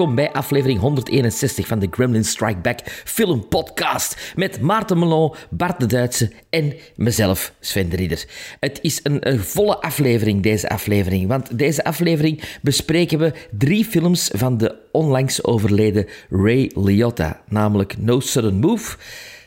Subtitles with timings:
[0.00, 4.32] Welkom bij aflevering 161 van de Gremlin Strike Back Film Podcast.
[4.36, 8.24] Met Maarten Melon, Bart de Duitse en mezelf, Sven de Ridder.
[8.60, 11.28] Het is een, een volle aflevering, deze aflevering.
[11.28, 17.42] Want deze aflevering bespreken we drie films van de onlangs overleden Ray Liotta.
[17.48, 18.96] Namelijk No Sudden Move,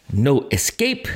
[0.05, 1.09] No Escape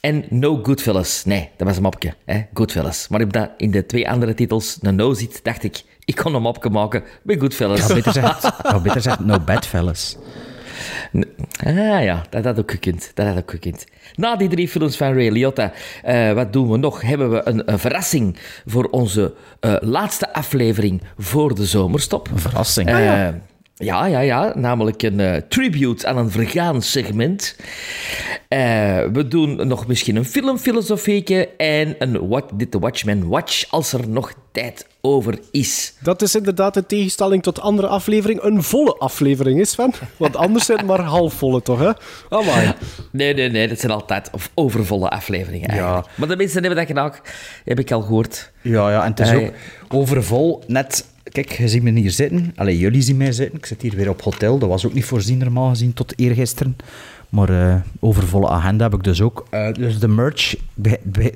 [0.00, 1.24] en No Goodfellas.
[1.24, 2.42] Nee, dat was een mopje, hè?
[2.54, 3.08] Goodfellas.
[3.08, 6.42] Maar omdat in de twee andere titels een no zit, dacht ik, ik kon een
[6.42, 7.78] mopje maken bij Goodfellas.
[7.78, 10.16] Ik had beter zeggen, had beter zeggen no bad fellas.
[11.64, 13.10] Ah ja, dat had ook gekund.
[13.14, 13.86] Dat had ook gekund.
[14.14, 17.02] Na die drie films van Ray Liotta, eh, wat doen we nog?
[17.02, 18.36] Hebben we een, een verrassing
[18.66, 22.28] voor onze eh, laatste aflevering voor de zomerstop.
[22.28, 22.88] Een verrassing.
[22.88, 23.40] Eh, ja,
[24.06, 24.52] ja, ja.
[24.54, 27.56] Namelijk een eh, tribute aan een vergaan segment.
[28.48, 28.58] Eh,
[29.12, 34.08] we doen nog misschien een filmfilosofieke en een What Did the Watchmen Watch als er
[34.08, 35.94] nog tijd over is.
[36.00, 39.92] Dat is inderdaad in tegenstelling tot andere aflevering een volle aflevering is, Sven.
[40.16, 41.90] Want anders zijn het maar halfvolle, toch, hè?
[42.28, 42.74] Amai.
[43.10, 43.68] Nee, nee, nee.
[43.68, 46.06] Dat zijn altijd of overvolle afleveringen eigenlijk.
[46.14, 47.12] Maar de mensen hebben dat gedaan,
[47.64, 48.50] heb ik al gehoord.
[48.60, 49.50] Ja, ja, en het is ook
[49.88, 50.62] overvol.
[50.66, 52.52] Net, kijk, je ziet me hier zitten.
[52.56, 53.58] Allee, jullie zien mij zitten.
[53.58, 54.58] Ik zit hier weer op hotel.
[54.58, 56.76] Dat was ook niet voorzien normaal gezien tot eergisteren.
[57.28, 59.46] Maar eh, overvolle agenda heb ik dus ook.
[59.50, 60.54] Eh, dus de merch...
[60.74, 61.34] be- be-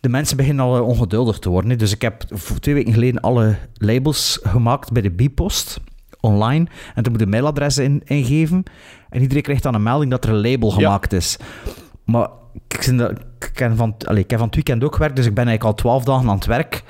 [0.00, 1.78] de mensen beginnen al eh, ongeduldig te worden.
[1.78, 2.22] Dus ik heb
[2.60, 5.80] twee weken geleden alle labels gemaakt bij de Bipost
[6.20, 6.66] online.
[6.94, 8.62] En toen moet je de mailadres in, ingeven.
[9.10, 11.36] En iedereen krijgt dan een melding dat er een label gemaakt is.
[12.04, 12.28] Maar
[12.68, 12.78] ik,
[13.54, 16.04] ken van, ik heb van het weekend ook gewerkt, dus ik ben eigenlijk al twaalf
[16.04, 16.82] dagen aan het werk.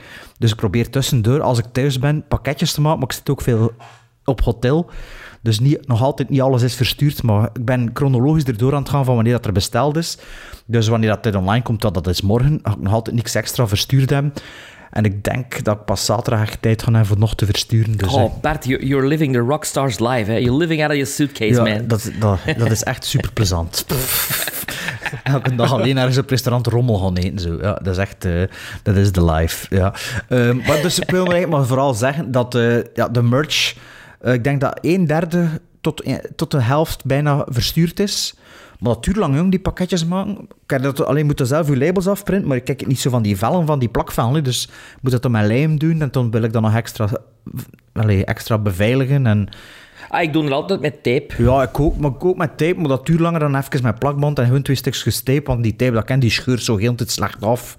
[0.43, 2.99] Dus ik probeer tussendoor, als ik thuis ben, pakketjes te maken.
[2.99, 3.73] Maar ik zit ook veel
[4.25, 4.91] op hotel.
[5.43, 7.23] Dus niet, nog altijd niet alles is verstuurd.
[7.23, 10.19] Maar ik ben chronologisch erdoor aan het gaan van wanneer dat er besteld is.
[10.67, 12.61] Dus wanneer dat dit online komt, dat, dat is morgen.
[12.63, 14.33] Ga ik nog altijd niks extra verstuurd hebben.
[14.91, 17.97] En ik denk dat ik pas zaterdag echt tijd ga hebben voor nog te versturen.
[17.97, 20.31] Dus, Oh, you- you're living the rockstars life.
[20.31, 20.37] Hè?
[20.37, 21.87] You're living out of your suitcase, ja, man.
[21.87, 23.85] Dat, dat, dat is echt super plezant.
[25.23, 27.39] Elke dag alleen ergens op restaurant rommel gaan eten.
[27.39, 27.59] Zo.
[27.61, 28.43] Ja, dat is echt, eh,
[28.83, 29.77] dat is de life.
[29.77, 29.95] Ja.
[30.29, 33.77] Ehm, maar dus ik wil maar vooral zeggen dat eh, ja, de merch,
[34.21, 35.49] eh, ik denk dat een derde
[35.81, 36.03] tot,
[36.37, 38.35] tot de helft bijna verstuurd is.
[38.79, 40.49] Maar dat duurt lang, jong, die pakketjes maken.
[40.67, 43.23] Heb dat alleen moeten zelf uw labels afprinten, maar ik kijk het niet zo van
[43.23, 44.45] die vellen, van die plakvellen.
[44.45, 47.09] Dus ik moet dat op mijn lijm doen en dan wil ik dat nog extra,
[47.93, 49.27] allee, extra beveiligen.
[49.27, 49.49] En,
[50.13, 51.43] Ah, ik doe het altijd met tape.
[51.43, 53.99] ja, ik ook, maar ik ook met tape, maar dat duurt langer dan even met
[53.99, 56.93] plakband en gewoon twee stukjes tape, want die tape, dat ken, die scheurt zo heel
[56.97, 57.77] het slecht af.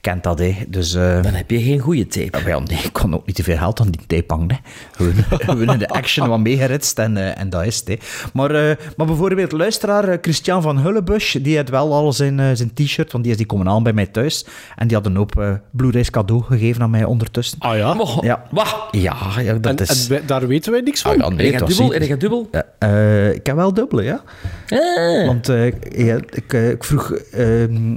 [0.00, 0.56] Je kent dat, hè.
[0.68, 2.38] Dus, eh, Dan heb je geen goede tape.
[2.38, 4.58] ja, wel, nee, ik kon ook niet te veel geld aan die tape hangen.
[4.92, 7.96] Gewoon, gewoon in de action wat meegeritst en, eh, en dat is het, hè.
[8.32, 13.12] Maar, eh, maar bijvoorbeeld, luisteraar Christian van Hullebusch, die had wel al zijn, zijn t-shirt,
[13.12, 14.46] want die is die komen aan bij mij thuis.
[14.76, 17.58] En die had een hoop Blu-rays cadeau gegeven aan mij ondertussen.
[17.58, 17.96] Ah ja?
[18.20, 18.42] Ja.
[18.50, 18.72] Wah.
[18.90, 20.02] Ja, ja dat En, is...
[20.04, 21.10] en wij- daar weten wij niks van.
[21.10, 21.94] Ah, ja, nee, dubbel?
[21.94, 22.48] En gaat dubbel?
[22.52, 24.22] Ja, eh, ik heb wel dubbele, ja.
[24.68, 25.26] Ah.
[25.26, 25.66] Want eh,
[26.06, 27.96] ja, ik, ik vroeg, ehm,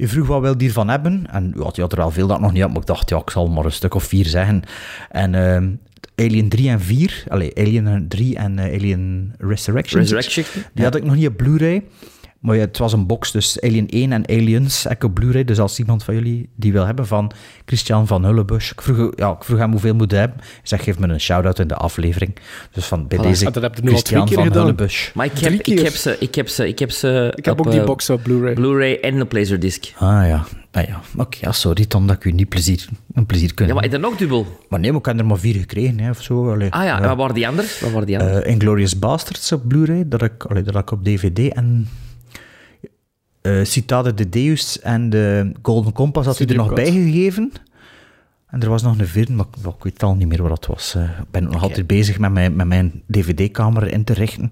[0.00, 1.26] je vroeg wat wil je hiervan hebben?
[1.30, 3.18] En ja, die had er wel veel dat nog niet had, maar ik dacht, ja,
[3.18, 4.62] ik zal maar een stuk of vier zeggen.
[5.10, 5.70] En ehm,
[6.14, 10.00] Alien 3 en 4, allee, Alien 3 en eh, Alien Resurrection.
[10.00, 10.44] Resurrection,
[10.74, 11.82] Die had ik nog niet op Blu-ray.
[12.40, 15.44] Maar ja, het was een box, dus Alien 1 en Aliens, ik op Blu-ray.
[15.44, 17.32] Dus als iemand van jullie die wil hebben, van
[17.64, 18.70] Christian van Hullebusch.
[18.72, 20.38] Ik vroeg, ja, ik vroeg hem hoeveel moet hij hebben.
[20.40, 22.36] Hij zegt, geef me een shout-out in de aflevering.
[22.72, 23.22] Dus van bij Voilà.
[23.22, 24.62] deze Ah, dat heb je nu al Christian twee keer van gedaan.
[24.62, 25.14] Hullebusch.
[25.14, 27.66] Maar ik heb, ik, heb ze, ik heb ze, ik heb ze Ik heb op,
[27.66, 28.54] ook die eh, box op Blu-ray.
[28.54, 29.92] Blu-ray en een Laserdisc.
[29.98, 31.00] Ah ja, ah, ja.
[31.16, 33.94] oké, ja, sorry dan dat ik u niet plezier, een plezier kunnen Ja, maar is
[33.94, 34.46] er nog dubbel?
[34.68, 36.52] Maar nee, maar ik heb er maar vier gekregen, hè, of zo.
[36.52, 37.70] Allee, Ah ja, wat waren die anderen?
[37.80, 38.44] Wat waren die anderen?
[38.44, 41.88] Eh, Inglourious Basterds op Blu-ray, dat ik, allee, dat ik op DVD en
[43.40, 47.52] eh Citade de Deus en de Golden Compass had hij er nog Studio bij gegeven.
[48.50, 50.66] En er was nog een vierde, maar ik, ik weet al niet meer wat dat
[50.66, 50.94] was.
[50.94, 54.50] Eh, ik ben nog altijd bezig met mijn, met mijn DVD-kamer in te richten.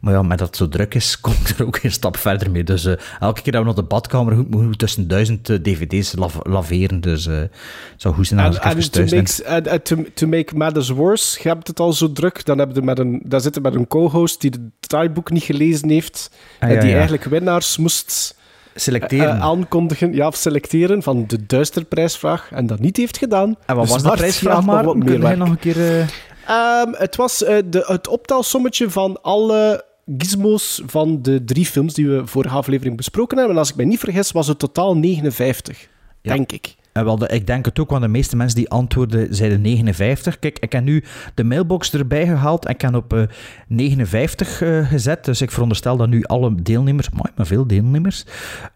[0.00, 2.50] Maar ja, met dat het zo druk is, kom ik er ook een stap verder
[2.50, 2.64] mee.
[2.64, 5.56] Dus eh, elke keer dat we naar de badkamer moeten, moeten we tussen duizend eh,
[5.62, 7.00] DVD's lav- laveren.
[7.00, 7.50] Dus eh, het
[7.96, 9.18] zou goed zijn als ik En, even thuis ben.
[9.22, 12.58] make, en- en to, to make matters worse, je hebt het al zo druk, dan
[12.58, 16.30] heb je met een, daar zitten met een co-host die het draaiboek niet gelezen heeft
[16.60, 16.94] Ah, en ja, die ja.
[16.94, 18.38] eigenlijk winnaars moest
[18.74, 19.36] Selecteren.
[19.36, 23.56] eh, aankondigen, ja, of selecteren van de duisterprijsvraag en dat niet heeft gedaan.
[23.66, 24.84] en wat Dus was de prijsvraag maar?
[24.84, 25.36] wat meer werk.
[25.36, 25.76] nog een keer...
[26.00, 26.06] eh,
[26.46, 29.84] Ehm, het was eh, de, het optelsommetje van alle
[30.18, 33.54] gizmos van de drie films die we vorige aflevering besproken hebben.
[33.54, 35.88] En als ik mij niet vergis, was het totaal 59.
[36.22, 36.32] Ja.
[36.32, 36.74] Denk ik.
[36.92, 40.38] En wel, de- ik denk het ook, want de meeste mensen die antwoorden zeiden 59.
[40.38, 41.04] Kijk, ik heb nu
[41.34, 43.22] de mailbox erbij gehaald en ik heb op eh,
[43.68, 45.24] 59 eh, gezet.
[45.24, 48.24] Dus ik veronderstel dat nu alle deelnemers, maar, maar veel deelnemers,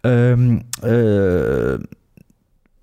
[0.01, 1.75] ehm, eh,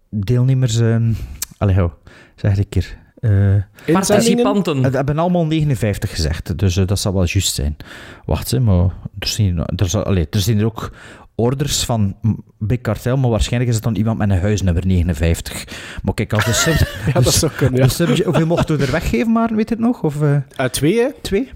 [0.09, 1.11] deelnemers, ehm
[1.57, 1.89] allee, hou,
[2.35, 2.97] zeg het een keer.
[3.19, 3.93] Eh?
[3.93, 4.83] Participanten.
[4.83, 7.77] het hebben allemaal 59 gezegd, dus eh, dat zal wel juist zijn.
[8.25, 8.83] Wacht, hè, maar
[9.19, 10.91] er zijn, er, zal, er zijn er ook
[11.41, 12.15] orders van
[12.57, 15.65] Big Cartel, maar waarschijnlijk is het dan iemand met een huisnummer 59.
[16.03, 16.87] Maar kijk, als de sub...
[17.13, 17.85] Ja, dat zou kunnen, ja.
[17.87, 20.01] de subje- hoeveel mochten we er weggeven, maar weet je het nog?
[20.03, 21.07] Of eh, Eh, twee, hè?
[21.21, 21.49] twee?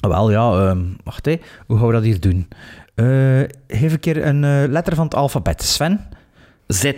[0.00, 1.36] Ah, Wel, ja, ehm, wacht, hè.
[1.66, 2.48] hoe gaan we dat hier doen?
[2.94, 3.06] Eh,
[3.68, 5.62] geef een keer een eh, letter van het alfabet.
[5.62, 6.00] Sven?
[6.66, 6.92] Z.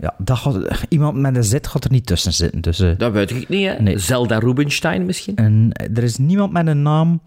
[0.00, 0.56] Ja, dat gaat,
[0.88, 2.80] iemand met een Z gaat er niet tussen zitten, dus...
[2.80, 3.74] eh, Dat weet ik niet, hè.
[3.82, 3.98] Nee.
[3.98, 5.36] Zelda Rubinstein misschien?
[5.36, 7.20] en er is niemand met een naam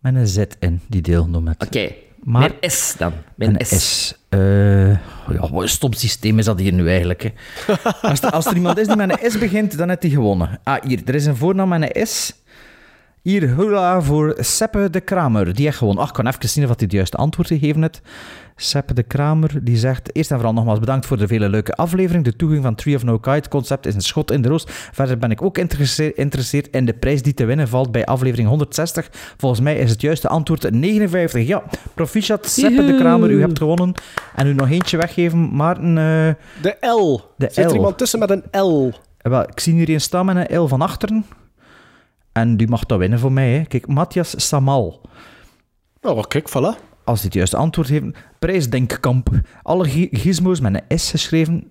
[0.00, 1.76] met een Z in die deelgenomen heeft.
[1.76, 1.92] Oké.
[2.22, 3.12] Maar- Met S dan.
[3.34, 4.06] Met Een S.
[4.08, 4.14] S.
[4.28, 4.98] Eh, ja,
[5.50, 7.22] wat een stom systeem is dat hier nu eigenlijk.
[7.22, 7.30] Hè.
[8.02, 10.60] Als, er, als er iemand is die met een S begint, dan heeft hij gewonnen.
[10.64, 12.32] Ah, hier, er is een voornaam met een S.
[13.22, 15.54] Hier, hola voor Seppe de Kramer.
[15.54, 16.02] Die heeft gewonnen.
[16.02, 18.00] Ach, ik kan even zien of hij het juiste antwoord gegeven heeft.
[18.56, 20.14] Seppe de Kramer, die zegt...
[20.16, 22.24] Eerst en vooral nogmaals bedankt voor de vele leuke aflevering.
[22.24, 24.64] De toegang van Tree of No Kite concept is een schot in de roos.
[24.68, 29.08] Verder ben ik ook geïnteresseerd in de prijs die te winnen valt bij aflevering 160.
[29.36, 31.46] Volgens mij is het juiste antwoord 59.
[31.46, 31.62] Ja,
[31.94, 33.92] proficiat Seppe de Kramer, u hebt gewonnen.
[34.34, 35.88] En u nog eentje weggeven, Maarten...
[35.98, 37.20] eh, De L.
[37.36, 37.74] De Zit er L.
[37.74, 38.90] iemand tussen met een L?
[39.18, 41.24] eh, wel, ik zie hier een staan met een L van achteren.
[42.32, 43.52] En die mag dat winnen voor mij.
[43.52, 43.64] Hè.
[43.64, 45.00] Kijk, Matthias Samal.
[46.02, 46.90] Oh, kijk, voilà.
[47.04, 48.04] Als hij het juiste antwoord heeft.
[48.38, 49.28] Prijsdenkkamp.
[49.62, 51.70] Alle gi- gizmos met een S geschreven.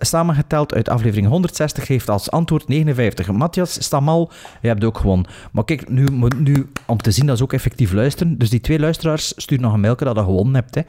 [0.00, 3.32] Samengeteld uit aflevering 160 geeft als antwoord 59.
[3.32, 4.30] Matthias Stamal,
[4.60, 5.26] je hebt ook gewonnen.
[5.52, 8.38] Maar kijk, nu, moet- nu, om te zien dat ze ook effectief luisteren.
[8.38, 10.74] Dus die twee luisteraars sturen nog een mailje dat je gewonnen hebt.
[10.74, 10.80] Hè.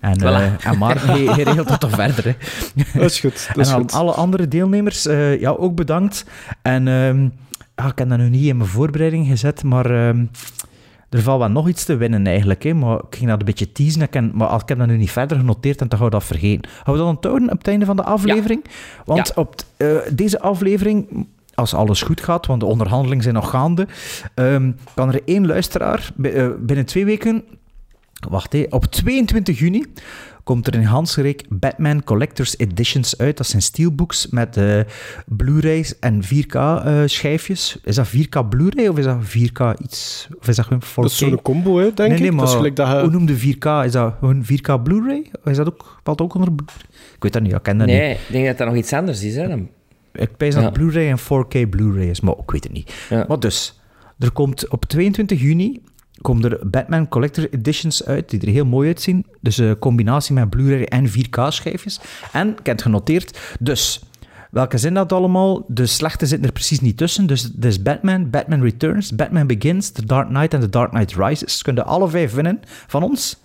[0.00, 0.24] En, Voilà.
[0.24, 2.24] eh, en je regelt dat toch verder.
[2.24, 2.32] Hè.
[3.00, 3.46] Dat is goed.
[3.54, 3.92] Dat is en aan goed.
[3.92, 6.24] alle andere deelnemers, eh, ja, ook bedankt.
[6.62, 7.28] En ehm,
[7.76, 10.24] ja, ik heb dat nu niet in mijn voorbereiding gezet, maar ehm,
[11.10, 12.62] er valt wel nog iets te winnen eigenlijk.
[12.62, 14.96] Hè, maar ik ging dat een beetje teasen, ik ken- maar ik heb dat nu
[14.96, 16.70] niet verder genoteerd, en dan gaan we dat vergeten.
[16.70, 18.64] Gaan we dat onthouden op het einde van de aflevering?
[19.04, 19.32] Want Ja.
[19.42, 21.26] op t- eh, deze aflevering...
[21.56, 23.86] Als alles goed gaat, want de onderhandelingen zijn nog gaande,
[24.34, 27.44] ehm, kan er één luisteraar eh, binnen twee weken
[28.28, 28.64] Wacht, hé.
[28.70, 29.84] op 22 juni
[30.44, 33.36] komt er in Hansgereek Batman Collector's Editions uit.
[33.36, 34.80] Dat zijn steelbooks met eh,
[35.26, 37.76] Blu-rays en 4K-schijfjes.
[37.84, 40.28] is dat 4K Blu-ray of is dat 4K iets?
[40.40, 40.94] Of is dat gewoon 4K?
[40.94, 42.30] Dat is zo'n combo, hè, denk nee, nee, ik.
[42.30, 43.00] maar dat is gelijk dat je...
[43.00, 43.84] hoe noemde 4K?
[43.84, 45.30] Is dat gewoon 4K Blu-ray?
[45.44, 46.48] Of is dat ook, valt ook onder...
[47.14, 47.96] Ik weet dat niet, ik ken dat niet.
[47.96, 49.36] Nee, ik denk dat dat nog iets anders is.
[49.36, 49.48] Hè.
[49.48, 49.68] Dan-
[50.12, 50.70] Ik dat Ja.
[50.70, 52.94] Blu-ray en 4K Blu-ray is, maar ik weet het niet.
[53.10, 53.24] Ja.
[53.28, 53.80] Maar dus,
[54.18, 55.80] er komt op 22 juni
[56.24, 59.26] komen er Batman Collector Editions uit, die er heel mooi uitzien.
[59.40, 62.00] Dus een combinatie met Blu-ray en 4K-schijfjes.
[62.32, 64.02] En, het genoteerd, dus...
[64.50, 65.64] Welke zijn dat allemaal?
[65.68, 67.26] De slechte zitten er precies niet tussen.
[67.26, 71.14] Dus het is Batman, Batman Returns, Batman Begins, The Dark Knight en The Dark Knight
[71.16, 71.62] Rises.
[71.62, 73.36] Kunnen alle vijf winnen van ons.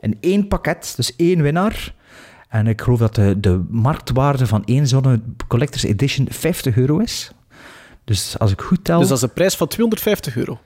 [0.00, 1.94] In één pakket, dus één winnaar.
[2.48, 7.32] En ik geloof dat de, de marktwaarde van één zo'n Collector's Edition 50 euro is.
[8.04, 8.98] Dus als ik goed tel...
[8.98, 10.58] Dus dat is een prijs van 250 euro.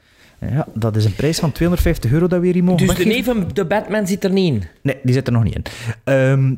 [0.50, 3.24] Ja, dat is een prijs van 250 euro dat we hier mogen Dus de neef
[3.24, 4.62] van de Batman zit er niet in.
[4.82, 5.62] Nee, die zit er nog niet in.
[6.04, 6.54] Ehm,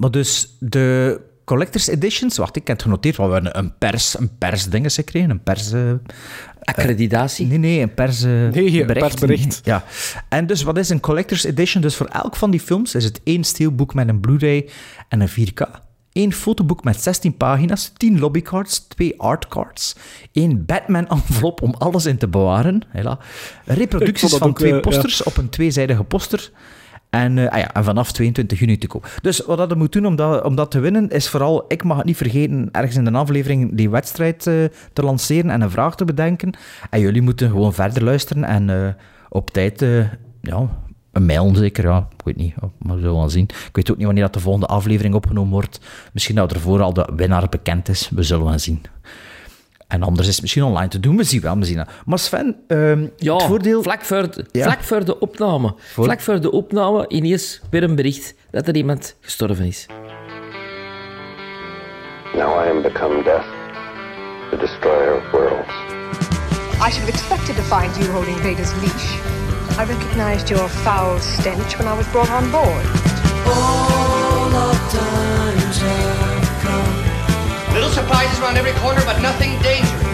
[0.00, 2.36] maar dus de Collector's Editions...
[2.36, 3.16] Wacht, ik heb het genoteerd.
[3.16, 5.30] want We hebben een pers, een persdingen gekregen.
[5.30, 5.72] Een pers...
[5.72, 5.92] eh,
[6.62, 7.46] Accreditatie.
[7.46, 8.86] Nee, nee, een pers, Nee, bericht.
[8.98, 9.60] persbericht.
[9.64, 9.84] Ja.
[10.28, 11.82] En dus wat is een collector's edition?
[11.82, 14.68] Dus voor elk van die films is het één steelboek met een Blu-ray
[15.08, 15.86] en een 4K.
[16.18, 19.96] Eén fotoboek met 16 pagina's, 10 lobbycards, twee artcards,
[20.32, 22.82] één Batman-envelop om alles in te bewaren.
[22.88, 23.18] Hela.
[23.64, 24.82] Reproducties van ook, twee eh, ja.
[24.82, 26.50] posters op een tweezijdige poster.
[27.10, 29.18] En, eh, ah ja, en vanaf 22 juni te koop.
[29.22, 31.96] Dus wat dat moet doen om dat, om dat te winnen, is vooral, ik mag
[31.96, 34.54] het niet vergeten, ergens in de aflevering die wedstrijd eh,
[34.92, 36.56] te lanceren en een vraag te bedenken.
[36.90, 38.96] En jullie moeten gewoon verder luisteren en
[39.28, 39.80] op tijd,
[40.40, 40.68] ja,
[41.12, 43.44] een mail zeker, ja, ik weet niet, maar we zullen wel zien.
[43.44, 45.80] Ik weet ook niet wanneer dat de volgende aflevering opgenomen wordt.
[46.12, 48.82] Misschien dat ervoor al de winnaar bekend is, we zullen wel zien.
[49.88, 51.84] En anders is het misschien online te doen, we zien wel, we zien wel.
[52.04, 53.82] Maar Sven, ehm, Ja, het voordeel...
[53.82, 54.62] vlak, voor de, Ja.
[54.64, 55.74] vlak voor de opname.
[55.78, 59.86] Voor- Vlak voor de opname ineens weer een bericht dat er iemand gestorven is.
[62.34, 63.46] Now I am become death,
[64.50, 65.72] the destroyer of worlds.
[66.86, 69.16] I should have expected to find you holding Vader's leash.
[69.76, 72.84] I recognized your foul stench when I was brought on board.
[77.74, 80.08] Little surprises around every corner, but nothing dangerous.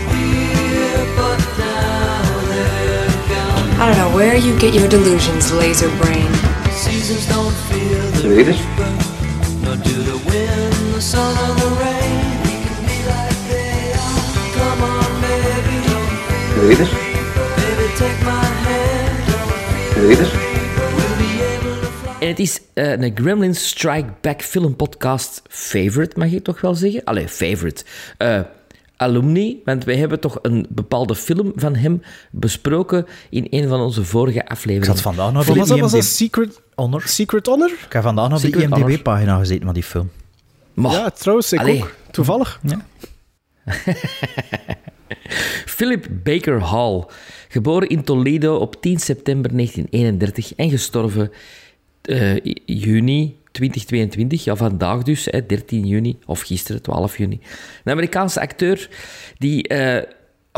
[3.76, 6.30] I don't know where you get your delusions, laser brain.
[6.72, 6.90] ¿Se
[8.28, 8.60] lo dices?
[9.62, 12.24] Nor do the wind, the sun, or the rain.
[12.44, 14.24] We can be like they are.
[14.56, 15.78] Come on, baby.
[16.60, 17.13] Wil je
[22.20, 26.74] En het is eh, een Gremlins Strike Back film podcast favorite, mag ik toch wel
[26.74, 27.04] zeggen?
[27.04, 27.84] Allee, favorite.
[28.18, 28.40] Eh,
[28.96, 34.04] alumni, want wij hebben toch een bepaalde film van hem besproken in een van onze
[34.04, 34.94] vorige Ik afleveringen.
[34.94, 35.80] zat vandaag nog op was de dat?
[35.80, 36.12] Was dat IMDb...
[36.12, 37.02] Secret, Honor.
[37.06, 37.70] Secret Honor?
[37.86, 38.62] Ik heb vandaag nog op de.
[38.62, 40.10] IMDb-pagina gezeten van die film.
[40.74, 41.82] Maar, Ja, trouwens, ik Allee.
[41.82, 41.94] ook.
[42.10, 42.60] Toevallig.
[45.76, 47.04] Philip Baker Hall,
[47.48, 51.30] geboren in Toledo op 10 september 1931 en gestorven
[52.02, 57.40] eh, juni 2022, ja vandaag dus, hè, 13 juni, of gisteren, 12 juni.
[57.84, 58.88] Een Amerikaanse acteur
[59.38, 60.02] die eh,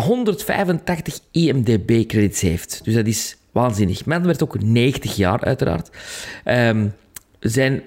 [0.04, 2.80] 185 IMDb-credits heeft.
[2.84, 4.04] Dus dat is waanzinnig.
[4.04, 5.90] Man werd ook 90 jaar, uiteraard.
[6.44, 6.88] Ehm,
[7.40, 7.82] zijn...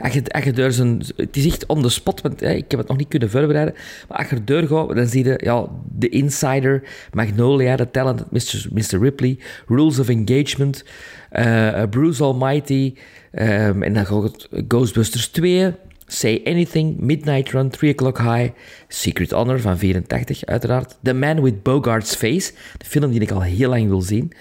[0.00, 2.88] als je, door zijn, het is echt on the spot, want hè, ik heb het
[2.88, 3.74] nog niet kunnen voorbereiden.
[4.08, 4.26] Maar als
[4.68, 5.66] gaat, dan zie je ja,
[5.98, 8.30] The Insider, Magnolia, The Talented
[8.72, 9.00] Mr.
[9.00, 10.84] Ripley, Rules of Engagement,
[11.30, 12.94] eh, Bruce Almighty,
[13.30, 14.32] ehm, en dan
[14.68, 15.72] Ghostbusters 2,
[16.06, 18.50] Say Anything, Midnight Run, 3 O'Clock High,
[18.88, 23.42] Secret Honor van 84 uiteraard, The Man with Bogart's Face, de film die ik al
[23.42, 24.32] heel lang wil zien,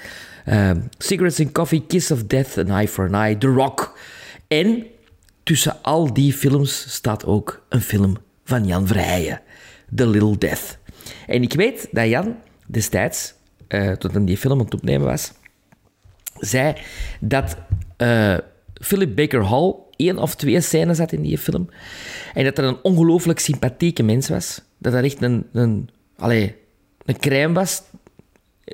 [0.49, 3.97] Ehm, Cigarettes and Coffee, Kiss of Death, An Eye for an Eye, The Rock.
[4.47, 4.85] En
[5.49, 9.41] tussen al die films staat ook een film van Jan Verheijen,
[9.95, 10.77] The Little Death.
[11.27, 12.35] En ik weet dat Jan
[12.67, 13.33] destijds,
[13.67, 15.31] eh, toen hij die film aan het opnemen was,
[16.39, 16.75] zei
[17.19, 17.57] dat
[17.97, 18.37] eh,
[18.73, 21.69] Philip Baker Hall één of twee scènes had in die film.
[22.33, 24.61] En dat er een ongelooflijk sympathieke mens was.
[24.77, 25.89] Dat dat echt een, een,
[27.05, 27.81] een crème was.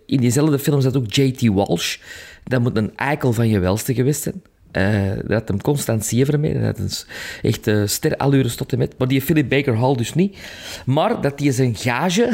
[0.06, 1.42] In diezelfde film zat ook J.T.
[1.42, 1.98] Walsh.
[2.44, 4.44] Dat moet een eikel van je welste geweest zijn.
[4.76, 6.54] Eh, dat hem constant zever mee.
[6.54, 7.06] Dat had een s-
[7.42, 8.94] echt uh, sterallures tot en met.
[8.98, 10.38] Maar die Philip Baker Hall dus niet.
[10.86, 12.30] Maar dat hij zijn gage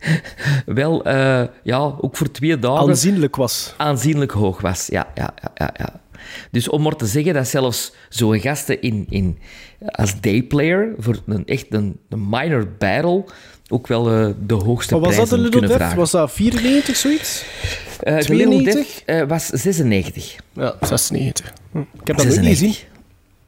[0.66, 3.74] wel, eh, ja, ook voor twee dagen Aanzienlijk was.
[3.76, 4.86] aanzienlijk hoog was.
[4.86, 5.70] Ja, ja, ja, ja.
[5.78, 6.00] ja.
[6.50, 9.38] Dus om maar te zeggen dat zelfs zo'n gasten in, in,
[9.90, 13.24] als dayplayer voor een echt een, een minor battle
[13.68, 14.04] ook wel
[14.46, 15.80] de hoogste Maar was dat een Little kunnen Death?
[15.80, 15.98] vragen.
[15.98, 17.44] Was dat 94 zoiets?
[18.00, 18.74] Eh, The 92?
[18.74, 20.36] Little Death eh, was 96.
[20.52, 21.52] Ja, 96.
[21.72, 21.78] Hm.
[21.78, 22.46] Ik heb dat nooit 96.
[22.66, 22.88] niet gezien.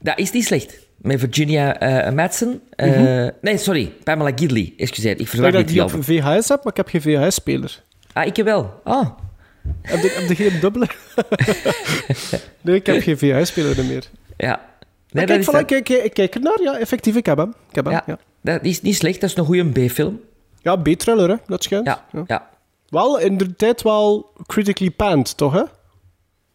[0.00, 0.78] Dat is niet slecht.
[0.97, 2.61] Met Virginia eh Madsen.
[2.71, 3.31] eh, Mhm.
[3.40, 3.93] Nee, sorry.
[4.05, 4.73] Pamela Gidley.
[4.76, 6.05] Excuseer, ik verwacht dat die ik die op.
[6.05, 7.83] VHS heb, maar ik heb geen VHS-speler.
[8.12, 8.81] Ah, ik wel.
[8.85, 9.09] Ah,
[9.83, 10.87] Heb je, heb je geen dubbele?
[12.61, 14.05] nee, ik heb geen VHS-speler meer.
[14.37, 14.67] ja.
[15.11, 16.62] Nee, kijk, is voilà, dat- kijk, ik kijk ernaar.
[16.62, 17.55] Ja, effectief, ik heb hem.
[17.69, 18.19] Ik heb hem, ja, ja.
[18.40, 19.21] Dat is niet slecht.
[19.21, 20.21] Dat is een goede B-film.
[20.62, 21.35] Ja, B-thriller, hè.
[21.47, 21.87] Dat schijnt.
[21.87, 22.49] Ja, ja.
[22.88, 25.59] Wel, in de tijd wel critically panned, toch, hè?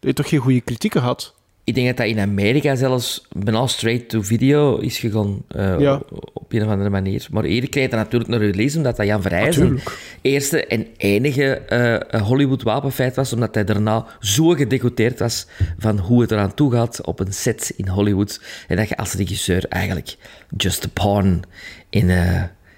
[0.00, 1.34] Je hebt toch geen goede kritieken gehad?
[1.64, 5.42] Ik denk dat dat in Amerika zelfs bijna straight to video is gegaan.
[5.48, 6.00] eh, Ja.
[6.32, 7.26] Op een of andere manier.
[7.30, 9.22] Maar krijg je dat natuurlijk naar release, omdat dat Jan
[9.56, 9.98] Natuurlijk.
[10.22, 15.46] eerste en enige eh, Hollywood-wapenfeit was, omdat hij daarna zo gedegoteerd was
[15.78, 18.40] van hoe het eraan toe gaat op een set in Hollywood.
[18.68, 20.16] En dat je als regisseur eigenlijk
[20.56, 21.42] just a pawn
[21.90, 22.10] in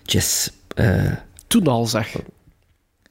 [0.02, 0.52] just...
[0.75, 1.12] eh,
[1.46, 2.16] Toen al, zeg.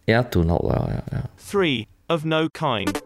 [0.05, 0.71] Ja, toen al.
[0.71, 1.21] Ja, ja, ja.
[1.49, 3.01] Three of no kind.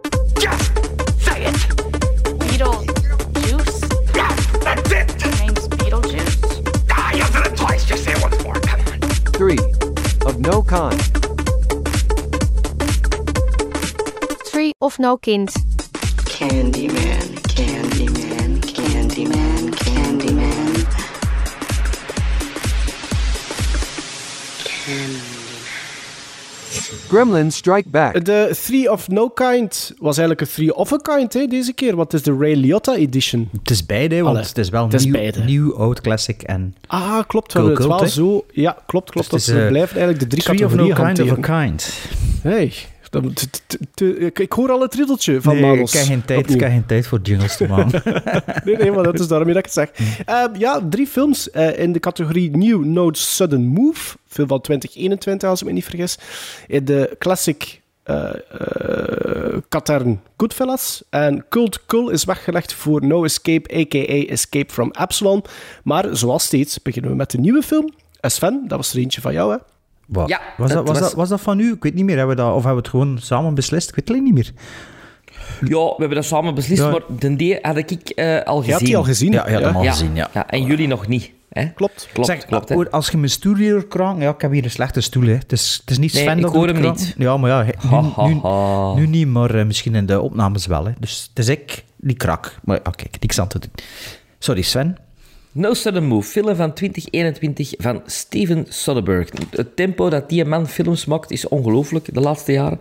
[3.33, 3.81] Beetlejuice?
[4.15, 5.07] Yeah, that's it!
[5.39, 6.37] Name's Beetlejuice.
[6.91, 7.85] Ah, you did it twice.
[7.85, 8.59] Just say it once more.
[8.59, 8.99] Come on.
[9.33, 9.59] Three
[10.25, 10.99] of no kind.
[14.51, 15.49] Three of no kind.
[16.25, 20.85] Candyman, Candyman, Candyman, Candyman.
[27.07, 28.25] Gremlins Strike Back.
[28.25, 31.95] De Three of No Kind was eigenlijk een Three of a Kind hè, deze keer.
[31.95, 33.49] Want het is de Ray Liotta edition.
[33.61, 35.05] Het is beide, want Allee, het is wel het is
[35.45, 36.75] nieuw, oud, classic en...
[36.87, 37.53] Ah, klopt.
[37.53, 38.45] Hebben het wel zo...
[38.51, 39.31] Ja, klopt, klopt.
[39.31, 41.39] Dus dat het is, ze eh, blijven eigenlijk de drie Three of no categorieën kind
[41.39, 41.93] of a kind.
[42.41, 42.73] Hey,
[43.09, 45.93] dat- t- t- t- ik, hoor al het riddeltje van nee, Manos.
[45.93, 46.59] ik heb geen tijd, ik Opnieuw.
[46.61, 48.01] heb geen tijd voor jingles te maken.
[48.65, 49.89] Nee, nee, maar dat is daarom dat ik het zeg.
[50.25, 54.17] Ehm, ja, drie films eh, in de categorie New No Sudden Move.
[54.27, 56.17] Film van 2021, als ik me niet vergis.
[56.67, 57.81] In de classic
[59.69, 61.03] katern Goodfellas.
[61.09, 64.25] En Cult Kull is weggelegd voor No Escape, a.k.a.
[64.31, 65.41] Escape from Absalom.
[65.83, 67.93] Maar zoals steeds beginnen we met de nieuwe film.
[68.21, 69.57] Sven, dat was er eentje van jou, hè?
[70.09, 70.29] Wat?
[70.29, 71.73] Ja, was, dat, was, was- dat, was dat van u?
[71.73, 72.17] Ik weet niet meer.
[72.17, 73.89] Hebben we dat, of hebben we het gewoon samen beslist?
[73.89, 74.51] Ik weet het alleen niet meer.
[75.61, 76.89] Ja, we hebben dat samen beslist, Ja.
[76.89, 78.65] maar de D had ik eh, al gezien.
[78.65, 79.31] Je hebt die al gezien.
[79.31, 79.91] Ja, ja, dat mag ja.
[79.91, 80.29] gezien, ja.
[80.33, 80.47] ja.
[80.49, 81.31] En jullie nog niet.
[81.49, 81.65] Hè?
[81.65, 82.07] Klopt.
[82.13, 82.69] Klopt, zeg, klopt.
[82.69, 82.75] hè.
[82.75, 84.21] hoor, als je mijn stoel hier krank...
[84.21, 85.33] Ja, ik heb hier een slechte stoel, hè.
[85.33, 87.15] Het is, het is niet Nee, Sven ik dat hoor doet hem niet.
[87.17, 90.85] Ja, maar ja, Ha, nu, ha, nu, niet, maar eh, misschien in de opnames wel,
[90.85, 90.91] hè.
[90.99, 92.59] Dus het is ik die krak.
[92.63, 93.71] Maar oké, niks aan te doen.
[94.39, 94.97] Sorry, Sven.
[95.51, 99.31] No Sudden Move, film van 2021 van Steven Soderbergh.
[99.49, 102.79] Het tempo dat die man films maakt is ongelooflijk de laatste jaren.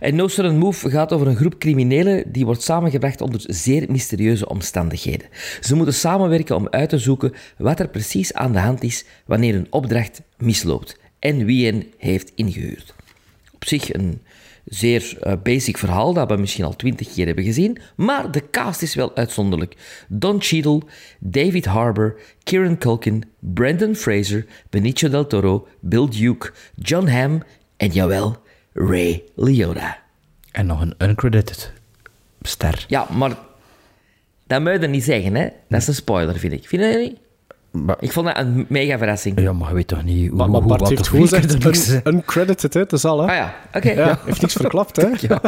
[0.00, 4.48] En No Sudden Move gaat over een groep criminelen die wordt samengebracht onder zeer mysterieuze
[4.48, 5.26] omstandigheden.
[5.60, 9.54] Ze moeten samenwerken om uit te zoeken wat er precies aan de hand is wanneer
[9.54, 12.94] een opdracht misloopt en wie hen heeft ingehuurd.
[13.54, 14.20] Op zich een
[14.68, 18.82] zeer eh, basic verhaal dat we misschien al twintig keer hebben gezien, maar de cast
[18.82, 19.76] is wel uitzonderlijk.
[20.08, 20.82] Don Cheadle,
[21.18, 27.42] David Harbour, Kieran Culkin, Brendan Fraser, Benicio del Toro, Bill Duke, John Hamm
[27.76, 28.36] en jawel,
[28.72, 29.98] Ray Liotta.
[30.52, 31.72] En nog een uncredited
[32.42, 32.84] ster.
[32.88, 33.38] Ja, maar
[34.46, 35.48] dat moet je niet zeggen, hè?
[35.68, 36.68] Dat is een spoiler, vind ik.
[36.68, 37.18] Vind je dat niet?
[38.00, 39.40] Ik vond dat een mega verrassing.
[39.40, 41.64] Ja, maar je weet toch niet hoe, Maar, maar hoe- Bart heeft gewoon er gezegd
[41.64, 42.80] niks, uncredited, hè?
[42.80, 43.26] Dat is al, hè?
[43.30, 43.90] Ah ja, oké.
[43.90, 45.08] Ja, heeft niks verklapt, hè?
[45.28, 45.40] Ja.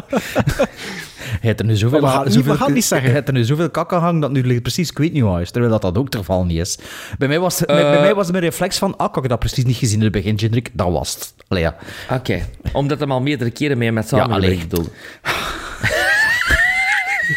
[1.40, 3.08] Je hebt er nu zoveel, Maar we gaan het niet- zeggen.
[3.08, 5.22] Je hebt er nu zoveel kak aan hangen dat nu ligt precies ik weet niet
[5.22, 5.50] waar is.
[5.50, 6.78] Terwijl dat, dat ook het geval niet is.
[7.18, 8.00] Bij mij was, bij, bij Eh.
[8.00, 10.12] mij was het mijn reflex van, ah, ik had dat precies niet gezien in het
[10.12, 10.70] begin, Jindrik.
[10.72, 11.34] Dat was het.
[11.48, 11.76] Allee, ja.
[12.10, 12.40] Oké,
[12.72, 14.58] omdat hem al meerdere keren mee met Ja, allee.
[14.58, 14.90] bedoelde.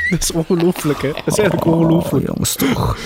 [0.10, 1.12] Dat is ongelooflijk, hè?
[1.12, 2.28] Dat is eigenlijk ongelooflijk.
[2.28, 2.98] jongens, toch.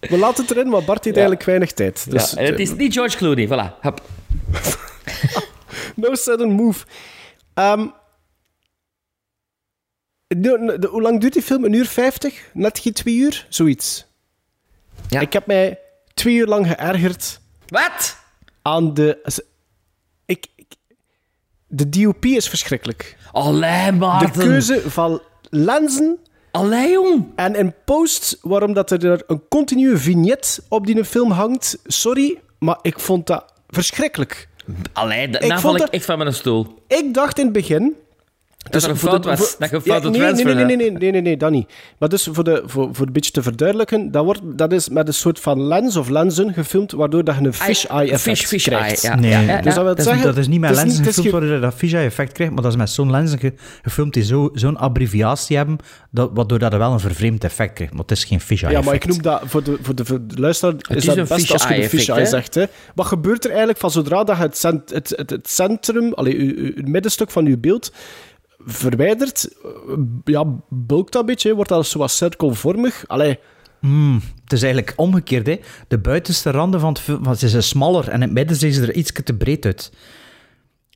[0.00, 2.10] We, laten het erin, maar Bart heeft eigenlijk weinig tijd.
[2.10, 3.80] Dus, ja, en het is niet George Clooney, voilà.
[5.94, 6.86] No sudden move.
[7.54, 7.86] Ehm,
[10.26, 11.64] de- de- hoe lang duurt die film?
[11.64, 12.50] Een uur vijftig?
[12.52, 13.46] Net geen twee uur?
[13.48, 14.06] Zoiets.
[15.08, 15.20] Ja.
[15.20, 15.78] Ik heb mij
[16.14, 18.16] twee uur lang geërgerd Wat?
[18.62, 19.40] aan de...
[20.26, 20.74] Ik, ik-
[21.66, 23.16] de DOP is verschrikkelijk.
[23.32, 24.42] Allee, De Maarten.
[24.42, 26.18] keuze van lenzen
[26.56, 27.26] Allee, jong.
[27.34, 31.78] en in post, waarom dat er een continue vignet op die film hangt.
[31.84, 34.48] Sorry, maar ik vond dat verschrikkelijk.
[34.92, 36.66] Allee, da- Ik nou val ik dat- echt van mijn stoel.
[36.88, 37.96] Ik dacht in het begin...
[38.70, 39.38] Dat een voor fout de- was.
[39.38, 41.50] voor- Dat je een Ja, nee, transfer nee, nee, nee, nee, nee, nee, nee, dat
[41.50, 41.68] niet.
[41.98, 45.06] Maar dus voor, de, voor, voor een beetje te verduidelijken, dat, wordt, dat is met
[45.08, 48.64] een soort van lens of lenzen gefilmd, waardoor dat je een fisheye effect Fish, fish
[48.64, 49.04] krijgt.
[49.04, 49.20] eye, ja.
[49.20, 50.24] Nee, ja, ja, Dus dat wil Dat is, zeggen...
[50.24, 52.72] dat is niet met lenzen gefilmd ge- waardoor je dat fisheye effect krijgt, maar dat
[52.72, 53.52] is met zo'n lenzen ge-
[53.82, 55.78] gefilmd die zo- zo'n abbreviatie hebben,
[56.10, 57.92] dat, waardoor dat wel een vervreemd effect krijgt.
[57.92, 59.22] Maar het is geen fisheye Ja, maar ik effect.
[59.24, 61.52] noem dat voor de, voor de, voor de luisteraar is, is dat een het beste
[61.52, 62.54] als je de fisheye effect, zegt.
[62.54, 62.64] Hè.
[62.94, 66.72] Wat gebeurt er eigenlijk van zodra dat je het, cent, het, het, het centrum, allee,
[66.76, 67.92] het middenstuk van je beeld
[68.66, 69.70] verwijdert, eh,
[70.24, 73.04] ja, bulkt dat een beetje, wordt dat zo wat cirkelvormig.
[73.06, 73.38] Allee,
[73.80, 75.46] Hmm, het is eigenlijk omgekeerd.
[75.46, 75.60] Hè.
[75.88, 78.72] De buitenste randen van het film van, ze zijn smaller en in het midden zijn
[78.72, 79.92] ze er iets te breed uit.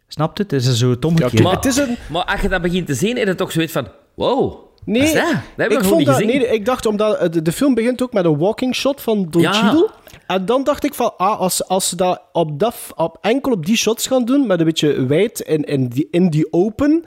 [0.09, 0.43] Snap je?
[0.43, 1.43] Het is zo het omgekeerde.
[1.43, 3.73] Maar, Het is een- maar als je dat begint te zien, is het toch zoiets
[3.73, 3.87] van...
[4.15, 5.25] Wow, Nee, dat?
[5.57, 8.03] Dat ik, gewoon vond niet dat, nee, ik dacht, omdat eh, de, de film begint
[8.03, 9.53] ook met een walking shot van Don Ja.
[9.53, 9.91] Cheadle.
[10.27, 13.67] En dan dacht ik van, ah, als, als ze dat op, dat op enkel op
[13.67, 17.05] die shots gaan doen, met een beetje wijd in, in, die, in die open,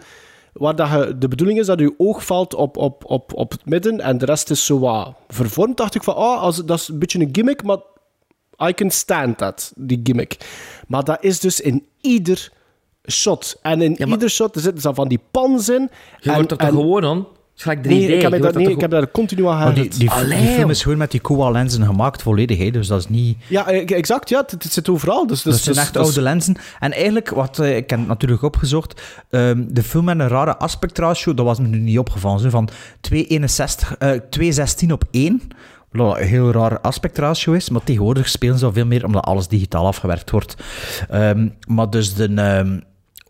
[0.54, 3.66] waar dat je, de bedoeling is dat je oog valt op, op, op, op het
[3.66, 6.88] midden en de rest is zo wat vervormd, dacht ik van, ah, als, dat is
[6.88, 7.78] een beetje een gimmick, maar
[8.70, 10.38] I can stand that, die gimmick.
[10.88, 12.52] Maar dat is dus in ieder
[13.10, 13.60] shot.
[13.62, 15.89] En in Ja, maar- ieder shot zitten ze van die pans in.
[16.20, 17.28] Je en, wordt er toch gewoon aan?
[17.56, 17.88] Gelijk 3D.
[17.89, 20.00] Nee, ik heb, dat, nee, ik heb daar continu aan Maar die, geërgerd.
[20.00, 22.58] die, Allee, die film is gewoon met die Kowa-lenzen gemaakt, volledig.
[22.58, 22.70] Hè.
[22.72, 23.38] Dus dat is niet...
[23.48, 24.30] Ja, eh, exact.
[24.30, 25.28] Ja, het, het zit overal.
[25.28, 26.56] Dus, dus, Dat zijn dus- echt dus- oude lenzen.
[26.80, 30.58] En eigenlijk, wat eh, ik heb het natuurlijk opgezocht, ehm, de film met een rare
[30.58, 32.70] aspectratio, dat was me nu niet opgevallen, zo, van
[33.02, 35.42] 2,61, eh 2,16 op 1.
[35.92, 39.48] Wat een heel raar aspectratio is, maar tegenwoordig spelen ze al veel meer, omdat alles
[39.48, 40.56] digitaal afgewerkt wordt.
[41.10, 42.34] Ehm, maar dus de...
[42.36, 42.80] ehm,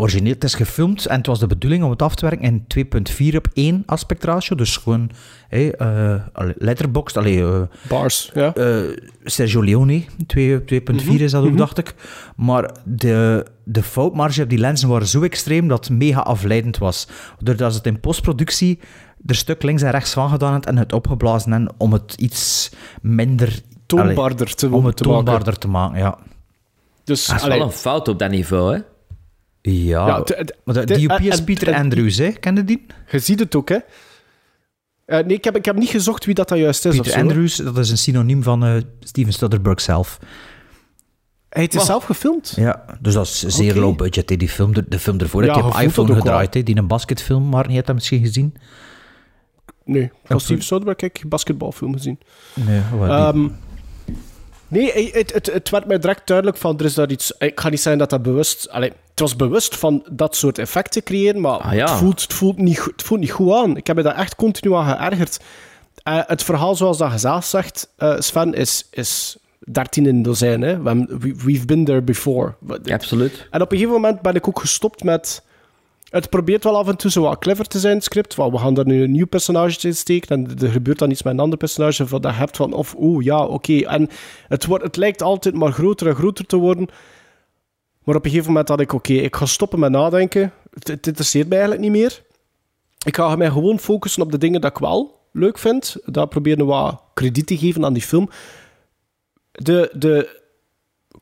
[0.04, 2.86] Origineel, het is gefilmd en het was de bedoeling om het af te werken in
[3.32, 4.56] 2.4 op 1 aspectratio.
[4.56, 5.10] Dus gewoon
[5.48, 8.54] hey, eh, allee, letterboxd, allee, eh, Bars, ja.
[8.54, 11.96] eh, Sergio Leone, 2 2.4 is dat ook, dacht ik.
[12.36, 17.08] Maar de, de foutmarge op die lenzen waren zo extreem dat het mega afleidend was.
[17.40, 18.80] Doordat ze het in postproductie
[19.26, 22.72] er stuk links en rechts van gedaan hebben en het opgeblazen en om het iets
[23.02, 23.62] minder...
[23.86, 25.26] Toonbaarder te, om het te maken.
[25.26, 26.18] toonbaarder te maken, ja.
[27.04, 28.82] Dus, Dat is allee, wel een fout op dat niveau, hè?
[29.72, 30.24] Ja,
[31.20, 32.32] is en- Peter Andrews, hè?
[32.32, 32.86] Ken je die?
[33.12, 33.78] je ziet het ook, hè.
[35.06, 37.14] Eh, nee, ik heb, ik heb niet gezocht wie dat, dat juist is.
[37.14, 37.22] hè.
[37.22, 40.18] Andrews, dat is een synoniem van eh, Steven Soderbergh zelf.
[41.50, 42.54] Hij heeft het zelf gefilmd.
[42.56, 44.30] Ja, dus dat is zeer low budget.
[44.30, 44.38] Hè.
[44.38, 46.54] Die film, de, de film ervoor Ja, heb je voelt iPhone gedraaid.
[46.54, 46.64] Hè.
[46.64, 48.56] Die een basketfilm, maar je hebt dat misschien gezien.
[49.86, 50.40] Nee, van.
[50.40, 52.20] Steven Soderbergh heb ik een basketbalfilm gezien.
[52.54, 53.48] Nee, wat die- Ehm,
[54.68, 57.32] nee, het, het, het werd mij direct duidelijk van, er is daar iets...
[57.38, 58.70] Ik ga niet zeggen dat dat bewust...
[58.70, 61.90] Allee, het was bewust van dat soort effecten creëren, maar Ah, ja.
[61.90, 63.78] het, voelt, het, voelt niet, goed- het voelt niet goed aan.
[63.78, 65.40] Ik heb me daar echt continu aan geërgerd.
[66.04, 69.38] Eh, het verhaal, zoals dat je zelf zegt, eh, Sven, is, is
[69.72, 70.62] 13 in dozijn.
[70.62, 70.82] Hè?
[70.82, 71.06] We
[71.46, 72.54] We've been there before.
[72.92, 73.48] Absoluut.
[73.52, 75.44] En op een gegeven moment ben ik ook gestopt met
[76.10, 78.34] Het probeert wel af en toe zo wat clever te zijn, het script.
[78.34, 81.24] Van, we gaan daar nu een nieuw personage in steken en er gebeurt dan iets
[81.24, 83.78] met een ander personage van dat je hebt van, of oeh, ja, oké.
[83.80, 84.10] En
[84.48, 86.88] het, wordt, het lijkt altijd maar groter en groter te worden.
[88.04, 90.52] Maar op een gegeven moment had ik, oké, ik ga stoppen met nadenken.
[90.74, 92.22] Het, het interesseert mij eigenlijk niet meer.
[93.06, 95.96] Ik ga mij gewoon focussen op de dingen dat ik wel leuk vind.
[96.06, 98.30] Daar proberen wat krediet te geven aan die film.
[99.52, 100.42] De, de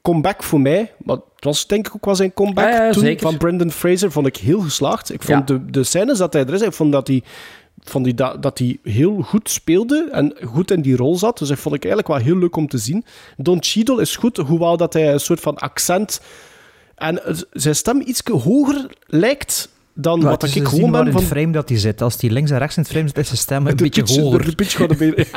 [0.02, 3.22] comeback voor mij, het was denk ik ook wel zijn comeback Ja, ja, toen, zeker.
[3.22, 5.14] van Brendan Fraser, vond ik heel geslaagd.
[5.14, 5.56] Ik vond Ja.
[5.56, 7.24] de, de scènes dat hij er is, ik vond dat hij,
[7.80, 11.38] vond die, dat, dat hij heel goed speelde en goed in die rol zat.
[11.38, 13.06] Dus dat vond ik eigenlijk wel heel leuk om te zien.
[13.38, 16.22] Don Cheadle is goed, hoewel dat hij een soort van accent
[17.02, 21.22] en zijn stem iets hoger lijkt dan Maar wat het ik gewoon ben in van
[21.22, 22.02] het frame dat hij zit.
[22.02, 24.04] Als hij links en rechts in het frame zit, is zijn stem een de beetje
[24.04, 24.46] pitch- hoger.
[24.46, 25.26] De pitch gaat een beetje...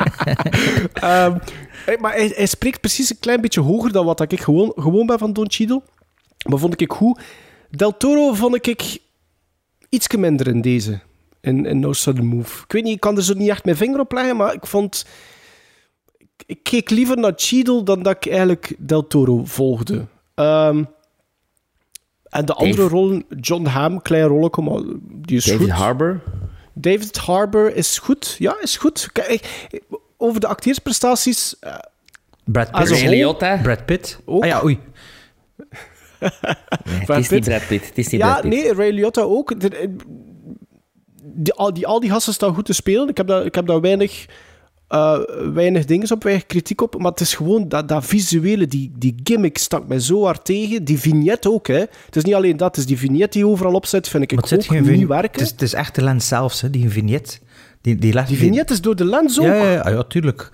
[0.93, 1.39] Ehm,
[1.87, 5.07] eh, maar hij, hij spreekt precies een klein beetje hoger dan wat ik gewoon, gewoon
[5.07, 5.83] ben van Don Cheadle.
[6.49, 7.21] Maar vond ik goed.
[7.71, 8.99] Del Toro vond ik
[9.89, 11.01] iets minder in deze.
[11.41, 12.63] In, in No Sudden Move.
[12.65, 14.67] Ik weet niet, ik kan er zo niet echt mijn vinger op leggen, maar ik
[14.67, 15.07] vond...
[16.47, 20.07] Ik, keek liever naar Cheadle dan dat ik eigenlijk Del Toro volgde.
[20.35, 20.85] Ehm,
[22.35, 25.71] en de andere rollen, John Hamm, klein rolletje, maar die is David goed.
[25.71, 26.21] Harbour.
[26.73, 28.37] David Harbour is goed.
[28.39, 29.09] Ja, is goed.
[29.13, 29.67] Kijk,
[30.17, 31.57] over de acteersprestaties...
[31.61, 31.75] eh,
[32.45, 33.63] Brad Pitt.
[33.63, 34.21] Brad Pitt.
[34.25, 34.43] Ook.
[34.43, 34.79] Ah ja, oei.
[36.21, 36.31] Nee,
[37.07, 37.45] het is niet.
[37.45, 37.87] Brad Pitt.
[37.87, 38.55] Het is niet ja, Brad Pitt.
[38.55, 39.61] nee, Ray Liotta ook.
[39.61, 43.09] De- al, die, al die gasten staan goed te spelen.
[43.09, 44.27] Ik heb daar, ik heb daar weinig,
[44.89, 45.19] eh,
[45.55, 46.99] weinig dingen op, weinig kritiek op.
[46.99, 50.85] Maar het is gewoon dat, dat visuele, die, die gimmick stak mij zo hard tegen.
[50.85, 51.79] Die vignet ook, hè.
[52.07, 54.31] Het is niet alleen dat, het is die vignet die overal op zit, vind ik
[54.33, 55.09] Maar het zit ook geen niet vignet.
[55.09, 55.31] werken.
[55.33, 57.41] Het is, het is echt de lens zelfs, hè, die vignet.
[57.81, 59.45] Die, die, Die vignet is door de lens ook.
[59.47, 60.51] Ja, ja, ja, ja, tuurlijk.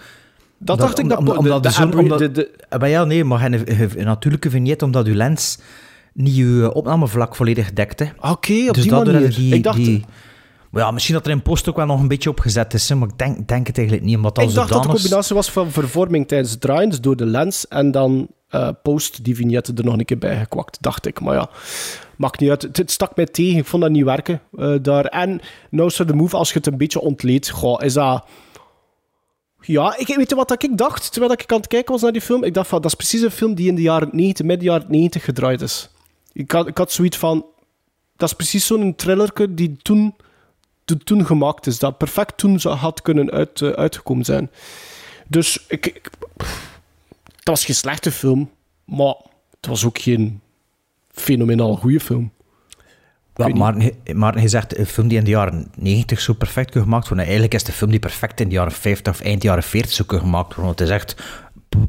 [0.58, 1.26] Dat dacht ik dat...
[1.26, 3.64] de- omdat de zo'n- omdat- Eh, Maar ja, nee, maar een,
[4.04, 5.58] natuurlijke vignet, omdat uw lens
[6.14, 7.98] niet uw opnamevlak volledig dekt.
[8.00, 8.06] Hè.
[8.20, 9.20] Oké, op dus die manier.
[9.20, 9.76] je die, ik dacht...
[9.76, 10.04] die-
[10.70, 12.88] Maar ja, misschien dat er in post ook wel nog een beetje op gezet is,
[12.88, 14.16] hè, maar ik denk, denk het eigenlijk niet.
[14.16, 17.16] Omdat dat Ik dacht dat de combinatie was van vervorming tijdens het draaien, dus door
[17.16, 21.06] de lens, en dan eh, post die vignetten er nog een keer bij gekwakt, dacht
[21.06, 21.20] ik.
[21.20, 21.50] Maar ja,
[22.16, 22.62] maakt niet uit.
[22.62, 25.04] Het, het stak mij tegen, ik vond dat niet werken eh, daar.
[25.04, 28.24] En nou zo de move, als je het een beetje ontleedt, goh, is dat...
[29.60, 32.12] Ja, ik weet je wat dat ik dacht, terwijl ik aan het kijken was naar
[32.12, 32.44] die film?
[32.44, 34.86] Ik dacht van, dat is precies een film die in de jaren 90, midden jaren
[34.90, 35.90] 90 gedraaid is.
[36.32, 37.46] Ik had, ik had zoiets van...
[38.16, 40.14] Dat is precies zo'n thrillerke die toen,
[40.98, 41.78] toen gemaakt is.
[41.78, 44.50] Dat perfect toen zou had kunnen uit, eh, uitgekomen zijn.
[45.28, 46.10] Dus ik, ik-
[47.36, 48.50] het was geen slechte film,
[48.84, 49.14] maar
[49.56, 50.40] het was ook geen
[51.12, 52.32] fenomenaal goede film.
[53.54, 57.24] Maar, maar je zegt een film die in de jaren 90 zo perfect gemaakt worden.
[57.24, 60.04] Eigenlijk is de film die perfect in de jaren 50 of eind jaren 40 zo
[60.06, 60.70] gemaakt worden.
[60.72, 61.14] Het is echt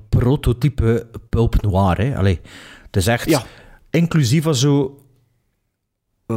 [0.09, 1.97] prototype pulp noir.
[1.97, 2.17] Hè.
[2.17, 2.39] Allee,
[2.85, 3.43] het is echt Ja.
[3.89, 5.00] inclusief van zo...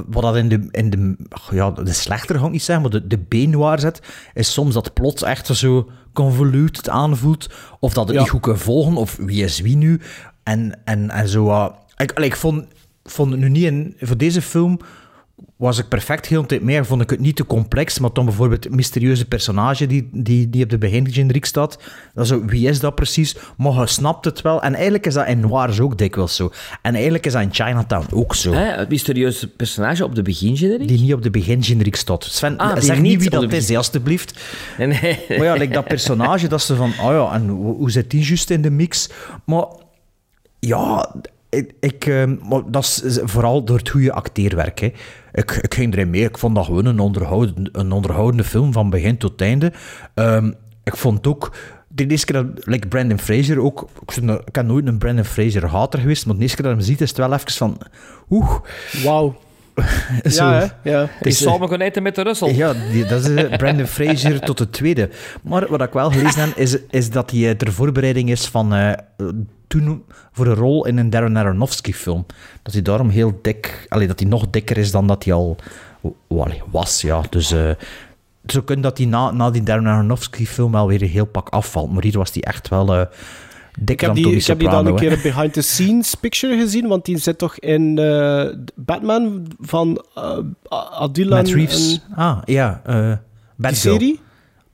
[0.07, 1.17] Wat dat in de, in de,
[1.51, 4.01] ja, de slechter ga ik niet zeggen, maar de, de B-noir zit,
[4.35, 8.21] is soms dat plots echt zo convoluted aanvoelt, of dat het Ja.
[8.23, 10.01] niet goed kan volgen, of wie is wie nu,
[10.43, 11.47] en, en, en zo...
[11.49, 12.65] uh, ik, allee, ik vond,
[13.05, 13.97] vond het nu niet in...
[14.01, 14.79] Voor deze film
[15.57, 16.83] was ik perfect heel tijd mee.
[16.83, 20.65] Vond ik het niet te complex, maar dan bijvoorbeeld het mysterieuze personage die, die, die
[20.65, 21.79] op de begingeneriek staat.
[22.15, 23.37] Dat zo, wie is dat precies?
[23.57, 24.63] Maar je snapt het wel.
[24.63, 26.51] En eigenlijk is dat in Noirs ook dikwijls zo.
[26.83, 28.53] En eigenlijk is dat in Chinatown ook zo.
[28.53, 30.89] Hè, het mysterieuze personage op de begingeneriek?
[30.89, 32.25] Die niet op de begingeneriek staat.
[32.25, 34.33] Sven, Ah, zeg niet wie dat is, alstublieft.
[34.79, 35.25] Nee, nee.
[35.29, 38.25] Maar ja, like dat personage, dat ze van, oh ja, en hoe, hoe zit die
[38.25, 39.09] juist in de mix?
[39.45, 39.67] Maar
[40.59, 41.15] ja,
[41.49, 44.81] ik, ik, ehm, maar dat is vooral door het goede acteerwerk.
[44.81, 44.93] Hè.
[45.35, 46.25] Ik, ik ging erin mee.
[46.25, 49.73] Ik vond dat gewoon een, onderhouden, een onderhoudende film van begin tot einde.
[50.15, 50.53] Ehm,
[50.85, 51.53] ik vond ook...
[51.89, 53.89] De eerste keer dat like Brandon Fraser ook...
[54.17, 57.01] Ik, ben nooit een Brandon Fraser hater geweest, maar de eerste keer dat hem ziet,
[57.01, 57.79] is het wel even van...
[58.31, 58.61] Oeh.
[59.05, 59.37] Wauw.
[60.25, 60.45] Zo.
[60.45, 60.91] Ja, hè?
[60.91, 61.09] Ja.
[61.21, 62.55] Die is, zal me gaan eten met de Russell.
[62.55, 65.11] ja, die, dat is eh, Brandon Fraser tot de tweede.
[65.43, 68.75] Maar wat ik wel gelezen heb, is, is dat hij eh, ter voorbereiding is van
[68.75, 68.93] eh,
[69.67, 72.27] toen voor een rol in een Darren Aronofsky-film.
[72.63, 75.57] Dat hij daarom heel dik, allee, dat hij nog dikker is dan dat hij al
[76.71, 77.01] was.
[77.01, 77.21] Ja.
[77.31, 77.71] Dus eh
[78.47, 81.93] zo kan dat hij na, na die Darren Aronofsky-film wel weer een heel pak afvalt.
[81.93, 83.07] Maar hier was hij echt wel eh
[83.87, 87.19] Ik heb, die, ik heb die dan een keer een behind-the-scenes picture gezien, want die
[87.19, 90.39] zit toch in eh, Batman van uh,
[91.01, 92.01] Adila Matt Reeves.
[92.11, 92.83] en ah, ja.
[92.85, 93.13] eh
[93.57, 93.99] die Batgirl.
[93.99, 94.21] serie?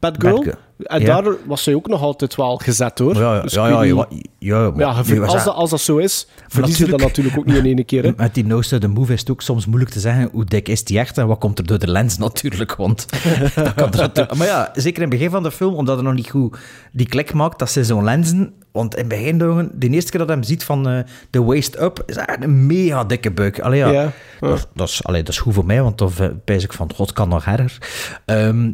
[0.00, 0.34] Bad Girl.
[0.34, 0.56] Bad Girl.
[0.80, 1.20] En Ja.
[1.20, 3.14] daar was zij ook nog altijd wel gezet, hoor.
[3.16, 4.08] Ja, ja, Dus ja, ja, ja, maar-
[4.38, 4.92] Ja,
[5.24, 7.38] als, dat- als dat zo is, verlies je dat natuurlijk.
[7.38, 8.02] ook niet in één keer.
[8.04, 8.12] Hè.
[8.16, 10.84] Met die nose the move is het ook soms moeilijk te zeggen hoe dik is
[10.84, 12.74] die echt en wat komt er door de lens natuurlijk.
[12.76, 13.06] Want
[13.54, 16.14] dat kan er maar ja, zeker in het begin van de film, omdat het nog
[16.14, 16.58] niet goed
[16.92, 18.52] die klik maakt, dat ze zo'n lenzen...
[18.72, 19.38] Want in het begin,
[19.74, 20.98] de eerste keer dat hij hem ziet van eh,
[21.30, 23.60] de waist up, is echt een mega dikke buik.
[23.60, 24.12] Allee, ja.
[24.40, 26.10] Dat, is- dat, is, allee, dat is goed voor mij, want dan
[26.44, 27.78] pijs ik van, god, kan nog erger.
[28.24, 28.70] Ehm,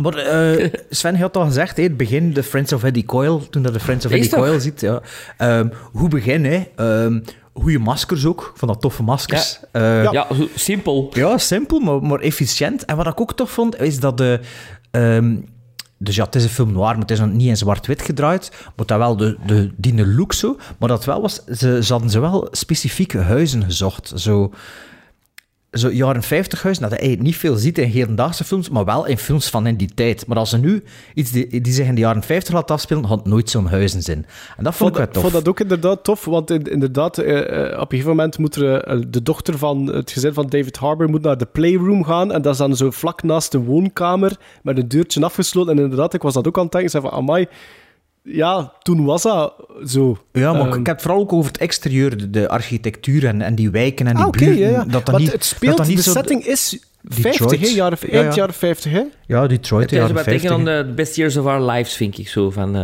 [0.00, 3.62] maar eh, Sven had al gezegd, hè, het begin, de Friends of Eddie Coyle, toen
[3.62, 4.38] dat de Friends of Eddie toch?
[4.38, 4.80] Coyle ziet.
[4.80, 5.00] Ja.
[5.36, 6.64] Ehm, hoe begin, hè?
[6.76, 7.20] Ehm,
[7.52, 9.60] goede maskers ook, van dat toffe maskers.
[9.72, 11.10] Eh, Ja, zo simpel.
[11.12, 12.84] ja, simpel, maar, maar efficiënt.
[12.84, 14.40] En wat ik ook tof vond, is dat de...
[14.90, 15.36] ehm,
[15.98, 18.50] dus ja, het is een film noir, maar het is nog niet in zwart-wit gedraaid.
[18.76, 20.56] Maar dat wel de, de, die look zo.
[20.78, 21.44] Maar dat wel was...
[21.44, 24.12] Ze, ze hadden ze wel specifieke huizen gezocht.
[24.14, 24.52] Zo...
[25.74, 29.18] Zo jaren 50 huizen, dat je niet veel ziet in hedendaagse films, maar wel in
[29.18, 30.26] films van in die tijd.
[30.26, 30.82] Maar als ze nu
[31.14, 34.26] iets die, die zich in de jaren 50 laat afspelen, had nooit zo'n huizen zijn.
[34.56, 35.22] En dat vond ik wel Ik tof.
[35.22, 37.38] vond dat ook inderdaad tof, want in- inderdaad, eh,
[37.72, 40.76] eh, op een gegeven moment moet er, eh, de dochter van het gezin van David
[40.76, 44.36] Harbour moet naar de playroom gaan en dat is dan zo vlak naast de woonkamer
[44.62, 45.76] met een deurtje afgesloten.
[45.76, 47.46] En inderdaad, ik was dat ook aan het denken, ik zei van, amai,
[48.24, 49.54] ja, toen was dat
[49.86, 50.18] zo.
[50.32, 53.42] Ja, maar Ehm, ik heb het vooral ook over het exterieur, de, de architectuur en,
[53.42, 54.56] en die wijken en die ah, buurten.
[54.58, 54.84] ja, ja.
[54.84, 57.36] Dat dat niet, het speelt, dat dat niet de zo, setting is Detroit.
[57.36, 58.40] 50, hè, jaren, Ja, eind ja.
[58.40, 59.02] jaren 50, hè?
[59.26, 60.50] Ja, Detroit, Het de is jaren wat 50.
[60.50, 62.50] tegen aan de best years of our lives, vind ik zo.
[62.50, 62.82] Van, eh,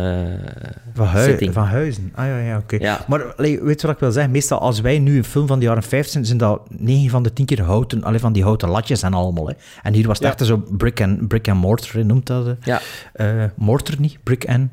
[0.93, 1.53] Van, hui- setting.
[1.53, 2.11] van Huizen.
[2.15, 2.75] Ah ja, ja oké.
[2.79, 3.05] Ja.
[3.07, 4.31] Maar allee, weet je wat ik wil zeggen?
[4.31, 7.23] Meestal als wij nu een film van de jaren 50 zijn, zijn dat 9 van
[7.23, 9.47] de 10 keer houten, alleen van die houten latjes en allemaal.
[9.47, 9.53] Hè.
[9.83, 10.33] En hier was het Ja.
[10.33, 12.45] echt zo brick and, brick and mortar, noemt dat.
[12.45, 12.53] hè.
[12.63, 12.81] Ja.
[13.13, 14.69] Eh, mortar niet, brick and...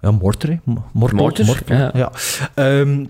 [0.00, 0.56] Ja, mortar, hè.
[0.64, 1.18] Mo- Mortar.
[1.18, 1.90] Mortar, mortar, ja.
[1.94, 2.12] ja.
[2.54, 3.06] Ehm,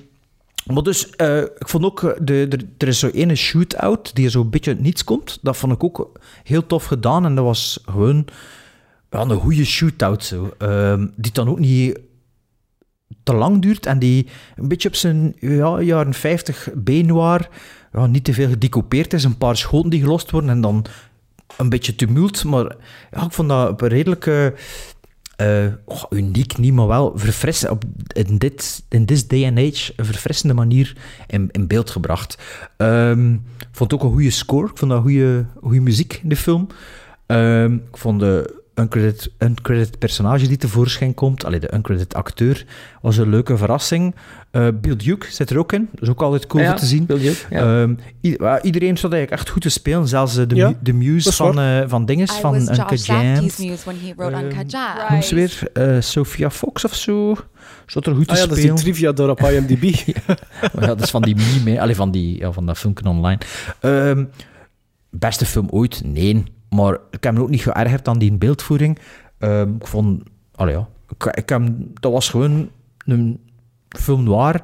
[0.67, 4.29] maar dus, eh, ik vond ook, eh, de, de, er is zo ene shootout die
[4.31, 5.39] zo een beetje uit niets komt.
[5.43, 7.25] Dat vond ik ook heel tof gedaan.
[7.25, 8.27] En dat was gewoon
[9.11, 10.25] ja, een goede shootout.
[10.25, 10.51] Zo.
[10.59, 11.99] Ehm, die dan ook niet
[13.23, 14.27] te lang duurt en die
[14.57, 17.49] een beetje op zijn ja, jaren 50 B-noir
[17.93, 19.25] ja, niet te veel gedecoupeerd is.
[19.25, 20.85] Een paar schoten die gelost worden en dan
[21.57, 22.45] een beetje tumult.
[22.45, 22.77] Maar
[23.11, 24.55] ja, ik vond dat op een redelijke...
[25.41, 25.67] eh,
[26.11, 27.71] uniek niet, maar wel verfrissend.
[27.71, 32.39] Op, in, dit, in this day and age een verfrissende manier in, in beeld gebracht.
[32.77, 34.69] Ik vond ook een goede score.
[34.69, 36.67] Ik vond dat goede, goede muziek in de film.
[37.27, 42.65] Ehm, ik vond de uncredited, uncredited personage die tevoorschijn komt, allee, de uncredited acteur,
[43.03, 44.15] was een leuke verrassing.
[44.51, 45.89] Eh, Bill Duke zit er ook in.
[45.93, 47.07] Dat is ook altijd cool Ja, om te zien.
[47.07, 47.83] Bill Duke, ja.
[47.83, 50.09] Ehm, ja, iedereen zat eigenlijk echt goed te spelen.
[50.09, 53.59] Zelfs eh, de, Ja, mu- de muse van, eh, van dinges, I van Uncut Gems.
[53.59, 55.61] Noem ze weer?
[55.73, 57.37] Eh, Sophia Fox of zo.
[57.87, 58.77] Zat er goed te Ah ja, dat is die spelen.
[58.93, 59.83] trivia door op IMDb.
[60.81, 61.81] Ja, dat is van die meme, hè.
[61.81, 63.39] Allee, van, die, ja, van dat filmpje online.
[63.81, 64.25] Ehm,
[65.11, 66.01] beste film ooit?
[66.05, 66.45] Nee.
[66.71, 68.99] Maar ik heb me ook niet geërgerd aan die beeldvoering.
[69.39, 70.23] Ehm, ik vond...
[70.55, 70.89] Allee, ja.
[71.09, 71.63] Ik, ik heb,
[72.01, 72.71] dat was gewoon
[73.05, 73.41] een
[73.89, 74.61] film noir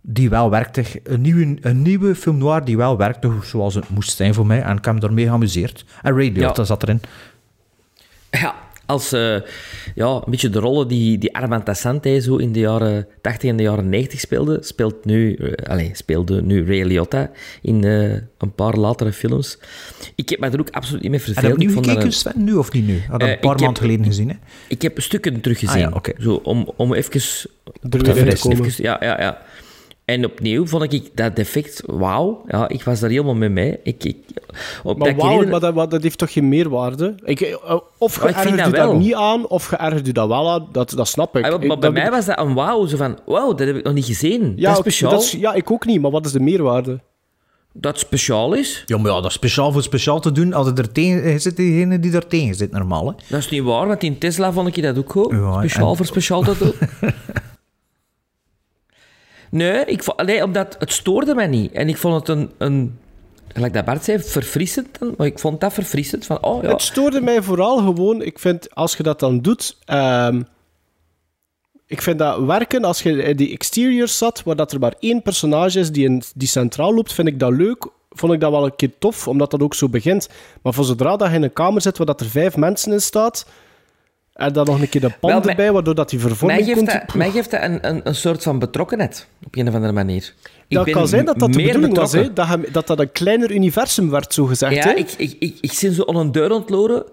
[0.00, 0.84] die wel werkte.
[1.04, 4.62] Een nieuwe, een nieuwe film noir die wel werkte zoals het moest zijn voor mij.
[4.62, 5.84] En ik heb me daarmee geamuseerd.
[6.02, 6.64] En Liotta Ja.
[6.64, 7.00] zat erin.
[8.30, 8.54] Ja,
[8.86, 9.36] als eh,
[9.94, 13.56] ja, een beetje de rollen die, die Armand Tassante zo in de jaren 80 en
[13.56, 17.30] de jaren 90 speelde, speelt nu, eh, allez, speelde nu Ray Liotta
[17.62, 19.58] in eh, een paar latere films.
[20.14, 21.52] Ik heb me er ook absoluut niet mee En verveeld.
[21.52, 22.44] heb je dat gekeken, een- Sven?
[22.44, 23.02] Nu of niet nu?
[23.08, 24.34] Had een paar maanden geleden gezien, hè?
[24.68, 25.84] Ik heb stukken teruggezien.
[25.86, 26.14] Ah ja.
[26.22, 27.20] Zo, om, om even...
[27.90, 28.64] Er weer in te komen.
[28.64, 29.42] even- ja, ja, ja.
[30.12, 32.44] En opnieuw vond ik dat defect, wauw.
[32.48, 33.78] Ja, ik was daar helemaal mee mee.
[33.82, 34.16] Ik, ik,
[34.82, 37.14] op Maar dat wauw, maar dat, maar dat heeft toch geen meerwaarde?
[37.24, 40.50] Ik, eh, of vind geërgerd dat u dat niet aan, of geërgerd u dat wel
[40.50, 40.68] aan.
[40.72, 41.44] Dat, dat snap ik.
[41.44, 42.86] Ah, maar Ik- bij dat- mij was dat een wauw.
[42.86, 44.52] Zo van, wauw, dat heb ik nog niet gezien.
[44.56, 45.10] ja, dat is speciaal.
[45.10, 47.00] dat Dat, is- ja, ik ook niet, maar wat is de meerwaarde?
[47.92, 48.82] speciaal is.
[48.86, 52.00] Ja, maar ja, dat is speciaal voor speciaal te doen als er tegen zit diegene
[52.00, 53.06] die er tegen zit, normaal.
[53.06, 53.12] Hè?
[53.28, 55.30] Dat is niet waar, want in Tesla vond ik dat ook goed.
[55.30, 56.72] Ja, speciaal en- voor speciaal te doen.
[59.52, 61.72] nee, ik, nee, omdat het stoorde mij niet.
[61.72, 62.98] En ik vond het een, een
[63.48, 64.98] gelijk dat Bart zei, verfrissend.
[65.16, 66.26] Maar ik vond dat verfrissend.
[66.26, 69.76] Van, oh ja, Het stoorde mij vooral gewoon, ik vind, als je dat dan doet...
[69.84, 70.42] ehm,
[71.86, 75.22] ik vind dat werken, als je in die exteriors zat, waar dat er maar één
[75.22, 77.86] personage is die, in, die centraal loopt, vind ik dat leuk.
[78.10, 80.28] Vond ik dat wel een keer tof, omdat dat ook zo begint.
[80.62, 83.00] Maar voor zodra dat je in een kamer zit waar dat er vijf mensen in
[83.00, 83.46] staat,
[84.34, 86.64] en dan nog een keer de pan Wel, mij- erbij, waardoor dat die mij vervorming
[86.64, 86.90] geeft komt...
[86.92, 89.28] dat, mij geeft dat een, een, een soort van betrokkenheid.
[89.46, 90.34] Op een of andere manier.
[90.68, 92.32] Ik dat ben kan zijn dat dat de bedoeling was, hè?
[92.32, 94.74] Dat, dat dat een kleiner universum werd, zo gezegd.
[94.74, 94.90] Ja, hè?
[94.90, 97.04] ik, ik, ik, ik zit zo aan een deur ontloren,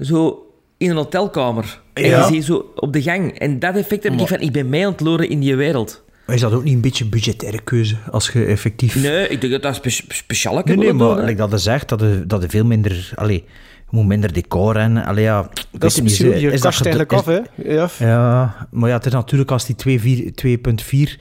[0.00, 1.80] zo in een hotelkamer.
[1.92, 2.18] En Ja.
[2.26, 3.38] je ziet zo op de gang.
[3.38, 6.02] En dat effect heb ik Maar- van, ik ben mij ontloren in die wereld.
[6.26, 8.94] Maar is dat ook niet een beetje een budgettaire keuze als je effectief...
[9.02, 11.50] Nee, ik denk dat dat spe speciaal nee, kan nee, worden maar doen, like dat
[11.50, 13.12] je zegt, dat je, dat je veel minder...
[13.14, 13.44] Allee,
[13.92, 15.04] moet minder decor en...
[15.04, 17.40] Allee, ja, Dat is niet, misschien, je is ged- eigenlijk is- af, hè?
[17.56, 17.88] Ja.
[17.98, 21.20] Ja, maar ja, het is natuurlijk als die 2.4 2.4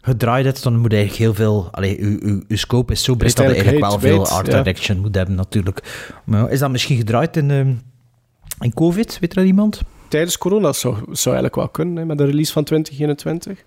[0.00, 1.68] gedraaid is, dan moet je eigenlijk heel veel...
[1.70, 4.62] Allee, uw, uw, uw scope is zo breed dat je eigenlijk wel veel art ja.
[4.62, 6.08] direction moet hebben, natuurlijk.
[6.24, 7.72] Maar ja, is dat misschien gedraaid in, ehm,
[8.60, 9.18] in COVID?
[9.20, 9.80] Weet er iemand?
[10.08, 13.64] Tijdens corona zou, zou eigenlijk wel kunnen, hè, met de release van 2021.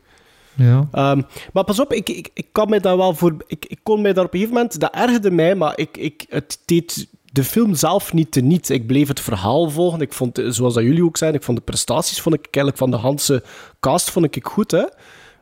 [0.55, 0.87] Ja.
[0.91, 1.21] Ehm,
[1.53, 3.35] maar pas op, ik, ik, ik kan mij daar wel voor...
[3.47, 4.79] Ik, ik kon mij daar op een gegeven moment...
[4.79, 8.69] Dat ergerde mij, maar ik, ik, het deed de film zelf niet te niet.
[8.69, 10.01] Ik bleef het verhaal volgen.
[10.01, 12.91] Ik vond, zoals dat jullie ook zeiden, ik vond de prestaties vond ik eigenlijk van
[12.91, 13.43] de Hanse
[13.79, 14.85] cast vond ik goed, hè.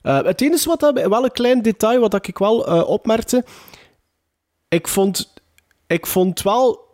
[0.02, 3.46] Eh, het enige wat wel een klein detail wat ik wel eh, opmerkte.
[4.68, 5.34] Ik vond,
[5.88, 6.86] ik vond wel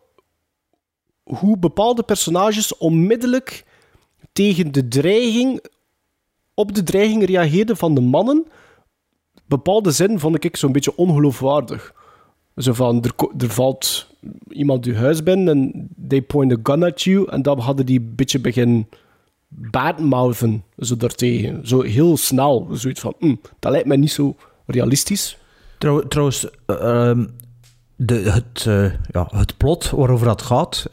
[1.23, 3.65] hoe bepaalde personages onmiddellijk
[4.31, 5.63] tegen de dreiging,
[6.53, 8.47] op de dreiging reageerden van de mannen.
[9.45, 11.93] Bepaalde zin vond ik zo'n beetje ongeloofwaardig.
[12.55, 14.07] Zo van, er, er valt
[14.49, 17.29] iemand je huis binnen en they point a gun at you.
[17.29, 18.87] En dan hadden die een beetje begin
[19.47, 21.67] badmouthen, zo daartegen.
[21.67, 22.67] Zo heel snel.
[22.71, 24.35] Zoiets van, hm, dat lijkt mij niet zo
[24.65, 25.37] realistisch.
[25.77, 27.25] Trouw, trouwens, eh, ehm,
[27.95, 30.87] de, het, eh, ja, het plot waarover dat gaat,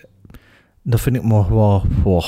[0.82, 1.82] dat vind ik nog wel...
[2.04, 2.24] wel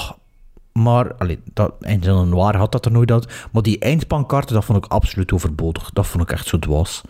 [0.72, 3.48] maar, allee, dat, een noir had dat er nooit uit.
[3.52, 5.90] Maar die eindpankaarten, dat vond ik absoluut overbodig.
[5.90, 7.02] Dat vond ik echt zo dwaas.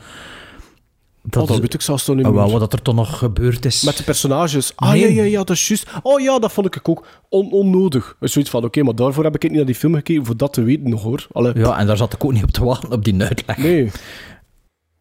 [1.24, 2.40] Dat, oh, dat weet ik zelfs toch niet Ah, meer.
[2.40, 3.82] wel, wat er toch nog gebeurd is.
[3.82, 4.72] Met de personages.
[4.76, 5.00] Ah Nee.
[5.00, 5.86] ja, ja, ja, dat is juist.
[6.02, 8.16] Oh ja, dat vond ik ook on onnodig.
[8.20, 10.62] Zoiets van, oké, maar daarvoor heb ik niet naar die film gekeken, voor dat te
[10.62, 11.26] weten nog hoor.
[11.32, 13.56] Allee, Ja, en daar zat ik ook niet op te wachten, op die uitleg.
[13.56, 13.90] Nee.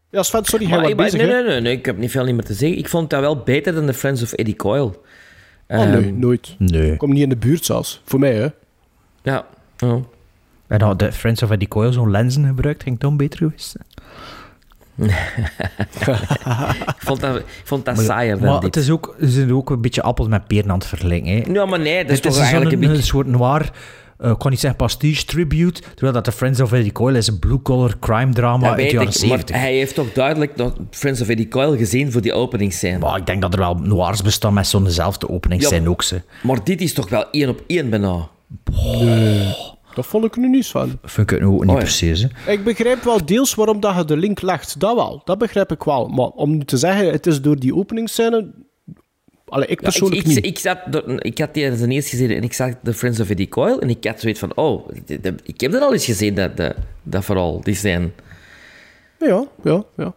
[0.10, 1.34] Ja, Sven, sorry, Maar, bezig, nee, hè?
[1.34, 2.78] nee, nee, nee, ik heb niet veel niet meer te zeggen.
[2.78, 4.84] Ik vond dat wel beter dan de Friends of Eddie Coyle.
[5.68, 6.56] Oh nee, Ehm, nooit.
[6.58, 6.98] Nee.
[6.98, 8.02] Kom niet in de buurt zelfs.
[8.06, 8.48] Voor mij, hè.
[9.24, 9.46] Ja.
[9.78, 10.00] ja.
[10.68, 13.70] En had de Friends of Eddie Coyle zo'n lenzen gebruikt, ging het dan beter geweest
[13.78, 13.86] zijn.
[16.96, 18.76] ik vond dat, ik vond dat Maar, saaier dan maar dit.
[18.76, 21.36] het is ook, ze zijn ook een beetje appels met peren aan het verlengen.
[21.44, 21.52] Hè.
[21.52, 23.04] Ja, maar nee, dat is Het toch is eigenlijk een een, beetje...
[23.06, 23.72] soort noir,
[24.18, 27.28] eh, ik kan niet zeggen pastiche, tribute, terwijl dat de Friends of Eddie Coyle is
[27.28, 29.56] een blue-collar crime drama Dat uit de jaren ik, maar 70.
[29.56, 32.98] hij heeft toch duidelijk nog Friends of Eddie Coyle gezien voor die openingsscène.
[33.00, 36.04] Maar ik denk dat er wel noirs bestaan met zo'nzelfde opening Ja, ook.
[36.04, 36.22] Ze.
[36.44, 38.28] Maar dit is toch wel één op één bijna.
[39.96, 41.00] Dat vond ik er nu niet van.
[41.04, 41.82] Vind ik het nu ook niet Oh, ja.
[41.82, 42.26] precies.
[42.34, 42.52] Hè.
[42.52, 44.80] Ik begrijp wel deels waarom dat je de link legt.
[44.80, 45.22] Dat wel.
[45.26, 46.08] Dat begrijp ik wel.
[46.08, 48.52] Maar om nu te zeggen, het is door die openingsscène...
[49.48, 50.46] Allee, ik Ja, ik, persoonlijk ik, niet.
[50.46, 50.78] ik, zat,
[51.18, 53.90] ik had die als eerst gezien en ik zag de Friends of Eddie Coyle en
[53.90, 54.90] ik had zoiets van, oh,
[55.44, 58.14] ik heb dat al eens gezien, dat, dat, dat vooral, die zijn.
[59.20, 60.14] Ja, ja, ja.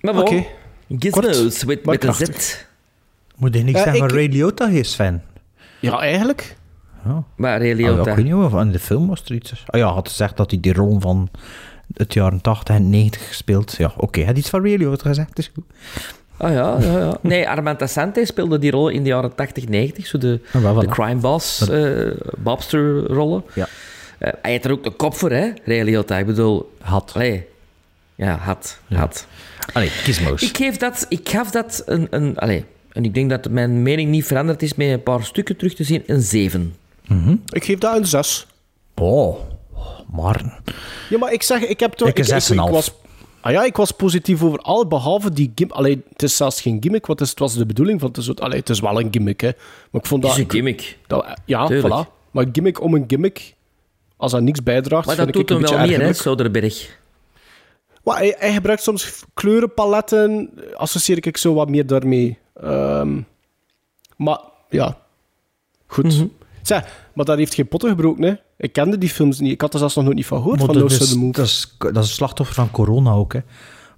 [0.00, 0.44] Maar bon, Oké.
[0.88, 2.42] Gizmos Kort, met, maar met een krachtig.
[2.42, 2.64] Z.
[3.36, 5.22] Moet je niks Eh, zeggen van ik- Ray Liotta, hier, Sven?
[5.80, 6.56] Ja, eigenlijk.
[7.06, 7.24] Ja.
[7.36, 9.64] Maar Ray Ah, ik weet niet of in de film was er iets.
[9.66, 11.28] Ah ja, had gezegd dat hij die rol van
[11.94, 13.74] het jaren 80 en 90 gespeeld.
[13.78, 15.64] Ja, oké, hij had iets van Ray Liotta gezegd, is goed.
[16.36, 17.16] Ah ja, ja, ja.
[17.20, 17.90] Nee, Armand
[18.22, 20.06] speelde die rol in de jaren 80, 90.
[20.06, 23.42] Zo de, Ah, de crime boss, eh Bobster-rollen.
[23.54, 23.66] Ja.
[24.18, 26.18] Eh, hij heeft er ook de kop voor, hè, Ray Liotta.
[26.18, 26.72] Ik bedoel...
[26.80, 27.12] Had.
[27.14, 27.46] Allee.
[28.14, 28.78] Ja, had.
[28.88, 29.26] had.
[29.72, 30.42] Allee, Gizmos.
[30.42, 32.06] Ik, geef dat, ik gaf dat een...
[32.10, 35.56] een allee, en ik denk dat mijn mening niet veranderd is met een paar stukken
[35.56, 36.02] terug te zien.
[36.06, 36.74] Een 7.
[37.48, 38.46] Ik geef dat een 6.
[38.94, 39.36] Oh,
[40.12, 40.60] maar...
[41.10, 42.08] Ja, maar ik zeg, ik heb toch...
[42.08, 42.54] Ik 6,5.
[42.56, 42.92] was,
[43.40, 45.76] ah ja, ik was positief over al, behalve die gimmick.
[45.76, 48.08] Allee, het is zelfs geen gimmick, want het, is- het was de bedoeling van...
[48.08, 49.50] Het is, allee, het is wel een gimmick, hè.
[49.90, 50.40] Maar ik vond Dat dat...
[50.40, 50.98] is een gimmick.
[51.06, 52.06] dat- ja, Tuurlijk.
[52.06, 52.10] voilà.
[52.30, 53.54] Maar gimmick om een gimmick,
[54.16, 56.12] als dat niks bijdraagt, Maar dat vind doet ik hem een wel meer, hè.
[56.12, 56.98] Soderberg.
[58.02, 62.38] Maar hij, hij gebruikt soms kleurenpaletten, associeer ik zo wat meer daarmee.
[62.60, 63.20] Ehm,
[64.16, 64.38] maar
[64.68, 64.98] ja,
[65.86, 66.04] goed.
[66.04, 66.26] Mhm.
[66.66, 68.34] Zeg, maar dat heeft geen potten gebroken, hè?
[68.58, 69.52] Ik kende die films niet.
[69.52, 71.32] Ik had er zelfs nog nooit niet van gehoord, Maar van dat, is, Move.
[71.32, 73.40] dat, is, dat is een slachtoffer van corona ook, hè.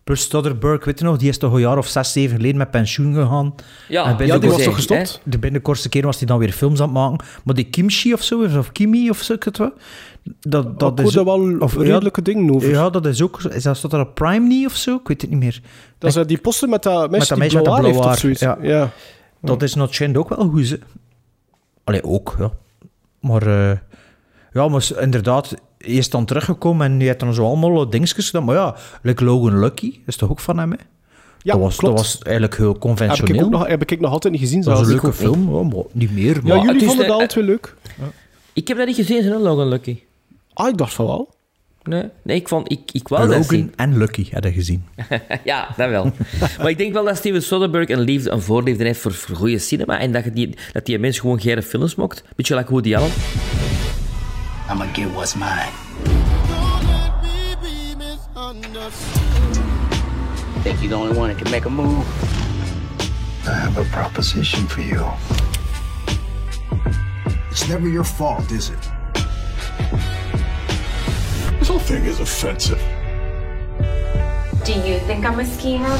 [0.04, 2.70] Plus Stodderberg, weet je nog, die is toch een jaar of zes, zeven geleden met
[2.70, 3.54] pensioen gegaan.
[3.88, 5.20] Ja, En Ja, die de was toch gestopt?
[5.24, 7.26] De binnen de kortste keer was hij dan weer films aan het maken.
[7.44, 9.72] Maar die Kimchi of zo, of Kimi of zo, ik het wel.
[10.40, 12.70] Dat, dat hoorde wel of, redelijke dingen over.
[12.70, 13.42] Ja, dat is ook...
[13.42, 14.94] Is dat, staat er op Prime niet of zo?
[14.94, 15.61] Ik weet het niet meer.
[15.98, 18.00] Dat is die poster met dat meisje dat die meisje met blauw dat haar heeft
[18.00, 18.40] blauw zoiets.
[18.62, 18.90] Ja.
[19.40, 20.81] Dat is not schijnt ook wel goed, ze.
[21.88, 22.51] Allee, ook, ja.
[23.20, 23.46] Maar...
[23.70, 23.77] eh,
[24.53, 25.48] ja, maar inderdaad,
[25.79, 28.44] hij is dan teruggekomen en hij heeft dan zo allemaal dingetjes gedaan.
[28.44, 30.77] Maar ja, like Logan Lucky, is toch ook van hem, hè?
[31.42, 31.96] Ja, dat, was, klopt.
[31.96, 33.44] dat was eigenlijk heel Heb ik, conventioneel.
[33.44, 35.85] ook nog, heb ik nog altijd niet gezien dat was een leuke film, ja, maar
[35.92, 36.40] niet meer.
[36.42, 37.75] Maar Ja, jullie het vonden de- dat twee leuk?
[38.52, 39.98] Ik heb dat niet gezien, hè, Logan Lucky.
[40.52, 41.29] Ah, ik dacht van wel.
[41.89, 43.73] Nee, nee ik, vond, ik, ik wou dat Logan zien.
[43.77, 44.85] en Lucky hadden gezien.
[45.45, 46.13] ja, dat wel.
[46.59, 49.59] maar ik denk wel dat Steven Soderbergh een, liefde, een voorliefde heeft voor, voor goede
[49.59, 49.99] cinema.
[49.99, 52.25] En dat, je die, dat die mens gewoon geen films mocht.
[52.37, 53.11] Beetje like Woody Allen.
[54.71, 55.71] I'm gonna get what's mine.
[60.63, 62.05] Think you're the only one that can make a move?
[63.47, 65.05] I have a proposition for you.
[67.51, 68.98] It's never your fault, is it?
[71.59, 72.79] This whole thing is offensive.
[74.65, 75.98] Do you think I'm a schemer?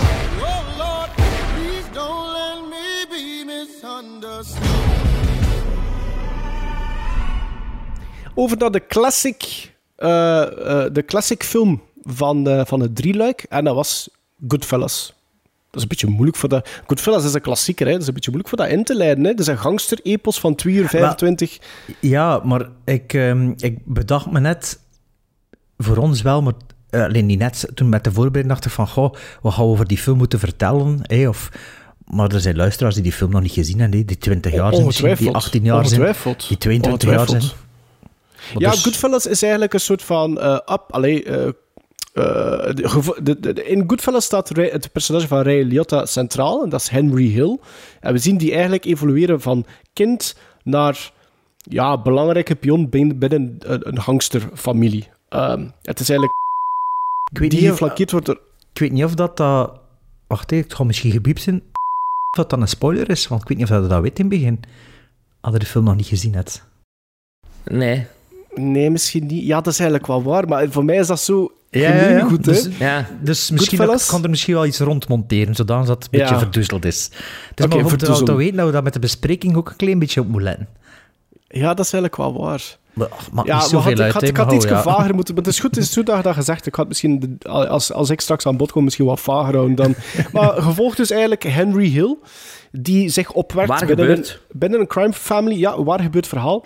[8.35, 13.47] Over naar de classic, eh, eh, de classic film van, eh, van het drieluik.
[13.49, 14.09] En dat was
[14.49, 15.15] Goodfellas.
[15.43, 16.69] Dat is een beetje moeilijk voor dat...
[16.87, 17.93] Goodfellas is een klassieker, hè.
[17.93, 19.31] Dat is een beetje moeilijk voor dat in te leiden, hè.
[19.31, 21.59] Dat is een gangster-epos van 2 uur 25.
[22.01, 24.79] Ja, maar ik, ehm, ik bedacht me net,
[25.79, 26.53] voor ons wel, maar
[26.91, 29.71] eh, alleen niet net, toen met de voorbereiding dacht ik van, goh, wat gaan we
[29.71, 30.99] over die film moeten vertellen?
[31.03, 31.49] hè, of,
[32.05, 34.87] maar er zijn luisteraars die die film nog niet gezien hebben, die 20 jaar zijn
[34.87, 35.45] misschien, die Ongetwijfeld.
[35.45, 36.01] 18 jaar zijn,
[36.49, 37.43] die 22 jaar zijn.
[37.43, 40.85] Maar Ja, dus- Goodfellas is eigenlijk een soort van eh up.
[40.91, 41.49] Allee, eh,
[42.75, 46.69] de, gevo- de, de- in Goodfellas staat Ray- het personage van Ray Liotta centraal, en
[46.69, 47.59] dat is Henry Hill.
[48.01, 51.11] En we zien die eigenlijk evolueren van kind naar
[51.57, 55.09] ja, belangrijke pion binnen, binnen een, een gangsterfamilie.
[55.29, 56.33] Ehm, het is eigenlijk
[57.33, 58.41] Ik weet die niet of- geflankeerd wordt door...
[58.73, 59.37] Ik weet niet of dat...
[59.37, 59.73] dat
[60.27, 61.57] wacht, hè, het gaat misschien gebiept zijn.
[61.57, 64.25] Of dat dan een spoiler is, want ik weet niet of dat dat weet in
[64.31, 64.61] het begin.
[65.41, 66.65] Als je de film nog niet gezien hebt.
[67.65, 68.07] Nee.
[68.55, 69.45] Nee, misschien niet.
[69.47, 72.17] Ja, dat is eigenlijk wel waar, maar voor mij is dat zo Ja, gemeen ja,
[72.19, 72.25] ja.
[72.25, 72.53] goed, hè.
[72.53, 73.07] Dus, Ja.
[73.23, 76.39] dus misschien dat, kan er misschien wel iets rond monteren, zodat dat een beetje Ja.
[76.39, 77.05] verdoezeld is.
[77.05, 78.07] Het is Oké, maar te
[78.37, 80.69] weten dat we dat met de bespreking ook een klein beetje op moeten letten.
[81.49, 82.77] Ja, dat is eigenlijk wel waar.
[83.33, 84.83] Maakt Ja, niet zoveel had, ik had, ik had iets ja.
[84.83, 85.35] vager moeten...
[85.35, 87.93] Maar het is goed, het is goed dat je dat gezegd Ik had misschien, als,
[87.93, 89.95] als ik straks aan bod kom, misschien wat vager houden dan...
[90.33, 92.17] maar gevolgd dus eigenlijk Henry Hill,
[92.73, 95.59] die zich opwerkt Waar binnen een, binnen een crime family.
[95.59, 96.65] Ja, waar gebeurt verhaal?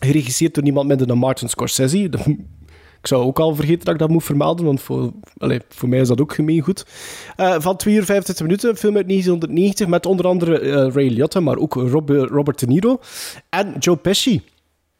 [0.00, 2.10] Geregisseerd door niemand minder dan Martin Scorsese.
[3.00, 6.00] Ik zou ook al vergeten dat ik dat moet vermelden, want voor, allee, voor mij
[6.00, 6.86] is dat ook gemeen goed.
[7.36, 11.08] Eh, van 2 uur 25 minuten, een film uit 1990, met onder andere eh, Ray
[11.08, 13.00] Liotta, maar ook Rob- Robert De Niro
[13.48, 14.42] en Joe Pesci.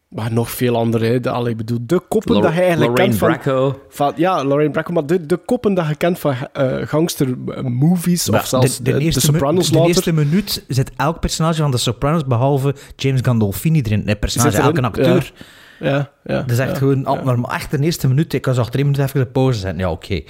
[0.08, 1.06] Maar nog veel andere.
[1.06, 1.20] Hè.
[1.20, 3.52] De, allee, ik bedoel, de koppen Lor- dat je eigenlijk Lorraine kent van...
[3.52, 3.80] Bracco.
[3.88, 8.40] van ja, Lorraine Bracco, maar de, de koppen dat je kent van eh gangster-movies, Maar
[8.40, 11.70] of zelfs de, de, de, de eerste, Sopranos de eerste minuut zit elk personage van
[11.70, 14.02] de Sopranos, behalve James Gandolfini erin.
[14.04, 15.32] Nee, personage, erin, elke acteur.
[15.80, 16.40] Ja, ja.
[16.40, 17.04] Dat is echt ja, gewoon ja.
[17.04, 17.52] abnormaal.
[17.52, 19.78] Echt de eerste minuut, ik was achter drie minuten even de pauze zetten.
[19.78, 20.20] Ja, oké.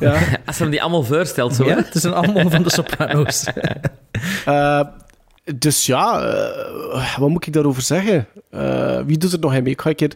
[0.00, 0.12] Ja.
[0.46, 1.64] Als ze hem die allemaal voorstelt, zo.
[1.64, 3.44] Ja, het zijn allemaal van de Sopranos.
[4.44, 4.80] Eh,
[5.56, 8.26] dus ja, eh, wat moet ik daarover zeggen?
[8.50, 9.72] Eh, wie doet er nog in mee?
[9.72, 10.12] Ik ga een keer...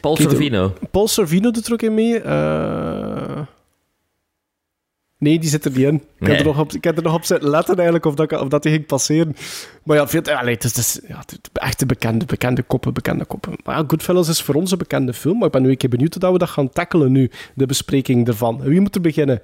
[0.00, 0.72] Paul Kijk, Sorvino.
[0.90, 2.20] Paul Sorvino doet er ook in mee.
[2.20, 3.40] Eh,
[5.18, 5.94] Nee, die zit er niet in.
[5.94, 6.30] Ik, Nee.
[6.30, 8.48] heb er nog op, ik heb er nog op zitten letten eigenlijk of dat, of
[8.48, 9.36] dat die ging passeren.
[9.82, 12.62] Maar ja, veel, allee, het is, het is ja, het is echt de bekende, bekende
[12.62, 13.52] koppen, bekende koppen.
[13.64, 15.36] Maar ja, Goodfellas is voor ons een bekende film.
[15.36, 17.66] Maar ik ben nu een keer benieuwd hoe dat we dat gaan tackelen nu, de
[17.66, 18.60] bespreking ervan.
[18.60, 19.42] Wie moet er beginnen?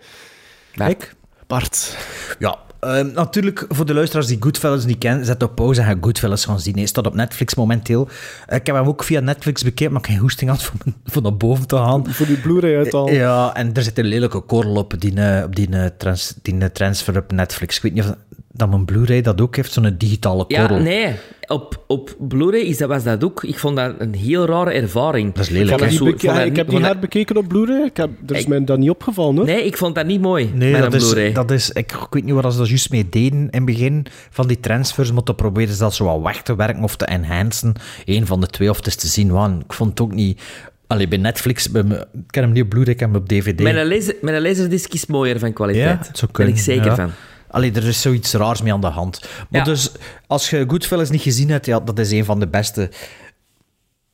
[0.88, 1.14] Ik?
[1.46, 1.96] Bart.
[2.38, 5.96] Ja, ehm, natuurlijk voor de luisteraars die Goodfellas niet kennen, zet op pauze en ga
[6.00, 6.74] Goodfellas gaan zien.
[6.76, 8.08] Hij staat op Netflix momenteel.
[8.46, 10.76] Eh, ik heb hem ook via Netflix bekeken, maar ik heb geen hoesting had van,
[11.04, 12.12] van naar boven te gaan.
[12.12, 13.10] Voor die Blu-ray uit al.
[13.10, 16.72] Ja, en er zit een lelijke korrel op die, eh, op die, eh, trans, die
[16.72, 17.76] transfer op Netflix.
[17.76, 18.14] Ik weet niet of
[18.52, 20.82] dat mijn Blu-ray dat ook heeft, zo'n digitale Ja, korrel.
[20.82, 21.14] nee.
[21.52, 23.42] Op, op Blu-ray is dat, was dat ook.
[23.44, 25.32] Ik vond dat een heel rare ervaring.
[25.34, 27.48] Dat is Ik lelijk, heb, zo- dat ik heb niet- die vond dat- herbekeken op
[27.48, 27.84] Blu-ray.
[27.84, 29.44] Ik heb, er is Ik- mij dat niet opgevallen, hoor.
[29.44, 30.50] Nee, ik vond dat niet mooi.
[30.54, 31.32] Nee, met dat een is, Blu-ray.
[31.32, 31.70] dat is...
[31.70, 34.60] Ik, ik weet niet wat ze dat juist mee deden in het begin van die
[34.60, 37.72] transfers, maar te proberen ze dat zo wat weg te werken of te enhancen.
[38.04, 39.30] Eén van de twee, of het is te zien.
[39.30, 40.40] Want ik vond het ook niet...
[40.86, 43.28] Allee, bij Netflix, bij me, ik ken hem niet op Blu-ray, ik heb hem op
[43.28, 43.60] DVD.
[43.60, 46.06] Met een, laser, met een laserdisc is mooier van kwaliteit.
[46.06, 46.94] Ja, zou Daar ben ik zeker ja.
[46.94, 47.10] van.
[47.52, 49.20] Allee, er is zoiets raars mee aan de hand.
[49.50, 49.64] Maar Ja.
[49.64, 49.92] dus,
[50.26, 52.90] als je Goodfellas niet gezien hebt, ja, dat is een van de beste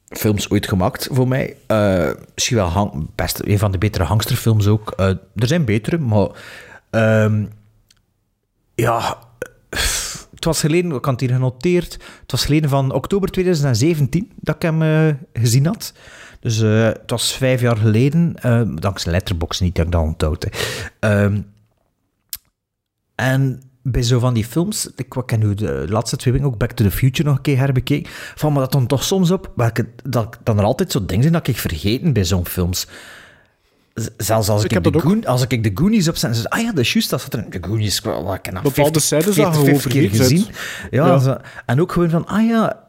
[0.09, 1.57] films ooit gemaakt voor mij.
[1.67, 4.91] Eh, misschien wel hang, best, een van de betere hangsterfilms ook.
[4.91, 6.29] Eh, er zijn betere, maar...
[6.91, 7.45] ehm,
[8.75, 9.19] ja...
[10.35, 14.55] Het was geleden, ik had het hier genoteerd, het was geleden van oktober 2017 dat
[14.55, 15.93] ik hem eh, gezien had.
[16.41, 18.37] Dus het was vijf jaar geleden,
[18.81, 20.47] dankzij Letterboxd niet dat ik dat onthoud.
[23.19, 26.59] En bij zo van die films, ik wat ik nu de laatste twee weken ook
[26.59, 29.53] Back to the Future nog een keer herbekeken, van me dat dan toch soms op,
[29.57, 32.87] welke, dat dan er altijd zo dingen zijn dat ik vergeten bij zo'n films.
[34.17, 35.01] Zelfs als ik, Ik de.
[35.01, 37.33] Goon, als ik de Goonies opzet en ze ah ja, dat is juist, dat zat
[37.35, 38.01] er in de Goonies.
[38.01, 40.47] Wat ik heb Bepaalde 50, scènes dat 40, gewoon 50 keer gezien.
[40.91, 41.19] Ja.
[41.19, 42.85] zo- en ook gewoon van, ah ja,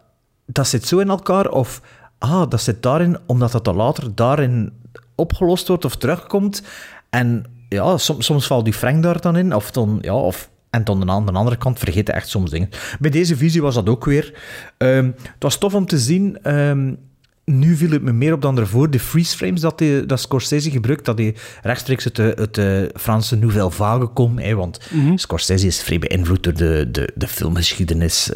[0.46, 1.82] dat zit zo in elkaar, of
[2.18, 4.72] ah, dat zit daarin, omdat dat dan later daarin
[5.16, 6.62] opgelost wordt of terugkomt.
[7.10, 10.50] En ja, soms, soms valt die Frank daar dan in, of dan, ja, of...
[10.70, 12.70] En dan aan de andere kant vergeet je echt soms dingen.
[13.00, 14.34] Bij deze visie was dat ook weer.
[14.78, 16.44] Ehm, het was tof om te zien.
[16.44, 16.94] ehm,
[17.50, 18.90] nu viel het me meer op dan ervoor.
[18.90, 22.92] De freeze frames dat, die, dat Scorsese gebruikt, dat hij rechtstreeks uit de, uit de
[22.96, 24.42] Franse Nouvelle Vague komt.
[24.42, 24.80] Hè, want
[25.16, 28.32] Scorsese is vrij beïnvloed door de, de, de filmgeschiedenis.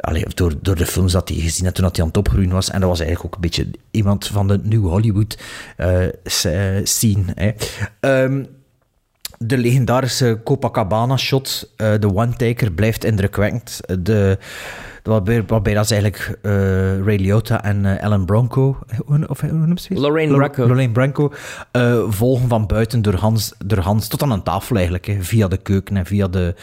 [0.00, 2.70] allee, door, door de films dat hij gezien had toen hij aan het opgroeien was.
[2.70, 5.38] En dat was eigenlijk ook een beetje iemand van de New Hollywood
[5.76, 7.24] eh, eh, scene.
[7.34, 7.50] Hè.
[8.00, 8.44] Ehm,
[9.38, 13.80] de legendarische Copacabana-shot, eh, de one-taker, blijft indrukwekkend.
[13.98, 14.38] De,
[15.08, 16.52] waarbij, waarbij dat is eigenlijk eh,
[17.04, 19.94] Ray Liotta en eh, Ellen Bronco, hoe, of, hoe noemt ze?
[19.94, 20.66] Lorraine Lo- Bracco.
[20.66, 21.32] Lorraine Branco,
[21.70, 25.06] eh, volgen van buiten door Hans, door Hans tot aan een tafel eigenlijk.
[25.06, 26.54] Hè, via de keuken en via de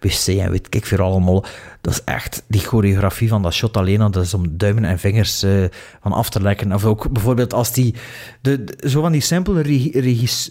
[0.00, 1.44] wc en weet ik veel allemaal.
[1.80, 4.98] Dat is echt, die choreografie van dat shot alleen al, dat is om duimen en
[4.98, 5.50] vingers eh,
[6.02, 6.72] van af te lekken.
[6.72, 7.94] Of ook bijvoorbeeld als die,
[8.40, 10.00] de, de- zo van die simpele regie,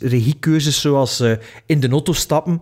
[0.01, 1.31] regiekeuzes zoals eh,
[1.65, 2.61] in de auto stappen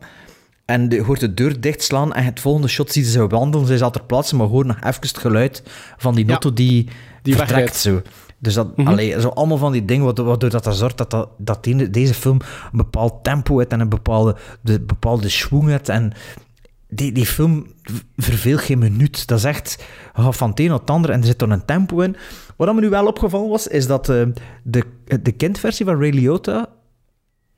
[0.72, 3.78] en je hoort de deur dichtslaan en het volgende shot zie je ze wandelen, ze
[3.78, 5.64] zal ter plaatse, maar hoor nog even het geluid
[5.98, 6.88] van die auto die,
[7.22, 8.02] die vertrekt zo.
[8.38, 11.64] Dus dat, allee, zo allemaal van die dingen, waardoor, dat, dat zorgt dat, dat, dat
[11.64, 12.40] die- deze film
[12.72, 15.90] een bepaald tempo heeft en een bepaalde, de, bepaalde schwung heeft.
[15.90, 16.12] En
[16.88, 17.66] die, die film
[18.18, 19.28] verveelt geen minuut.
[19.28, 22.00] Dat is echt van het een naar het ander en er zit dan een tempo
[22.00, 22.16] in.
[22.56, 24.24] Wat me nu wel opgevallen was, is dat eh,
[24.64, 24.84] de,
[25.22, 26.68] de kindversie van Ray Liotta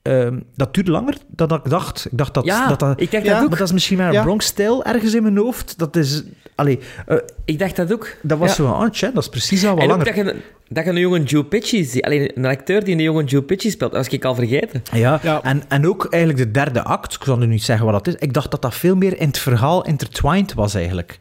[0.04, 2.06] ehm, dat duurde langer dan dat ik dacht.
[2.12, 3.50] Ik dacht dat Ja, dat, dat ik dacht ja, dat ook.
[3.50, 4.24] Maar dat is misschien maar een Ja.
[4.24, 5.78] Bronx-stijl ergens in mijn hoofd.
[5.78, 6.24] Dat is...
[6.56, 8.08] Allee, eh, Ik dacht dat ook.
[8.22, 8.56] dat was Ja.
[8.56, 8.66] zo...
[8.68, 10.06] Ah, dat is precies al wat En ook langer.
[10.06, 10.36] dat je,
[10.70, 12.04] dat je een jonge Joe Pesci ziet.
[12.04, 14.82] Alleen een acteur die een jonge Joe Pesci speelt, dat was ik al vergeten.
[14.92, 15.42] Ja, Ja.
[15.44, 18.22] En, en ook eigenlijk de derde act, ik zal nu niet zeggen wat dat is,
[18.22, 21.20] ik dacht dat dat veel meer in het verhaal intertwined was eigenlijk.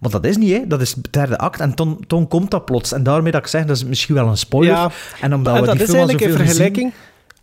[0.00, 0.66] Maar dat is niet, hè.
[0.66, 2.92] Dat is de derde act en toen, toen komt dat plots.
[2.92, 4.74] En daarmee dat ik zeg, dat is misschien wel een spoiler.
[4.74, 4.90] Ja.
[5.20, 6.92] En omdat En we dat die is film al eigenlijk in zoveel vergelijking.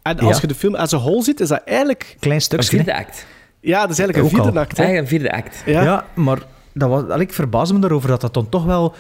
[0.10, 0.42] En als Ja.
[0.42, 2.16] je de film as a whole ziet, is dat eigenlijk...
[2.20, 2.68] klein Een stukje.
[2.68, 2.98] vierde hè.
[2.98, 3.26] act.
[3.60, 4.80] Ja, dat is eigenlijk een vierde act.
[4.80, 5.62] Eigenlijk een vierde act.
[5.66, 5.84] Ja.
[5.84, 6.06] Ja.
[6.14, 6.38] maar
[6.74, 8.96] dat was, ik verbaas me daarover dat dat dan toch wel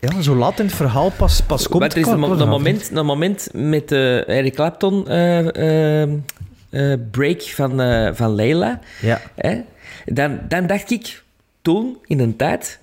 [0.00, 1.80] ja, zo laat in het verhaal pas, pas komt.
[1.80, 6.12] Maar er is een, een, moment, een moment met de Eric Clapton eh, eh,
[6.70, 8.80] eh, break van, eh, van Leila.
[9.00, 9.20] Ja.
[9.34, 9.60] Hè?
[10.04, 11.22] Dan, dan dacht ik
[11.62, 12.78] toen, in een tijd,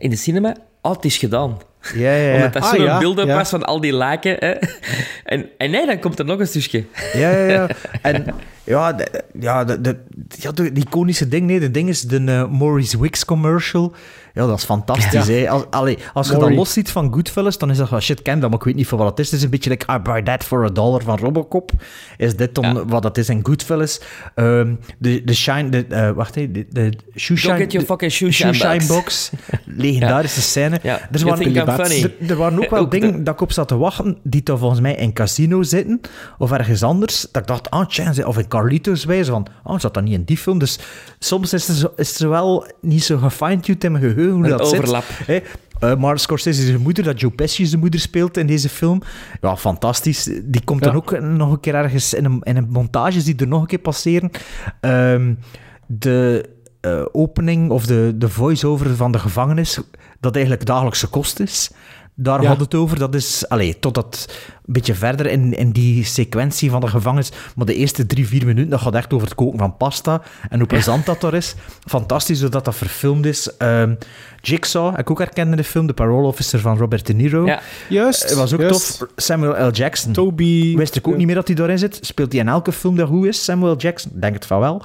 [0.00, 1.58] in de cinema, oh, het is gedaan.
[1.94, 2.34] Ja, ja, ja.
[2.34, 2.68] Omdat dat Ah,
[3.02, 4.36] zo'n ja, was van al die laken.
[4.38, 4.52] Hè?
[5.24, 6.84] En, en nee, dan komt er nog een stukje.
[7.12, 7.66] Ja, ja, ja.
[8.02, 8.24] En
[8.64, 9.96] ja, de, ja, de, de,
[10.28, 13.94] ja, de, die iconische ding, nee, de ding is de eh, Maurice Wicks commercial.
[14.34, 15.48] Ja, dat is fantastisch, hè.
[15.50, 18.40] Als, allee, als je dat los ziet van Goodfellas, dan is dat van shit, ken
[18.40, 19.26] dat, maar ik weet niet voor wat het is.
[19.26, 21.70] Het is een beetje like I buy that for a dollar van Robocop.
[22.16, 22.84] Is dit dan Ja.
[22.84, 24.00] wat dat is in Goodfellas?
[24.34, 27.56] Ehm, de, de shine, de, eh, wacht even, de, de shoe shine...
[27.56, 29.30] Get your fucking shoe shine shine box.
[29.64, 30.78] Legendarische scène.
[30.82, 31.00] Ja.
[31.12, 32.14] Er You waren, er, funny.
[32.28, 34.58] er waren ook wel Ook de- dingen dat ik op zat te wachten, die toch
[34.58, 36.00] volgens mij in casino zitten,
[36.38, 40.02] of ergens anders, dat ik dacht, ah, of in Carlitos wijze van, oh, zat dat
[40.02, 40.58] niet in die film?
[40.58, 40.78] Dus
[41.18, 44.50] soms is er, zo, is er wel niet zo gefine-tuned in mijn geheugen hoe Een
[44.50, 45.04] dat overlap.
[45.26, 45.44] zit.
[45.78, 49.02] Eh, maar Scorsese zijn moeder, dat Joe Pesci zijn moeder speelt in deze film,
[49.40, 50.30] ja, fantastisch.
[50.44, 53.48] Die komt dan ook nog een keer ergens in een, in een montage die er
[53.48, 54.30] nog een keer passeren.
[54.80, 55.34] Ehm,
[55.86, 56.48] de
[56.80, 59.80] eh, opening of de, de voice-over van de gevangenis,
[60.20, 61.70] dat eigenlijk dagelijkse kost is.
[62.16, 62.48] Daar Ja.
[62.48, 62.98] had het over.
[62.98, 64.26] Dat is, allee, totdat
[64.66, 67.30] een beetje verder in, in die sequentie van de gevangenis.
[67.56, 70.22] Maar de eerste drie, vier minuten, dat gaat echt over het koken van pasta.
[70.48, 71.54] En hoe plezant dat er is.
[71.86, 73.56] Fantastisch hoe dat, dat verfilmd is.
[73.56, 73.94] Ehm,
[74.40, 75.86] Jigsaw, heb ik ook herkend in de film.
[75.86, 77.46] De parole officer van Robert De Niro.
[77.46, 77.60] Ja.
[77.88, 78.22] Juist.
[78.22, 78.98] Het was ook juist.
[78.98, 79.08] tof.
[79.16, 79.70] Samuel L.
[79.70, 80.12] Jackson.
[80.12, 80.76] Toby...
[80.76, 81.98] Wist ik ook niet meer dat hij daarin zit.
[82.00, 84.10] Speelt hij in elke film dat goed is, Samuel Jackson?
[84.14, 84.82] Denk het van wel.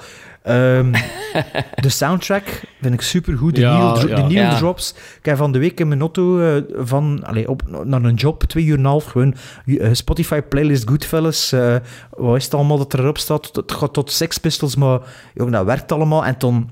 [0.49, 0.91] Ehm,
[1.85, 2.43] de soundtrack
[2.81, 3.55] vind ik supergoed.
[3.55, 4.15] De, Ja, nieuwe, dro- ja.
[4.15, 4.57] de nieuwe Ja.
[4.57, 4.95] drops.
[5.19, 8.43] Ik heb van de week in mijn auto eh, van, allee, op, naar een job,
[8.43, 9.35] twee uur en een half, gewoon
[9.65, 11.51] eh, Spotify playlist Goodfellas.
[11.51, 11.75] eh
[12.09, 13.49] wat is het allemaal dat erop staat?
[13.55, 14.99] Het gaat tot Sex Pistols, maar
[15.33, 16.25] jong, dat werkt allemaal.
[16.25, 16.69] En toen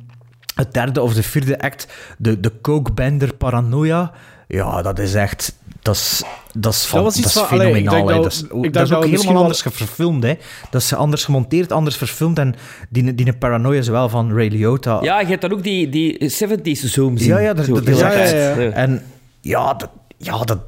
[0.55, 4.11] het derde of de vierde act, de, de Coke Bender Paranoia.
[4.47, 5.55] Ja, dat is echt...
[5.81, 6.23] Dat is,
[6.53, 8.21] dat is, van, Dat was iets dat is van- allee, ik fenomenaal.
[8.21, 10.23] dat- dat is, ik dat denk is ook helemaal wel- anders verfilmd.
[10.23, 10.33] Hè.
[10.69, 12.39] Dat is anders gemonteerd, anders verfilmd.
[12.39, 12.55] En
[12.89, 14.97] die, die paranoia is wel van Ray Liotta.
[15.01, 17.27] Ja, je hebt dan ook die, die 70s zoom zien.
[17.27, 18.31] Ja, ja, dat, Zo, dat is ja, echt...
[18.31, 18.69] ja, ja.
[18.71, 19.03] En
[19.41, 20.59] ja, dat, ja, dat,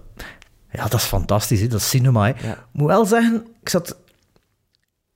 [0.72, 1.62] ja, dat is fantastisch.
[1.62, 1.68] Hè.
[1.68, 2.26] Dat is cinema.
[2.26, 2.34] Hè.
[2.72, 3.96] Moet wel zeggen, ik zat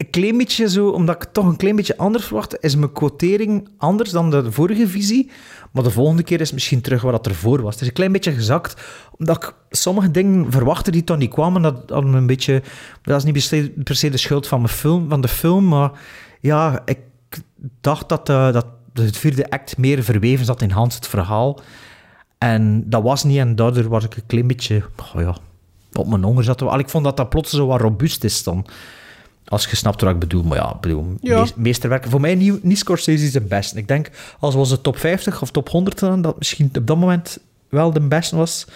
[0.03, 0.89] een klein beetje zo...
[0.89, 4.87] Omdat ik toch een klein beetje anders verwachtte, is mijn quotering anders dan de vorige
[4.87, 5.31] visie.
[5.71, 7.73] Maar de volgende keer is misschien terug wat dat ervoor was.
[7.73, 8.81] Het is een klein beetje gezakt,
[9.17, 11.61] omdat ik sommige dingen verwachtte die toch niet kwamen.
[11.61, 12.61] Dat, me een beetje,
[13.01, 15.67] dat is niet per se, per se de schuld van, mijn film, van de film,
[15.67, 15.91] maar
[16.39, 16.99] ja, ik
[17.81, 21.59] dacht dat, eh, dat het vierde act meer verweven zat in Hans het verhaal.
[22.37, 24.83] En dat was niet, en daardoor was ik een klein beetje
[25.15, 25.37] oh ja,
[25.93, 26.61] op mijn honger zat.
[26.61, 28.65] Al, Ik vond dat dat plots zo wat robuust is dan.
[29.47, 30.43] Als je snapt wat ik bedoel.
[30.43, 31.39] Maar ja, ik bedoel, Ja.
[31.39, 32.05] mees- meesterwerk.
[32.09, 33.77] Voor mij niet, niet Scorsese is de beste.
[33.77, 36.97] Ik denk, als we onze top 50 of top 100 dan, dat misschien op dat
[36.97, 37.37] moment
[37.69, 38.67] wel de beste was.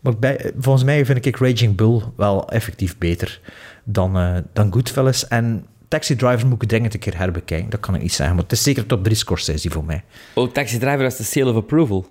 [0.00, 3.40] Maar bij, volgens mij vind ik Raging Bull wel effectief beter
[3.84, 5.28] dan, eh, dan Goodfellas.
[5.28, 7.70] En Taxi Driver moet ik dringend een keer herbekijken.
[7.70, 8.34] Dat kan ik niet zeggen.
[8.34, 10.04] Maar het is zeker top 3 Scorsese voor mij.
[10.34, 12.06] Oh, Taxi Driver was de seal of approval.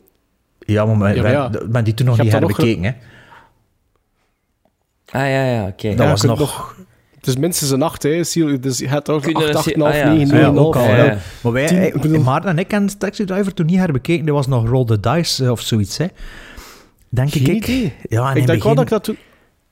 [0.59, 1.49] Ja, maar, maar, Ja, maar ja.
[1.49, 2.84] maar- maar die toen nog Je niet dat nog herbekeken.
[2.84, 2.91] hè.
[5.20, 5.89] Ah ja, ja, oké.
[5.89, 6.76] Dat Ja, was nog...
[7.22, 8.24] Het is minstens een 8, hè.
[8.24, 9.82] Zie- Dus je hebt ook Kun je 8, dat 8,5, zien?
[9.82, 10.14] Ah, ja.
[10.14, 10.56] 9, Ja, 9,5.
[10.58, 10.84] ook al.
[10.84, 11.04] ja.
[11.04, 11.18] ja.
[11.42, 14.28] Maar wij, Tien- eh, ik bedoel- Maarten en ik hebben Taxi Driver toen niet herbekeken.
[14.28, 16.06] Er was nog Roll the Dice eh, of zoiets, hè.
[17.10, 17.68] Denk Geen ik.
[17.68, 17.94] idee.
[18.10, 19.18] Ja, Ik denk wel dat ik dat toen...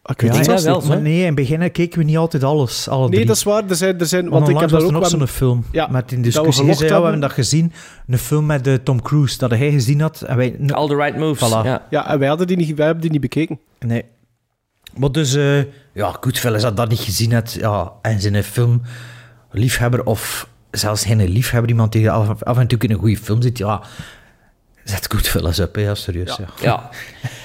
[0.02, 0.82] Ah, Ik weet Ja, het ja, wel.
[0.88, 2.88] Maar nee, in het begin keken we niet altijd alles.
[2.88, 3.26] Alle Nee, drie.
[3.26, 3.64] dat is waar.
[3.70, 6.12] Er zijn, er zijn, Want want ik heb was er ook zo'n film Ja, met
[6.12, 6.64] in dat we discussie.
[6.64, 7.28] gelogd Ja, we hebben hebben.
[7.28, 7.72] dat gezien.
[8.08, 10.22] Een film met eh, Tom Cruise, dat hij gezien had.
[10.22, 11.50] En wij, All the right moves.
[11.50, 11.66] Voilà.
[11.66, 11.86] Ja.
[11.90, 13.60] Ja, en wij, hadden die niet, wij hebben die niet bekeken.
[13.80, 14.04] Nee.
[14.98, 15.58] Maar dus, eh
[15.94, 18.82] ja, Goodfellas, als dat niet gezien hebt, ja, en zijn film
[19.52, 23.42] liefhebber, of zelfs geen liefhebber, iemand die af, af en toe in een goede film
[23.42, 23.82] zit, ja,
[24.84, 26.38] zet Goodfellas op, hè, ja, serieus.
[26.38, 26.46] Ja.
[26.62, 26.90] Ja.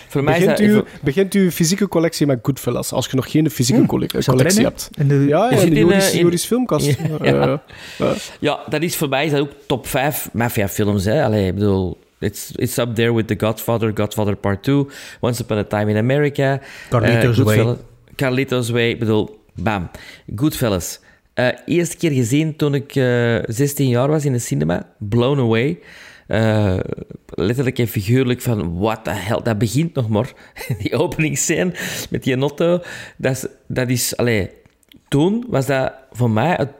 [0.08, 3.50] Voor mij Begint, u, voor- begint uw fysieke collectie met Goodfellas, als je nog geen
[3.50, 4.90] fysieke Zat collectie hebt.
[4.98, 6.96] In de, Ja, ja, in de Joris, eh, in- Joris filmkast.
[7.22, 7.62] Ja.
[8.40, 11.04] Ja, dat is voor mij is dat ook top 5 mafia-films.
[11.04, 11.24] Hè?
[11.24, 14.88] Allee, ik bedoel, it's, it's up there with The Godfather, Godfather Part 2,
[15.20, 16.60] Once Upon a Time in America.
[16.90, 17.76] Carlito's eh, Way.
[18.16, 19.90] Carlito's Way, ik bedoel, bam.
[20.36, 21.00] Goodfellas.
[21.34, 24.88] Eh eerste keer gezien toen ik eh 16 jaar was in de cinema.
[24.98, 25.78] Blown away.
[26.26, 26.76] Eh,
[27.26, 30.32] letterlijk en figuurlijk van, what the hell, dat begint nog maar.
[30.82, 31.72] Die openingsscène
[32.10, 32.82] met die notto,
[33.16, 34.50] dat is, dat is allee,
[35.08, 36.70] toen was dat voor mij het,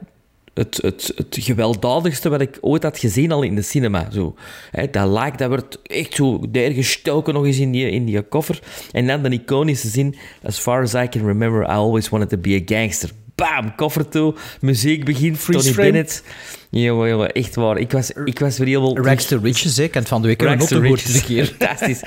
[0.54, 4.10] het, het, het gewelddadigste wat ik ooit had gezien al in de cinema.
[4.10, 4.34] Zo.
[4.70, 8.62] Hè, dat like, dat werd echt zo neergestoken nog eens in die, in die koffer.
[8.92, 12.36] En dan de iconische zin, as far as I can remember, I always wanted to
[12.36, 13.10] be a gangster.
[13.34, 15.90] Bam, koffer toe, muziek begint, Freeze Tony frame.
[15.90, 16.22] Bennett.
[16.70, 17.78] Jongen, jongen, echt waar.
[17.78, 18.98] Ik was, ik was weer helemaal...
[18.98, 19.82] Rags to Riches, hè.
[19.82, 21.46] ik heb van de week een Rags notte to gehoord iedere keer.
[21.46, 22.02] Fantastisch.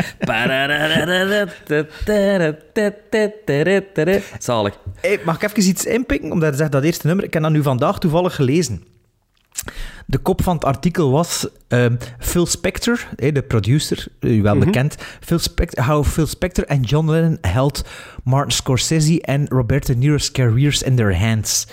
[4.39, 4.79] Zalig.
[5.01, 6.31] Hey, mag ik even iets inpikken?
[6.31, 7.25] Omdat je zegt dat eerste nummer.
[7.25, 8.83] Ik heb dat nu vandaag toevallig gelezen.
[10.05, 14.95] De kop van het artikel was ehm, Phil Spector, de producer, u wel bekend.
[15.19, 17.85] Phil Spector, how Phil Spector en John Lennon held
[18.23, 21.67] Martin Scorsese en Robert De Niro's careers in their hands.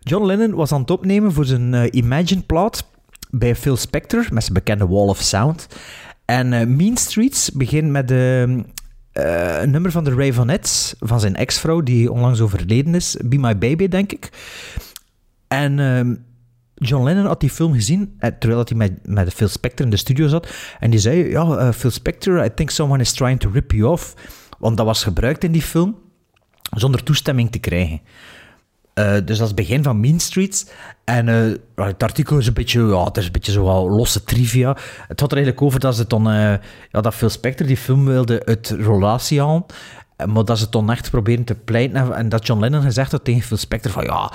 [0.00, 2.86] John Lennon was aan het opnemen voor zijn eh, Imagine-plaat
[3.30, 5.66] bij Phil Spector, met zijn bekende Wall of Sound.
[6.24, 8.40] En eh, Mean Streets begint met eh,
[9.60, 13.16] een nummer van de Ravenettes, van zijn ex-vrouw, die onlangs overleden is.
[13.24, 14.30] Be My Baby, denk ik.
[15.48, 16.14] En ehm,
[16.78, 19.96] John Lennon had die film gezien, eh, terwijl hij met, met Phil Spector in de
[19.96, 20.48] studio zat.
[20.80, 23.92] En die zei, ja, eh, Phil Spector, I think someone is trying to rip you
[23.92, 24.14] off.
[24.58, 25.96] Want dat was gebruikt in die film,
[26.70, 28.00] zonder toestemming te krijgen.
[28.94, 30.66] Eh, dus dat is het begin van Mean Streets.
[31.04, 31.26] En
[31.74, 34.76] het artikel is een beetje, ja, het is een beetje zo wel losse trivia.
[35.08, 36.22] Het gaat er eigenlijk over dat ze dan,
[36.90, 39.64] ja, dat Phil Spector die film wilde uit relatie halen.
[40.26, 42.14] Maar dat ze dan echt proberen te pleiten.
[42.14, 44.32] En dat John Lennon gezegd had tegen Phil Spector van, ja,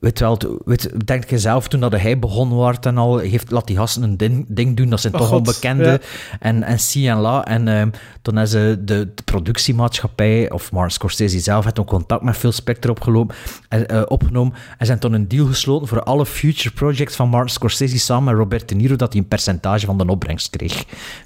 [0.00, 3.66] weet wel, weet, denk je zelf toen dat hij begonnen was en al, heeft, laat
[3.66, 5.84] die gasten een ding, ding doen, dat zijn Oh, toch God, onbekende.
[5.84, 5.98] ja.
[6.40, 7.44] En, en si en la.
[7.44, 7.90] En ehm,
[8.22, 12.52] toen is eh, de, de productiemaatschappij, of Martin Scorsese zelf, heeft toen contact met Phil
[12.52, 13.36] Spector opgelopen,
[13.68, 14.54] en, eh, opgenomen.
[14.78, 18.34] En zijn toen een deal gesloten voor alle future projects van Martin Scorsese samen met
[18.34, 20.84] Robert De Niro, dat hij een percentage van de opbrengst kreeg.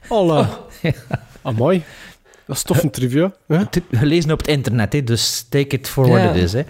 [0.08, 0.48] Alla.
[1.42, 1.82] Ah, mooi.
[2.46, 3.32] Dat is tof een trivia.
[3.46, 3.58] hè?
[3.90, 6.52] Gelezen op het internet, hè, dus take it for what it is.
[6.52, 6.62] Hè.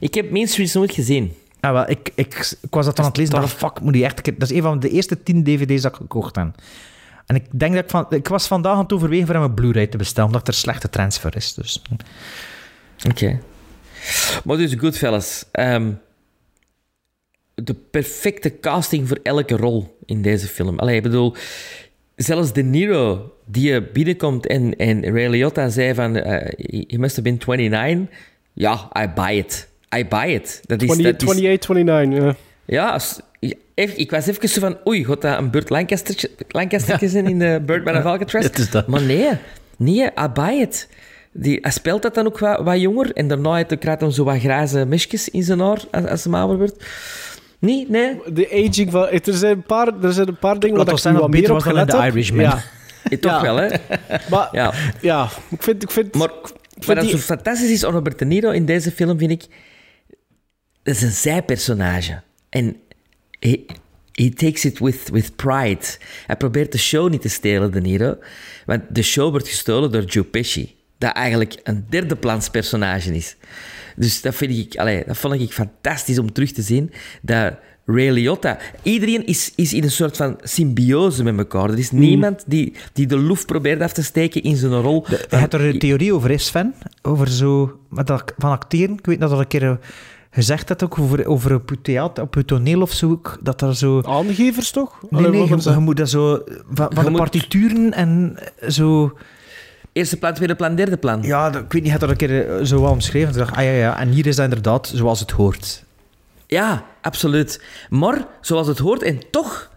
[0.00, 1.32] Ik heb Main Streets nooit gezien.
[1.60, 4.04] Ah, wel, ik, ik, ik was dat aan het lezen en dacht, fuck, moet die
[4.04, 4.24] echt...
[4.24, 6.54] Dat is een van de eerste tien dvd's dat ik gekocht heb.
[7.26, 8.06] En ik denk dat ik van...
[8.08, 10.88] Ik was vandaag aan het overwegen voor hem een Blu-ray te bestellen, omdat er slechte
[10.88, 11.54] transfer is.
[11.54, 11.82] Dus.
[13.08, 13.40] Oké.
[14.44, 15.44] Maar dus Goodfellas.
[15.52, 15.92] ehm
[17.64, 20.78] de perfecte casting voor elke rol in deze film.
[20.78, 21.34] Allee, ik bedoel,
[22.16, 26.52] zelfs De Niro, die binnenkomt en, en Ray Liotta zei van, eh,
[26.86, 28.16] he must have been 29.
[28.52, 29.68] Ja, I buy it.
[29.96, 30.60] I buy it.
[30.66, 32.18] Dat is, 20, dat is, 28, 29.
[32.22, 32.34] Ja.
[32.64, 33.00] ja,
[33.40, 37.26] ja, even- ik was even zo van, oei, gaat dat een Burt Lancaster, Lancaster zijn
[37.26, 38.44] in de Birdman of Alcatraz?
[38.44, 38.86] Het is dat.
[38.86, 39.28] Maar nee,
[39.76, 40.88] nee, I buy it.
[41.32, 44.10] Die, hij speelt dat dan ook wat, wat jonger en daarna heeft hij- krijgt hij
[44.10, 46.84] zo wat grijze mesjes in zijn haar als, als hij ouder wordt.
[47.58, 48.16] Nee, nee.
[48.32, 49.08] De aging van...
[49.08, 51.52] Er zijn een paar, er zijn een paar dingen waar ik nu dat wat meer
[51.52, 52.02] op gelet heb.
[52.02, 52.40] Irishman.
[53.10, 53.42] Ja, Toch Ja.
[53.42, 53.68] wel, hè?
[54.30, 54.72] maar Ja.
[55.00, 55.82] ja, ik vind...
[55.82, 56.28] Ik vind Maar
[56.78, 59.44] ik dat die- zo fantastisch is aan Robert De Niro in deze film, vind ik...
[60.82, 62.22] Dat is een zijpersonage.
[62.48, 62.76] En
[63.38, 63.66] he,
[64.12, 65.86] he takes it with, with pride.
[66.26, 68.18] Hij probeert de show niet te stelen, De Niro.
[68.66, 70.76] Want de show wordt gestolen door Joe Pesci.
[70.98, 73.36] Dat eigenlijk een derde plans personage is.
[73.96, 76.92] Dus dat, vind ik, allee, dat vond ik fantastisch om terug te zien.
[77.22, 77.54] Dat
[77.84, 78.58] Ray Liotta.
[78.82, 81.70] Iedereen is, is in een soort van symbiose met elkaar.
[81.70, 85.06] Er is niemand die, die de loef probeert af te steken in zijn rol.
[85.08, 86.74] Je hebt er een theorie over, is Sven?
[87.02, 88.96] Over zo, met dat, van acteren.
[88.98, 89.78] Ik weet dat al een keer
[90.30, 93.10] eh, gezegd hebt ook over, over op je theater, op je toneel of zo.
[93.10, 94.00] ook, Dat er zo...
[94.02, 94.98] Aangevers toch?
[95.10, 95.64] Nee, Allee, nee, je, dat?
[95.64, 96.42] je moet dat zo...
[96.72, 98.36] Van, van de moet- partituren en
[98.68, 99.16] zo...
[99.92, 101.22] Eerste plan, tweede plan, derde plan.
[101.22, 103.28] Ja, dat- ik weet niet, je hebt dat een keer eh, zo wel omschreven.
[103.28, 103.98] Ik dacht, ah ja, ja.
[104.00, 105.84] En hier is dat inderdaad zoals het hoort.
[106.46, 107.62] Ja, absoluut.
[107.88, 109.70] Maar, zoals het hoort, en toch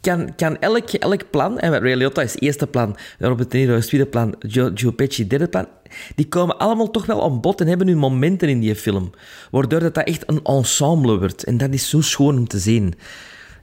[0.00, 3.86] kan, kan elk, elk plan, en Ray Liotta is eerste plan, Robert De Niro is
[3.86, 5.66] tweede plan, Joe, Joe Pesci derde plan,
[6.14, 9.10] die komen allemaal toch wel aan bod en hebben hun momenten in die film.
[9.50, 11.44] Waardoor dat, dat echt een ensemble wordt.
[11.44, 12.94] En dat is zo schoon om te zien.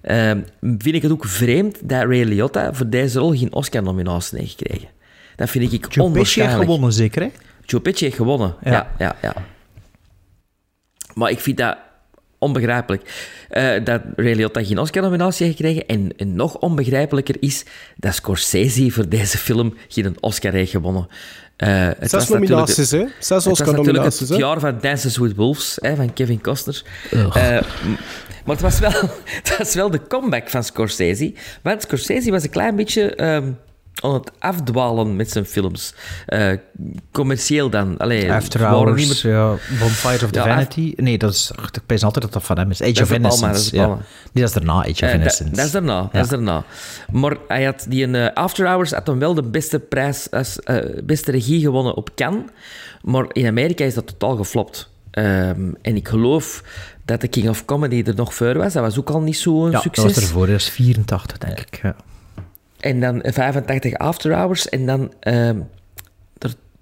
[0.01, 4.55] Ehm, vind ik het ook vreemd dat Ray Liotta voor deze rol geen Oscar-nominatie heeft
[4.57, 4.87] gekregen.
[5.35, 6.63] Dat vind ik Joe Pesci heeft onwaarschijnlijk.
[6.63, 7.29] gewonnen, zeker, hè?
[7.65, 8.55] Joe Pesci heeft gewonnen.
[8.63, 8.71] Ja.
[8.71, 9.33] Ja, ja, ja.
[11.13, 11.77] Maar ik vind dat
[12.39, 13.33] onbegrijpelijk.
[13.49, 15.85] eh, dat Ray Liotta geen Oscar-nominatie heeft gekregen.
[15.87, 17.65] En, en nog onbegrijpelijker is
[17.97, 21.07] dat Scorsese voor deze film geen Oscar heeft gewonnen.
[21.55, 22.97] Eh, het was Zes nominaties, hè?
[22.97, 24.35] Zes het was natuurlijk Oscar-nominaties, het hè?
[24.35, 26.83] jaar van Dances with Wolves hè, van Kevin Costner.
[27.11, 27.61] Eh,
[28.45, 28.91] maar het was, wel,
[29.41, 31.33] het was wel de comeback van Scorsese.
[31.61, 33.51] Want Scorsese was een klein beetje ehm,
[34.03, 35.93] aan het afdwalen met zijn films.
[36.25, 36.51] Eh,
[37.11, 37.97] commercieel dan.
[37.97, 39.47] Allee, After Hours, meer- ja,
[39.79, 40.93] Bonfire of Ja, Divinity.
[40.95, 42.81] Nee, dat is, ik pijs altijd dat dat van hem is.
[42.81, 43.75] Age Dat of is De Palma, Innocence.
[43.75, 43.87] dat is ja.
[44.33, 45.55] Nee, dat is daarna, Age of Eh, Innocence.
[45.55, 46.09] dat is daarna, Ja.
[46.11, 46.63] dat is daarna.
[47.11, 50.59] Maar hij had die in, eh, After Hours had dan wel de beste prijs als
[51.03, 52.43] beste regie gewonnen op Cannes.
[53.01, 54.89] Maar in Amerika is dat totaal geflopt.
[55.11, 56.63] Ehm, en ik geloof
[57.05, 58.73] dat de King of Comedy er nog voor was.
[58.73, 60.03] Dat was ook al niet zo'n Ja, succes.
[60.05, 60.47] dat was ervoor.
[60.47, 61.79] Dat is 84, denk ik.
[61.83, 61.95] Ja.
[62.85, 64.69] En dan 85 After Hours.
[64.69, 65.59] En dan ehm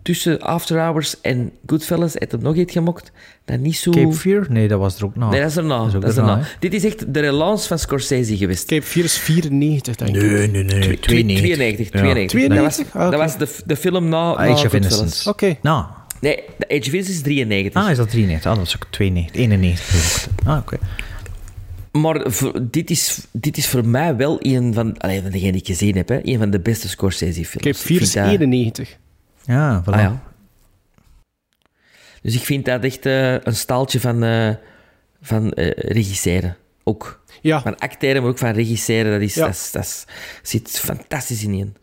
[0.03, 3.11] tussen After Hours en Goodfellas heeft hem nog iets gemokt.
[3.45, 3.91] Dat niet zo...
[3.91, 4.45] Cape Fear?
[4.49, 5.29] Nee, dat was er ook na.
[5.29, 5.79] Nee, dat is erna.
[5.79, 6.45] ook Dat is daarna, erna.
[6.59, 8.65] Dit is echt de relance van Scorsese geweest.
[8.65, 10.21] Cape Fear is 94, denk ik.
[10.21, 10.99] Nee, nee, nee.
[10.99, 11.89] 92.
[11.89, 12.27] 92.
[12.29, 12.31] 92.
[12.49, 12.95] Dat was, 92?
[12.95, 14.73] Ah, dat was de, de film na, na Age of.
[14.73, 15.29] Innocence.
[15.29, 15.57] Oké.
[15.61, 15.85] Nou,
[16.19, 17.83] Nee, de Age of Innocence is 93.
[17.83, 18.51] ah, is dat 93?
[18.51, 19.85] Ah, dat was ook 92, 91.
[19.85, 20.47] geloof ik.
[20.47, 20.77] Ah, oké.
[22.01, 25.61] Maar voor- dit, is, dit is voor mij wel een van, allee, van degenen die
[25.61, 27.65] ik gezien heb, hè, een van de beste Scorsese-films.
[27.65, 28.97] Ik is vind dat- 91.
[29.45, 29.85] Ja, voilà.
[29.93, 30.23] Ah, ja.
[32.21, 34.49] Dus ik vind dat echt eh, een staaltje van, eh
[35.21, 36.57] van eh, regisseren.
[36.83, 37.23] Ook.
[37.41, 37.61] Ja.
[37.61, 39.11] Van acteren, maar ook van regisseren.
[39.11, 39.45] Dat, is, Ja.
[39.45, 40.05] dat, is, dat is-
[40.41, 41.75] zit fantastisch in in.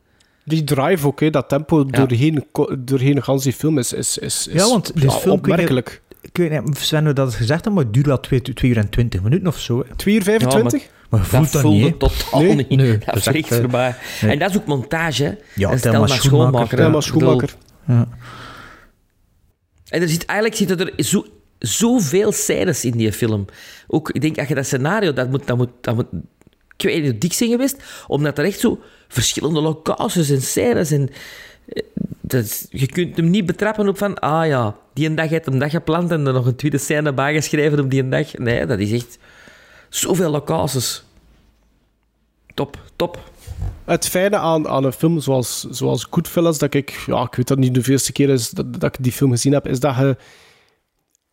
[0.44, 2.46] Die drive ook, hè, dat tempo doorheen,
[2.78, 5.32] doorheen de hele film is, is, is, is Ja, want ja, film...
[5.32, 6.02] opmerkelijk.
[6.22, 8.88] Ik weet niet, Sven, dat het gezegd heeft, maar het duurt wel 2 uur en
[8.88, 9.84] 20 minuten of zo.
[9.88, 9.94] hè.
[9.96, 10.88] 2 uur 25?
[11.10, 12.54] Maar je voelt dat dat voelde niet, totaal Nee?
[12.54, 12.68] niet.
[12.68, 13.94] Nee, dat dat is echt, eh, voorbij.
[14.20, 14.30] nee.
[14.32, 15.22] En dat is ook montage.
[15.24, 15.34] hè.
[15.54, 16.76] Ja, Dat Thelma Schoenmaker.
[16.76, 17.54] Thelma Ik Schoenmaker.
[17.86, 18.08] Ja.
[19.88, 21.26] En er zit, eigenlijk zitten er zo,
[21.58, 23.44] zoveel scènes in die film.
[23.86, 26.06] Ook, ik denk, als je dat scenario, dat moet, dat moet, dat moet
[26.76, 30.90] ik weet niet hoe dik zijn geweest, omdat er echt zo verschillende locaties en scènes
[30.90, 31.08] en...
[32.32, 35.58] is- je kunt hem niet betrappen op van, ah ja, die een dag heeft hem
[35.58, 38.36] dat gepland en er nog een tweede scène bijgeschreven op die een dag.
[38.38, 39.18] Nee, dat is echt
[39.88, 41.04] zoveel locaties.
[42.54, 43.30] Top, top.
[43.84, 47.58] Het fijne aan, aan een film zoals, zoals Goodfellas, dat ik, ja, ik weet dat
[47.58, 50.16] niet de veelste keer is dat, dat ik die film gezien heb, is dat je,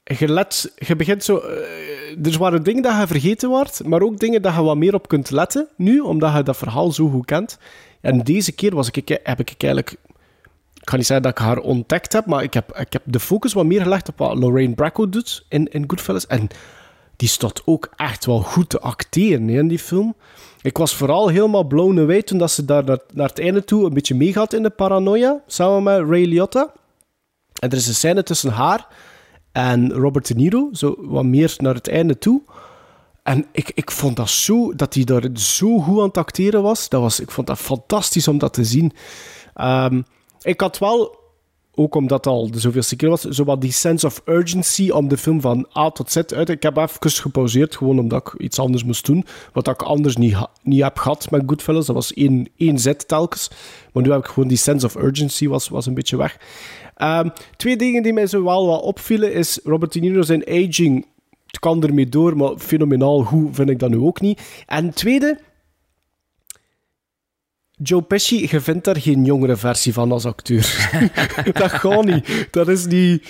[0.03, 1.37] je, let, je begint zo...
[1.37, 4.93] eh, er waren dingen dat je vergeten wordt, maar ook dingen dat je wat meer
[4.93, 7.57] op kunt letten nu, omdat je dat verhaal zo goed kent.
[8.01, 9.95] En deze keer was ik, heb ik eigenlijk...
[10.87, 13.19] Ik ga niet zeggen dat ik haar ontdekt heb, maar ik heb, ik heb de
[13.19, 16.27] focus wat meer gelegd op wat Lorraine Bracco doet in, in Goodfellas.
[16.27, 16.47] En
[17.15, 20.15] die staat ook echt wel goed te acteren in die film.
[20.61, 23.85] Ik was vooral helemaal blown away toen dat ze daar naar, naar het einde toe
[23.85, 26.73] een beetje meegaat in de paranoia, samen met Ray Liotta.
[27.59, 28.87] En er is een scène tussen haar
[29.51, 32.41] en Robert De Niro, zo wat meer naar het einde toe.
[33.23, 36.89] En ik, ik vond dat zo, dat hij daar zo goed aan het acteren was.
[36.89, 37.19] Dat was.
[37.19, 38.93] Ik vond dat fantastisch om dat te zien.
[39.53, 40.01] Ehm,
[40.47, 41.15] ik had wel,
[41.75, 45.07] ook omdat het al de zoveelste keer was, zo wat die sense of urgency om
[45.07, 46.49] de film van A tot Z uit.
[46.49, 49.25] Ik heb even gepauzeerd, gewoon omdat ik iets anders moest doen.
[49.53, 51.85] Wat ik anders niet, niet heb gehad met Goodfellas.
[51.85, 53.49] Dat was één, één zet telkens.
[53.93, 56.39] Maar nu heb ik gewoon die sense of urgency was, was een beetje weg.
[56.95, 61.05] Ehm, twee dingen die mij zo wel wat opvielen is Robert De Niro zijn aging.
[61.47, 64.41] Het kan ermee door, maar fenomenaal goed vind ik dat nu ook niet.
[64.65, 65.39] En tweede,
[67.77, 70.89] Joe Pesci, je vindt daar geen jongere versie van als acteur.
[71.53, 72.47] dat gaat niet.
[72.51, 73.27] Dat is niet...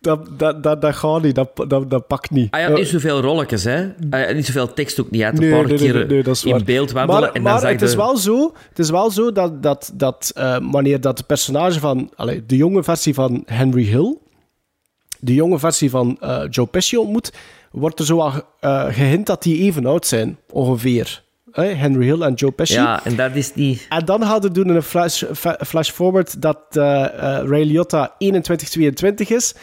[0.00, 1.34] Dat, dat, dat, dat gaat niet.
[1.34, 2.48] Dat, dat, dat pakt niet.
[2.50, 3.88] Hij had niet zoveel rolletjes, hè.
[4.10, 5.22] Hij had niet zoveel tekst ook niet.
[5.22, 6.58] Had een paar nee, nee, keer nee, dat is waar.
[6.58, 7.20] in beeld wandelen.
[7.20, 9.92] Maar, en dan maar het, de- is wel zo, het is wel zo dat, dat,
[9.94, 12.10] dat eh, wanneer dat de personage van...
[12.16, 14.16] allee, de jonge versie van Henry Hill
[15.20, 17.32] de jonge versie van eh, Joe Pesci ontmoet,
[17.70, 21.22] wordt er zo al eh, gehint dat die even oud zijn, ongeveer.
[21.52, 22.74] Henry Hill en Joe Pesci.
[22.74, 23.82] Ja, en dat is die...
[23.88, 25.22] En dan hadden we doen een flash,
[25.66, 29.54] flash forward dat eh, eh, Ray Liotta 21-22 is.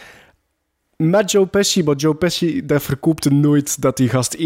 [0.98, 4.42] Met Joe Pesci, maar Joe Pesci dat verkoopte nooit dat die gast 21-22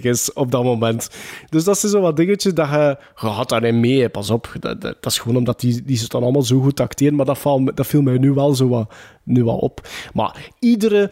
[0.00, 1.08] is op dat moment.
[1.48, 2.96] Dus dat zijn zo wat dingetjes dat je...
[3.20, 4.52] Je gaat daarin mee, pas op.
[4.60, 7.26] Dat, dat, dat is gewoon omdat die, die ze dan allemaal zo goed acteren, maar
[7.26, 8.94] dat, valt, me- dat viel mij nu wel zo wat,
[9.24, 9.88] nu wel op.
[10.12, 11.10] Maar iedere,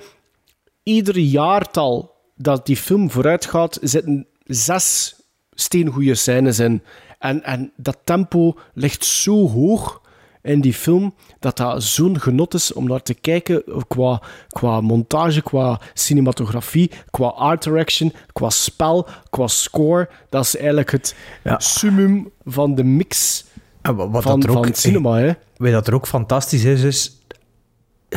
[0.82, 5.14] iedere jaartal dat die film vooruit gaat, zitten zes
[5.50, 6.82] steengoede scènes in.
[7.18, 10.04] En, en dat tempo ligt zo hoog
[10.42, 15.42] in die film dat dat zo'n genot is om naar te kijken qua, qua montage,
[15.42, 20.08] qua cinematografie, qua art direction, qua spel, qua score.
[20.28, 21.14] Dat is eigenlijk het
[21.58, 23.44] summum van de mix
[23.82, 25.16] En wat van, dat er ook, van het cinema.
[25.16, 25.32] Hè.
[25.56, 27.20] Weet dat er ook fantastisch is, is...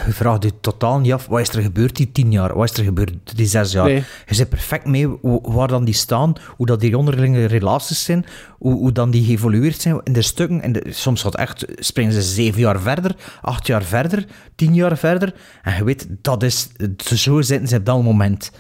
[0.05, 2.55] Je vraagt je totaal niet af, wat is er gebeurd die tien jaar?
[2.57, 3.85] Wat is er gebeurd die zes jaar?
[3.85, 4.03] Nee.
[4.25, 5.07] Je zit perfect mee
[5.41, 8.25] waar dan die staan, hoe dat die onderlinge relaties zijn,
[8.57, 10.61] hoe, hoe dan die geëvolueerd zijn in de stukken.
[10.61, 14.25] En de, soms gaat echt, springen ze zeven jaar verder, acht jaar verder,
[14.55, 15.33] tien jaar verder.
[15.63, 16.69] En je weet, dat is,
[17.15, 18.51] zo zitten ze op dat moment.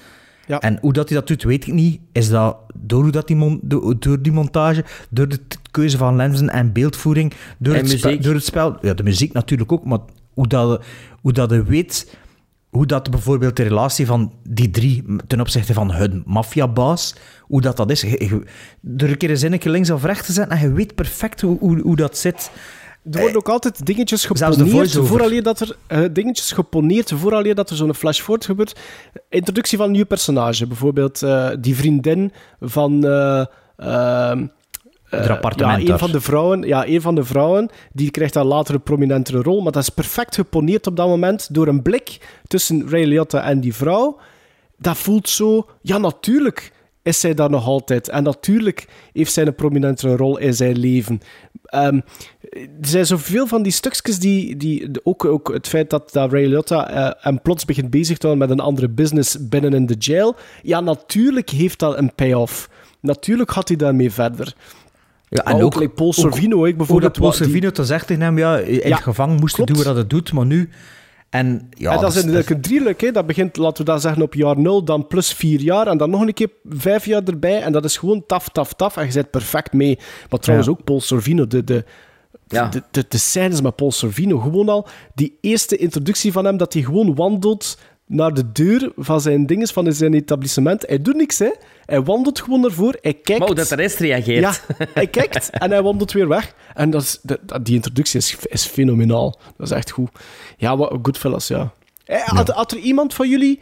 [0.47, 0.59] Ja.
[0.59, 1.99] En hoe dat hij dat doet, weet ik niet.
[2.11, 5.39] Is dat door, hoe dat die mon- do- door die montage, door de
[5.71, 8.23] keuze van lenzen en beeldvoering, door, En het, muziek.
[8.23, 8.77] door het spel.
[8.81, 9.99] Ja, de muziek natuurlijk ook, maar
[10.33, 10.83] hoe dat,
[11.21, 12.17] hoe dat je weet,
[12.69, 17.77] hoe dat bijvoorbeeld de relatie van die drie ten opzichte van hun maffiabaas, hoe dat
[17.77, 18.01] dat is.
[18.01, 18.43] Je- je-
[18.81, 21.59] door een keer een zinnetje links of rechts te zetten en je weet perfect hoe,
[21.59, 22.51] hoe, hoe dat zit.
[23.11, 27.75] Er worden ook altijd dingetjes geponeerd vooraleer dat er eh, dingetjes geponeerd vooraleer dat er
[27.75, 28.79] zo'n flash forward gebeurt.
[29.29, 33.45] Introductie van een nieuw personage, bijvoorbeeld eh, die vriendin van eh,
[35.09, 38.73] eh, ja, een van de vrouwen, ja, een van de vrouwen, die krijgt dan later
[38.73, 42.89] een prominentere rol, maar dat is perfect geponeerd op dat moment door een blik tussen
[42.89, 44.17] Ray Liotta en die vrouw.
[44.77, 46.71] Dat voelt zo, ja, natuurlijk
[47.03, 48.09] is zij daar nog altijd.
[48.09, 51.21] En natuurlijk heeft zij een prominentere rol in zijn leven.
[51.63, 51.99] Ehm,
[52.51, 54.57] er zijn zoveel van die stukjes die...
[54.57, 58.27] die ook, ook het feit dat, dat Ray Liotta eh, hem plots begint bezig te
[58.27, 60.35] houden met een andere business binnen in de jail.
[60.61, 62.69] Ja, natuurlijk heeft dat een payoff.
[63.01, 64.55] Natuurlijk gaat hij daarmee verder.
[65.29, 67.13] Ja, Maar ook, like Paul Sorvino, ik bijvoorbeeld...
[67.19, 69.95] Paul die- Sorvino te zegt tegen hem, ja, in Ja, het gevangen moest doen wat
[69.95, 70.69] het doet, maar nu...
[71.29, 73.01] En, ja, en dat is inderdaad een drieluik.
[73.01, 73.11] Hè.
[73.11, 75.87] Dat begint, laten we dat zeggen, op jaar 0, dan plus vier jaar.
[75.87, 77.61] En dan nog een keer vijf jaar erbij.
[77.61, 78.97] En dat is gewoon taf, taf, taf.
[78.97, 79.97] En je zit perfect mee.
[80.29, 80.75] Maar trouwens Ja.
[80.77, 81.47] ook Paul Sorvino.
[81.47, 81.83] De, de,
[82.47, 82.67] Ja.
[82.67, 84.39] de, de, de scènes met Paul Sorvino.
[84.39, 86.57] Gewoon al die eerste introductie van hem.
[86.57, 87.77] Dat hij gewoon wandelt
[88.11, 90.87] naar de deur van zijn dinges, van zijn etablissement.
[90.87, 91.49] Hij doet niks, hè.
[91.85, 92.97] Hij wandelt gewoon ervoor.
[93.01, 93.39] Hij kijkt.
[93.39, 94.39] Maar hoe dat de rest reageert.
[94.41, 96.53] Ja, hij kijkt en hij wandelt weer weg.
[96.73, 99.39] En dat is, dat, die introductie is, is fenomenaal.
[99.57, 100.09] Dat is echt goed.
[100.57, 101.71] Ja, wat Goodfellas, ja.
[102.05, 103.59] Eh, Had, had er iemand van jullie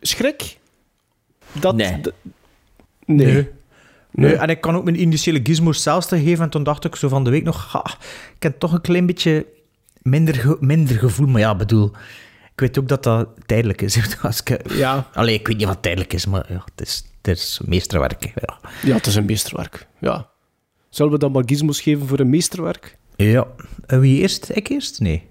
[0.00, 0.58] schrik?
[1.52, 2.00] Dat, Nee.
[3.06, 3.32] nee.
[3.32, 3.48] Nee.
[4.10, 6.44] Nee, en ik kan ook mijn initiële gizmos zelfs te geven.
[6.44, 7.84] En toen dacht ik zo van de week nog, ha,
[8.36, 9.46] ik heb toch een klein beetje
[10.02, 11.26] minder, ge- minder gevoel.
[11.26, 11.90] Maar ja, bedoel,
[12.58, 13.98] ik weet ook dat dat tijdelijk is.
[14.22, 15.08] Als ik, Ja.
[15.12, 18.22] Allee, ik weet niet wat tijdelijk is, maar ja, het is, het is meesterwerk.
[18.24, 18.58] hè, Ja.
[18.82, 19.86] ja, het is een meesterwerk.
[20.00, 20.28] Ja.
[20.88, 22.96] Zullen we dan maar gizmos geven voor een meesterwerk?
[23.16, 23.46] ja.
[23.86, 24.50] En wie eerst?
[24.54, 25.00] Ik eerst?
[25.00, 25.26] Nee.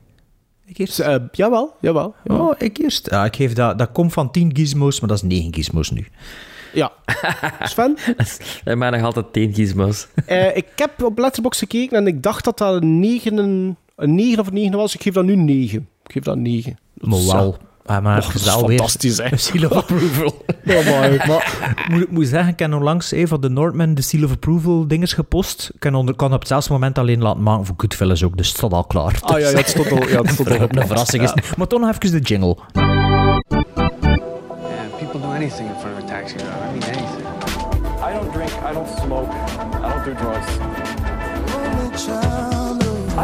[0.66, 1.00] Ik eerst?
[1.00, 2.16] Eh, jawel, jawel.
[2.24, 2.36] Ja.
[2.36, 3.10] Oh, ik eerst.
[3.12, 6.08] Ja, ik geef dat, dat komt van 10 gizmos, maar dat is 9 gizmos nu.
[6.74, 6.92] ja.
[7.64, 7.98] Sven?
[8.64, 10.08] Dat mij nog altijd tien gizmos.
[10.26, 14.40] Eh, ik heb op Letterboxd gekeken en ik dacht dat dat een 9, een 9
[14.40, 14.94] of een 9 was.
[14.96, 15.88] Ik geef dat nu 9.
[16.04, 16.78] Ik geef dat 9.
[17.00, 17.58] Maar wel.
[17.88, 19.32] Ja, maar Och, het dat is fantastisch, hè.
[19.32, 20.46] een seal of approval.
[20.66, 21.12] maar
[21.92, 24.88] moet, ik moet zeggen, ik heb onlangs een van de Northman de seal of approval
[24.88, 25.70] dinges gepost.
[25.74, 28.58] Ik kan, onder, kan op hetzelfde moment alleen laten maken voor Goodfellas ook, dus het
[28.58, 29.20] staat al klaar.
[29.22, 31.58] Ah ja, ja, het stond al, ja, het stond al Een verrassing is het.
[31.58, 32.58] Maar toch nog even de jingle.
[32.74, 32.86] Yeah,
[34.98, 36.68] people do anything in front of a taxi driver.
[36.68, 37.26] I mean, anything.
[38.10, 39.32] I don't drink, I don't smoke,
[39.86, 40.48] I don't do drugs.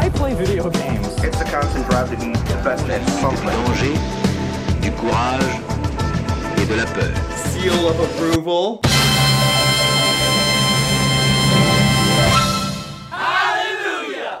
[0.04, 1.03] I play video games.
[1.26, 3.50] It's the constant drive to be the best at something.
[3.50, 3.94] danger,
[4.80, 5.60] du courage
[6.56, 7.12] et de la peur.
[7.52, 8.80] Seal of approval.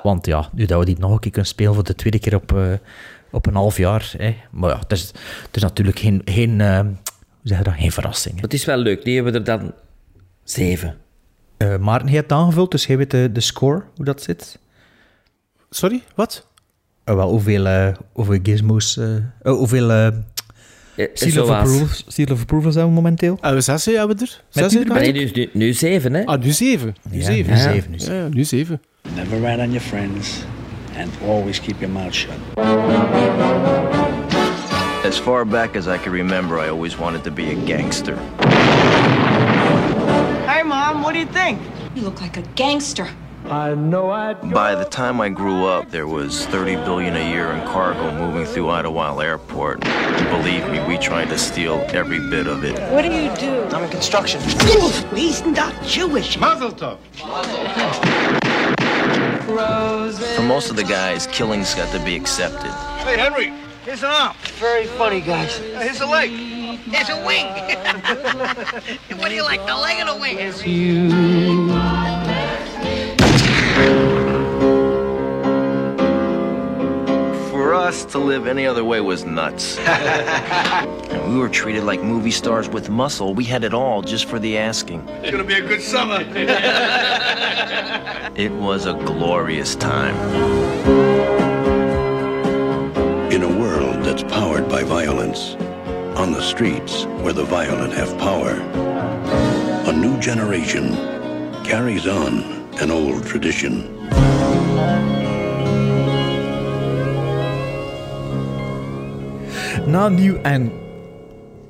[0.02, 2.34] Want ja, nu dat we die nog een keer kunnen spelen voor de tweede keer
[2.34, 2.72] op, eh,
[3.30, 4.12] op een half jaar.
[4.16, 4.36] Hè.
[4.50, 5.00] Maar ja, het is,
[5.46, 6.94] het is natuurlijk geen, geen, eh, hoe
[7.42, 7.74] zeg je dat?
[7.74, 8.34] geen verrassing.
[8.34, 8.40] hè.
[8.40, 9.04] Het is wel leuk.
[9.04, 9.72] Die hebben er dan
[10.42, 10.96] zeven.
[11.56, 14.58] Eh, Maarten, jij hebt het aangevuld, dus jij weet de, de score, hoe dat zit.
[15.70, 16.46] Sorry, wat?
[17.04, 18.96] Eh, wel, hoeveel, eh, hoeveel gizmos...
[18.96, 19.06] eh,
[19.42, 20.08] oh, hoeveel Eh,
[21.14, 23.38] seal, of zoals- approval, seal of approval zijn we momenteel?
[23.40, 24.40] En we zes hebben we er?
[24.48, 24.72] Zes?
[24.84, 26.24] Nee, nu, nu, nu zeven, hè?
[26.26, 26.94] Ah, nu zeven.
[27.10, 27.52] Nu Ja, zeven.
[27.52, 27.62] nu Ja.
[27.72, 28.80] zeven, nu Ja, ja, nu zeven.
[29.14, 30.44] Never rat on your friends
[30.98, 32.32] and always keep your mouth shut.
[35.06, 38.14] As far back as I can remember, I always wanted to be a gangster.
[40.46, 41.58] Hey, Mom, what do you think?
[41.94, 43.06] You look like a gangster.
[43.46, 44.32] I know I.
[44.32, 48.46] By the time I grew up, there was 30 billion a year in cargo moving
[48.46, 49.80] through Idlewild Airport.
[49.80, 52.80] Believe me, we tried to steal every bit of it.
[52.90, 53.64] What do you do?
[53.76, 54.40] I'm in construction.
[55.14, 56.38] He's not Jewish.
[56.38, 56.98] Mazel tov.
[60.36, 62.70] For most of the guys, killing's got to be accepted.
[63.04, 63.52] Hey, Henry,
[63.84, 64.34] here's an arm.
[64.58, 65.60] Very funny, guys.
[65.60, 66.30] Uh, Here's a leg.
[66.30, 67.46] Here's a wing.
[69.18, 70.38] what do you like, the leg or the wing?
[77.50, 79.78] For us, to live any other way was nuts.
[79.78, 83.34] and we were treated like movie stars with muscle.
[83.34, 85.08] We had it all just for the asking.
[85.08, 86.24] It's gonna be a good summer.
[88.36, 90.16] It was a glorious time.
[93.30, 95.54] In a world that's powered by violence,
[96.18, 98.54] on the streets where the violent have power,
[99.88, 100.94] a new generation
[101.62, 103.84] carries on an old tradition.
[109.86, 110.72] Na nieuw en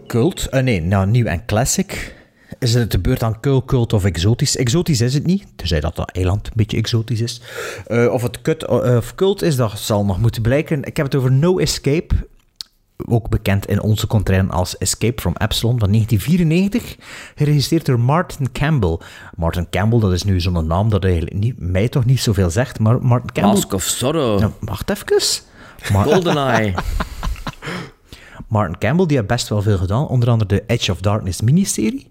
[0.07, 2.15] cult, eh, nee, na nieuw en classic,
[2.59, 4.57] is het de beurt aan cult, cult of exotisch.
[4.57, 7.41] Exotisch is het niet, tenzij dat dat eiland een beetje exotisch is.
[7.87, 10.83] Eh, of het kut, eh, of cult is, dat zal nog moeten blijken.
[10.83, 12.15] Ik heb het over No Escape,
[13.09, 16.97] ook bekend in onze contrain als Escape from Epsilon van 1994,
[17.35, 18.99] geregisseerd door Martin Campbell.
[19.37, 22.79] Martin Campbell, dat is nu zo'n naam dat eigenlijk niet, mij toch niet zoveel zegt,
[22.79, 23.55] maar Martin Campbell...
[23.55, 24.39] Mask of Zorro.
[24.39, 25.43] Nou, wacht even.
[25.93, 26.75] Maar- GoldenEye.
[28.49, 30.07] Martin Campbell, die heeft best wel veel gedaan.
[30.09, 32.11] Onder andere de Edge of Darkness miniserie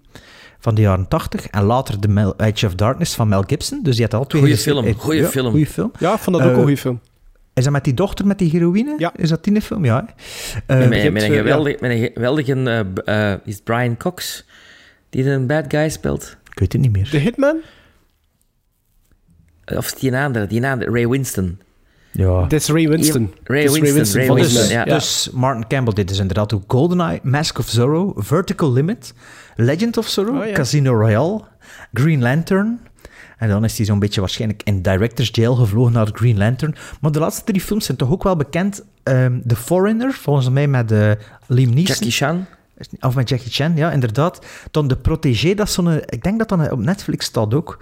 [0.58, 1.46] van de jaren 80.
[1.46, 3.82] En later de Mel- Edge of Darkness van Mel Gibson.
[3.82, 5.50] Dus die had al twee Goeie film, Eh, goeie ja, film.
[5.50, 5.92] Goeie film.
[5.98, 7.00] Ja, ik vond dat ook Eh, een goede film.
[7.54, 8.94] Is dat met die dochter met die heroïne?
[8.98, 9.12] Ja.
[9.16, 9.84] Is dat die film?
[9.84, 10.06] Ja.
[10.66, 12.52] Eh, met, een eh, geweldig, met een geweldige...
[13.04, 14.46] eh, eh, is Brian Cox
[15.10, 16.36] die een bad guy speelt?
[16.50, 17.08] ik weet het niet meer.
[17.10, 17.56] The Hitman?
[19.64, 20.46] Of is het die andere?
[20.46, 21.58] Die andere, Ray Winston.
[22.10, 22.44] Ja.
[22.46, 23.32] Dit is Ray Winston.
[23.44, 24.84] Ray Winston, Ray van de- Winston, Dus, ja.
[24.84, 29.14] dus Martin Campbell, dit is inderdaad ook GoldenEye, Mask of Zorro, Vertical Limit,
[29.56, 30.52] Legend of Zorro, Oh, ja.
[30.52, 31.40] Casino Royale,
[31.92, 32.80] Green Lantern.
[33.36, 36.74] En dan is hij zo'n beetje waarschijnlijk in Director's Jail gevlogen naar Green Lantern.
[37.00, 38.84] Maar de laatste drie films zijn toch ook wel bekend.
[39.02, 41.10] Ehm The Foreigner, volgens mij met eh,
[41.46, 41.84] Liam Neeson.
[41.84, 42.46] Jackie Chan.
[43.00, 44.46] Of met Jackie Chan, ja, inderdaad.
[44.70, 46.00] Dan De Protégé, dat is zo'n...
[46.06, 47.78] Ik denk dat dat op Netflix staat ook.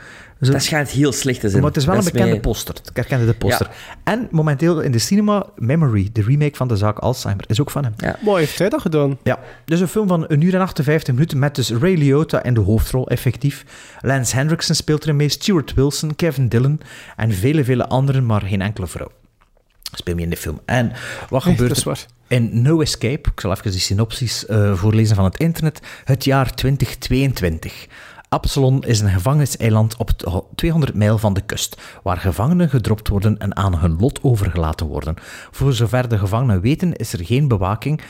[0.46, 1.60] Zo- Dat schijnt heel slecht te zijn.
[1.62, 2.74] maar het is wel Dat een bekende mee- poster.
[2.90, 3.70] Ik herkende de poster.
[4.04, 7.84] En momenteel in de cinema Memory, de remake van de zaak Alzheimer, is ook van
[7.84, 7.94] hem.
[7.96, 8.16] Ja.
[8.20, 9.18] Mooi heeft hij dat gedaan.
[9.22, 12.54] Ja, dus een film van een uur en 58 minuten met dus Ray Liotta in
[12.54, 13.64] de hoofdrol, effectief.
[14.00, 16.80] Lance Hendrickson speelt erin mee, Stuart Wilson, Kevin Dillon
[17.16, 19.10] en vele, vele anderen, maar geen enkele vrouw.
[19.94, 20.60] Speel mee in de film.
[20.64, 20.92] En
[21.28, 23.28] wat gebeurt er in No Escape?
[23.34, 25.80] Ik zal even die synopsis eh, voorlezen van het internet.
[26.04, 27.86] Het jaar 2022.
[28.32, 33.38] Absalon is een gevangeniseiland op t- 200 mijl van de kust, waar gevangenen gedropt worden
[33.38, 35.14] en aan hun lot overgelaten worden.
[35.50, 38.00] Voor zover de gevangenen weten is er geen bewaking,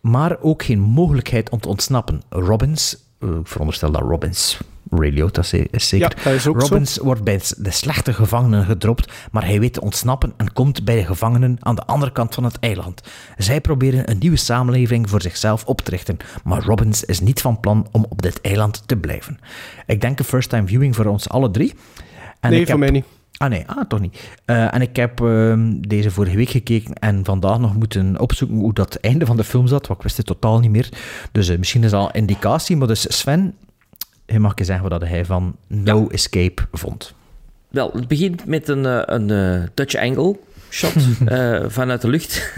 [0.00, 2.22] maar ook geen mogelijkheid om te ontsnappen.
[2.28, 4.58] Robbins, ik veronderstel dat Robbins,
[5.70, 6.52] is zeker, Ja, dat is zo.
[6.52, 10.96] Robbins wordt bij de slechte gevangenen gedropt, maar hij weet te ontsnappen en komt bij
[10.96, 13.02] de gevangenen aan de andere kant van het eiland.
[13.36, 17.60] Zij proberen een nieuwe samenleving voor zichzelf op te richten, maar Robbins is niet van
[17.60, 19.38] plan om op dit eiland te blijven.
[19.86, 21.74] Ik denk een first-time viewing voor ons alle drie.
[22.40, 23.04] En Nee, ik voor heb- mij niet.
[23.36, 24.30] Ah nee, ah, toch niet.
[24.44, 28.74] Eh, en ik heb ehm, deze vorige week gekeken en vandaag nog moeten opzoeken hoe
[28.74, 30.88] dat einde van de film zat, want ik wist het totaal niet meer.
[31.32, 33.54] Dus eh, misschien is dat al een indicatie, maar dus Sven,
[34.26, 37.14] je mag je zeggen wat hij van No Escape vond.
[37.68, 40.38] Wel, het begint met een, eh, een touch angle
[40.70, 40.92] shot
[41.78, 42.52] vanuit de lucht.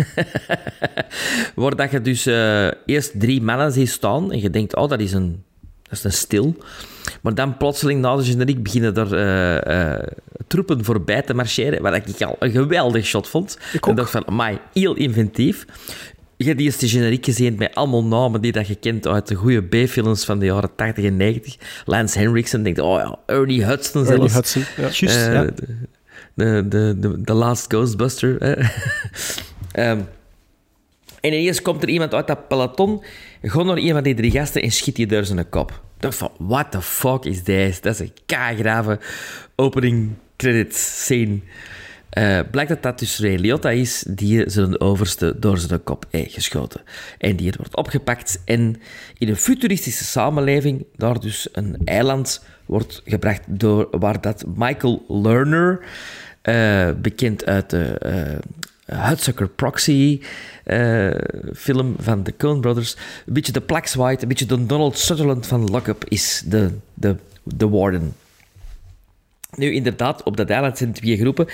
[1.55, 2.27] Waar dat je dus
[2.87, 5.43] eerst drie mannen ziet staan en je denkt, oh, dat is een,
[5.83, 6.57] dat is een stil.
[7.25, 10.09] Maar dan plotseling na de generiek beginnen er eh, eh,
[10.47, 13.59] troepen voorbij te marcheren, wat ik al een geweldig shot vond.
[13.72, 15.64] Ik en dacht van, amai, heel inventief.
[16.37, 19.35] Je hebt eerst de generiek gezien met allemaal namen die dat je kent uit de
[19.35, 21.57] goede B-films van de jaren 80 en 90.
[21.85, 24.55] Lance Henriksen, denkt, oh ja, Ernie Hudson Ernie zelfs.
[24.55, 24.89] Hudson, ja.
[25.09, 25.51] Eh, ja.
[26.35, 28.39] de- de, de, Last Ghostbuster.
[31.25, 33.03] En ineens komt er iemand uit dat peloton,
[33.43, 35.83] gewoon naar een van die drie gasten en schiet je door zijn kop.
[35.99, 37.81] Dacht van, what the fuck is this?
[37.81, 38.99] Dat is een kaagrave
[39.55, 41.39] opening credits scene.
[42.11, 46.35] Eh, blijkt dat dat dus Ray Liotta is die zijn overste door zijn kop heeft
[46.35, 46.81] geschoten.
[47.18, 48.81] En die wordt opgepakt en
[49.18, 55.81] in een futuristische samenleving daar dus een eiland wordt gebracht door, waar dat Michael Lerner,
[56.43, 58.39] eh, bekend uit de eh,
[58.87, 60.20] Hudsucker Proxy
[60.64, 61.11] eh,
[61.55, 62.97] film van de Coen Brothers.
[63.26, 67.16] Een beetje de Plax White, een beetje de Donald Sutherland van Lockup is de, de,
[67.43, 68.14] de warden.
[69.57, 71.47] Nu, inderdaad, op dat eiland zijn twee groepen.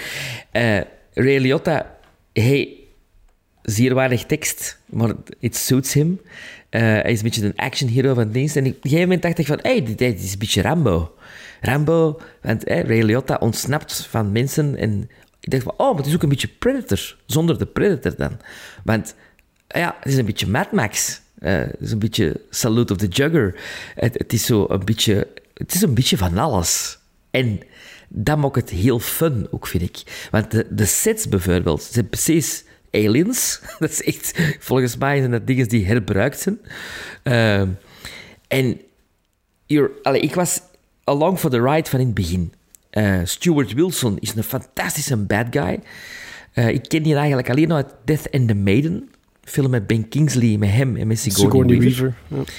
[0.51, 0.81] Eh
[1.15, 1.97] Ray Liotta,
[2.33, 2.77] hey,
[3.63, 6.21] zeer waardig tekst, maar it suits him.
[6.69, 8.57] Eh, hij is een beetje een action hero van dienst.
[8.57, 11.15] En op een gegeven moment dacht ik van, hey, dit, is een beetje Rambo.
[11.61, 14.77] Rambo, want Ray Liotta ontsnapt van mensen.
[14.77, 15.11] En
[15.41, 17.17] ik dacht van, oh, maar het is ook een beetje Predator.
[17.27, 18.41] Zonder de Predator dan.
[18.85, 19.15] Want,
[19.69, 21.21] ja, het is een beetje Mad Max.
[21.39, 23.61] Eh, het is een beetje Salute of the Jugger.
[23.95, 25.29] Het, is zo een beetje...
[25.55, 26.99] Het is een beetje van alles.
[27.31, 27.61] En
[28.09, 30.29] dat maakt het heel fun, ook, vind ik.
[30.31, 33.61] Want de, de sets bijvoorbeeld, zijn precies aliens.
[33.79, 34.41] Dat is echt...
[34.59, 36.61] Volgens mij zijn dat dingen die herbruikt zijn.
[37.23, 37.69] Ehm,
[38.49, 38.81] en
[40.03, 40.61] allee, ik was
[41.05, 42.53] along for the ride van in het begin.
[42.91, 45.81] Eh, Stuart Wilson is een fantastische bad guy.
[46.53, 49.11] Eh, ik ken die eigenlijk alleen nog uit Death and the Maiden.
[49.45, 52.15] Film met Ben Kingsley, met hem en met Sigourney, Sigourney Weaver.
[52.29, 52.53] Weaver.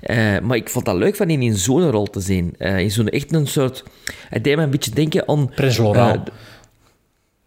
[0.00, 2.54] Eh, maar ik vond dat leuk van hem in zo'n rol te zien.
[2.58, 3.84] In zo'n echt een soort...
[4.28, 5.50] Het deed me een beetje denken aan...
[5.54, 6.28] Prins Laurent.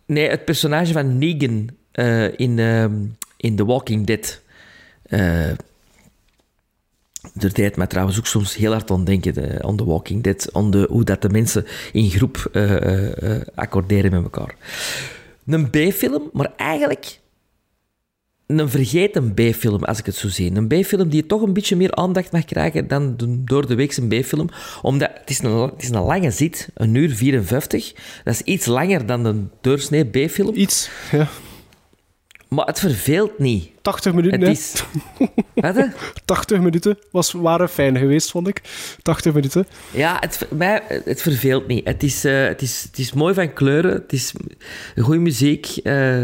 [0.06, 1.70] nee, het personage van Negan
[2.36, 2.94] in, ehm,
[3.38, 4.42] in The Walking Dead.
[7.40, 10.88] Er deed mij trouwens ook soms heel hard aan denken, de, The Walking Dead, de,
[10.90, 14.56] hoe dat de mensen in groep eh, accorderen met elkaar.
[15.46, 17.20] Een B-film, maar eigenlijk
[18.58, 20.56] een vergeten B-film, als ik het zo zie.
[20.56, 24.08] Een B-film die toch een beetje meer aandacht mag krijgen dan de door de weekse
[24.08, 24.50] B-film.
[24.82, 27.94] Omdat het is, een, het is een lange zit, een uur 54.
[28.24, 30.56] Dat is iets langer dan een doorsnee B-film.
[30.56, 31.28] Iets, ja.
[32.50, 33.72] Maar het verveelt niet.
[33.82, 34.84] 80 minuten, Het is...
[35.54, 35.86] Wat, hè?
[36.26, 38.62] 80 minuten was, waren fijn geweest, vond ik.
[39.02, 39.68] 80 minuten.
[39.92, 41.88] Ja, het, mij, het verveelt niet.
[41.88, 43.92] Het is, eh, het, is, het is mooi van kleuren.
[43.92, 44.34] Het is
[44.98, 45.66] goede muziek.
[45.84, 46.24] eh,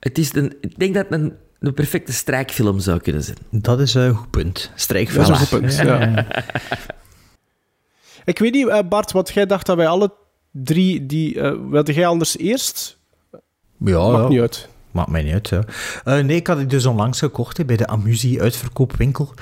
[0.00, 3.38] het is een, ik denk dat het een, een perfecte strijkfilm zou kunnen zijn.
[3.50, 4.70] Dat is een goed punt.
[4.74, 5.26] Strijkfilm.
[5.26, 6.26] Dat is een goed punt, ja.
[8.24, 10.12] Ik weet niet, eh, Bart, wat jij dacht dat wij alle
[10.50, 11.06] drie...
[11.06, 12.98] Die, eh, wilde jij anders eerst?
[13.78, 14.28] Ja, Maakt ja.
[14.28, 14.68] niet uit.
[14.90, 15.52] Maakt mij niet uit.
[15.52, 19.34] Eh, nee, ik had het dus onlangs gekocht bij de Amusie-uitverkoopwinkel.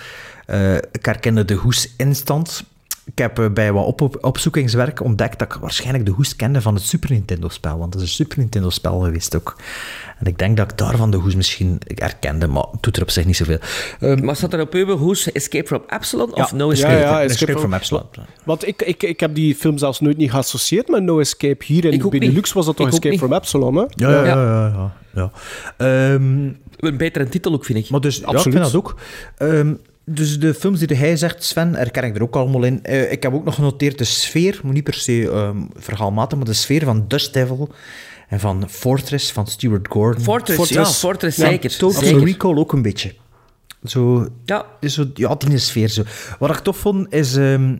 [0.46, 2.64] Eh, ik herkende de hoes instant.
[3.12, 6.60] Ik heb eh, bij wat op, op, opzoekingswerk ontdekt dat ik waarschijnlijk de hoes kende
[6.60, 9.56] van het Super Nintendo-spel, want dat is een Super Nintendo-spel geweest ook.
[10.18, 13.10] En ik denk dat ik daarvan de hoes misschien herkende, maar het doet er op
[13.10, 13.58] zich niet zoveel.
[14.00, 16.56] Ehm, Maar staat er op uw hoes Escape from Epsilon of Ja.
[16.56, 16.94] No Ja, Escape?
[16.98, 18.02] ja, Escape from Epsilon.
[18.44, 21.64] Want ik, ik, ik heb die film zelfs nooit niet geassocieerd met No Escape.
[21.64, 22.52] Hier in Ik Benelux niet.
[22.52, 23.18] was dat toch Ik ook Escape niet.
[23.18, 23.84] from Epsilon, hè?
[23.88, 24.34] Ja, ja, ja.
[24.34, 25.30] ja, ja, ja.
[25.76, 27.90] Ehm, Een betere titel ook, vind ik.
[27.90, 28.58] Maar dus, ja, ik Absoluut.
[28.58, 28.94] vind dat ook.
[29.36, 29.74] Ehm,
[30.06, 32.84] dus de films die hij zegt, Sven, herken ik er ook allemaal in.
[32.84, 36.46] Eh, ik heb ook nog genoteerd de sfeer, moet niet per se ehm verhaalmatig, maar
[36.46, 37.68] de sfeer van Dust Devil
[38.28, 40.22] en van Fortress van Stuart Gordon.
[40.22, 41.76] Fortress, ja, Fortress, zeker.
[41.76, 42.24] Total zeker.
[42.24, 43.14] Recall ook een beetje.
[43.84, 44.66] Zo, Ja.
[44.80, 46.02] is zo, ja, die sfeer zo.
[46.38, 47.76] Wat ik tof vond, is ehm,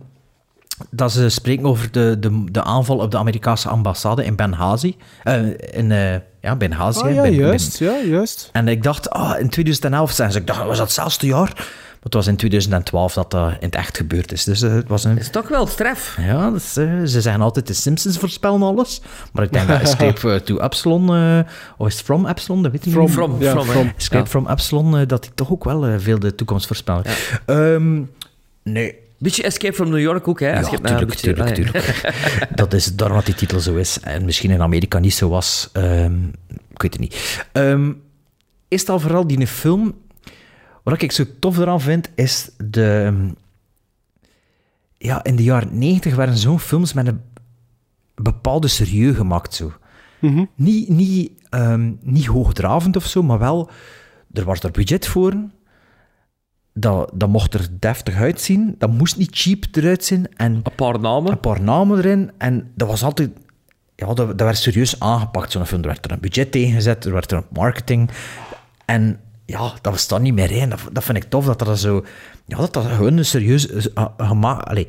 [0.91, 4.97] dat ze spreken over de, de, de aanval op de Amerikaanse ambassade in Benghazi.
[5.23, 7.01] Eh, in eh, ja, Benghazi.
[7.01, 7.79] Ah, ja, Ben- juist.
[7.79, 8.49] Ja, juist.
[8.53, 10.39] en ik dacht, ah, in 2011 zijn ze.
[10.39, 11.69] Ik dacht, was dat hetzelfde jaar?
[12.07, 14.45] Het was in 2012 dat dat in het echt gebeurd is.
[14.45, 15.15] Dus eh, het was een...
[15.15, 16.17] Dat is toch wel straf.
[16.21, 19.01] Ja, dus, ze zeggen altijd de Simpsons voorspellen alles.
[19.33, 21.39] Maar ik denk dat Escape eh, to Epsilon, eh,
[21.77, 23.13] of is het From Epsilon, dat weet ik From, niet.
[23.13, 23.93] From, ja, from, from.
[23.97, 24.27] Escape Ja.
[24.31, 27.05] from Epsilon, dat die toch ook wel eh, veel de toekomst voorspellen.
[27.47, 28.03] Ehm,
[28.63, 28.95] nee.
[29.19, 30.53] Beetje Escape from New York ook, hè?
[30.53, 31.63] Ja, nou tuurlijk, beetje- tuurlijk, ah, ja.
[31.63, 32.13] tuurlijk.
[32.55, 34.01] dat is daarom dat die titel zo is.
[34.01, 35.69] En misschien in Amerika niet zo was.
[35.73, 37.45] Ehm, ik weet het niet.
[37.53, 37.93] Ehm,
[38.69, 39.95] is het al vooral die film...
[40.87, 43.03] Wat ik zo tof eraan vind, is de...
[43.07, 43.31] ehm,
[44.99, 47.21] Ja, in de jaren 90 werden zo'n films met een
[48.15, 49.55] bepaalde serieus gemaakt.
[49.55, 49.73] Zo.
[50.21, 50.45] Mhm.
[50.55, 53.71] Niet, niet, ehm, niet hoogdravend of zo, maar wel...
[54.33, 55.35] Er was er budget voor.
[56.73, 58.75] Dat, dat mocht er deftig uitzien.
[58.79, 60.29] Dat moest niet cheap eruit zien.
[60.37, 61.33] En Een paar namen.
[61.33, 62.31] een paar namen erin.
[62.39, 63.31] En dat was altijd...
[63.95, 65.81] Ja, dat, dat werd serieus aangepakt, zo'n film.
[65.81, 68.11] Er werd er een budget tegengezet, er werd er een marketing.
[68.85, 70.69] En ja, dat was dan niet meer in.
[70.71, 72.05] Dat, dat vind ik tof, dat dat zo...
[72.47, 73.69] Ja, dat dat gewoon een serieus...
[73.69, 74.65] Uh, gemaakt...
[74.69, 74.87] Allee,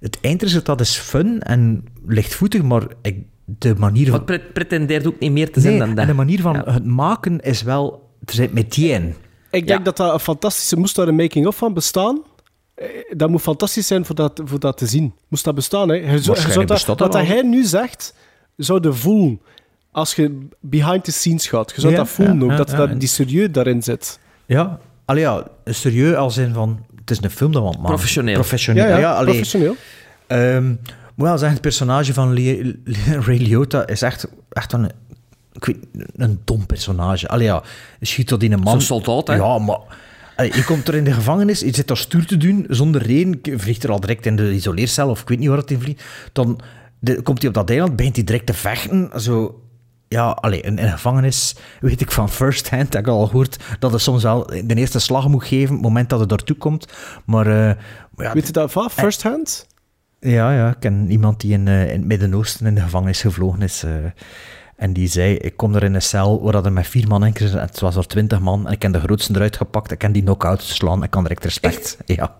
[0.00, 4.24] het eindresultaat is fun en lichtvoetig, maar ik, de manier van...
[4.24, 5.98] pre- pretendeert ook niet meer te zijn Nee, dan dat.
[5.98, 6.72] en de manier van Ja.
[6.72, 8.10] het maken is wel...
[8.24, 9.14] Er zit meteen.
[9.50, 9.84] Ik denk Ja.
[9.84, 10.76] dat dat een fantastische...
[10.76, 12.22] Moest daar een making-of van bestaan?
[12.74, 12.86] Eh,
[13.16, 15.14] Dat moet fantastisch zijn voor dat, voor dat te zien.
[15.28, 15.94] Moest dat bestaan, hè?
[15.94, 18.14] Je zou- je dat, wat hij nu zegt,
[18.56, 19.40] zou je voelen
[19.98, 21.72] als je behind the scenes gaat.
[21.74, 22.76] Je zou Ja, dat voelen ja, ook, ja, dat, ja.
[22.76, 24.18] dat die serieus daarin zit.
[24.46, 26.86] Ja, allee, ja, serieus als in van...
[27.00, 27.82] Het is een film dat maken.
[27.82, 28.34] Professioneel.
[28.34, 28.88] Professioneel.
[28.88, 29.76] Ja, ja, allee, professioneel.
[30.26, 30.66] Ehm,
[31.14, 34.90] moet wel zeggen, het personage van Le- Le- Ray Liotta is echt, echt een
[35.52, 35.76] ik weet,
[36.16, 37.28] een dom personage.
[37.28, 37.62] Allee ja,
[37.98, 38.80] je schiet tot in een man.
[38.80, 39.34] Zo'n soldaat, hè?
[39.34, 39.78] Ja, maar...
[40.36, 43.38] allee, je komt er in de gevangenis, je zit daar stuur te doen, zonder reden,
[43.42, 45.80] je vliegt er al direct in de isoleercel, of ik weet niet waar het in
[45.80, 46.02] vliegt.
[46.32, 46.60] Dan
[46.98, 49.62] de- komt hij op dat eiland, begint hij direct te vechten, zo...
[50.08, 54.00] Ja, allee, in, gevangenis weet ik van first hand, heb ik al gehoord, dat hij
[54.00, 56.86] soms wel de eerste slag moet geven, op het moment dat hij daartoe komt.
[57.26, 57.76] Maar, eh,
[58.14, 58.90] maar ja, Weet je dat van?
[58.90, 59.66] First hand?
[60.20, 63.62] ja, ja, ik ken iemand die in, eh, in het Midden-Oosten in de gevangenis gevlogen
[63.62, 63.82] is.
[63.82, 63.90] eh,
[64.76, 67.24] en die zei, ik kom er in een cel waar dat er met vier man
[67.24, 67.52] in zit.
[67.52, 68.66] Het was er twintig man.
[68.66, 69.90] En ik heb de grootste eruit gepakt.
[69.90, 71.02] Ik kan die knock-out slaan.
[71.02, 71.96] Ik kan direct respect.
[72.06, 72.36] Ja.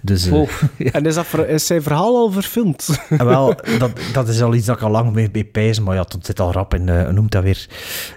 [0.00, 0.26] Dus...
[0.26, 0.48] eh, Oh.
[0.92, 2.88] En is, dat ver- is zijn verhaal al verfilmd?
[3.08, 5.94] en wel, dat, dat is al iets dat ik al lang mee, mee pijs, maar
[5.94, 7.66] ja, het zit al rap in, hoe noemt dat weer,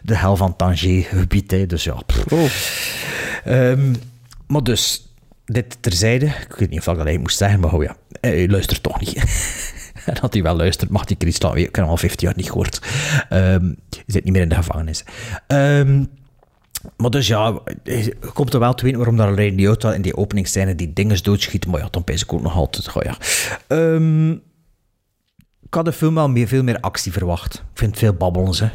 [0.03, 1.95] de hel van Tanger gebied, hè, dus ja.
[2.05, 3.41] pff.
[3.43, 3.93] Ehm,
[4.47, 5.13] maar dus,
[5.45, 8.47] dit terzijde, ik weet niet of ik dat eigenlijk moest zeggen, maar oh ja, hij
[8.47, 9.15] luistert toch niet.
[10.05, 12.47] en dat hij wel luistert, mag die Chris ik heb hem al 15 jaar niet
[12.47, 12.81] gehoord.
[13.29, 15.03] Ehm je zit niet meer in de gevangenis.
[15.47, 16.03] Ehm
[16.97, 20.17] maar dus ja, je komt er wel te weten waarom dat Ray Liotta in die
[20.17, 21.67] openingsscène die dinges doodschiet.
[21.67, 22.95] Maar ja, dan pijs ik ook nog altijd.
[22.95, 23.17] Oh ja.
[23.67, 24.31] Ehm,
[25.61, 27.53] ik had de film wel meer, veel meer actie verwacht.
[27.53, 28.69] Ik vind het veel babbelen, ze.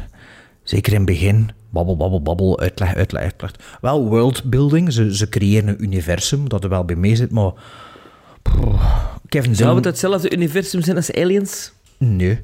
[0.63, 1.49] Zeker in het begin.
[1.69, 3.51] Babbel, babbel, babbel, uitleg, uitleg, uitleg.
[3.81, 4.93] Wel worldbuilding.
[4.93, 7.51] Ze, ze creëren een universum dat er wel bij mee zit, maar...
[8.41, 8.55] Pff,
[9.29, 9.75] Kevin Zou Dillon...
[9.75, 11.73] het hetzelfde universum zijn als Aliens?
[11.97, 12.41] Nee.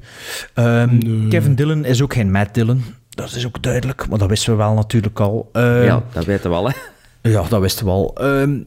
[0.54, 2.84] Ehm, Kevin Dillon is ook geen Matt Dillon.
[3.12, 5.50] Dat is ook duidelijk, maar dat wisten we wel natuurlijk al.
[5.52, 6.76] Ehm, ja, dat weten we al, hè.
[7.30, 8.16] ja, dat wisten we al.
[8.16, 8.58] Ehm,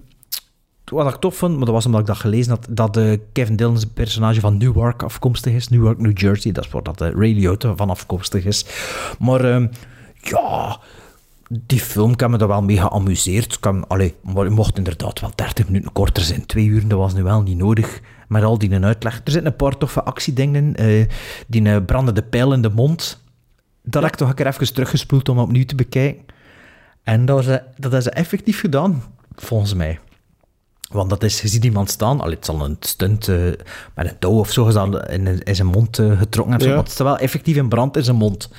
[0.85, 3.57] wat ik tof vond, maar dat was omdat ik dat gelezen had, dat eh, Kevin
[3.57, 5.69] Dillon's personage van Newark afkomstig is.
[5.69, 8.65] Newark, New Jersey, dat is waar dat uh, Ray Liotta van afkomstig is.
[9.19, 9.67] Maar ehm,
[10.21, 10.79] ja,
[11.49, 13.61] die film heb me er wel mee geamuseerd.
[13.61, 16.47] Kan, allee, maar mocht inderdaad wel 30 minuten korter zijn.
[16.47, 18.01] Twee uur, dat was nu wel niet nodig.
[18.29, 19.15] Met al die uitleg.
[19.15, 20.77] Er zitten een paar toffe actiedingen in.
[20.77, 21.07] eh,
[21.47, 23.23] die eh, brandende pijl in de mond.
[23.87, 26.25] Dat heb ik toch een keer even teruggespoeld om opnieuw te bekijken.
[27.03, 29.03] En dat, was, eh, dat is effectief gedaan,
[29.35, 29.99] volgens mij.
[30.93, 33.37] Want dat is, je ziet iemand staan, allee, het zal een stunt eh,
[33.95, 34.75] met een touw of zo is
[35.09, 36.59] in, in zijn mond eh, getrokken.
[36.59, 36.67] Ja.
[36.69, 38.51] maar het staat wel effectief in brand in zijn mond.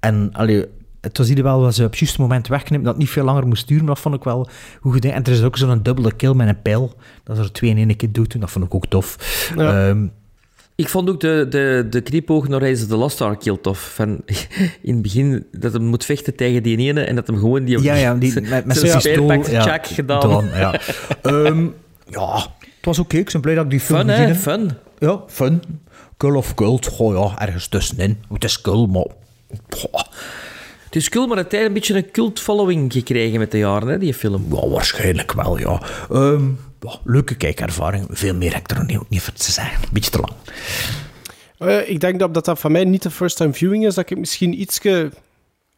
[0.00, 0.66] En allee,
[1.00, 3.24] het was hier wel wat ze op het juiste moment wegknipt, dat het niet veel
[3.24, 4.48] langer moest duren, maar dat vond ik wel
[4.80, 5.12] goed gedaan.
[5.12, 6.94] En er is ook zo'n dubbele kill met een pijl,
[7.24, 9.16] dat ze er twee in één keer doet, dat vond ik ook tof.
[9.56, 9.88] Ja.
[9.88, 10.06] Ehm,
[10.74, 13.92] Ik vond ook de, de, de knipoog naar Rise the Lost Ark heel tof.
[13.94, 14.22] Van,
[14.82, 17.82] in het begin dat hij moet vechten tegen die ene en dat hem gewoon die...
[17.82, 20.20] ja, ja, die, met, met zijn speerpak ja, check gedaan.
[20.20, 20.80] dan, ja.
[21.22, 21.66] Ehm,
[22.08, 23.16] ja, het was oké.
[23.16, 24.34] Ik ben blij dat ik die film Fun, gezien hè?
[24.34, 24.70] Fun.
[24.98, 25.62] Ja, fun.
[26.16, 26.86] Cool of cult.
[26.86, 28.18] Goh, ja, ergens tussenin.
[28.32, 29.06] Het is cool, maar...
[29.68, 30.02] Goh,
[30.92, 33.88] Het is cool, maar het heeft een beetje een cult following gekregen met de jaren,
[33.88, 34.46] hè, die film.
[34.50, 35.82] ja, waarschijnlijk wel, ja.
[36.10, 36.48] Ehm,
[36.80, 38.06] ja, leuke kijkervaring.
[38.10, 39.88] Veel meer heb ik er ook niet voor te zeggen.
[39.92, 40.32] Beetje te lang.
[41.58, 44.10] Eh, ik denk dat dat, dat van mij niet de first time viewing is, dat
[44.10, 45.10] ik misschien ietske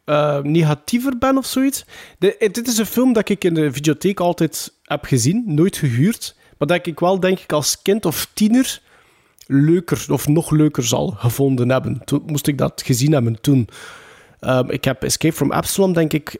[0.05, 1.85] eh, negatiever ben of zoiets.
[2.19, 5.77] De, eh, dit is een film dat ik in de videotheek altijd heb gezien, nooit
[5.77, 8.81] gehuurd, maar dat ik wel, denk ik, als kind of tiener
[9.47, 12.01] leuker of nog leuker zal gevonden hebben.
[12.05, 13.69] Toen moest ik dat gezien hebben toen.
[14.39, 16.37] Ehm, ik heb Escape from Absalom, denk ik,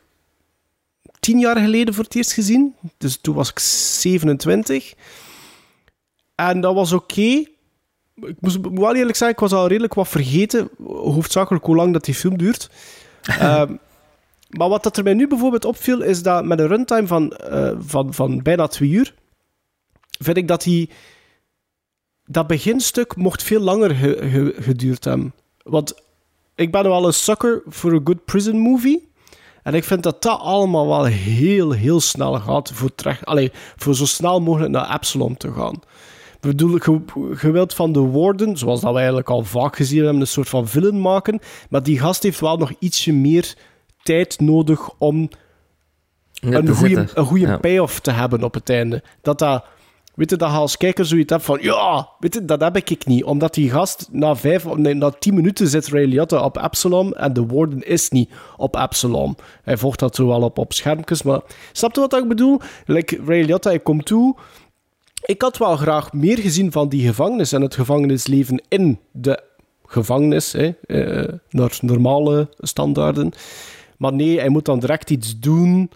[1.19, 2.75] tien jaar geleden voor het eerst gezien.
[2.97, 4.93] Dus toen was ik 27.
[6.35, 7.21] En dat was oké.
[8.15, 11.93] Ik moest moet wel eerlijk zeggen, ik was al redelijk wat vergeten, hoofdzakelijk hoe lang
[11.93, 12.69] dat die film duurt.
[13.25, 13.75] Ehm,
[14.49, 17.71] maar wat dat er mij nu bijvoorbeeld opviel, is dat met een runtime van, eh,
[17.79, 19.13] van, van bijna twee uur,
[20.19, 20.89] vind ik dat die,
[22.25, 25.33] dat beginstuk mocht veel langer ge- ge- geduurd hebben.
[25.63, 25.93] Want
[26.55, 29.13] ik ben wel een sucker voor een good prison movie.
[29.63, 33.95] En ik vind dat dat allemaal wel heel, heel snel gaat voor, terecht, allee, voor
[33.95, 35.73] zo snel mogelijk naar Absalom te gaan.
[36.33, 37.01] Ik bedoel, je,
[37.41, 40.49] je wilt van de Warden, zoals dat we eigenlijk al vaak gezien hebben, een soort
[40.49, 41.39] van villain maken.
[41.69, 43.55] Maar die gast heeft wel nog ietsje meer
[44.03, 45.29] tijd nodig om
[46.41, 47.57] een goede, een goede Ja.
[47.57, 49.03] payoff te hebben op het einde.
[49.21, 49.65] Dat dat,
[50.15, 53.05] weet je, dat je als kijker zoiets hebt van, ja, weet je, dat heb ik
[53.05, 53.23] niet.
[53.23, 57.45] Omdat die gast na vijf, nee, na tien minuten zit Ray op Absalom en de
[57.45, 59.35] Warden is niet op Absalom.
[59.63, 62.59] Hij volgt dat zo wel op, op schermpjes, maar snap je wat ik bedoel?
[62.85, 64.35] Like Ray Liotta, komt toe...
[65.25, 69.43] Ik had wel graag meer gezien van die gevangenis en het gevangenisleven in de
[69.85, 73.31] gevangenis, hè, eh, naar normale standaarden.
[73.97, 75.89] Maar nee, hij moet dan direct iets doen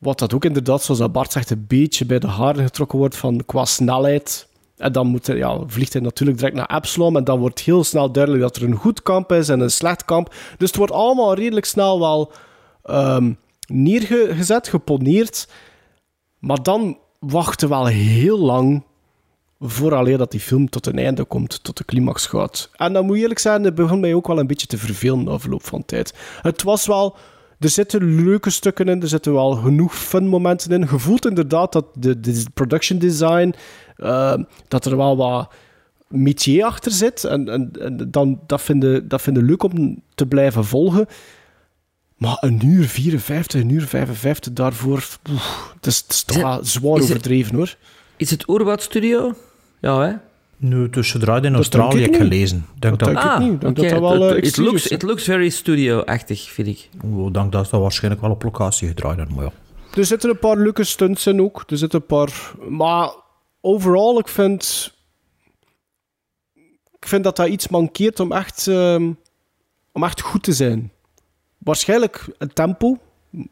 [0.00, 3.42] wat dat ook inderdaad, zoals Bart zegt, een beetje bij de haren getrokken wordt van
[3.46, 4.48] qua snelheid.
[4.76, 7.84] En dan moet hij, ja, vliegt hij natuurlijk direct naar Absalom en dan wordt heel
[7.84, 10.34] snel duidelijk dat er een goed kamp is en een slecht kamp.
[10.56, 12.32] Dus het wordt allemaal redelijk snel wel
[12.82, 13.32] ehm,
[13.66, 15.48] neergezet, geponeerd.
[16.38, 18.84] Maar dan wachten we wel heel lang
[19.58, 22.70] vooraleer dat die film tot een einde komt, tot de climax gaat.
[22.76, 25.24] En dan moet je eerlijk zijn, het begon mij ook wel een beetje te vervelen
[25.24, 26.14] na verloop van tijd.
[26.42, 27.16] Het was wel...
[27.60, 30.80] Er zitten leuke stukken in, er zitten wel genoeg fun momenten in.
[30.80, 33.54] Je voelt inderdaad dat de, de production design,
[33.96, 34.34] eh,
[34.68, 35.52] dat er wel wat
[36.08, 37.24] métier achter zit.
[37.24, 41.06] En, en, en dan, dat vinden dat vind ik leuk om te blijven volgen.
[42.16, 44.96] Maar een uur 54, een uur 55 daarvoor,
[45.74, 47.76] het is, het is toch Is- wel zwaar het- overdreven hoor.
[48.16, 49.34] Is het Oerwoud Studio?
[49.80, 50.12] Ja, hè?
[50.62, 52.16] Nu, dus zodra in Australië ik niet.
[52.20, 52.66] gelezen.
[52.78, 53.52] Denk Dat dat, denk ik niet.
[53.52, 56.88] Ik denk dat wel, Het- eh, it, looks, it looks very studio-achtig, vind ik.
[57.04, 59.52] Oh, ik denk dat dat waarschijnlijk wel op locatie gedraaid is, maar ja.
[59.96, 61.64] Er zitten een paar leuke stunts in ook.
[61.66, 62.52] Er zitten een paar...
[62.68, 63.10] Maar
[63.60, 64.92] overal, ik vind...
[66.98, 69.12] Ik vind dat dat iets mankeert om echt, ehm,
[69.92, 70.92] om echt goed te zijn.
[71.58, 72.98] Waarschijnlijk het tempo.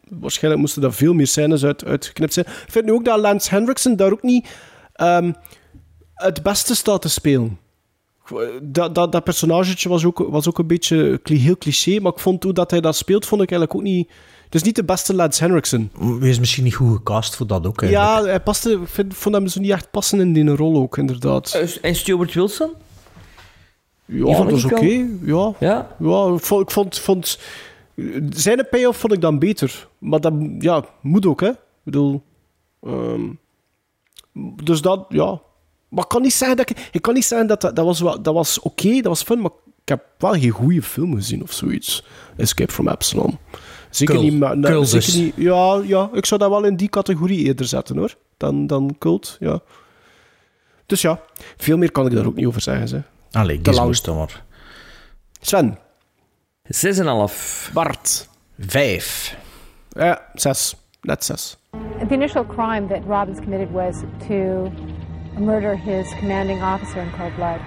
[0.09, 2.47] Waarschijnlijk moesten er veel meer scènes uit, uitgeknipt zijn.
[2.47, 4.49] Ik vind nu ook dat Lance Hendrickson daar ook niet
[4.93, 5.33] ehm,
[6.19, 7.59] het beste staat te spelen.
[8.63, 12.43] Dat, dat, dat personagetje was ook, was ook een beetje heel cliché, maar ik vond
[12.43, 14.11] hoe dat hij dat speelt, vond ik eigenlijk ook niet...
[14.45, 15.93] Het is niet de beste Lance Henriksen.
[16.19, 17.83] Wees misschien niet goed gecast voor dat ook.
[17.83, 18.19] eigenlijk.
[18.19, 20.97] Ja, hij paste, ik vind, vond hem zo niet echt passen in die rol ook,
[20.97, 21.55] inderdaad.
[21.55, 22.71] Eh, En Stuart Wilson?
[24.05, 25.07] Ja, dat is ik oké.
[25.23, 25.53] Ja.
[25.59, 25.97] Ja?
[25.99, 27.39] ja, ik vond, ik vond, vond...
[28.31, 29.89] Zijn payoff vond ik dan beter.
[29.99, 31.49] Maar dat ja, moet ook, hè.
[31.49, 32.23] Ik bedoel...
[32.83, 33.23] ehm,
[34.65, 35.41] dus dat, ja...
[35.89, 36.89] Maar ik kan niet zeggen dat ik...
[36.93, 39.41] Ik kan niet zeggen dat dat, dat was, wel- dat was oké, dat was fun,
[39.41, 39.51] maar
[39.83, 42.05] ik heb wel geen goede film gezien of zoiets.
[42.37, 43.39] Escape from Epsilon.
[43.91, 44.27] Zeker Cult.
[44.27, 44.39] niet...
[44.39, 45.15] maar- nee, Cult zeker dus.
[45.15, 48.15] niet ja, ja, ik zou dat wel in die categorie eerder zetten, hoor.
[48.37, 49.61] Dan, dan cult, ja.
[50.87, 51.21] Dus ja,
[51.57, 53.03] veel meer kan ik daar ook niet over zeggen, ze.
[53.33, 53.75] Allee, dan
[54.17, 54.45] maar.
[55.41, 55.79] Sven.
[56.63, 57.73] 6,5.
[57.73, 58.29] Bart.
[58.59, 59.37] Vijf.
[59.91, 60.77] Ja, zes.
[61.01, 61.57] Net zes.
[62.09, 63.95] The initial crime that Robbins committed was
[64.29, 64.71] to
[65.41, 67.61] murder his commanding officer in cold blood.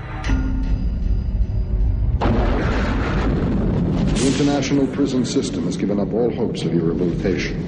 [4.22, 7.68] The international prison system has given up all hopes of your rehabilitation.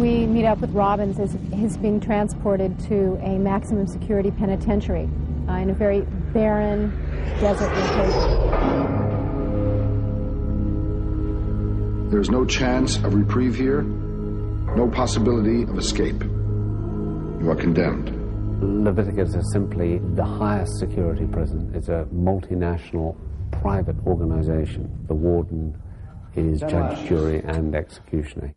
[0.00, 5.08] We meet up with Robbins as he's being transported to a maximum security penitentiary
[5.48, 6.00] uh, in a very
[6.32, 6.90] barren
[7.40, 9.06] desert location.
[12.10, 16.22] There's no chance of reprieve here, no possibility of escape.
[16.22, 18.15] You are condemned.
[18.60, 21.70] Leviticus is simply the highest security prison.
[21.74, 23.16] It's a multinational
[23.52, 25.04] private organization.
[25.08, 25.80] The warden
[26.34, 28.54] is judge, jury, and executioner.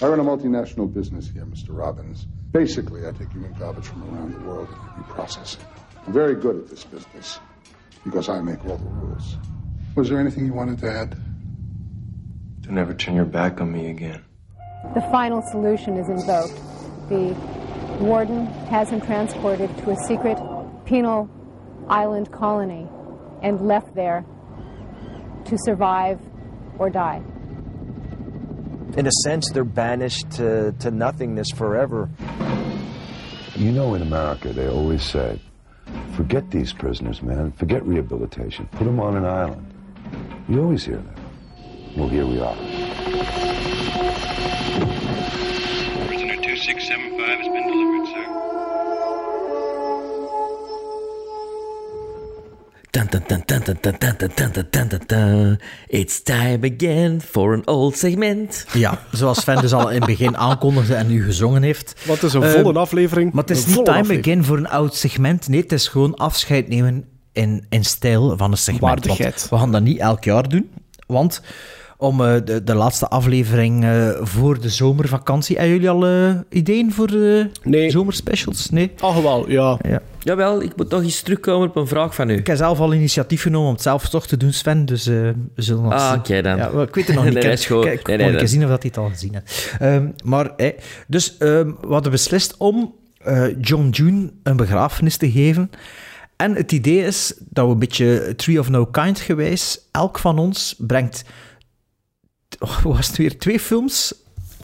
[0.00, 1.68] I run a multinational business here, Mr.
[1.70, 2.26] Robbins.
[2.52, 5.64] Basically, I take human garbage from around the world and reprocess it.
[6.06, 7.40] I'm very good at this business
[8.04, 9.36] because I make all the rules.
[9.96, 11.16] Was there anything you wanted to add?
[12.64, 14.24] To never turn your back on me again.
[14.94, 16.54] The final solution is invoked.
[17.08, 17.36] The
[18.00, 20.38] warden has him transported to a secret
[20.84, 21.28] penal
[21.88, 22.86] island colony
[23.42, 24.24] and left there
[25.44, 26.20] to survive
[26.78, 27.22] or die.
[28.96, 32.10] In a sense, they're banished to, to nothingness forever.
[33.56, 35.40] You know, in America, they always say,
[36.14, 37.52] forget these prisoners, man.
[37.52, 38.66] Forget rehabilitation.
[38.72, 39.72] Put them on an island.
[40.48, 41.18] You always hear that.
[41.96, 42.56] Well, here we are.
[55.86, 58.66] It's time again for an old segment.
[58.72, 61.94] Ja, zoals Sven dus al in het begin aankondigde en u gezongen heeft.
[62.06, 63.32] Wat is een Ehm, volle aflevering?
[63.32, 64.24] Maar het is niet time aflevering.
[64.26, 65.48] again voor een oud segment.
[65.48, 68.82] Nee, het is gewoon afscheid nemen in, in stijl van een segment.
[69.04, 69.46] Waardigheid.
[69.50, 70.70] We gaan dat niet elk jaar doen.
[71.06, 71.42] Want
[71.96, 75.56] om eh, de, de laatste aflevering eh, voor de zomervakantie...
[75.56, 77.50] Hebben jullie al eh, ideeën voor de
[77.88, 78.70] zomerspecials?
[78.70, 78.92] Nee?
[79.00, 79.78] Ach wel, ja.
[79.88, 80.00] ja.
[80.24, 82.36] Jawel, ik moet nog eens terugkomen op een vraag van u.
[82.36, 84.84] Ik heb zelf al initiatief genomen om het zelf toch te doen, Sven.
[84.86, 85.14] Dus eh,
[85.54, 86.18] we zullen nog Ah, zien.
[86.18, 86.56] oké dan.
[86.56, 87.34] Ja, ik weet het nog niet.
[87.34, 89.76] Nee, Ik Nee, nee, zien of dat hij het al gezien heeft.
[89.78, 90.50] Ehm, maar,
[91.06, 95.70] dus ehm, we hadden beslist om eh, John June een begrafenis te geven.
[96.36, 100.38] En het idee is dat we een beetje Tree of No Kind gewijs, elk van
[100.38, 101.24] ons brengt,
[102.58, 104.14] oh, was het weer, twee films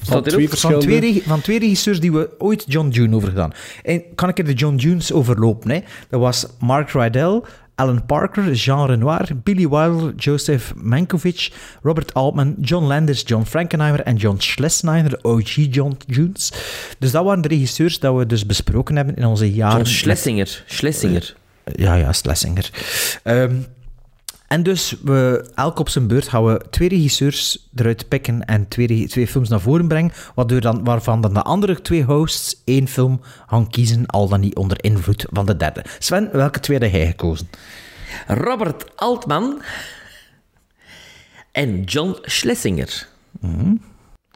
[0.00, 0.48] van, erop?
[0.48, 3.52] van, twee, van twee regisseurs die we ooit John June over gedaan.
[3.82, 5.70] En kan ik er de John Junes overlopen?
[5.70, 5.80] Hè?
[6.08, 7.42] Dat was Mark Rydell,
[7.74, 11.50] Alan Parker, Jean Renoir, Billy Wilder, Joseph Mankiewicz,
[11.82, 16.52] Robert Altman, John Landis, John Frankenheimer en John Schlesinger, de OG John Junes.
[16.98, 19.76] Dus dat waren de regisseurs dat we dus besproken hebben in onze jaren...
[19.76, 20.64] John Schlesinger.
[20.66, 21.36] Schlesinger.
[21.64, 22.70] Ja, ja, Schlesinger.
[23.22, 23.54] Ehm,
[24.48, 29.08] En dus, we, elk op zijn beurt gaan we twee regisseurs eruit pikken en twee,
[29.08, 33.20] twee films naar voren brengen, waardoor dan, waarvan dan de andere twee hosts één film
[33.46, 35.84] gaan kiezen, al dan niet onder invloed van de derde.
[35.98, 37.48] Sven, welke twee heb jij gekozen?
[38.26, 39.62] Robert Altman
[41.52, 43.08] en John Schlesinger.
[43.40, 43.74] Mhm.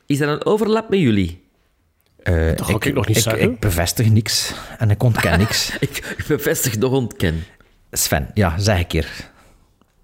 [0.06, 1.42] Is er een overlap met jullie?
[2.22, 3.50] Eh, Dat ga ik nog niet ik, zeggen.
[3.50, 5.76] Ik bevestig niks en ik ontken niks.
[5.80, 7.44] ik, ik bevestig nog ontken.
[7.90, 9.30] Sven, ja, zeg een keer.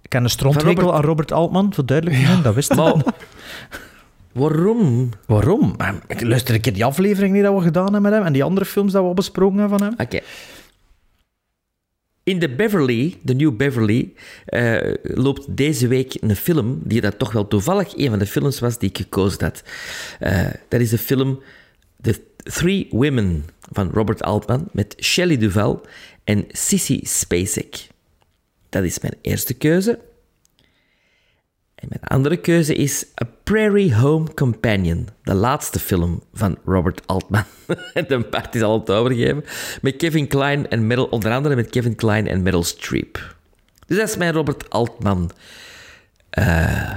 [0.08, 3.02] Ik ken een stronthekel Van Robert- aan Robert Altman, voor duidelijkheid, dat wist ik Maar
[4.32, 5.10] waarom?
[5.26, 5.76] Waarom?
[6.06, 8.44] Ik luister een keer die aflevering die dat we gedaan hebben met hem en die
[8.44, 9.96] andere films dat we al besproken hebben van hem.
[9.98, 10.20] Oké.
[12.22, 14.12] In de Beverly, de New Beverly,
[14.44, 18.60] eh, loopt deze week een film die dat toch wel toevallig een van de films
[18.60, 19.62] was die ik gekozen had.
[20.18, 21.42] Eh, dat is de film
[22.00, 25.78] The Three Women van Robert Altman met Shelley Duvall
[26.24, 27.87] en Sissy Spacek.
[28.68, 29.98] Dat is mijn eerste keuze.
[31.74, 37.44] En mijn andere keuze is A Prairie Home Companion, de laatste film van Robert Altman.
[38.08, 39.44] de Bart is al het overgeven.
[39.82, 43.36] Met Kevin Klein en Meryl, onder andere met Kevin Klein en Meryl Streep.
[43.86, 45.30] Dus dat is mijn Robert Altman.
[46.30, 46.92] Eh,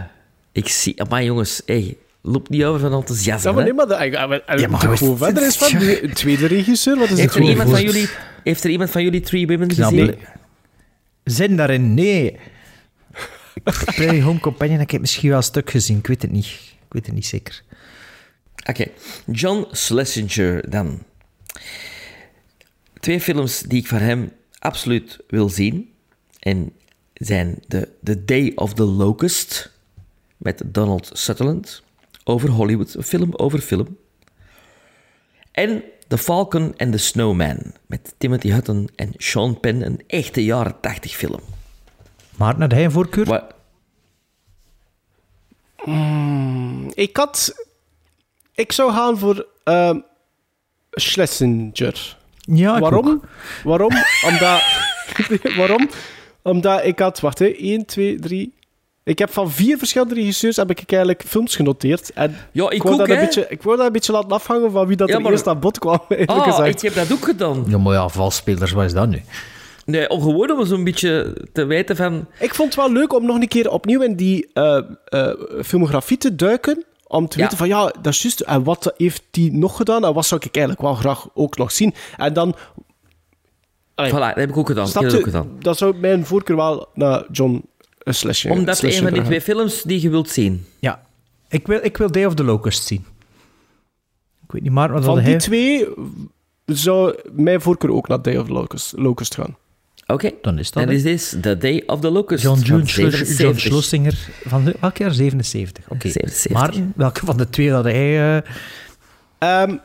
[0.51, 1.01] ik zie...
[1.09, 3.49] Maar jongens, hey, loop niet over van enthousiasme.
[3.49, 4.13] Ja, maar nee, maar ik-
[4.49, 6.97] ik- Ja, maar gewoon verder is van de tweede regisseur.
[6.97, 8.09] Wat is heeft, het er iemand van jullie,
[8.43, 9.89] heeft er iemand van jullie Three Women Knap.
[9.89, 10.15] gezien?
[11.23, 11.93] Zin daarin?
[11.93, 12.39] Nee.
[13.95, 16.45] Prairie Home Companion heb ik misschien wel een stuk gezien, ik weet het niet.
[16.45, 17.63] Ik weet het niet zeker.
[18.69, 18.85] Oké,
[19.31, 21.03] John Schlesinger dan.
[22.99, 25.93] Twee films die ik van hem absoluut wil zien.
[26.39, 26.73] En
[27.13, 29.71] zijn de The Day of the Locust
[30.37, 31.83] met Donald Sutherland
[32.23, 33.97] over Hollywood, film over film.
[35.51, 40.79] En The Falcon and the Snowman met Timothy Hutton en Sean Penn, een echte jaren
[40.81, 41.39] 80 film.
[42.37, 43.25] Maarten, had hij een voorkeur?
[43.25, 43.47] Wa-
[46.93, 47.53] Ik had...
[48.55, 49.99] Ik zou gaan voor ehm
[50.91, 52.17] Schlesinger.
[52.37, 53.07] Ja, ik Waarom?
[53.07, 53.23] ook.
[53.63, 53.91] Waarom?
[54.25, 54.61] Omdat...
[55.57, 55.89] Waarom?
[56.41, 57.19] Omdat ik had...
[57.19, 57.45] Wacht, hè.
[57.45, 58.53] 1, 2, 3...
[59.11, 62.13] Ik heb van vier verschillende regisseurs heb ik eigenlijk films genoteerd.
[62.13, 64.71] En Ja, ik wou ook, dat een beetje, Ik wou dat een beetje laten afhangen
[64.71, 66.83] van wie dat Ja, er maar- eerst aan bod kwam, eerlijk Ah, gezegd.
[66.83, 67.63] ik heb dat ook gedaan.
[67.67, 69.21] Ja, maar ja, valspelers, wat is dat nu?
[69.85, 72.25] Nee, om gewoon om zo'n beetje te weten van...
[72.39, 75.27] Ik vond het wel leuk om nog een keer opnieuw in die eh, eh,
[75.63, 76.85] filmografie te duiken.
[77.07, 77.43] Om te Ja.
[77.43, 78.39] weten van, ja, dat is juist.
[78.39, 80.05] En wat heeft die nog gedaan?
[80.05, 81.93] En wat zou ik eigenlijk wel graag ook nog zien?
[82.17, 82.55] En dan...
[83.95, 84.85] Allee, Voilà, dat heb ik ook gedaan.
[84.85, 85.27] Ik snap heb dat je?
[85.27, 85.55] ook gedaan.
[85.59, 87.63] Dat zou mijn voorkeur wel naar John
[88.51, 90.65] Omdat een van die twee films die je wilt zien.
[90.79, 91.03] Ja.
[91.49, 93.05] Ik wil, ik wil Day of the Locust zien.
[94.43, 95.37] Ik weet niet, maar wat Van die hij...
[95.37, 95.87] twee
[96.65, 99.57] zou mijn voorkeur ook naar Day of the Locust, Locust gaan.
[100.07, 100.31] Oké.
[100.41, 100.95] Dan is dat, En hè.
[100.95, 102.43] is this The Day of the Locust.
[102.43, 103.37] John, June Schles- 77.
[103.37, 105.11] John Schlesinger van de, welk jaar?
[105.13, 105.83] 77.
[105.89, 106.09] Oké.
[106.09, 106.51] 77.
[106.51, 108.37] Maarten, welke van de twee had hij...
[108.37, 108.49] eh,
[109.37, 109.77] Ehm,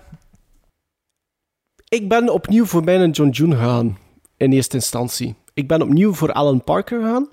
[1.88, 3.98] ik ben opnieuw voor mijn John June gegaan,
[4.36, 5.34] in eerste instantie.
[5.54, 7.28] Ik ben opnieuw voor Alan Parker gegaan.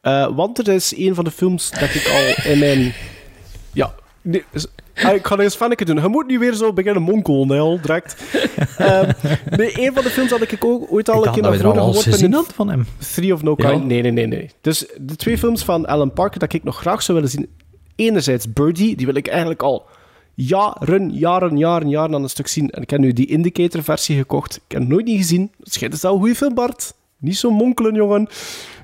[0.00, 2.92] Eh, want er is een van de films dat ik al in mijn...
[3.72, 4.44] Ja, nee,
[4.94, 6.02] ah, ik ga er eens Fanneke doen.
[6.02, 8.16] Je moet nu weer zo beginnen monkelen, al direct.
[9.56, 11.94] Nee, een van de films had ik ook ooit al een keer dat naar voren
[11.94, 12.86] geworpen hadden van hem.
[13.12, 13.70] Three of No Ja.
[13.70, 13.84] Kind.
[13.84, 14.50] Nee, nee, nee, nee.
[14.60, 17.48] Dus de twee films van Alan Parker dat ik nog graag zou willen zien.
[17.96, 19.86] Enerzijds Birdie, die wil ik eigenlijk al
[20.34, 22.70] jaren, jaren, jaren, jaren aan een stuk zien.
[22.70, 24.56] En ik heb nu die Indicator-versie gekocht.
[24.56, 25.52] Ik heb hem nooit niet gezien.
[25.58, 26.94] Het schijnt dat een goede film, Bart.
[27.20, 28.28] Niet zo monkelen, jongen.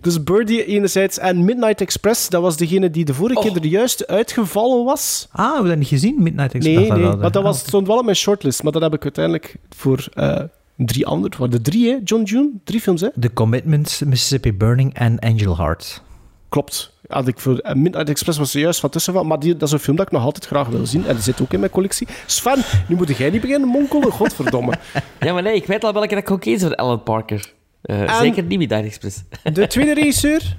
[0.01, 1.19] Dus Birdie enerzijds.
[1.19, 5.29] En Midnight Express, dat was degene die de vorige keer er juist uitgevallen was.
[5.33, 6.89] Ah, we hebben dat niet gezien, Midnight Express.
[6.89, 8.63] Nee, nee, maar dat was, Ah, stond wel op mijn shortlist.
[8.63, 10.41] Maar dat heb ik uiteindelijk voor eh,
[10.77, 11.37] drie anderen.
[11.37, 11.97] Voor de drie, hè?
[12.05, 12.51] John June?
[12.65, 13.09] Drie films, hè?
[13.21, 16.03] The Commitments, Mississippi Burning en Angel Heart.
[16.49, 16.95] Klopt.
[17.09, 19.63] Had ik voor, eh, Midnight Express was er juist van tussen van, maar die, dat
[19.69, 21.07] is een film dat ik nog altijd graag wil zien.
[21.07, 22.09] En die zit ook in mijn collectie.
[22.27, 24.73] Sven, nu moet jij niet beginnen monkelen, godverdomme.
[25.21, 27.53] Ja, maar nee, ik weet al welke dat ik ga kiezen voor Alan Parker.
[27.87, 29.23] Eh, Zeker niet Midnight Express.
[29.53, 30.57] De tweede regisseur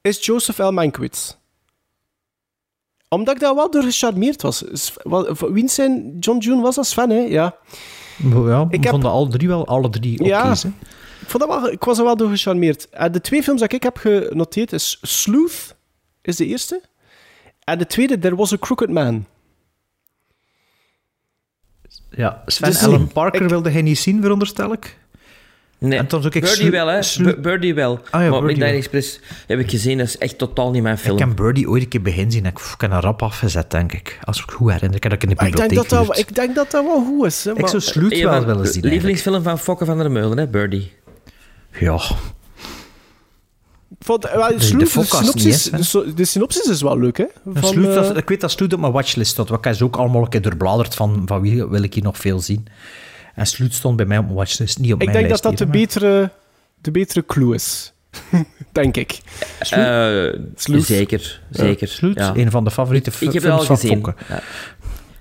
[0.00, 0.70] is Joseph L.
[0.70, 1.34] Mankiewicz.
[3.08, 4.64] Omdat ik daar wel door gecharmeerd was.
[5.50, 6.86] Wie zijn John June was dat?
[6.86, 7.16] Sven, hè?
[7.20, 7.56] Ja.
[8.32, 10.50] Ja, Ik heb- vond alle drie wel, alle drie oké.
[10.50, 12.88] Ik, vond dat wel, ik was er wel door gecharmeerd.
[12.88, 15.76] En de twee films dat ik heb genoteerd is Sleuth,
[16.22, 16.80] is de eerste.
[17.64, 19.26] En de tweede, There Was a Crooked Man.
[22.10, 24.98] Ja, Sven Dus Alan ik- Parker ik- wilde hij niet zien, veronderstel ik.
[25.78, 27.00] Nee, En Birdie wel, hè.
[27.38, 28.00] Birdie wel.
[28.12, 28.74] ja, maar Birdie Midnight.
[28.76, 31.18] Express heb ik gezien, dat is echt totaal niet mijn film.
[31.18, 33.70] Ik heb Birdie ooit een keer begin zien en ik, ik heb een rap afgezet,
[33.70, 34.18] denk ik.
[34.22, 34.96] Als ik goed herinner.
[34.96, 36.84] Ik heb dat in de Maar ik denk bibliotheek dat dat, ik denk dat dat
[36.84, 37.44] wel goed is.
[37.44, 38.92] Hè, Ik zou Sloot Een wel van willen de zien, eigenlijk.
[38.92, 40.92] Lievelingsfilm van Fokke van der Meulen, hè, Birdie.
[41.80, 42.00] Ja.
[44.34, 45.70] wel, de de, niet, synopsis,
[46.14, 47.24] de, synopsis is wel leuk, hè?
[47.54, 49.48] Van, Sloot, dat- eh, ik weet dat Sloot op mijn watchlist stond.
[49.48, 52.16] want Ik ze ook allemaal een keer doorbladerd van, van wie wil ik hier nog
[52.18, 52.66] veel zien.
[53.36, 55.58] En Sloot stond bij mij op mijn watchlist, niet op ik mijn denk lijst dat
[55.58, 56.30] dat de betere,
[56.80, 57.92] de betere clue is.
[58.72, 59.18] denk ik.
[59.58, 59.68] Eh,
[60.54, 60.84] Sleuth.
[60.84, 61.88] zeker, zeker.
[61.88, 62.32] Sloot, ja.
[62.34, 64.14] een van de favoriete Ik heb het films al van gezien.
[64.28, 64.42] Ja.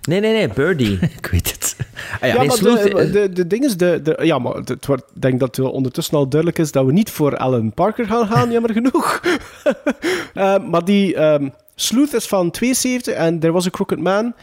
[0.01, 0.99] Nee, nee, nee, Birdie.
[1.19, 1.75] ik weet het.
[2.21, 3.77] Ja, Nee, maar de, eh, de, de ding is...
[3.77, 6.85] De, de, ja, maar het wordt, ik denk dat het ondertussen al duidelijk is dat
[6.85, 9.21] we niet voor Alan Parker gaan gaan, jammer genoeg.
[10.33, 14.33] Eh, maar die ehm Sleuth is van 72 en There Was a Crooked Man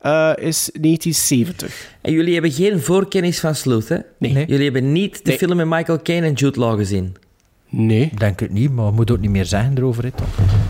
[0.00, 1.90] eh, is 1970.
[2.00, 3.98] En jullie hebben geen voorkennis van Sleuth, hè?
[4.18, 4.32] Nee.
[4.46, 5.38] Jullie hebben niet de Nee.
[5.38, 7.16] film met Michael Caine en Jude Law gezien.
[7.68, 8.10] Nee.
[8.14, 10.04] Denk het niet, maar we moeten ook niet meer zeggen erover.
[10.04, 10.26] Hè, toch?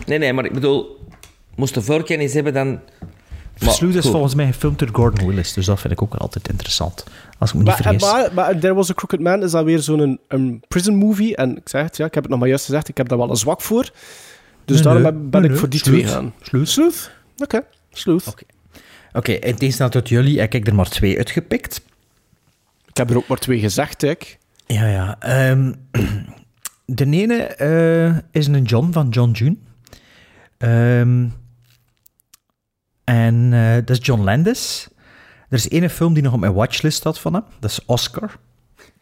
[0.07, 0.98] Nee, nee, maar ik bedoel...
[1.57, 2.81] Moest de voorkennis hebben, dan...
[3.61, 4.11] Maar, Sloot is goed.
[4.11, 7.05] volgens mij gefilmd door Gordon Willis, dus dat vind ik ook altijd interessant.
[7.39, 8.02] Als ik me niet Maar, vergis.
[8.02, 11.36] maar, maar There Was a Crooked Man is dan weer zo'n een, een prison movie.
[11.36, 13.19] En ik zeg het, ja, ik heb het nog maar juist gezegd, ik heb daar
[13.19, 13.90] wel een zwak voor.
[14.65, 16.01] Dus Nee, daarom ben, ben Nee, ik voor die Sleuth.
[16.01, 16.35] twee gaan.
[16.40, 16.69] Sleuth.
[16.69, 17.11] Sleuth?
[17.39, 17.61] Oké,
[17.93, 18.35] Sleuth.
[19.12, 21.82] Oké, in tegenstelling tot jullie heb ik er maar twee uitgepikt.
[22.87, 24.39] Ik heb er ook maar twee gezegd, ik.
[24.66, 25.20] Ja, ja.
[25.20, 25.73] ehm,
[26.85, 29.57] de ene eh, is een John van John June.
[30.59, 31.28] Ehm,
[33.05, 34.89] en eh, dat is John Landis.
[35.49, 37.45] Er is één film die nog op mijn watchlist staat van hem.
[37.61, 38.39] Dat is Oscar.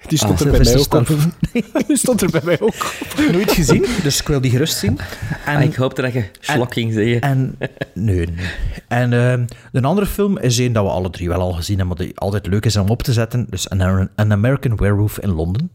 [0.06, 1.08] Die stond Ah, er bij mij ook op.
[1.86, 3.30] Die stond er bij mij ook op.
[3.32, 4.98] Nooit gezien, dus ik wil die gerust zien.
[5.44, 7.16] En, Ah, ik hoopte dat je slokking zei.
[7.18, 7.58] En,
[7.94, 8.46] nee, nee.
[8.88, 11.96] En ehm, een andere film is een dat we alle drie wel al gezien hebben,
[11.96, 13.46] maar die altijd leuk is om op te zetten.
[13.50, 15.70] Dus An, An American Werewolf in Londen.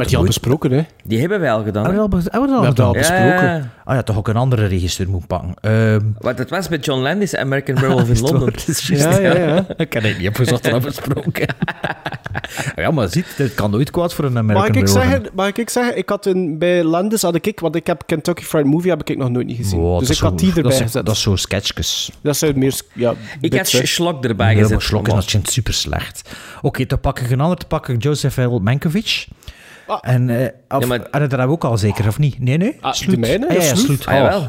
[0.00, 0.82] Die er al besproken, hè?
[1.04, 1.84] Die hebben wij al gedaan.
[1.84, 2.94] Hebben we al, be- hebben we dat We al gedaan?
[2.94, 3.54] het al besproken.
[3.54, 5.54] Ja, Ah ja, toch ook een andere regisseur moet pakken.
[5.60, 8.52] Ehm Want het was met John Landis, American Werewolf in Londen.
[8.52, 9.66] Dat is juist, Ja, ja, ja.
[9.76, 11.54] Ik kan het niet opgezocht en besproken.
[12.76, 15.04] ja, maar ziet, dit kan nooit kwaad voor een Mag American ik, Werewolf.
[15.04, 18.42] zeggen, mag ik zeggen, ik had een, bij Landis had ik, want ik heb Kentucky
[18.42, 19.78] Fried Movie heb ik nog nooit niet gezien.
[19.80, 21.06] Wow, dus dat ik had die erbij dat is, gezet.
[21.06, 22.10] Dat is zo sketchjes.
[22.22, 23.66] Dat zijn meer, ja, Ik had.
[23.68, 24.70] Schlok erbij Ja, gezet.
[24.70, 26.30] maar Slok is maar- natuurlijk super slecht.
[26.62, 27.58] Oké, dan pak ik een ander.
[27.58, 28.58] Dan pak ik Joseph L.
[28.58, 29.26] Mankiewicz.
[30.00, 30.14] Ah.
[30.14, 32.38] En, eh of, Ja, maar- en dat hebben we ook al zeker, of niet?
[32.40, 32.76] Nee, nee?
[32.80, 33.48] Ah, de mijne?
[33.48, 33.74] Ah, ja, Ja, ja.
[33.74, 34.06] Sloet.
[34.06, 34.46] Ah, jawel.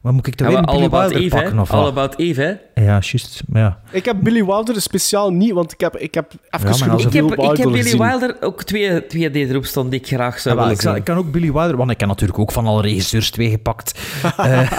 [0.00, 1.58] Maar moet ik er Ja, weer een maar Billy Wilder Eve, pakken?
[1.58, 1.90] Of All wat?
[1.90, 2.40] About Eve,
[2.74, 2.82] hè?
[2.84, 3.42] Ja, juist.
[3.48, 3.78] Maar ja.
[3.90, 7.04] Ik heb Billy Wilder speciaal niet, want ik heb, ik heb even maar genoeg als
[7.04, 7.98] Ik heb, Billy ik heb Wilder Billy gezien.
[8.00, 11.04] Wilder ook twee, twee die erop die ik graag zou Ja, willen ik, zal- ik
[11.04, 13.98] kan ook Billy Wilder, want ik heb natuurlijk ook van alle regisseurs twee gepakt.
[14.36, 14.70] Eh,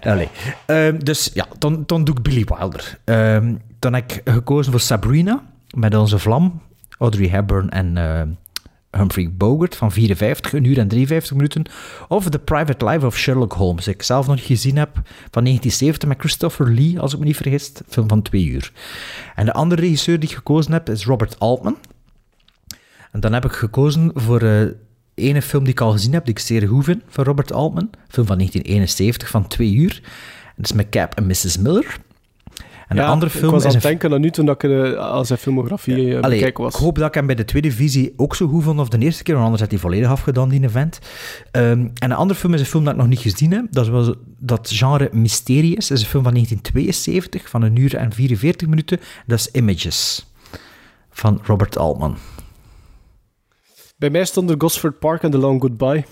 [0.12, 0.28] Allee.
[0.66, 2.98] Ehm, dus ja, dan, dan doe ik Billy Wilder.
[3.04, 5.42] Ehm, dan heb ik gekozen voor Sabrina,
[5.74, 6.60] met onze vlam,
[7.02, 8.22] Audrey Hepburn en eh,
[8.90, 11.64] Humphrey Bogart van 54, een uur en 53 minuten.
[12.08, 14.90] Of The Private Life of Sherlock Holmes, die ik zelf nog gezien heb,
[15.30, 17.72] van 1970 met Christopher Lee, als ik me niet vergis.
[17.88, 18.72] Film van twee uur.
[19.34, 21.76] En de andere regisseur die ik gekozen heb is Robert Altman.
[23.12, 24.66] En dan heb ik gekozen voor eh
[25.14, 27.82] ene film die ik al gezien heb, die ik zeer goed vind, van Robert Altman.
[27.82, 30.00] Een film van 1971, van twee uur.
[30.56, 31.58] Dat is met Cap en Mrs.
[31.58, 31.96] Miller.
[32.92, 34.62] En Ja, de andere ik film was is aan het denken aan nu toen dat
[34.62, 36.74] ik eh, als zijn filmografie eh, Allee, was.
[36.74, 38.98] Ik hoop dat ik hem bij de tweede visie ook zo goed vond of de
[38.98, 40.98] eerste keer, want anders had hij volledig afgedaan, die event.
[41.50, 43.64] Ehm, en een andere film is een film dat ik nog niet gezien heb.
[43.70, 45.88] Dat, was, dat genre mysterie is.
[45.88, 49.00] Dat is een film van 1972, van een uur en 44 minuten.
[49.26, 50.26] Dat is Images,
[51.10, 52.16] van Robert Altman.
[53.96, 56.04] Bij mij stond er Gosford Park en The Long Goodbye.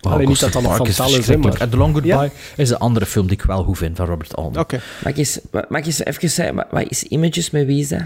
[0.00, 1.68] Wow, Alleen niet dat dat nog van is Tal is, maar...
[1.68, 2.28] The Long Goodbye Ja?
[2.56, 4.62] is de andere film die ik wel goed vind van Robert Altman.
[4.62, 4.80] Oké.
[5.02, 5.38] Mag ik eens,
[5.68, 8.02] mag ik eens even zeggen, wat- is Images met wie is dat?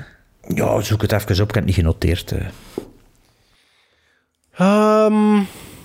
[0.49, 1.49] Ja, zoek het even op.
[1.49, 2.33] Ik heb het niet genoteerd.
[2.33, 2.47] eh.
[4.57, 5.43] Ehm,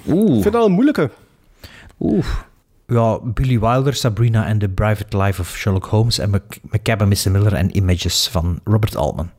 [0.07, 0.35] Oeh.
[0.35, 1.09] ik vind dat een moeilijke.
[1.99, 2.25] Oeh.
[2.87, 7.09] Ja, Billy Wilder, Sabrina en The Private Life of Sherlock Holmes en Mc- McCabe en
[7.09, 7.31] Mr.
[7.31, 9.29] Miller en Images van Robert Altman.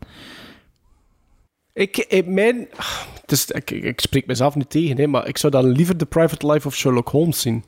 [1.79, 2.69] Ik, ik, mijn,
[3.21, 6.07] het is, ik, ik spreek mezelf niet tegen, hè, maar ik zou dan liever The
[6.07, 7.65] Private Life of Sherlock Holmes zien.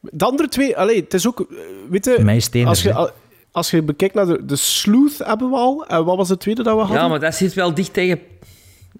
[0.00, 1.46] De andere twee, allee, het is ook, eh,
[1.88, 3.12] weet je, als je,
[3.50, 6.62] als je bekijkt naar de, de Sleuth hebben we al, en wat was de tweede
[6.62, 6.98] dat we hadden?
[7.00, 8.20] Ja, maar dat zit wel dicht tegen...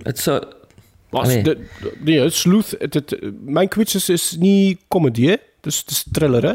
[0.03, 0.41] Het zo...
[1.09, 5.37] Was de, de- nee, Sleuth, het, het, Mankiewicz is, is niet comedy, hè?
[5.61, 6.55] Dus het is thriller, hè?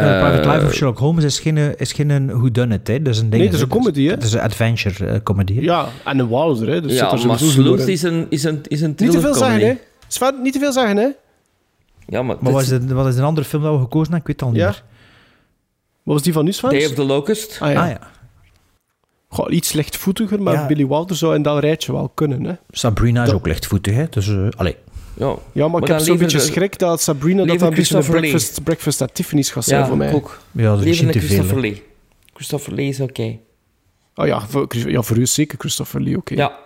[0.00, 3.02] The Private Eh, Life of Sherlock Holmes is geen, is geen whodunit, hè.
[3.02, 3.42] Dat is een ding.
[3.42, 4.10] Nee, dat is een comedy, hè?
[4.10, 5.62] Het is een adventure eh.
[5.62, 6.80] Ja, en een Wilder, hè?
[6.80, 9.34] Dus zit ja, er maar Sleuth is een, is een, is een Niet te veel
[9.34, 9.74] zeggen, hè?
[10.08, 11.08] Sven, niet te veel zeggen, hè?
[12.06, 14.20] Ja, maar, Maar wat is, de, wat is een andere film dat we gekozen hebben?
[14.20, 14.66] Ik weet het al niet Ja.
[14.68, 14.82] meer.
[16.02, 16.70] Wat was die van nu, Sven?
[16.70, 17.58] Day of the Locust.
[17.60, 17.82] Ah ja.
[17.82, 17.98] Ah ja.
[19.28, 20.66] Goh, iets lichtvoetiger, maar Ja.
[20.66, 22.52] Billy Wilder zou in dat rijtje wel kunnen, hè?
[22.70, 24.06] Sabrina is Dat- ook lichtvoetig, hè.
[24.10, 24.76] Dus, eh allee.
[25.14, 27.74] Ja, Ja, maar, ik heb dan zo'n beetje de- schrik dat Sabrina dat dat een
[27.74, 30.12] beetje een breakfast, breakfast at Tiffany's gaat zijn ja voor mij.
[30.12, 30.38] ook.
[30.52, 31.28] Ja, dat is een te veel.
[31.28, 31.60] Christopher.
[31.60, 31.82] Lee.
[32.34, 33.38] Christopher Lee is oké.
[34.14, 36.34] Oh ja voor, ja, voor u is zeker Christopher Lee, oké.
[36.34, 36.58] Ja.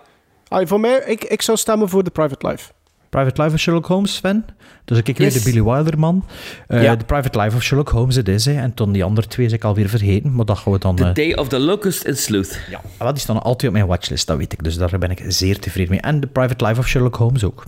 [0.47, 2.71] Ah, voor mij, ik, ik zou stemmen voor The Private Life.
[3.09, 4.45] Private Life of Sherlock Holmes, Sven.
[4.85, 5.43] Dus ik weer Yes.
[5.43, 6.25] de Billy Wilder man.
[6.67, 6.95] Eh, Ja.
[6.97, 8.45] The Private Life of Sherlock Holmes het is.
[8.45, 8.53] Hè.
[8.61, 10.35] En toen die andere twee is ik alweer vergeten.
[10.35, 10.95] Maar dat gaan we dan...
[10.95, 12.59] The eh, Day of the Locust and Sleuth.
[12.69, 14.63] Ja, wel, die staan altijd op mijn watchlist, dat weet ik.
[14.63, 16.01] Dus daar ben ik zeer tevreden mee.
[16.01, 17.63] En The Private Life of Sherlock Holmes ook.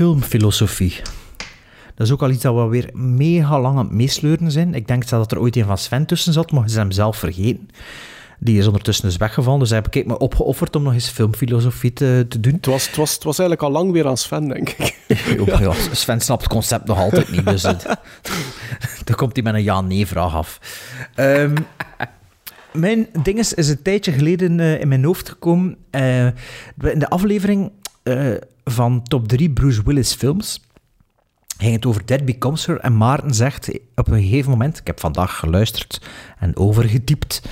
[0.00, 0.94] Filmfilosofie.
[1.94, 4.74] Dat is ook al iets dat we weer mega lang aan het meesleuren zijn.
[4.74, 7.68] Ik denk dat er ooit een van Sven tussen zat, maar ze hem zelf vergeten.
[8.38, 12.26] Die is ondertussen dus weggevallen, dus heb ik me opgeofferd om nog eens filmfilosofie te,
[12.28, 12.52] te doen.
[12.52, 14.98] Het was, het, was, het was eigenlijk al lang weer aan Sven, denk ik.
[15.46, 15.60] Ja.
[15.60, 17.86] Ja, Sven snapt het concept nog altijd niet, dus het,
[19.04, 20.60] dan komt hij met een ja-nee-vraag af.
[21.14, 21.56] Ehm,
[22.72, 25.76] mijn ding is, is een tijdje geleden eh, in mijn hoofd gekomen.
[25.90, 27.72] eh, in de aflevering
[28.02, 30.60] eh, van Top 3 Bruce Willis films
[31.58, 32.78] ging het over Dead Becomes Her.
[32.78, 36.00] En Maarten zegt op een gegeven moment, ik heb vandaag geluisterd
[36.38, 37.42] en overgetypt,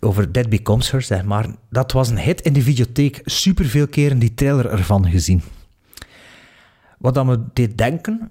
[0.00, 3.20] over Dead Becomes Her, zeg maar, dat was een hit in de videotheek.
[3.24, 5.42] Superveel keren die trailer ervan gezien.
[6.98, 8.30] Wat dat me deed denken,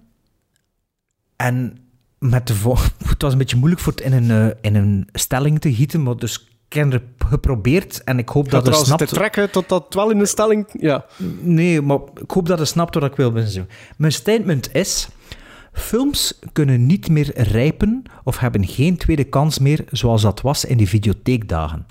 [1.36, 1.78] en
[2.20, 5.08] met de vo- het was een beetje moeilijk voor het in een, eh, in een
[5.14, 9.08] stelling te gieten, maar dus heb geprobeerd en ik hoop Dat je snapt...
[9.08, 10.68] te trekken tot dat wel in de stelling...
[10.80, 11.06] Ja.
[11.40, 13.70] Nee, maar ik hoop dat je snapt wat ik wil zeggen.
[13.98, 15.08] Mijn statement is...
[15.74, 20.78] Films kunnen niet meer rijpen of hebben geen tweede kans meer zoals dat was in
[20.78, 21.88] die videotheekdagen.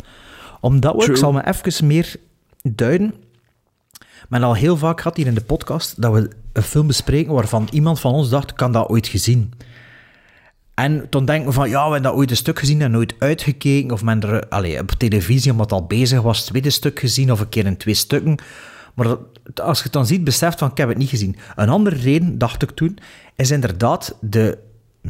[0.61, 2.17] Omdat we, ik zal me even meer
[2.63, 3.15] duiden,
[4.29, 7.69] men al heel vaak gehad hier in de podcast dat we een film bespreken waarvan
[7.71, 9.53] iemand van ons dacht, kan dat ooit gezien.
[10.75, 13.15] En toen denken we van, ja, we hebben dat ooit een stuk gezien en nooit
[13.19, 13.91] uitgekeken.
[13.91, 17.33] Of men er allee, op televisie, omdat het al bezig was, tweede stuk gezien.
[17.33, 18.39] Of een keer in twee stukken.
[18.95, 19.17] Maar
[19.55, 21.37] als je het dan ziet, beseft van, ik heb het niet gezien.
[21.57, 22.99] Een andere reden, dacht ik toen,
[23.37, 24.59] is inderdaad de...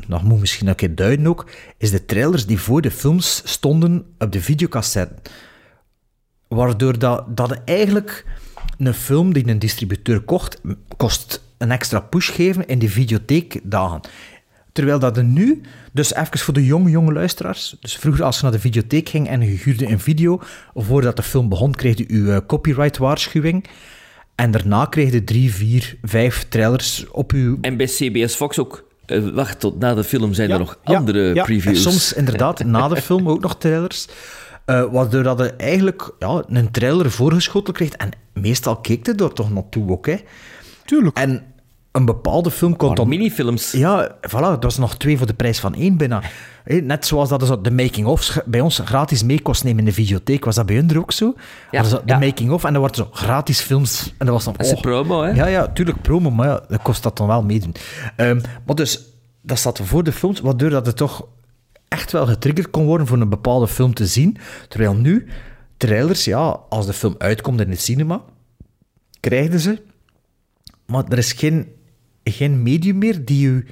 [0.07, 1.51] Dat moet misschien een keer duiden ook.
[1.77, 5.31] Is de trailers die voor de films stonden op de videocassette.
[6.49, 8.27] Waardoor dat, dat eigenlijk
[8.79, 10.61] een film die een distributeur kocht,
[10.97, 14.01] kost een extra push geven in de videotheekdagen.
[14.73, 15.61] Terwijl dat er nu,
[15.93, 17.77] dus even voor de jonge, jonge luisteraars.
[17.81, 20.41] Dus vroeger als je naar de videotheek ging en je huurde een video,
[20.75, 23.65] voordat de film begon, kreeg je je eh, copyright-waarschuwing.
[24.35, 27.59] En daarna kreeg je drie, vier, vijf trailers op je...
[27.61, 28.89] En bij CBS Fox ook.
[29.07, 31.45] Eh, wacht tot na de film zijn Ja, er nog ja, andere ja.
[31.45, 31.77] previews.
[31.77, 34.07] En soms inderdaad na de film ook nog trailers.
[34.65, 37.91] Eh, waardoor dat je eigenlijk ja, een trailer voorgeschoteld kreeg.
[37.91, 40.17] En meestal keek je er toch naartoe ook, hè?
[40.85, 41.17] Tuurlijk.
[41.17, 41.43] En
[41.93, 43.09] een bepaalde film kon dan...
[43.09, 43.73] minifilms.
[43.73, 46.23] Ja, voilà, dat was nog twee voor de prijs van één bijna.
[46.65, 49.93] Hé, Net zoals dat zo de making-of bij ons gratis mee kost nemen in de
[49.93, 50.45] videotheek.
[50.45, 51.35] Was dat bij hun er ook zo?
[51.71, 52.19] Ja, zo, de ja.
[52.19, 54.15] making-of en dan wordt zo gratis films.
[54.19, 54.55] En dat was dan...
[54.57, 54.83] Dat is een oh.
[54.83, 55.31] promo, hè?
[55.31, 57.75] Ja, ja, tuurlijk promo, maar ja, dat kost dat dan wel meedoen.
[58.17, 59.01] Ehm, maar dus,
[59.43, 61.27] dat zat voor de films, waardoor dat het toch
[61.89, 64.37] echt wel getriggerd kon worden voor een bepaalde film te zien.
[64.69, 65.29] Terwijl nu,
[65.77, 68.23] trailers, ja, als de film uitkomt in het cinema,
[69.21, 69.83] krijgen ze...
[70.91, 71.69] Maar er is geen,
[72.25, 73.67] geen medium meer die u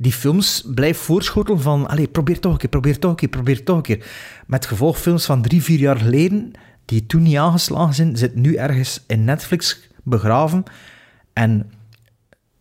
[0.00, 3.64] die films blijft voorschotelen van allee, probeer toch een keer, probeer toch een keer, probeer
[3.64, 4.06] toch een keer.
[4.46, 6.50] Met gevolg films van drie, vier jaar geleden,
[6.84, 10.62] die toen niet aangeslagen zijn, zitten nu ergens in Netflix begraven.
[11.32, 11.70] En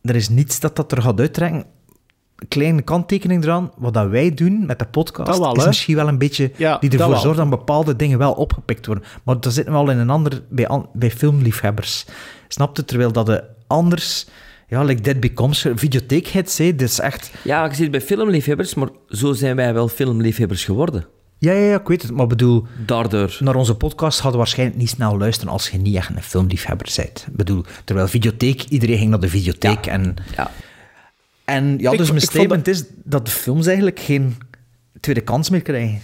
[0.02, 1.66] er is niets dat dat er gaat uittrekken.
[2.48, 6.18] Kleine kanttekening eraan, wat dat wij doen met de podcast, wel, is misschien wel een
[6.18, 9.04] beetje Ja, die ervoor zorgt dat bepaalde dingen wel opgepikt worden.
[9.24, 12.06] Maar dat zitten we al in een ander, bij, bij filmliefhebbers.
[12.48, 12.86] Snap je?
[12.86, 14.28] Terwijl dat de anders,
[14.68, 17.32] ja, like Dead Becomes Her, videotheekhits, hè, is echt...
[17.44, 21.06] Ja, je zit bij filmliefhebbers, maar zo zijn wij wel filmliefhebbers geworden.
[21.40, 22.66] Ja, ja, ja, ik weet het, maar bedoel...
[22.86, 23.38] Daardoor.
[23.40, 26.94] Naar onze podcast hadden we waarschijnlijk niet snel luisteren als je niet echt een filmliefhebber
[26.96, 27.26] bent.
[27.28, 30.16] Ik bedoel, terwijl videotheek, iedereen ging naar de videotheek en...
[30.36, 30.52] Ja.
[31.46, 34.38] En ja, Ik dus mijn statement is dat de films eigenlijk geen
[35.00, 36.02] tweede kans meer krijgen.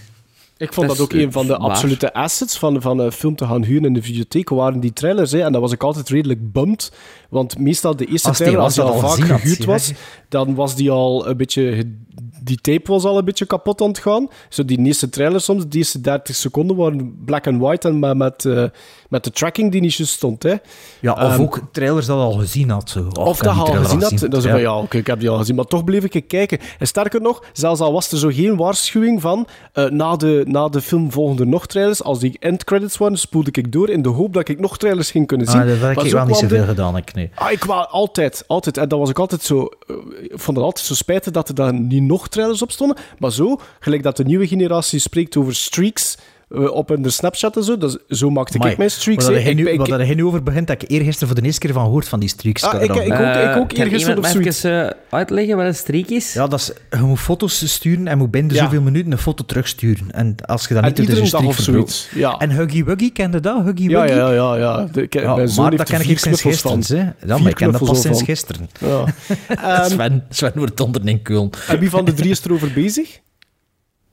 [0.57, 1.69] Ik vond Dat ook een van de waar.
[1.69, 5.31] absolute assets van, van een film te gaan huren in de videotheek, waren die trailers.
[5.31, 6.91] Hè, en dat was ik altijd redelijk bummed.
[7.29, 9.93] Want meestal de eerste Als die trailer, was, als die al al vaak gehuurd was,
[10.29, 11.95] dan was die al een beetje...
[12.43, 14.27] Die tape was al een beetje kapot aan het gaan.
[14.49, 18.17] Zo die eerste trailer soms, de eerste 30 seconden waren black and white en met,
[18.17, 18.65] met, eh,
[19.13, 20.43] met de tracking die niet stond.
[20.43, 20.53] Hè.
[20.99, 22.89] Ja, of Ehm, ook trailers dat al gezien had.
[22.89, 23.07] Zo.
[23.13, 24.19] Of heb dat al gezien had.
[24.19, 24.51] Dat is Ja.
[24.51, 25.55] van, ja, oké, ik heb die al gezien.
[25.55, 26.59] Maar toch bleef ik kijken.
[26.79, 30.69] En sterker nog, zelfs al was er zo geen waarschuwing van eh, na, de, na
[30.69, 32.03] de film volgen er nog trailers.
[32.03, 35.27] Als die endcredits waren, spoelde ik door in de hoop dat ik nog trailers ging
[35.27, 35.61] kunnen zien.
[35.61, 36.97] Ah, dat heb ik wel niet zoveel de- gedaan.
[36.97, 37.29] Ik, nee.
[37.35, 38.77] Ah, ik wou altijd, altijd.
[38.77, 39.69] En dat was ik altijd zo...
[39.87, 42.97] eh, Ik vond het altijd zo spijtig dat er dan niet nog trailers op stonden.
[43.19, 46.17] Maar zo, gelijk dat de nieuwe generatie spreekt over streaks
[46.53, 49.25] op hun Snapchat en zo, dat is- zo maakte Amai, ik mijn streaks.
[49.25, 51.59] Wat Ik- nu, ik- wat hij nu over begint, dat ik eergisteren voor de eerste
[51.59, 52.63] keer van gehoord van die streaks.
[52.63, 53.11] Ah, ik- ik ook- ik
[53.57, 56.33] ook kan eergisteren op even eh, uitleggen wat een streak is?
[56.33, 58.63] Ja, dat is, je moet foto's sturen en moet binnen Ja.
[58.63, 60.11] zoveel minuten een foto terugsturen.
[60.11, 62.09] En als je dat niet doet, is dag streak zoiets.
[62.13, 62.37] Ja.
[62.37, 63.63] En Huggy Wuggy, kende dat?
[63.63, 64.15] Huggy Ja, Wuggy?
[64.17, 64.55] ja, ja.
[64.57, 64.87] ja.
[64.91, 66.79] De, ik, Ja, mijn zoon maar heeft dat er ken ik sinds gisteren.
[66.87, 67.27] hè.
[67.27, 68.69] Ja, maar ik ken dat pas sinds gisteren.
[68.79, 69.03] Ja.
[69.47, 71.49] Ehm, Sven, Sven wordt onder in Keulen.
[71.67, 73.19] en wie van de drie is erover bezig?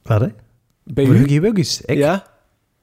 [0.03, 0.27] Wat, hè?
[0.85, 1.07] Bij
[1.41, 1.81] Wuggies?
[1.81, 1.97] Ik?
[1.97, 2.25] Ja?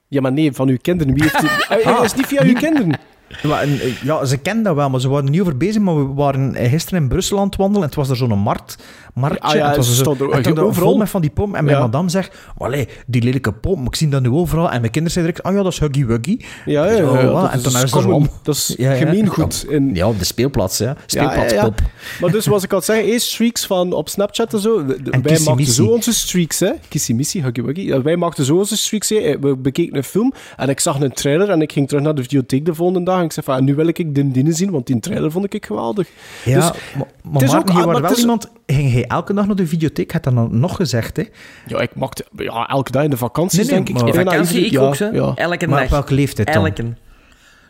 [0.08, 1.14] Ja, maar nee, van uw kinderen.
[1.14, 1.50] Wie heeft die...
[1.94, 3.00] Ah, is het niet via uw kinderen?
[3.44, 5.82] Maar, en, eh, ja, ze kenden dat wel, maar ze waren er niet over bezig.
[5.82, 8.40] Maar we waren eh, gisteren in Brussel aan het wandelen en het was er zo'n
[8.40, 8.84] markt,
[9.18, 9.40] marktje.
[9.42, 10.90] Ah ja, het was zo, stond er en toen overal.
[10.90, 11.56] vol met van die pom.
[11.56, 11.82] En mijn Ja.
[11.84, 14.72] madame zegt, allee, die lelijke pom, ik zie dat nu overal.
[14.72, 16.38] En mijn kinderen zeiden direct, oh ja, dat is Huggy Wuggy.
[16.66, 17.42] Ja, ja, ja, Oh, ja, wat?
[17.42, 18.14] dat en is toen is common.
[18.14, 18.30] om.
[18.44, 20.96] Dat is gemeengoed in- Ja, de speelplaats, ja.
[21.06, 21.50] Speelplaatspop.
[21.80, 22.20] Ja, ja, ja.
[22.22, 24.80] Maar dus, zoals ik al zei, eerst streaks van op Snapchat en zo.
[25.12, 26.72] En wij maakten zo onze streaks, hè.
[26.88, 27.82] Kissimissi, huggy wuggy.
[27.82, 29.40] Ja, Wij maakten zo onze streaks, hè.
[29.40, 32.22] We bekeken een film en ik zag een trailer en ik ging terug naar de
[32.22, 34.72] videotheek de volgende dag en ik zei van, ah, nu wil ik de dienen zien,
[34.72, 36.08] want die trailer vond ik geweldig.
[36.46, 38.50] Ja, Dus, maar, het maar is Maarten, ook- je ah, maar wel het is- iemand...
[38.66, 40.12] Ging hij elke dag naar de videotheek?
[40.12, 41.24] Had dat dan nog gezegd, hè?
[41.68, 43.96] Ja, ik maakte ja, elke dag in de vakanties, Nee, nee, denk ik.
[43.96, 44.96] maar- In vakantie, ik ja, ook.
[44.96, 45.10] Ja.
[45.36, 45.84] Elke Maar dag.
[45.84, 46.66] op welke leeftijd dan?
[46.66, 46.84] Elke.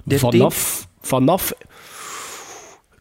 [0.03, 1.53] 13, Vanaf, vanaf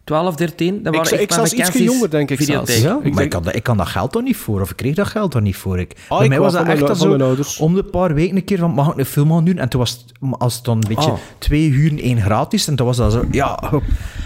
[0.06, 0.82] 12, 13.
[0.82, 2.78] Dat ik, waren ik mijn zelfs iets jonger, denk ik zelfs.
[2.80, 4.70] Ja, Ik maar ik denk- kan, dat, ik kan dat geld dan niet voor, of
[4.70, 5.78] ik kreeg dat geld dan niet voor.
[5.78, 5.92] Ik.
[6.08, 7.58] Ah, Bij ik mij was dat van echt zo, mijn ouders.
[7.58, 9.58] om de paar weken een keer van, mag ik een film gaan doen?
[9.58, 11.18] En toen was het, als het dan een beetje Oh.
[11.38, 13.72] twee uur, één gratis, en toen was dat zo, ja,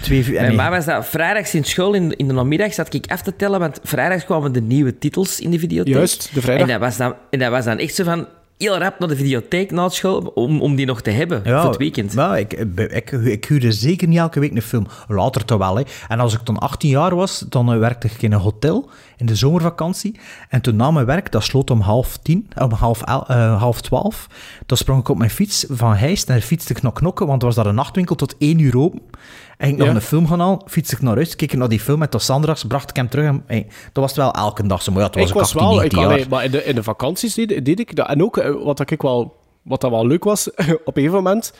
[0.02, 0.36] twee uur.
[0.36, 3.22] en Bij mij was dat vrijdags in school, in, in de namiddag zat ik af
[3.22, 5.94] te tellen, want vrijdags kwamen de nieuwe titels in de videotheek.
[5.94, 6.66] Juist, de vrijdag.
[6.66, 8.26] En dat was dan, en dat was dan echt zo van,
[8.60, 11.70] heel rap naar de videotheek na school, om, om die nog te hebben Ja, voor
[11.70, 12.12] het weekend.
[12.12, 14.86] Ja, ik, ik, ik, ik huurde zeker niet elke week een film.
[15.08, 15.76] Later toch wel.
[15.76, 15.82] Hè.
[16.08, 19.26] En als ik dan 18 jaar was, dan eh, werkte ik in een hotel in
[19.26, 20.18] de zomervakantie.
[20.48, 23.80] En toen na mijn werk, dat sloot om half tien, om half, el- eh, half
[23.80, 24.26] twaalf.
[24.66, 27.46] Dan sprong ik op mijn fiets van Heist en fietste ik naar Knokken, want er
[27.46, 29.00] was daar een nachtwinkel tot één uur open.
[29.60, 29.94] En ging ik nog Ja.
[29.94, 32.90] een film gaan halen, fietste ik naar huis, keek naar die film tot zondags bracht
[32.90, 33.26] ik hem terug.
[33.26, 34.92] En, hey, dat was het wel elke dag zo.
[34.92, 36.74] Maar ja, toen was ik was 18, wel, 19 ik, allee, maar in de, in
[36.74, 38.08] de vakanties deed, deed ik dat.
[38.08, 40.50] En ook, eh, wat ik wel, wat dat wel leuk was,
[40.84, 41.52] op een moment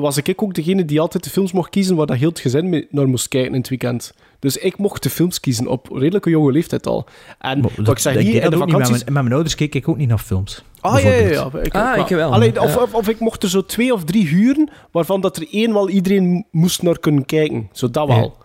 [0.00, 2.68] was ik ook degene die altijd de films mocht kiezen waar dat heel het gezin
[2.68, 4.14] mee naar moest kijken in het weekend.
[4.38, 7.06] Dus ik mocht de films kiezen op redelijke jonge leeftijd al.
[7.38, 8.58] En Maar wat dat- ik zeg hier in dat de.
[8.58, 10.64] Met mijn, met mijn ouders keek ik ook niet naar films.
[10.80, 11.50] Ah, ja, ja.
[11.62, 12.32] Ik, Ah, ik wel.
[12.32, 15.46] Allee, of, of, of ik mocht er zo twee of drie huren, waarvan dat er
[15.50, 17.68] één wel iedereen moest naar kunnen kijken.
[17.72, 18.36] Zo, dat wel.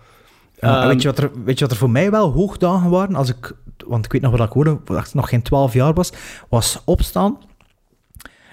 [0.59, 3.15] Ja, weet, je wat er, weet je wat er voor mij wel hoogdagen waren?
[3.15, 3.51] Als ik,
[3.87, 6.11] want ik weet nog wat ik hoorde, toen ik nog geen 12 jaar was,
[6.49, 7.37] was opstaan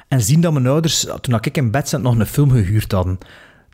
[0.09, 3.19] en zien dat mijn ouders, toen ik in bed zat, nog een film gehuurd hadden.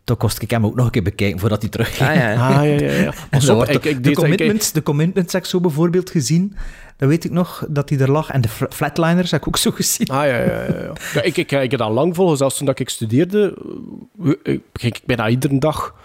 [0.03, 2.09] Toen kost ik hem ook nog een keer bekijken voordat hij terugging.
[2.09, 2.31] Ah, ja.
[2.59, 3.39] Ah, ja, ja, ja.
[3.39, 6.55] Zo ik, ik de, ik- commitments, de commitments heb ik zo bijvoorbeeld gezien.
[6.97, 8.29] Dat weet ik nog, dat hij er lag.
[8.29, 10.07] En de fl- flatliners heb ik ook zo gezien.
[10.07, 10.65] Ah, ja, ja, ja.
[10.67, 10.93] ja.
[11.13, 12.37] ja ik, ik, ik heb dat lang volgen.
[12.37, 13.53] Zelfs toen dat ik studeerde,
[14.23, 15.95] eh, ik- ging ik bijna iedere dag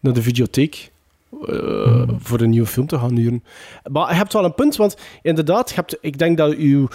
[0.00, 0.90] naar de videotheek
[1.48, 3.44] eh, voor een nieuwe film te gaan huren.
[3.92, 6.86] Maar je hebt wel een punt, want inderdaad, je hebt, ik denk dat u...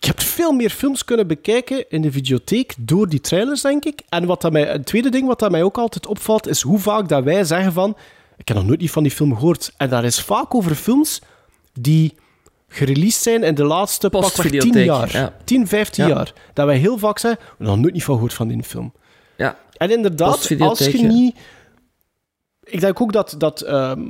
[0.00, 4.02] Je hebt veel meer films kunnen bekijken in de videotheek door die trailers, denk ik.
[4.08, 6.78] En wat dat mij, een tweede ding wat dat mij ook altijd opvalt, is hoe
[6.78, 7.96] vaak dat wij zeggen van...
[8.36, 9.72] Ik heb nog nooit niet van die film gehoord.
[9.76, 11.20] En dat is vaak over films
[11.72, 12.14] die
[12.68, 15.12] gereleased zijn in de laatste pakweg 10 Postvideotheek, jaar.
[15.12, 15.36] ja.
[15.44, 16.14] 10, 15 Ja.
[16.14, 16.32] jaar.
[16.52, 18.92] Dat wij heel vaak zeggen, we hebben nog nooit niet van gehoord van die film.
[19.36, 19.58] Ja.
[19.76, 20.28] En inderdaad,
[20.58, 21.36] als je niet...
[22.64, 24.00] Ik denk ook dat, dat ehm,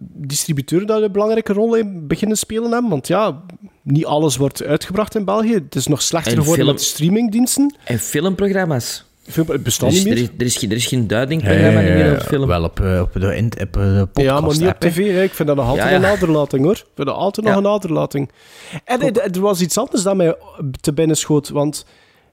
[0.00, 2.90] distributeuren daar een belangrijke rol in beginnen spelen hebben.
[2.90, 3.42] Want ja,
[3.82, 5.54] niet alles wordt uitgebracht in België.
[5.54, 7.74] Het is nog slechter En geworden film- met streamingdiensten.
[7.84, 9.04] En filmprogramma's.
[9.22, 10.22] Film, het Er bestaat is, niet er, meer.
[10.22, 12.46] is, er, is geen, er is geen duidingprogramma niet meer op film.
[12.46, 14.96] Wel op, eh, op de, in, op de podcast Ja, maar niet op tv.
[15.14, 15.22] hè.
[15.22, 15.96] Ik vind dat nog altijd Ja, ja.
[15.98, 16.72] een aderlating, hoor.
[16.74, 18.30] Ik vind dat altijd nog een aderlating.
[18.84, 20.36] En er, er was iets anders dat mij
[20.80, 21.48] te binnen schoot.
[21.48, 21.84] Want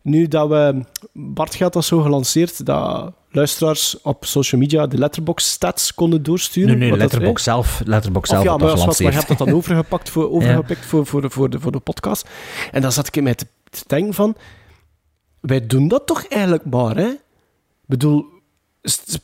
[0.01, 0.81] nu dat we...
[1.13, 6.77] Bart gaat dat zo gelanceerd, dat luisteraars op social media de letterbox stats konden doorsturen.
[6.77, 9.49] Nee, nee, Letterbox zelf, Letterbox zelf ja, maar, dat wat, maar je hebt dat dan
[9.59, 12.29] overgepakt voor, overgepikt voor, voor, voor, de, voor de podcast.
[12.71, 14.35] En dan zat ik in mij te, te denken van...
[15.39, 17.07] Wij doen dat toch eigenlijk maar, hè?
[17.07, 17.19] Ik
[17.85, 18.25] bedoel,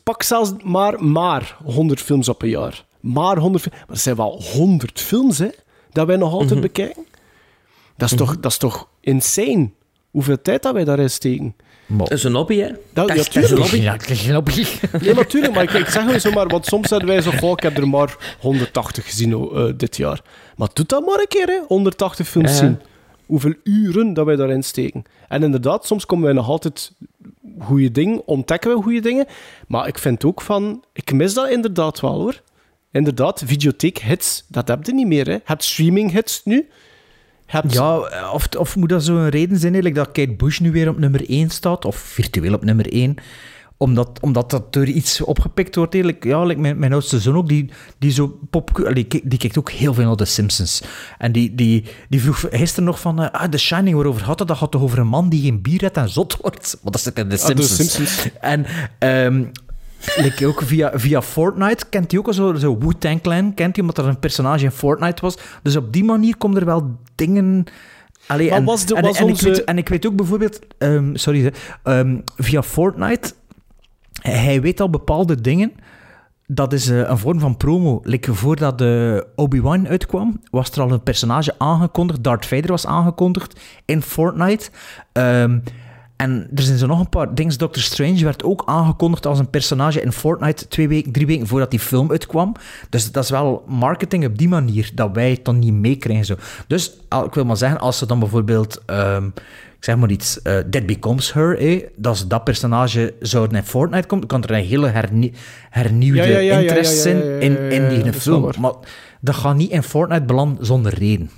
[0.02, 2.84] pak zelfs maar, maar 100 films op een jaar.
[3.00, 3.78] Maar 100 films.
[3.78, 5.48] Maar er zijn wel 100 films, hè?
[5.92, 6.60] Dat wij nog altijd Mhm.
[6.60, 7.06] bekijken.
[7.96, 9.70] Dat is, toch, dat is toch insane?
[10.10, 11.56] Hoeveel tijd dat wij daarin steken.
[11.86, 12.68] Dat is een hobby, hè?
[12.68, 13.76] Dat, Dat ja, is- dat is een hobby.
[13.80, 14.64] Ja, het is een hobby.
[15.00, 17.62] Nee, natuurlijk, maar ik, ik zeg gewoon zomaar, want soms zeiden wij zo, goh, ik
[17.62, 20.20] heb er maar 180 gezien oh, eh, dit jaar.
[20.56, 22.80] Maar doe dat maar een keer, hè, 180 films zien.
[23.26, 25.02] Hoeveel uren dat wij daarin steken.
[25.28, 26.92] En inderdaad, soms komen wij nog altijd
[27.58, 29.26] goede dingen, ontdekken we goede dingen.
[29.68, 32.40] Maar ik vind ook van, ik mis dat inderdaad wel hoor.
[32.92, 35.26] Inderdaad, videotheek hits, dat heb je niet meer.
[35.26, 35.32] Hè.
[35.32, 36.68] Je hebt streaming hits nu.
[37.46, 40.88] Hebt Ja, of, of moet dat zo'n reden zijn eigenlijk dat Kate Bush nu weer
[40.88, 43.14] op nummer 1 staat, of virtueel op nummer 1,
[43.76, 45.94] omdat, omdat dat door iets opgepikt wordt.
[45.94, 49.58] Eigenlijk, ja, like mijn, mijn oudste zoon ook, die, die zo pop, die, die kijkt
[49.58, 50.82] ook heel veel naar The Simpsons.
[51.18, 54.48] En die, die, die vroeg gisteren nog van, eh, ah, The Shining, waarover had het?
[54.48, 56.78] Dat gaat toch over een man die geen bier heeft en zot wordt?
[56.82, 57.74] Want dat zit in The Ah, Simpsons.
[57.76, 58.28] Simpsons.
[58.40, 58.66] En
[58.98, 59.44] ehm,
[60.16, 63.80] like ook via, via Fortnite kent hij ook al zo, zo Wu-Tang Clan, kent hij,
[63.84, 65.38] omdat er een personage in Fortnite was.
[65.62, 67.64] Dus op die manier komen er wel dingen...
[68.26, 70.58] Allee, en, was de- en, was en ik onze- weet, en ik weet ook bijvoorbeeld,
[70.78, 71.52] ehm, sorry,
[71.82, 73.32] ehm, via Fortnite,
[74.22, 75.72] hij weet al bepaalde dingen.
[76.46, 78.00] Dat is eh, een vorm van promo.
[78.02, 82.22] Like, voordat de Obi-Wan uitkwam, was er al een personage aangekondigd.
[82.24, 84.68] Darth Vader was aangekondigd in Fortnite.
[85.12, 85.58] Ehm,
[86.16, 87.58] en er zijn zo nog een paar dingen.
[87.58, 91.70] Doctor Strange werd ook aangekondigd als een personage in Fortnite twee weken, drie weken voordat
[91.70, 92.54] die film uitkwam.
[92.88, 96.24] Dus dat is wel marketing op die manier, dat wij het dan niet meekrijgen.
[96.24, 96.36] Zo.
[96.66, 96.92] Dus
[97.24, 99.26] ik wil maar zeggen, als ze dan bijvoorbeeld, ehm,
[99.76, 103.64] ik zeg maar iets, eh That Becomes Her, eh, dat ze dat personage zouden in
[103.64, 105.32] Fortnite komt, dan kan er een hele hernie-
[105.70, 108.50] hernieuwde Ja, ja, ja, zijn ja, in, in die film.
[108.60, 108.72] Maar
[109.20, 111.30] dat gaat niet in Fortnite belanden zonder reden.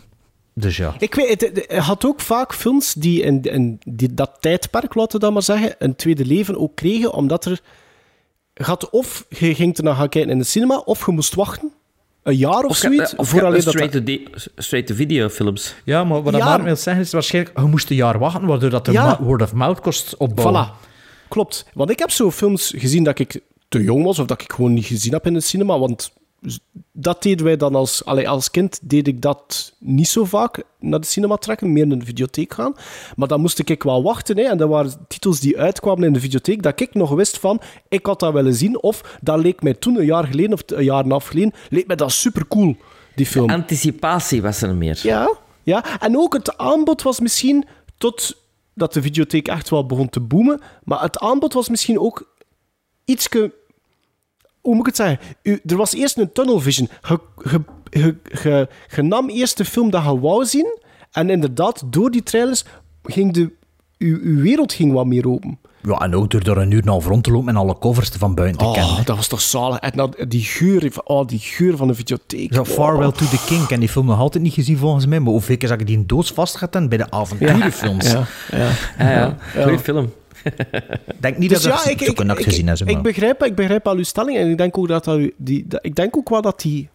[0.58, 0.94] Dus ja.
[0.98, 5.24] Ik weet, het, had ook vaak films die in, in die, dat tijdperk, laten we
[5.24, 7.60] dat maar zeggen, een tweede leven ook kregen, omdat er...
[8.54, 11.72] Had of je ging ernaar gaan kijken in de cinema, of je moest wachten.
[12.22, 13.14] Een jaar of, Of, zoiets.
[13.16, 15.74] of, voor alleen dat straight-to-video straight to video films.
[15.84, 16.38] Ja, maar wat Ja.
[16.38, 19.22] dat maar wil zeggen is waarschijnlijk, je moest een jaar wachten, waardoor dat de Ja.
[19.22, 20.66] word of mouth kost opbouwen.
[20.68, 20.84] Voilà.
[21.28, 21.66] Klopt.
[21.74, 24.72] Want ik heb zo films gezien dat ik te jong was, of dat ik gewoon
[24.74, 26.12] niet gezien heb in de cinema, want
[26.92, 28.04] dat deden wij dan als...
[28.04, 31.98] Allee, als kind deed ik dat niet zo vaak, naar de cinema trekken, meer naar
[31.98, 32.74] de videotheek gaan.
[33.16, 36.20] Maar dan moest ik wel wachten, hè, en dat waren titels die uitkwamen in de
[36.20, 39.74] videotheek, dat ik nog wist van, ik had dat willen zien, of dat leek mij
[39.74, 42.48] toen, een jaar geleden, of een jaar en een half geleden, leek mij dat super
[42.48, 42.76] cool,
[43.14, 43.50] die film.
[43.50, 45.00] Anticipatie was er meer.
[45.02, 45.30] Ja,
[45.62, 46.00] ja.
[46.00, 47.64] En ook het aanbod was misschien
[47.98, 48.42] tot
[48.74, 52.34] dat de videotheek echt wel begon te boomen, maar het aanbod was misschien ook
[53.04, 53.52] ietske...
[54.66, 55.18] Hoe moet ik het zeggen?
[55.42, 56.88] U, er was eerst een tunnel vision.
[57.08, 57.18] Je,
[57.50, 57.60] je,
[57.90, 60.78] je, je, je nam eerst de film dat je wou zien
[61.12, 62.64] en inderdaad, door die trailers
[63.02, 63.52] ging de...
[63.98, 65.58] Uw, uw wereld ging wat meer open.
[65.82, 67.78] Ja, en ook door door een uur en een half rond te lopen en alle
[67.78, 68.96] covers van buiten te kennen.
[68.96, 69.78] Oh, dat was toch zalig.
[69.78, 72.54] En dan die geur, oh, die geur van de videotheek.
[72.54, 72.66] Zo, Oh.
[72.66, 73.62] Farewell to the King.
[73.62, 75.86] Ik heb die film nog altijd niet gezien volgens mij, maar hoeveel keer zag ik
[75.86, 78.10] die in doods vastgehad bij de avonturenfilms.
[78.10, 78.58] Ja, ja.
[78.98, 79.36] Ja, ja.
[79.54, 79.62] Ja.
[79.62, 80.12] Goeie film.
[80.46, 82.00] Ik denk niet Dus dat ja, ik
[82.42, 85.66] gezien ik, begrijp, ik begrijp al uw stelling en ik denk ook, dat dat, die,
[85.66, 86.88] dat, ik denk ook wel dat die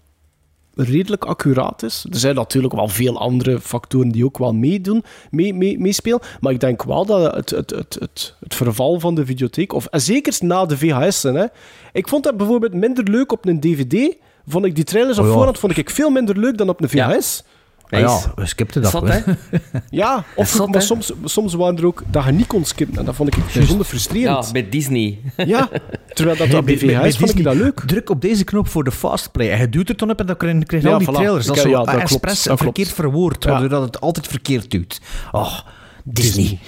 [0.76, 2.06] redelijk accuraat is.
[2.10, 6.54] Er zijn natuurlijk wel veel andere factoren die ook wel meedoen, mee, mee, meespelen, maar
[6.54, 10.38] ik denk wel dat het, het, het, het, het verval van de videotheek, of zeker
[10.40, 11.46] na de VHS'en, hè.
[11.94, 14.16] ik vond dat bijvoorbeeld minder leuk op een DVD,
[14.48, 15.36] vond ik die trailers op Oh ja.
[15.36, 17.44] voorhand vond ik veel minder leuk dan op een VHS.
[17.92, 18.92] Ah ja, we skipten dat.
[18.92, 19.20] Zat, hè?
[19.90, 23.06] Ja, of, zat, maar soms, soms waren er ook dat je niet kon skippen en
[23.06, 24.46] dat vond ik bijzonder frustrerend.
[24.46, 25.20] Ja, bij Disney.
[25.38, 25.70] Ja,
[26.14, 27.80] terwijl dat Hey, BVH's bij- bij vond ik Disney, dat leuk.
[27.86, 29.50] Druk op deze knop voor de fastplay.
[29.52, 31.10] En je duwt er dan op en dan krijg je krijg je Ja, al die
[31.10, 31.14] voilà.
[31.14, 31.46] trailers.
[31.46, 32.62] Dat is zo ja, dat klopt, expres dat klopt.
[32.62, 35.02] verkeerd verwoord, waardoor dat het altijd verkeerd duwt.
[35.32, 35.60] Oh,
[36.04, 36.60] Disney.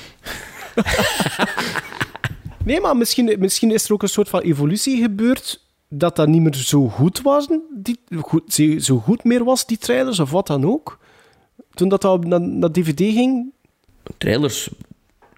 [2.66, 6.42] Nee, maar misschien, misschien is er ook een soort van evolutie gebeurd dat dat niet
[6.42, 7.48] meer zo goed was,
[7.82, 11.00] die, goed, zo goed meer was, die trailers, of wat dan ook.
[11.74, 13.52] Toen dat, dat naar, naar DVD ging.
[14.18, 14.70] Trailers...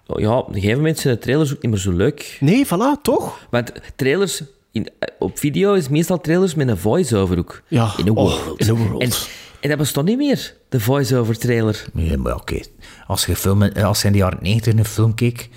[0.06, 2.36] oh Ja, op een gegeven moment zijn de trailers ook niet meer zo leuk.
[2.40, 3.46] Nee, voilà, toch?
[3.50, 4.42] Want trailers...
[4.72, 4.88] In,
[5.18, 7.62] op video is meestal trailers met een voice-over ook.
[7.68, 8.60] Ja, In a oh, world.
[8.60, 9.02] in a world.
[9.02, 9.10] En,
[9.60, 11.84] en dat bestond niet meer, de voice-over trailer.
[11.92, 12.60] Nee, maar oké.
[13.06, 15.48] Als, je film, als je in de jaren 90 een film keek,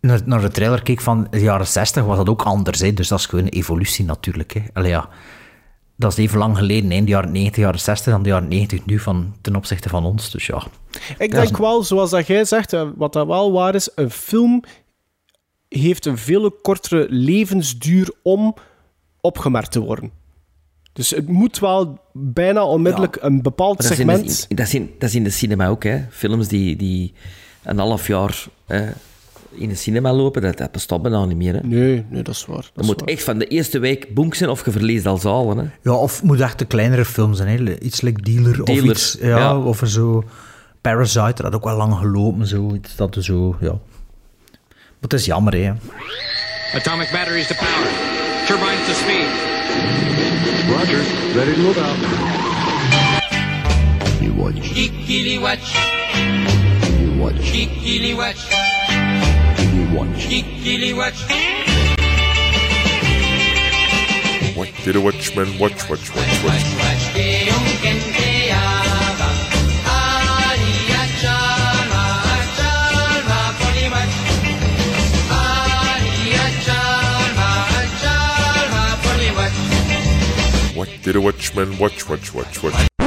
[0.00, 2.80] naar, naar de trailer keek van de jaren 60, was dat ook anders.
[2.80, 2.92] Hè?
[2.92, 4.52] Dus dat is gewoon een evolutie natuurlijk.
[4.52, 4.60] Hè?
[4.72, 5.08] Allee, ja.
[6.00, 8.86] Dat is even lang geleden, in de jaren 90, jaren 60 dan de jaren 90
[8.86, 10.30] nu van, ten opzichte van ons.
[10.30, 10.62] Dus ja.
[11.18, 14.62] Ik denk wel, zoals dat jij zegt, eh, wat dat wel waar is, een film
[15.68, 18.54] heeft een veel kortere levensduur om
[19.20, 20.10] opgemerkt te worden.
[20.92, 24.46] Dus het moet wel bijna onmiddellijk een bepaald is de, segment...
[24.48, 26.04] dat, is in, dat is in de cinema ook, hè.
[26.10, 27.12] Films die, die
[27.62, 28.88] een half jaar eh,
[29.50, 31.60] in de cinema lopen, dat, dat bestaat bijna niet meer, hè.
[31.62, 32.56] Nee, nee, dat is waar.
[32.56, 33.08] Dat Dat is moet waar.
[33.08, 35.64] echt van de eerste week boek zijn of je verliest al zalen, hè.
[35.82, 37.66] Ja, of het moet echt de kleinere films zijn.
[37.66, 37.78] Hè?
[37.80, 39.16] Iets like Dealer, of Dealer, iets...
[39.20, 39.58] Ja, ja.
[39.58, 40.24] Of zo...
[40.80, 42.46] Parasite, dat had ook wel lang gelopen.
[42.46, 43.56] Zo, iets dat zo...
[43.60, 43.68] Ja.
[43.70, 45.72] Maar het is jammer, hè.
[46.74, 47.88] Atomic batteries to power.
[48.46, 49.28] Turbines to speed.
[50.68, 51.00] Roger.
[51.34, 51.96] Ready to move out.
[54.20, 54.72] You watch.
[54.72, 55.74] Kikili watch.
[57.00, 57.50] You watch.
[57.50, 58.14] Kikili
[59.94, 60.26] watch.
[60.26, 60.44] You watch.
[60.44, 61.20] Kikili watch.
[64.56, 66.64] What did a watchman watch, watch, watch, watch?
[66.80, 69.28] Watch que un kenteaba.
[69.86, 72.04] Aria chalma,
[72.56, 74.16] chalma poli watch.
[75.30, 77.50] Aria chalma,
[78.02, 80.76] chalma poli watch.
[80.76, 82.99] What did a watchman watch, watch, watch, watch?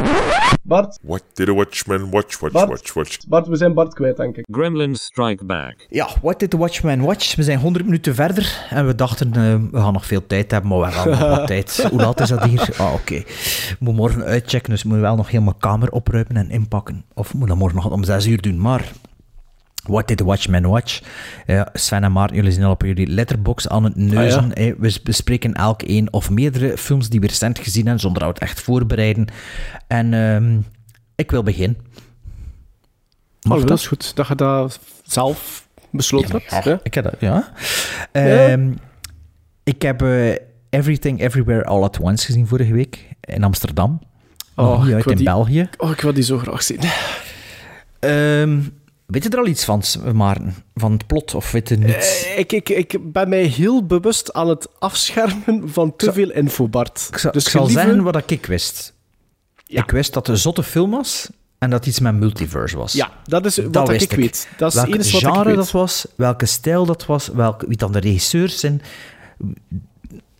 [0.65, 2.69] Bart, What did a watchman watch, watch, Bart.
[2.69, 3.17] watch, watch?
[3.27, 4.45] Bart, we zijn Bart kwijt, denk ik.
[4.51, 5.85] Gremlins Strike Back.
[5.89, 7.35] Ja, What Did the Watchman Watch?
[7.35, 10.69] We zijn 100 minuten verder en we dachten, eh, we gaan nog veel tijd hebben,
[10.69, 11.87] maar we hebben nog wat tijd.
[11.89, 12.69] Hoe laat is dat hier?
[12.77, 13.15] Ah, oké.
[13.15, 17.05] Ik moet morgen uitchecken, dus ik moet wel nog heel mijn kamer opruimen en inpakken.
[17.13, 18.91] Of ik moet dat morgen nog om 6 uur doen, maar...
[19.83, 21.01] What Did the Watchman Watch?
[21.45, 24.43] Ja, Sven en Maarten, jullie zijn al op jullie letterbox aan het neuzen.
[24.51, 24.73] Ah, hè.
[24.77, 28.39] We bespreken elk één of meerdere films die we recent gezien hebben, zonder dat we
[28.39, 29.27] het echt voorbereiden.
[29.87, 30.59] En ehm,
[31.15, 31.77] ik wil beginnen.
[33.41, 34.15] Mag Oh, dat is goed.
[34.15, 36.65] Dat je dat zelf besloten hebt.
[36.65, 37.51] Ja, ik heb dat, ja.
[38.11, 38.71] Ehm,
[39.63, 40.31] ik heb eh,
[40.69, 44.01] Everything Everywhere All at Once gezien vorige week in Amsterdam.
[44.55, 45.69] Nog Oh, niet ik uit in die- België.
[45.77, 46.79] Oh, ik wil die zo graag zien.
[47.99, 48.59] Ehm,
[49.13, 49.83] weet je er al iets van,
[50.13, 50.55] Maarten?
[50.75, 52.25] Van het plot, of weet je niets?
[52.25, 56.67] Eh, ik, ik, ik ben mij heel bewust aan het afschermen van te veel info,
[56.67, 57.07] Bart.
[57.11, 58.93] ik zal, dus ik zal zeggen wat ik wist.
[59.67, 62.93] Ik wist dat het een zotte film was en dat iets met multiverse was.
[62.93, 64.47] Ja, dat is wat wist ik weet.
[64.57, 67.91] Dat is Welk enige wat ik dat was, welke stijl dat was, welke, wie dan
[67.91, 68.81] de regisseurs zijn,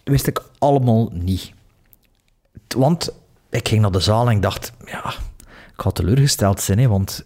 [0.03, 1.51] wist ik allemaal niet.
[2.67, 3.09] Want
[3.49, 5.13] ik ging naar de zaal en ik dacht, ja,
[5.73, 7.25] ik ga teleurgesteld zijn, hè, want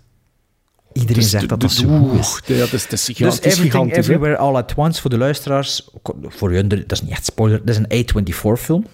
[1.00, 2.42] iedereen Dus zegt de- dat de- dat zo de- goed is.
[2.46, 4.02] Ja, dat is- is dus gigantisch, Everything gigantisch, hè.
[4.02, 5.90] Everywhere All at Once voor de luisteraars,
[6.22, 8.86] voor hun, dat is niet echt spoiler, dat is een A24-film.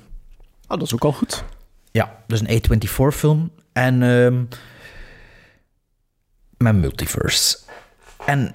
[0.67, 1.43] Ah, dat is ook al goed.
[1.91, 3.51] Ja, dus een A24-film.
[3.73, 4.43] En ehm
[6.57, 7.57] met multiverse.
[8.25, 8.53] En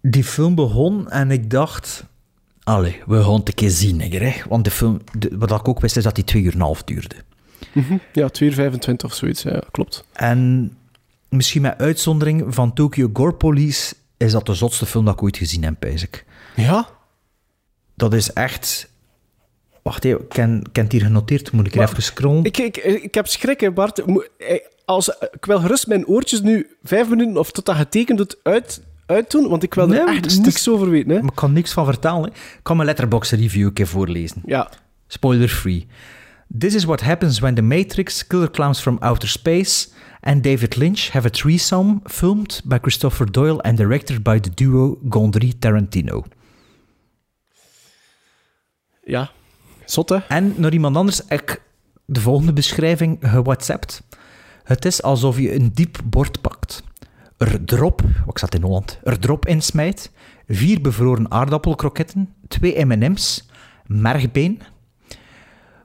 [0.00, 2.04] die film begon en ik dacht...
[2.62, 4.32] Allee, we gaan het een keer zien, hè.
[4.48, 6.62] Want de film, de- wat ik ook wist, is dat die twee uur en een
[6.64, 7.14] half duurde.
[7.72, 7.96] Mhm.
[8.12, 9.42] Ja, 2 uur 25 of zoiets.
[9.42, 10.04] Ja, klopt.
[10.12, 10.72] En
[11.36, 15.36] misschien met uitzondering van Tokyo Gore Police is dat de zotste film dat ik ooit
[15.36, 16.24] gezien heb, pijs ik.
[16.56, 16.88] Ja?
[17.94, 18.92] Dat is echt...
[19.82, 21.52] Wacht even, ik ken, ik ken het hier genoteerd.
[21.52, 22.44] Moet ik Maar- even scrollen?
[22.44, 23.98] Ik, ik, ik heb schrik, hè, Bart.
[23.98, 28.36] Eh, Als, ik wil gerust mijn oortjes nu vijf minuten of tot dat getekend doet
[28.42, 31.10] uit, uitdoen, want ik wil Nee, er echt niks over weten.
[31.10, 31.16] Hè.
[31.16, 32.22] Ik kan niks van vertellen.
[32.22, 32.28] Hè.
[32.28, 34.42] Ik kan mijn letterbox review een keer voorlezen.
[34.46, 34.70] Ja.
[35.06, 35.86] Spoiler free.
[36.58, 39.88] This is what happens when the Matrix, Killer Clowns from Outer Space
[40.24, 44.98] and David Lynch have a threesome filmed by Christopher Doyle and directed by the duo
[45.08, 46.24] Gondry Tarantino.
[49.04, 49.30] Ja,
[49.84, 50.16] zot hè?
[50.16, 51.62] En nog iemand anders, ik
[52.04, 54.02] de volgende beschrijving gewhatsappt.
[54.62, 56.82] Het is alsof je een diep bord pakt.
[57.36, 60.10] Er drop, ik zat in Holland, er drop insmijt,
[60.48, 63.48] vier bevroren aardappelkroketten, twee M&M's,
[63.86, 64.60] mergbeen,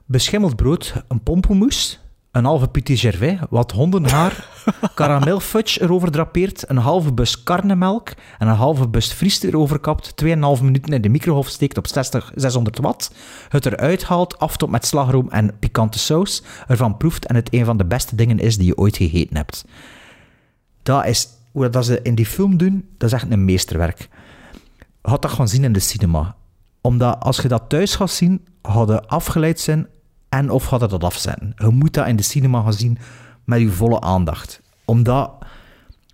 [0.06, 2.00] beschimmeld brood, een pompoenmoes,
[2.30, 4.48] een halve petit gervais, wat hondenhaar,
[4.94, 10.28] karamelfudge erover drapeert, een halve bus karnemelk en een halve bus friest erover kapt, 2,5
[10.62, 13.14] minuten in de microgolf steekt op 60, 600 watt,
[13.48, 17.76] het eruit haalt, aftopt met slagroom en pikante saus, ervan proeft en het een van
[17.76, 19.64] de beste dingen is die je ooit gegeten hebt.
[20.82, 24.08] Dat is, hoe dat ze in die film doen, dat is echt een meesterwerk.
[25.00, 26.36] Had dat gaan zien in de cinema.
[26.80, 29.86] Omdat als je dat thuis gaat zien, je afgeleid zijn
[30.30, 31.52] en of ga je dat afzetten.
[31.56, 32.98] Je moet dat in de cinema gaan zien
[33.44, 34.60] met je volle aandacht.
[34.84, 35.32] Omdat,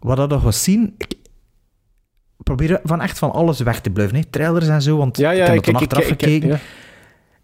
[0.01, 0.94] wat dat gaat zien...
[0.98, 4.16] Ik probeer van echt van alles weg te blijven.
[4.16, 4.24] Hè.
[4.24, 6.48] Trailers en zo, want Ja, ja, ik heb het dan achteraf gekeken.
[6.48, 6.59] ja.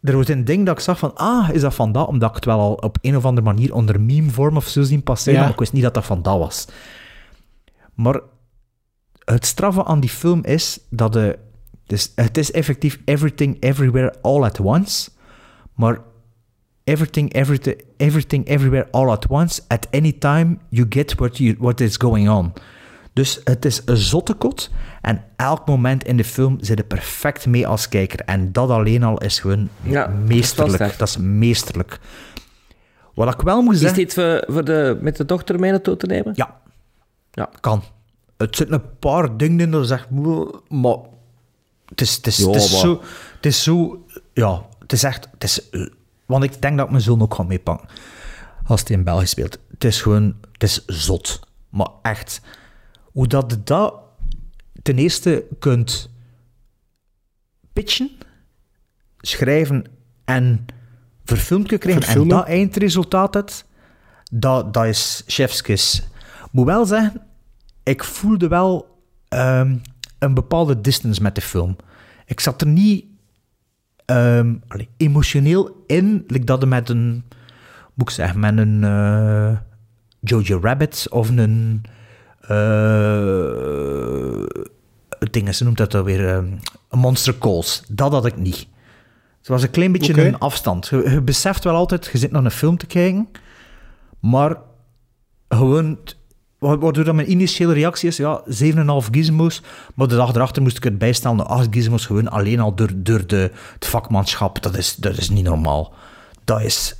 [0.02, 2.06] Er was een ding dat ik zag van, ah, is dat van dat?
[2.06, 5.02] Omdat ik het wel al op een of andere manier onder meme-vorm of zo zien
[5.02, 6.66] passeren, maar ik wist niet dat dat van dat was.
[7.94, 8.20] Maar
[9.24, 11.38] het straffe aan die film is dat de,
[11.86, 15.10] dus het is effectief everything, everywhere, all at once,
[15.74, 16.00] maar
[16.84, 21.80] everything, everything, everything, everywhere, all at once, at any time, you get what, you, what
[21.80, 22.52] is going on.
[23.12, 24.70] Dus het is een zotte kot.
[25.00, 28.20] En elk moment in de film zit er perfect mee als kijker.
[28.20, 30.78] En dat alleen al is gewoon Ja, meesterlijk.
[30.78, 31.98] dat is Dat is meesterlijk.
[33.14, 33.98] Wat ik wel moet Is zeggen...
[33.98, 36.32] dit voor, voor de, met de dochter mee naartoe te nemen?
[36.36, 36.60] Ja.
[37.30, 37.50] Ja.
[37.60, 37.82] Kan.
[38.36, 40.10] Het zitten een paar dingen in dat je zegt...
[40.68, 40.96] Maar
[41.88, 43.00] het is, het is, het is zo...
[43.36, 44.04] Het is zo...
[44.32, 45.28] Ja, het is echt...
[45.32, 45.86] Het is, eh,
[46.32, 47.88] want ik denk dat ik mijn zoon ook ga meepakken.
[48.66, 49.58] Als hij in België speelt.
[49.70, 50.36] Het is gewoon...
[50.52, 51.40] Het is zot.
[51.68, 52.40] Maar echt...
[53.02, 53.94] Hoe dat je dat
[54.82, 56.10] ten eerste kunt
[57.72, 58.10] pitchen,
[59.18, 59.84] schrijven
[60.24, 60.66] en
[61.24, 62.36] verfilmd kunt krijgen Verfilmen.
[62.36, 63.64] en dat eindresultaat hebt,
[64.30, 66.02] dat, dat is chefskis.
[66.50, 67.22] Moet wel zeggen,
[67.82, 69.76] ik voelde wel ehm,
[70.18, 71.76] een bepaalde distance met de film.
[72.26, 73.04] Ik zat er niet
[74.68, 77.24] allee, emotioneel in, like dat met een,
[77.94, 79.56] moet ik zeggen, met een eh,
[80.20, 81.82] Jojo Rabbit of een
[82.40, 83.62] eh
[85.30, 86.46] dingen, ze noemt dat alweer ehm,
[86.88, 87.82] een Monster Calls.
[87.88, 88.66] Dat had ik niet.
[89.38, 90.86] Het was een klein beetje een afstand.
[90.86, 93.28] Je, je beseft wel altijd, je zit naar een film te kijken,
[94.20, 94.56] maar
[95.48, 95.98] gewoon,
[96.62, 99.62] waardoor dat mijn initiële reactie is, ja, 7,5 gizmos,
[99.94, 102.90] maar de dag erachter moest ik het bijstellen naar 8 gizmos, gewoon alleen al door,
[102.94, 104.62] door de, het vakmanschap.
[104.62, 105.94] Dat is, dat is niet normaal.
[106.44, 106.96] Dat is...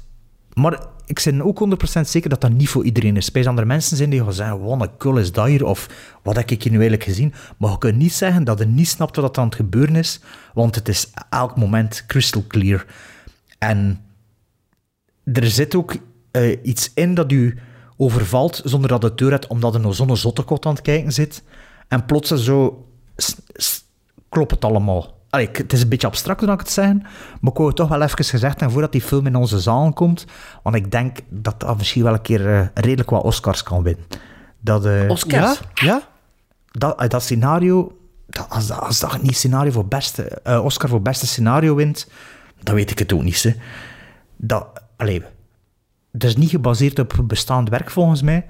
[0.53, 3.31] Maar ik ben ook 100% zeker dat dat niet voor iedereen is.
[3.31, 5.89] Bij andere mensen zijn die gaan zeggen, wat kul is dat hier, of
[6.23, 7.35] wat heb ik hier nu eigenlijk gezien.
[7.57, 10.21] Maar je kunt niet zeggen dat je niet snapt wat aan het gebeuren is,
[10.55, 12.87] want het is elk moment crystal clear.
[13.59, 14.01] En
[15.25, 15.97] er zit ook
[16.31, 17.59] eh, iets in dat u
[18.03, 21.43] overvalt zonder dat het deur hebt, omdat er nog zo'n zottekot aan het kijken zit.
[21.89, 22.87] En plots zo
[24.29, 25.21] klopt het allemaal.
[25.31, 27.01] Allee, het is een beetje abstract dan ik het zeggen,
[27.41, 29.93] maar ik wou het toch wel even gezegd hebben voordat die film in onze zaal
[29.93, 30.25] komt.
[30.63, 34.05] Want ik denk dat dat misschien wel een keer eh, redelijk wat Oscars kan winnen.
[34.61, 35.61] Dat, eh, Oscars?
[35.75, 36.03] Ja?
[36.71, 37.97] dat, eh, dat scenario,
[38.27, 42.09] dat, als, dat, als dat niet scenario voor beste, Oscar voor beste scenario wint,
[42.63, 43.43] dan weet ik het ook niet.
[43.43, 43.53] Hè.
[44.37, 44.67] Dat,
[44.97, 45.23] allee,
[46.13, 48.45] dat is niet gebaseerd op bestaand werk volgens mij.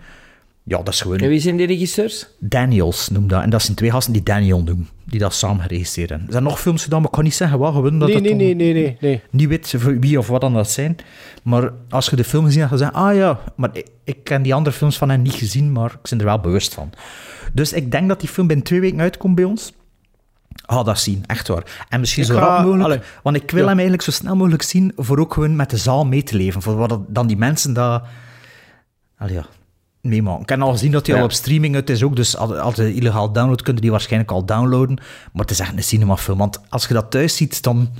[0.64, 1.18] Ja, dat is gewoon...
[1.18, 2.26] En wie zijn die regisseurs?
[2.38, 3.42] Daniels noemt dat.
[3.42, 6.26] En dat zijn twee gasten die Daniel doen, die dat samen geregisseerd hebben.
[6.26, 8.24] Er zijn nog films gedaan, maar ik kan niet zeggen wat, gewoon dat Nee, het
[8.24, 9.20] nee, nee, nee, nee, nee.
[9.30, 10.96] niet weet wie of wat dan dat zijn.
[11.42, 13.86] Maar als je de film gezien hebt, dan ga je zeggen, ah ja, maar ik,
[14.04, 16.74] ik ken die andere films van hen niet gezien, maar ik ben er wel bewust
[16.74, 16.92] van.
[17.52, 19.72] Dus ik denk dat die film binnen twee weken uitkomt bij ons.
[20.66, 21.84] Ga dat zien, echt waar.
[21.88, 23.68] En misschien Ik zo rap mogelijk, allee, want ik wil ja.
[23.68, 26.62] hem eigenlijk zo snel mogelijk zien, voor ook gewoon met de zaal mee te leven.
[26.62, 28.02] Voor wat dan die mensen dat...
[29.18, 29.46] Allee, ja,
[30.02, 30.42] meemaken.
[30.42, 31.20] Ik heb al gezien dat hij Ja.
[31.20, 34.32] al op streaming uit is ook, dus als, je illegaal downloadt, kun je die waarschijnlijk
[34.32, 34.96] al downloaden.
[35.32, 37.90] Maar het is echt een cinemafilm, want als je dat thuis ziet, dan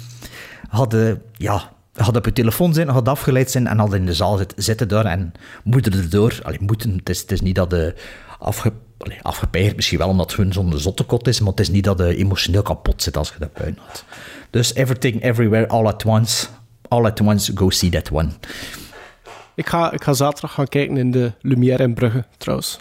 [0.68, 4.36] hadden, ja, had op je telefoon zijn, had afgeleid zijn en had in de zaal
[4.36, 5.32] zit, zitten daar en
[5.64, 6.38] moeten erdoor.
[6.42, 7.94] Allee, moeten, het is, het is niet dat de
[8.38, 8.72] afge, allee,
[9.22, 12.16] afgepeigerd, misschien wel omdat het gewoon zo'n zottekot is, maar het is niet dat je
[12.16, 14.04] emotioneel kapot zit als je dat puin had.
[14.50, 16.46] Dus everything, everywhere, all at once.
[16.88, 18.28] All at once, go see that one.
[19.54, 22.78] Ik ga, ik ga zaterdag gaan kijken in de Lumière in Brugge, trouwens.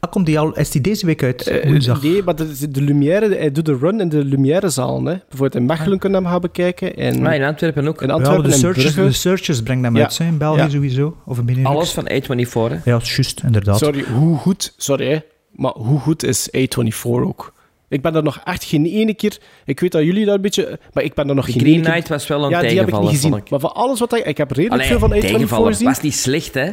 [0.00, 1.46] Ah, komt die al, is die deze week uit?
[1.46, 2.02] Eh, Woensdag?
[2.02, 4.96] nee, maar de, de Lumière, hij doet de run in de Lumière-zaal.
[5.04, 5.14] Hè.
[5.28, 6.96] Bijvoorbeeld in Mechelen kunnen we hem gaan bekijken.
[6.96, 8.02] En Maar in Antwerpen ook.
[8.02, 10.02] in Ja, Antwerpen de searches, de searches brengen hem Ja.
[10.02, 10.68] uit, hè, in België Ja.
[10.68, 11.16] sowieso.
[11.26, 11.68] Of in Benelux.
[11.68, 12.50] Alles van A24,
[12.82, 12.90] hè?
[12.90, 13.78] Ja, juist, inderdaad.
[13.78, 15.18] Sorry, hoe goed, sorry, hè,
[15.52, 17.52] maar hoe goed is A24 ook?
[17.88, 19.38] Ik ben daar nog echt geen ene keer...
[19.64, 20.78] Ik weet dat jullie daar een beetje...
[20.92, 22.78] Maar ik ben daar nog geen Green ene keer- Knight was wel een Ja, die
[22.78, 23.34] heb ik niet gezien.
[23.34, 23.50] ik.
[23.50, 24.24] Maar van alles wat ik...
[24.26, 25.68] Ik heb redelijk Allee, veel van A24 tegenvaller.
[25.72, 25.86] gezien.
[25.86, 26.70] was niet slecht, hè?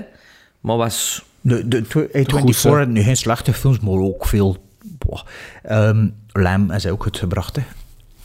[0.59, 1.23] Maar was...
[1.41, 2.07] De, de, tw- Goed,
[2.57, 2.69] A24 hè.
[2.77, 4.57] had nu geen slechte films, maar ook veel...
[4.83, 5.21] Boah.
[5.63, 7.61] Ehm, Lam is ook uitgebracht, hè.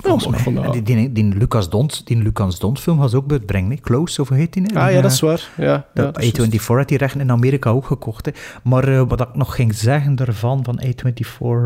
[0.05, 0.71] Volgens mij.
[0.71, 3.77] die, die, die Lucas Dont, die Lucas Dont film was ook uitbrengen, hè.
[3.77, 4.63] Close, of hoe heet die?
[4.63, 4.81] hè?
[4.81, 5.51] Ah ja, eh, dat is waar.
[5.57, 6.55] Ja, ja, de juist.
[6.55, 8.27] A24 had die rechten in Amerika ook gekocht.
[8.27, 8.33] Hè.
[8.63, 11.57] Maar eh, wat ik nog ging zeggen daarvan, van A24, eh,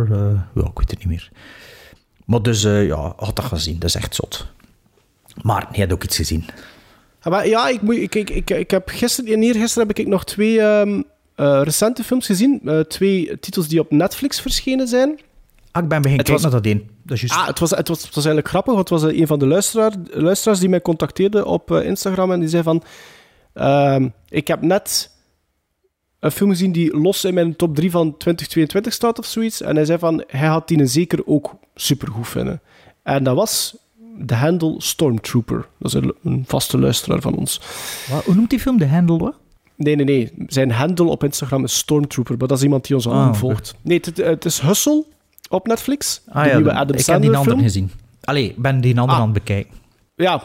[0.54, 1.30] ja, ik weet het niet meer.
[2.28, 3.78] Maar dus, eh, ja, had dat gezien.
[3.78, 4.46] Dat is echt zot.
[5.42, 6.44] Maar hij had ook iets gezien.
[7.22, 10.06] Ja, maar ja, ik, moet, ik, ik, ik, ik heb gisteren en eergisteren heb ik
[10.06, 11.02] nog twee ehm,
[11.34, 12.60] eh, recente films gezien.
[12.64, 15.18] Eh, twee titels die op Netflix verschenen zijn.
[15.78, 16.88] Ah, ik ben was- kijken naar dat één.
[17.02, 17.30] Dat is.
[17.30, 19.46] Ah, het was, het, was, het was eigenlijk grappig, want het was een van de
[19.46, 22.82] luisteraar, luisteraars die mij contacteerde op eh, Instagram en die zei van...
[23.52, 25.10] ehm, ik heb net
[26.20, 29.60] een film gezien die los in mijn top 3 van 2022 staat of zoiets.
[29.60, 32.60] En hij zei van, hij had die zeker ook supergoed vinden.
[33.02, 33.76] En dat was
[34.26, 35.68] The Handle Stormtrooper.
[35.78, 37.60] Dat is een, vaste luisteraar van ons.
[38.10, 38.78] Wat, hoe noemt die film?
[38.78, 39.34] De Handle, wat?
[39.76, 40.32] Nee, nee, nee.
[40.46, 43.74] Zijn handle op Instagram is Stormtrooper, maar dat is iemand die ons al Ah, volgt.
[43.82, 45.04] Nee, het, het is Hustle
[45.48, 46.22] op Netflix.
[46.28, 47.60] Ah de ja, nieuwe dan- Adam ik heb die andere film.
[47.62, 47.90] gezien.
[48.24, 49.18] Allee, ik ben die andere Ah.
[49.24, 49.74] aan het bekijken.
[50.14, 50.42] Ja,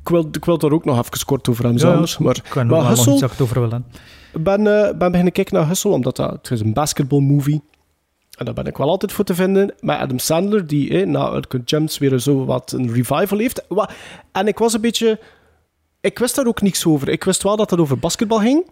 [0.00, 2.18] ik wil, ik wil daar ook nog even kort over hebben, Ja, anders.
[2.18, 3.84] Maar, ik kan maar nog Hustle, iets over willen.
[4.32, 7.62] ik ben, eh ben beginnen kijken naar Hustle, omdat dat, het is een basketball movie
[8.38, 9.74] En daar ben ik wel altijd voor te vinden.
[9.80, 13.66] Met Adam Sandler, die eh, na Uncut Gems weer zo wat een revival heeft.
[14.32, 15.20] En ik was een beetje...
[16.00, 17.08] Ik wist daar ook niks over.
[17.08, 18.70] Ik wist wel dat het over basketbal ging.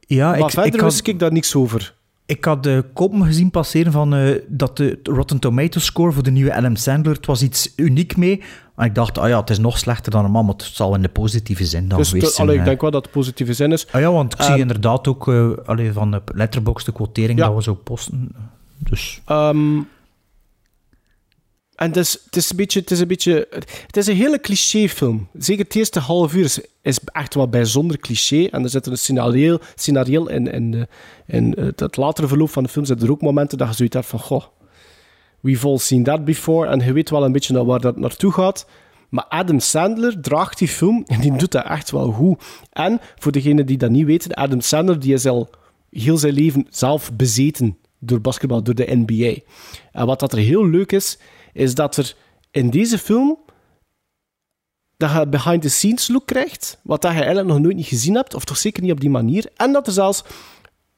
[0.00, 1.94] Ja, maar ik, verder ik had, wist ik daar niks over.
[2.28, 6.30] Ik had de koppen gezien passeren van eh, dat de Rotten Tomato score voor de
[6.30, 8.42] nieuwe Adam Sandler, het was iets uniek mee.
[8.76, 11.02] En ik dacht, ah ja, het is nog slechter dan normaal, maar het zal in
[11.02, 12.46] de positieve zin dan Dus geweest zijn.
[12.46, 12.68] allee, ik eh.
[12.68, 13.86] denk wel dat het positieve zin is.
[13.90, 17.38] Ah ja, want ik zie Ehm, inderdaad ook eh allee, van de Letterboxd de quotering
[17.38, 17.46] Ja.
[17.46, 18.28] dat we zo posten.
[18.78, 19.76] Dus Ehm,
[21.78, 23.48] en is, het, is een beetje, het is een beetje...
[23.86, 25.28] Het is een hele clichéfilm.
[25.38, 28.44] Zeker het eerste half uur is, echt wel bijzonder cliché.
[28.44, 30.86] En er zit een scenario, scenario in,
[31.26, 33.94] in, het, het latere verloop van de film zitten er ook momenten dat je zoiets
[33.94, 34.18] hebt van...
[34.18, 34.44] Goh,
[35.40, 36.68] we've all seen that before.
[36.68, 38.66] En je weet wel een beetje waar dat naartoe gaat.
[39.08, 42.42] Maar Adam Sandler draagt die film en die doet dat echt wel goed.
[42.72, 45.50] En voor degenen die dat niet weten, Adam Sandler die is al
[45.90, 49.40] heel zijn leven zelf bezeten door basketbal, door de NBA.
[49.92, 51.18] En wat dat er heel leuk is,
[51.58, 52.14] is dat er
[52.50, 53.38] in deze film
[54.96, 58.44] dat je behind-the-scenes look krijgt, wat dat je eigenlijk nog nooit niet gezien hebt, of
[58.44, 59.50] toch zeker niet op die manier.
[59.56, 60.24] En dat er zelfs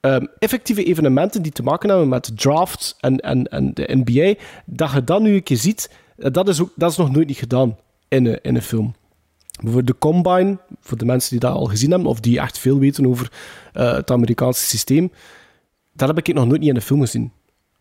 [0.01, 4.93] ehm, effectieve evenementen die te maken hebben met drafts en, en, en de NBA, dat
[4.93, 7.37] je dat nu een keer ziet, eh, dat is, ook, dat is nog nooit niet
[7.37, 7.77] gedaan
[8.09, 8.95] in een, in een film.
[9.61, 12.78] Bijvoorbeeld de Combine, voor de mensen die dat al gezien hebben, of die echt veel
[12.78, 13.32] weten over
[13.73, 15.12] eh, het Amerikaanse systeem,
[15.93, 17.32] dat heb ik nog nooit niet in een film gezien.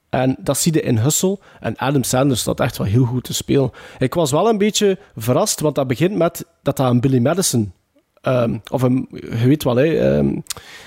[0.10, 1.40] En dat zie je in Hustle.
[1.60, 3.72] En Adam Sandler staat echt wel heel goed te spelen.
[4.00, 7.74] Ik was wel een beetje verrast, want dat begint met dat dat een Billy Madison...
[8.22, 9.86] ehm, of een, je weet wel, hè...
[10.18, 10.36] ehm,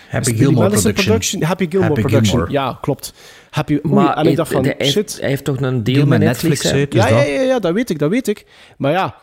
[0.09, 1.43] Happy Billy Gilmore Madison production.
[1.43, 2.39] Happy Gilmore Happy Production.
[2.47, 2.53] Gilmore.
[2.53, 3.13] Ja, klopt.
[3.51, 4.95] Happy, oei, Maar en ik dacht van, hij, hij shit.
[4.95, 6.91] heeft, hij heeft toch een deel, Deel met Netflix, Netflix?
[6.95, 8.47] Dus ja, ja, dat- ja, ja, dat weet ik, dat weet ik.
[8.77, 9.15] Maar ja,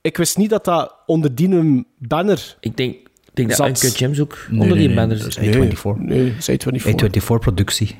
[0.00, 2.56] ik wist niet dat dat onder die banner...
[2.60, 3.66] Ik denk, ik denk dat Zat.
[3.68, 5.54] Uncut Gems ook Nee, onder nee, die nee, banner dat zit.
[5.54, 5.98] is A24.
[5.98, 6.86] Nee, is A24.
[6.86, 7.96] A24 productie.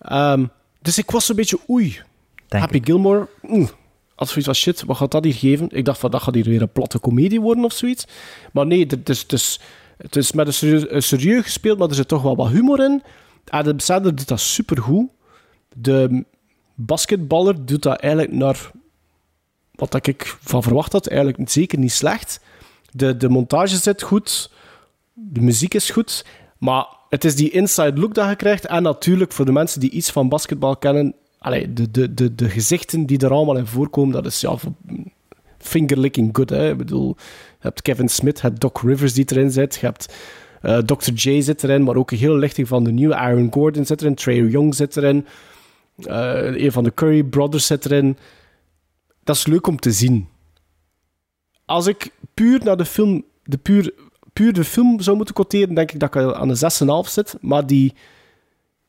[0.00, 0.44] Ehm,
[0.82, 2.00] dus ik was een beetje oei.
[2.48, 3.68] Denk Happy Gilmore, mm,
[4.14, 5.68] als zoiets was shit, wat gaat dat hier geven?
[5.70, 8.06] Ik dacht van, dat gaat hier weer een platte komedie worden of zoiets.
[8.52, 9.60] Maar nee, het is, het is,
[9.96, 12.84] het is met een serieus, een serieus gespeeld, maar er zit toch wel wat humor
[12.84, 13.02] in.
[13.48, 15.10] Adam Sandler doet dat supergoed.
[15.74, 16.24] De
[16.74, 18.70] basketballer doet dat eigenlijk naar
[19.74, 21.06] wat ik van verwacht had.
[21.06, 22.40] Eigenlijk zeker niet slecht.
[22.90, 24.50] De, de montage zit goed.
[25.12, 26.24] De muziek is goed.
[26.58, 28.66] Maar het is die inside look dat je krijgt.
[28.66, 31.14] En natuurlijk, voor de mensen die iets van basketbal kennen...
[31.68, 34.56] De, de, de, de gezichten die er allemaal in voorkomen, dat is ja,
[35.58, 36.50] fingerlicking good.
[36.50, 36.70] Hè?
[36.70, 40.14] Ik bedoel, je hebt Kevin Smith, je hebt Doc Rivers die erin zit, je hebt
[40.60, 41.12] eh, Dr.
[41.12, 43.14] J zit erin, maar ook een hele lichting van de nieuwe.
[43.14, 45.26] Aaron Gordon zit erin, Trey Young zit erin,
[45.96, 48.16] eh, een van de Curry Brothers zit erin.
[49.24, 50.28] Dat is leuk om te zien.
[51.64, 53.92] Als ik puur naar de film, de puur,
[54.32, 57.36] puur de film zou moeten quoteren, denk ik dat ik aan een 6,5 zit.
[57.40, 57.92] Maar die,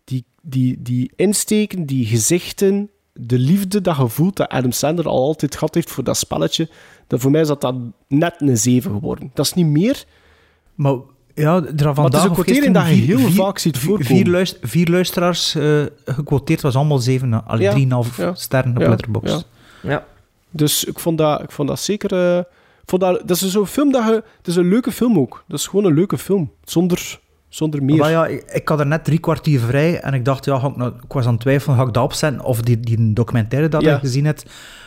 [0.04, 5.22] die, die, die insteken, die gezichten, de liefde dat je voelt dat Adam Sandler al
[5.24, 6.70] altijd gehad heeft voor dat spelletje,
[7.08, 7.76] dat voor mij is dat, dat
[8.08, 9.32] net een 7 geworden.
[9.34, 10.04] Dat is niet meer.
[10.76, 10.96] Maar
[11.36, 13.78] ja, er Maar het vandaag is een quotering dat je vier- heel vier- vaak ziet
[13.78, 14.06] voorkomen.
[14.06, 18.34] Vier, luist- vier luisteraars eh gequoteerd, was allemaal 7, allee, Ja, 3,5 ja.
[18.34, 19.46] sterren op Ja, Letterboxd.
[19.84, 19.90] ja.
[19.90, 20.06] Ja.
[20.50, 22.38] Dus ik vond dat, ik vond dat zeker...
[22.38, 22.44] eh,
[22.86, 24.24] vond dat, dat is zo'n film dat je...
[24.38, 25.44] Het is een leuke film ook.
[25.48, 26.52] Dat is gewoon een leuke film.
[26.64, 27.20] Zonder,
[27.50, 27.98] zonder meer.
[27.98, 30.68] Maar ja, ik, ik had er net drie kwartier vrij en ik dacht, ja, ga
[30.68, 33.68] ik, nou, ik was aan het twijfelen, ga ik dat opzetten of die, die documentaire
[33.70, 33.94] dat Ja.
[33.96, 34.40] ik gezien heb.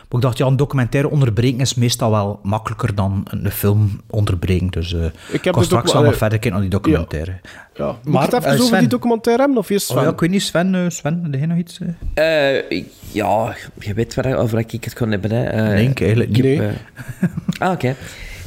[0.09, 4.67] Maar ik dacht, ja, een documentaire onderbreken is meestal wel makkelijker dan een film onderbreken.
[4.71, 7.41] Dus eh ik heb ga de straks al nog eh, verder kijken naar die documentaire.
[7.75, 7.87] Ja.
[7.87, 8.79] Moet Maar, ik het even eh, over Sven.
[8.79, 9.61] die documentaire hebben?
[9.61, 11.79] Of eerst Oh, ja, ik weet niet, Sven, Sven, heb jij nog iets?
[13.13, 15.31] ja, je weet waar, over ik het kon hebben.
[15.31, 15.45] Hè.
[15.45, 16.59] Eh, Nee, ik eigenlijk niet.
[16.59, 17.29] heb, eh,
[17.69, 17.89] ah, oké.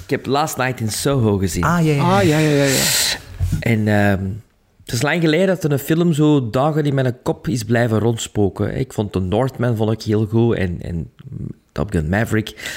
[0.04, 1.64] Ik heb Last Night in Soho gezien.
[1.64, 2.18] Ah, ja, ja.
[2.18, 2.64] Ah, ja, ja, ja.
[2.64, 2.80] ja.
[3.60, 4.24] En ehm,
[4.90, 8.00] het is lang geleden dat er een film zo dagen in mijn kop is blijven
[8.00, 8.76] rondspoken.
[8.78, 11.12] Ik vond The Northman vond ik heel goed en, en
[11.72, 12.72] Top Gun Maverick.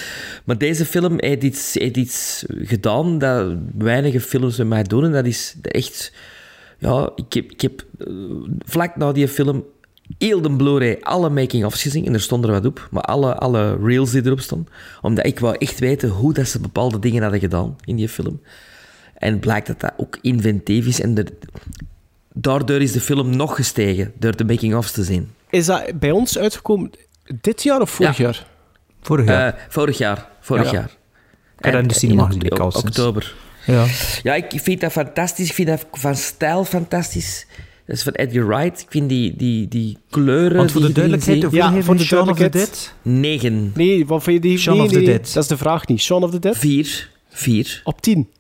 [0.44, 5.04] Maar deze film heeft iets, heeft iets gedaan dat weinige films met mij doen.
[5.04, 6.12] En dat is echt...
[6.78, 8.12] Ja, ik heb, ik heb eh,
[8.64, 9.64] vlak na die film
[10.18, 12.06] heel de Blu-ray alle making-ofs gezien.
[12.06, 12.88] En er stond er wat op.
[12.90, 14.72] Maar alle, alle reels die erop stonden.
[15.02, 18.40] Omdat ik wou echt weten hoe dat ze bepaalde dingen hadden gedaan in die film.
[19.14, 21.00] En blijkt dat dat ook inventief is.
[21.00, 21.26] En de-
[22.32, 25.30] daardoor is de film nog gestegen, door de making-ofs te zien.
[25.50, 26.90] Is dat bij ons uitgekomen
[27.40, 28.24] dit jaar of vorig Ja.
[28.24, 28.46] jaar?
[29.02, 29.54] Vorig jaar.
[29.54, 30.28] Eh, vorig jaar.
[30.40, 30.72] Vorig Ja.
[30.72, 30.90] jaar.
[31.56, 33.34] Dat in de cinema oktober.
[33.66, 33.84] Ja.
[34.22, 35.48] Ja, ik vind dat fantastisch.
[35.48, 37.46] Ik vind dat van stijl fantastisch.
[37.86, 38.80] Dat is van Edgar Wright.
[38.80, 40.56] Ik vind die, die, die kleuren...
[40.56, 42.48] Want voor die de duidelijkheid, hoeveel Ja, voor de Shaun of the.
[42.48, 42.92] Dead?
[43.02, 43.72] Negen.
[43.74, 44.58] Nee, wat vind je die?
[44.58, 45.32] Shaun nee, of the nee, Dead.
[45.32, 46.00] Dat is de vraag niet.
[46.00, 46.56] Shaun of the Dead?
[46.56, 47.10] Vier.
[47.28, 47.80] Vier.
[47.84, 48.30] Op 10.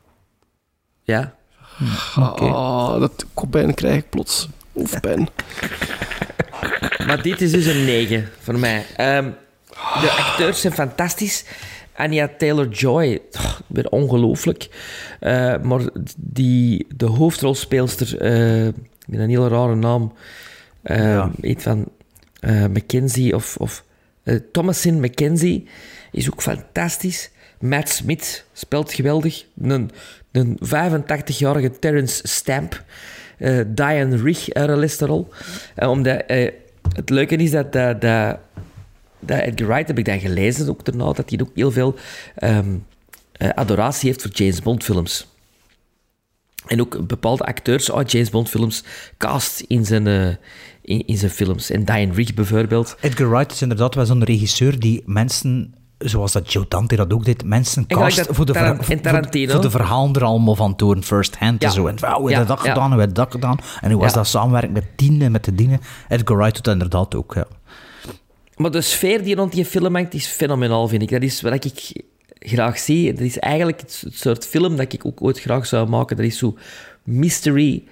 [1.02, 1.34] Ja.
[2.18, 2.44] Oké.
[2.44, 4.48] Ah, dat kopijn krijg ik plots.
[4.72, 5.28] Hoofdpijn.
[7.06, 8.84] Maar dit is dus een 9 voor mij.
[8.96, 9.30] Ehm,
[10.00, 11.44] de acteurs zijn fantastisch.
[11.96, 14.68] Anya Taylor-Joy, oh, weer ongelooflijk.
[15.20, 15.80] Eh, maar
[16.16, 18.72] die, de hoofdrolspeelster, eh
[19.06, 20.12] met een hele rare naam,
[20.82, 21.88] eh iets van
[22.40, 23.84] eh, Mackenzie of, of
[24.22, 25.68] eh, Thomasin Mackenzie,
[26.12, 27.30] is ook fantastisch.
[27.60, 29.44] Matt Smith speelt geweldig.
[29.62, 29.90] Een,
[30.32, 32.84] een 85-jarige Terence Stamp.
[33.38, 35.28] Eh, Diane Rich uit een Lesterol.
[35.74, 36.50] Eh, omdat, eh,
[36.94, 38.38] het leuke is dat, dat, dat,
[39.40, 41.94] Edgar Wright, heb ik dan gelezen ook daarna, dat hij ook heel veel
[42.34, 42.74] ehm,
[43.42, 45.26] eh, adoratie heeft voor James Bond films.
[46.66, 48.84] En ook bepaalde acteurs uit James Bond films
[49.18, 50.28] cast in zijn, eh,
[50.82, 51.70] in, in zijn films.
[51.70, 52.96] En Diane Rich bijvoorbeeld.
[53.00, 57.24] Edgar Wright is inderdaad wel zo'n regisseur die mensen, zoals dat Joe Dante dat ook
[57.24, 58.96] deed, mensen cast voor de, ver- voor,
[59.50, 61.68] voor de verhalen er allemaal van toren, first hand Ja.
[61.68, 61.86] en zo.
[61.86, 63.58] En hoe Ja, dat gedaan, hoe heb je dat gedaan.
[63.80, 65.80] En hoe was dat samenwerken met dienen, met de dienen.
[66.08, 67.46] Edgar Wright doet dat inderdaad ook, ja.
[68.56, 71.10] Maar de sfeer die rond die film hangt, is fenomenaal, vind ik.
[71.10, 72.02] Dat is wat ik
[72.38, 73.12] graag zie.
[73.12, 76.16] Dat is eigenlijk het het soort film dat ik ook ooit graag zou maken.
[76.16, 76.56] Dat is zo
[77.04, 77.84] mystery,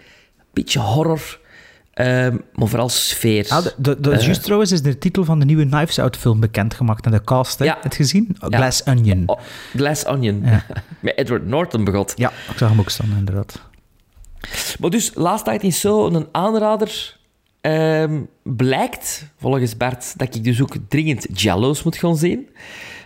[0.53, 1.39] beetje horror,
[2.05, 3.47] ehm, maar vooral sfeer.
[3.49, 6.17] Ah, de, de, de- Eh, juist trouwens is de titel van de nieuwe Knives Out
[6.17, 7.65] film bekendgemaakt en de cast, hè?
[7.65, 7.73] Ja.
[7.73, 8.37] Heb je het gezien?
[8.49, 8.57] Ja.
[8.59, 9.23] Glass Onion.
[9.27, 9.39] oh,
[9.77, 10.43] Glass Onion.
[10.45, 10.65] Ja.
[11.01, 12.13] Met Edward Norton begot.
[12.17, 13.61] Ja, ik zag hem ook staan, inderdaad.
[14.81, 17.19] Maar dus, Last Night in Soho, een aanrader.
[17.61, 22.49] ehm, blijkt, volgens Bart, dat ik dus ook dringend Jallows moet gaan zien.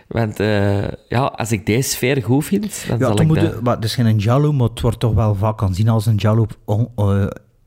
[0.07, 3.75] Want eh, ja, als ik deze sfeer goed vind, dan Ja, zal ik dat...
[3.75, 6.47] het is geen Jallo, maar het wordt toch wel vaak aanzien als een Jallo.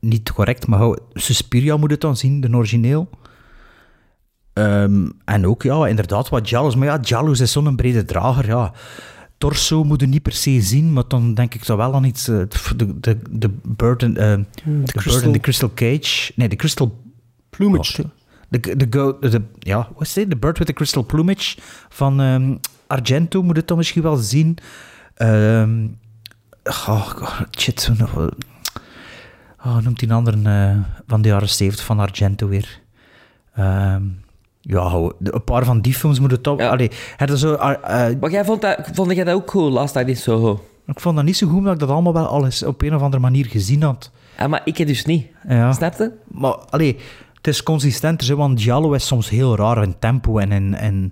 [0.01, 3.09] Eh, niet correct, maar Suspiria moet het dan zien, de origineel.
[4.53, 6.75] Ehm, en ook, ja, inderdaad, wat Jallo's.
[6.75, 8.73] Maar ja, Jallo's is zo'n brede drager, ja.
[9.37, 12.27] Torso moet je niet per se zien, maar dan denk ik toch wel aan iets...
[12.27, 12.41] eh,
[12.75, 14.33] de, de, de bird in, eh,
[14.85, 16.31] the bird in the crystal cage.
[16.35, 17.03] Nee, de crystal...
[17.49, 18.05] Plumage.
[18.49, 20.29] De, de, go- de, ja, wat is het?
[20.29, 21.57] The Bird with the Crystal Plumage
[21.89, 22.55] van ehm,
[22.87, 24.57] Argento moet het dan misschien wel zien.
[25.15, 25.85] Ehm
[26.63, 27.91] oh, God, shit.
[29.63, 30.77] Zo Oh, noemt die een andere eh,
[31.07, 32.81] van de jaren 70 van Argento weer.
[33.53, 34.03] Ehm,
[34.61, 36.61] ja, een paar van die films moeten toch...
[36.61, 39.95] Allee, is zo, ah, eh, Maar jij vond, dat, vond jij dat ook cool, Last
[39.95, 40.63] Night in Soho?
[40.85, 43.01] ik vond dat niet zo goed, omdat ik dat allemaal wel alles op een of
[43.01, 44.11] andere manier gezien had.
[44.37, 45.27] Ah, maar ik heb dus niet.
[45.47, 45.73] Ja.
[45.73, 46.11] Snap je?
[46.27, 46.97] Maar allee,
[47.33, 51.11] het is consistenter, want Giallo is soms heel raar in tempo en in, in,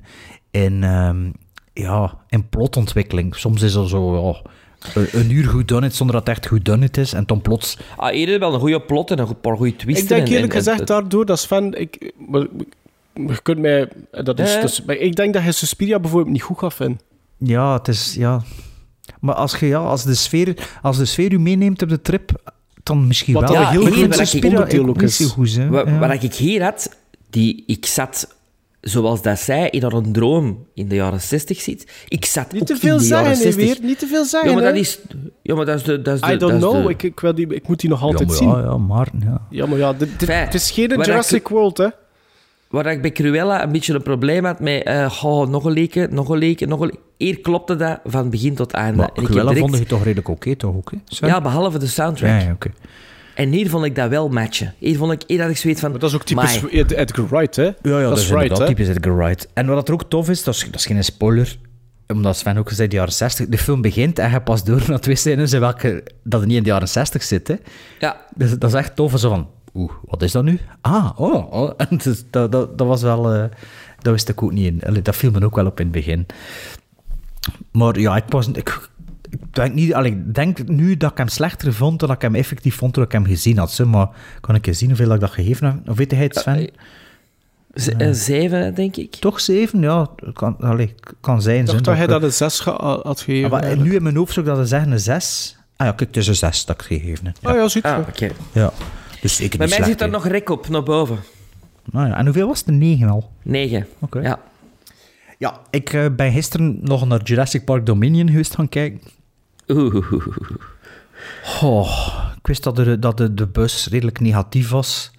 [0.52, 1.32] in, ehm,
[1.74, 3.36] ja, in plotontwikkeling.
[3.36, 4.50] Soms is er zo ja,
[4.96, 7.14] een, een uur goed done it zonder dat het echt goed done it is.
[7.14, 7.78] En dan plots...
[7.96, 10.04] Ah, heb wel een goede plot en een paar goede twisten.
[10.04, 11.74] Ik denk en- eerlijk en- gezegd en- daardoor dat Sven...
[11.82, 12.46] Ik, maar,
[13.14, 13.90] je kunt mij...
[14.12, 15.02] Dat is, Eh?
[15.02, 17.00] ik denk dat je Suspiria bijvoorbeeld niet goed gaat vinden.
[17.38, 18.16] Ja, het is...
[18.18, 18.42] Ja.
[19.20, 22.32] Maar als, je, ja, als, de sfeer, als de sfeer u meeneemt op de trip,
[22.84, 23.62] dan misschien Wat wel.
[23.62, 25.26] een heel vind Suspiria ook is.
[25.26, 25.68] goed, hè.
[25.68, 25.98] Wat, Ja.
[26.00, 26.98] wat ik hier had,
[27.30, 28.36] die, ik zat,
[28.90, 32.68] zoals dat zij in een droom in de jaren 60 zit, ik zat Niet ook
[32.68, 33.78] te in veel de jaren zeggen, hè, 60.
[33.80, 33.88] weer.
[33.90, 35.00] Niet te veel zeggen, Ja, maar dat is,
[35.42, 36.02] ja, maar dat is de...
[36.02, 36.86] Dat is de I don't dat is know.
[36.86, 38.48] de- Ik, ik, wil die, ik moet die nog altijd ja, zien.
[38.48, 39.08] maar ja, ja, maar...
[39.20, 39.42] Ja.
[39.50, 40.46] Ja, maar ja, dit, dit- Fijn.
[40.46, 41.88] het is geen Jurassic ik- World, hè.
[42.68, 46.14] Waar ik bij Cruella een beetje een probleem had met eh, oh, nog een leken,
[46.14, 47.02] nog een leken, nog een leken.
[47.18, 48.98] Hier klopte dat van begin tot einde.
[48.98, 50.98] Maar En ik heb Cruella direct- vond je toch redelijk oké, toch ook, hè?
[51.06, 51.28] Sven?
[51.30, 52.30] Ja, behalve de soundtrack.
[52.30, 52.70] Ja, ja, oké.
[53.38, 54.74] En hier vond ik dat wel matchen.
[54.78, 55.92] Hier, vond ik, hier had ik zoiets van...
[55.92, 56.64] Maar dat is ook typisch.
[56.72, 57.64] Ed- Edgar Wright, hè.
[57.64, 59.48] Ja, ja dat, is right, typisch Edgar Wright.
[59.54, 61.58] En wat er ook tof is, dat is, dat is geen spoiler,
[62.08, 63.48] omdat Sven ook zei, de jaren 60.
[63.48, 66.58] De film begint en je past door naar twee scènes in welke dat het niet
[66.58, 67.48] in de jaren 60 zit.
[67.48, 67.56] Hè.
[68.00, 68.22] Ja.
[68.36, 69.20] Dus dat is echt tof.
[69.20, 70.60] Zo van, oeh, wat is dat nu?
[70.82, 71.54] Ah, oh.
[71.54, 71.72] oh.
[71.90, 73.34] En dus, dat, dat, dat was wel...
[73.34, 73.44] eh,
[74.00, 74.82] dat wist ik ook niet in.
[74.84, 76.26] Allee, dat viel me ook wel op in het begin.
[77.72, 78.48] Maar ja, ik was...
[78.48, 78.90] Ik
[79.52, 82.76] denk, niet, ik denk nu dat ik hem slechter vond dan dat ik hem effectief
[82.76, 83.72] vond toen ik hem gezien had.
[83.72, 83.86] Zo.
[83.86, 84.08] Maar
[84.42, 85.90] kan ik eens zien hoeveel ik dat gegeven heb?
[85.90, 86.70] Of weet hij het, Sven?
[87.74, 89.16] Z- een zeven, denk ik.
[89.16, 89.82] Toch zeven?
[89.82, 91.60] Ja, kan, allee, kan zijn.
[91.60, 93.44] Ik dacht dat hij dat een 6 had gegeven.
[93.46, 93.90] Ah, maar eigenlijk.
[93.90, 95.58] nu in mijn hoofd zou ik dat zeggen een zes.
[95.76, 97.38] Ah ja, kijk, het is een zes dat ik gegeven heb.
[97.42, 98.30] Ah ja, ziet Ah, oké.
[98.52, 98.72] Ja.
[99.22, 101.18] Dus zeker Bij mij zit er nog rek op, naar boven.
[101.92, 102.68] Nou ja, en hoeveel was het?
[102.68, 103.32] Een negen al?
[103.42, 103.88] Negen.
[104.00, 104.20] Oké.
[104.20, 104.40] Ja.
[105.38, 109.02] Ja, ik eh, ben gisteren nog naar Jurassic Park Dominion geweest gaan kijken.
[109.68, 110.12] Oeh.
[111.62, 112.08] Oh,
[112.38, 115.12] ik wist dat, de, dat de, de bus redelijk negatief was.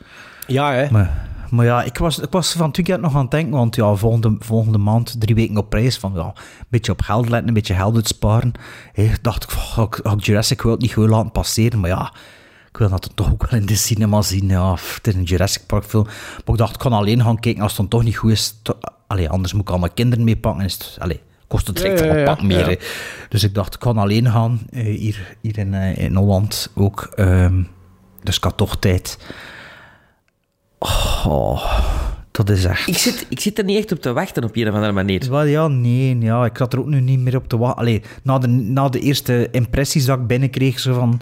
[0.46, 0.90] Ja, hè.
[0.90, 3.76] Maar, maar ja, ik was, ik was van het weekend nog aan het denken, want
[3.76, 5.98] ja, volgende, volgende maand drie weken op prijs.
[5.98, 8.52] Van ja, een beetje op geld letten, een beetje geld uitsparen.
[8.92, 11.80] Hey, dacht ik, ga ik, ik Jurassic World niet gewoon laten passeren?
[11.80, 12.12] Maar ja,
[12.70, 14.48] ik wil dat toch ook wel in de cinema zien.
[14.48, 16.04] Ja, het is een Jurassic Park film.
[16.04, 18.54] Maar ik dacht, ik kan alleen gaan kijken als het dan toch niet goed is.
[18.62, 20.70] To- Allee, anders moet ik al mijn kinderen meepakken.
[20.98, 22.78] Allee, kost het direct Ja, ja, wel een ja, pak meer.
[23.28, 24.60] Dus ik dacht, ik kan alleen gaan.
[24.70, 27.12] eh, hier hier in, eh, in Holland ook.
[27.14, 27.62] Ehm,
[28.22, 29.18] dus ik had toch tijd.
[31.24, 31.80] Oh,
[32.30, 32.88] dat is echt...
[32.88, 35.30] Ik zit, ik zit er niet echt op te wachten op een of andere manier.
[35.30, 37.78] Wel, ja, nee, ja, ik had er ook nu niet meer op te wachten.
[37.78, 41.20] Allee, na de, na de eerste impressies dat ik binnenkreeg, zo van...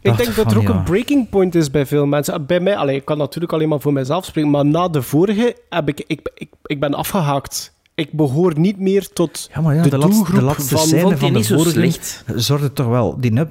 [0.00, 0.74] Ik denk dat er ook ja.
[0.74, 2.46] een breaking point is bij veel mensen.
[2.46, 5.56] Bij mij, allee, ik kan natuurlijk alleen maar voor mezelf spreken, maar na de vorige
[5.68, 7.72] heb ik, ik, ik, ik ben afgehaakt.
[7.94, 10.88] Ik behoor niet meer tot Ja, maar ja, de, de, doelgroep de laatste van...
[10.88, 12.24] vond van de niet zo vorige slecht.
[12.34, 13.20] zorgde toch wel...
[13.20, 13.50] Die nub,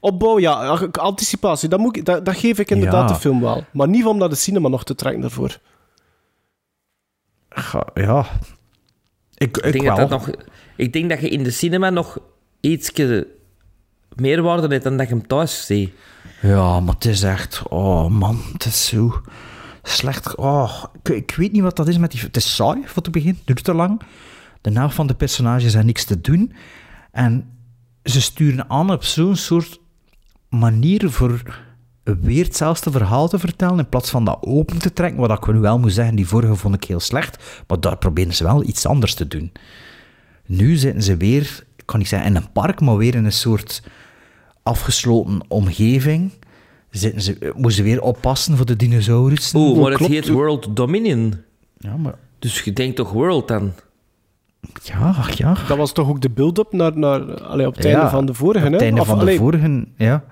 [0.00, 0.52] Opbouw, ja,
[0.92, 3.14] anticipatie, dat, moet ik, dat, dat geef ik inderdaad Ja.
[3.14, 3.64] de film wel.
[3.72, 5.58] Maar niet om naar de cinema nog te trekken daarvoor.
[7.48, 8.26] ga- ja...
[9.34, 9.96] Ik, ik, Ik denk, wel.
[9.96, 10.36] dat dat nog,
[10.76, 12.18] ik denk dat je in de cinema nog
[12.60, 12.92] iets
[14.14, 15.90] meerwaarde hebt dan dat je hem thuis ziet.
[16.42, 17.62] Ja, maar het is echt...
[17.68, 19.20] Oh, man, het is zo
[19.88, 20.36] slecht.
[20.36, 22.20] Oh, ik, ik weet niet wat dat is met die...
[22.20, 23.02] Het is saai, voor.
[23.12, 24.00] Het duurt te lang.
[24.60, 26.52] De helft van de personages hebben niks te doen.
[27.12, 27.50] En
[28.02, 29.80] ze sturen aan op zo'n soort
[30.48, 31.42] manier voor
[32.20, 35.58] weer hetzelfde verhaal te vertellen, in plaats van dat open te trekken, wat ik nu
[35.58, 38.86] wel moet zeggen, die vorige vond ik heel slecht, maar daar proberen ze wel iets
[38.86, 39.52] anders te doen.
[40.46, 43.32] Nu zitten ze weer, ik kan niet zeggen in een park, maar weer in een
[43.32, 43.82] soort
[44.62, 46.32] afgesloten omgeving.
[46.98, 49.58] Zitten ze, moeten ze weer oppassen voor de dinosaurussen.
[49.58, 51.34] Oeh, maar het heet World Dominion.
[51.78, 52.14] Ja, maar...
[52.38, 53.72] Dus je denkt toch World dan?
[54.82, 55.56] Ja, ach, ja.
[55.68, 58.64] Dat was toch ook de build-up naar, naar, allee, op het einde van de vorige,
[58.64, 58.76] Op hè?
[58.76, 60.24] het einde Of, van de allee, vorige, ja.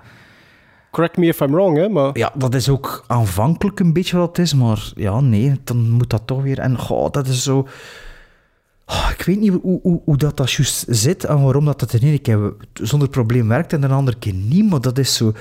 [0.91, 1.89] Correct me if I'm wrong, hè?
[1.89, 5.91] Maar Ja, dat is ook aanvankelijk een beetje wat het is, maar ja, nee, dan
[5.91, 6.59] moet dat toch weer...
[6.59, 7.69] En goh, dat is zo...
[8.87, 11.91] Oh, ik weet niet hoe, hoe, hoe dat, dat juist zit en waarom dat, dat
[11.91, 15.33] de ene keer zonder probleem werkt en de andere keer niet, maar dat is zo...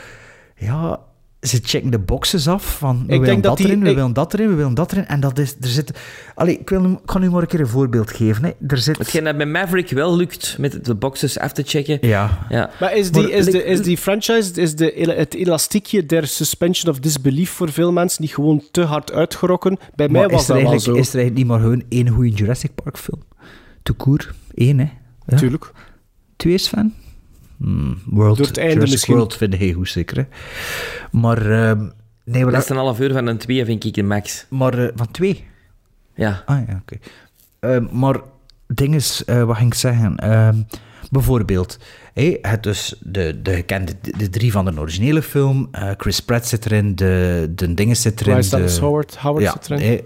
[0.56, 1.00] Ja,
[1.44, 3.90] ze checken de boxes af van we Ik willen denk dat, dat die- erin, we
[3.90, 5.06] ik- willen dat erin, we willen dat erin.
[5.08, 5.56] En dat is...
[5.62, 5.92] Er zit...
[6.36, 8.44] Allee, ik, wil, nu- ik kan u maar een keer een voorbeeld geven.
[8.44, 8.52] Hè.
[8.68, 8.98] Er zit...
[8.98, 11.98] Hetgeen dat bij Maverick wel lukt, met de boxes af te checken.
[12.02, 12.46] Ja.
[12.50, 12.70] Ja.
[12.80, 16.92] Maar is die, Maar is de, is die franchise, is de, het elastiekje der suspension
[16.92, 19.78] of disbelief voor veel mensen niet gewoon te hard uitgerokken?
[19.96, 21.04] Bij mij Maar was is er, dat wel eigenlijk, zo.
[21.08, 23.24] is er eigenlijk niet maar gewoon één goede Jurassic Park film?
[23.84, 24.34] Te koer.
[24.54, 24.90] Eén, hè?
[25.26, 25.38] Ja.
[25.38, 25.72] Tuurlijk.
[26.36, 26.94] Twee is fan?
[27.64, 29.16] Hmm, World, Door het einde Jurassic misschien.
[29.16, 30.18] World vind ik goed, zeker.
[30.18, 30.24] Hè?
[31.12, 31.80] Maar, ehm,
[32.26, 34.46] nee, maar, Dat is een half uur van een twee, vind ik, de max.
[34.50, 35.46] maar eh, van twee?
[36.16, 36.44] Ja.
[36.46, 36.98] Ah ja, oké.
[37.60, 38.20] Ehm, maar
[38.68, 40.18] ding is, eh, wat ging ik zeggen?
[40.18, 40.62] Ehm,
[41.12, 41.78] bijvoorbeeld,
[42.14, 45.68] hé, het dus de, de gekende de, de drie van de originele film.
[45.72, 48.34] eh, Chris Pratt zit erin, de, de dingen zit erin.
[48.34, 50.02] Bryce Dallas de- Howard, Howard ja, zit erin.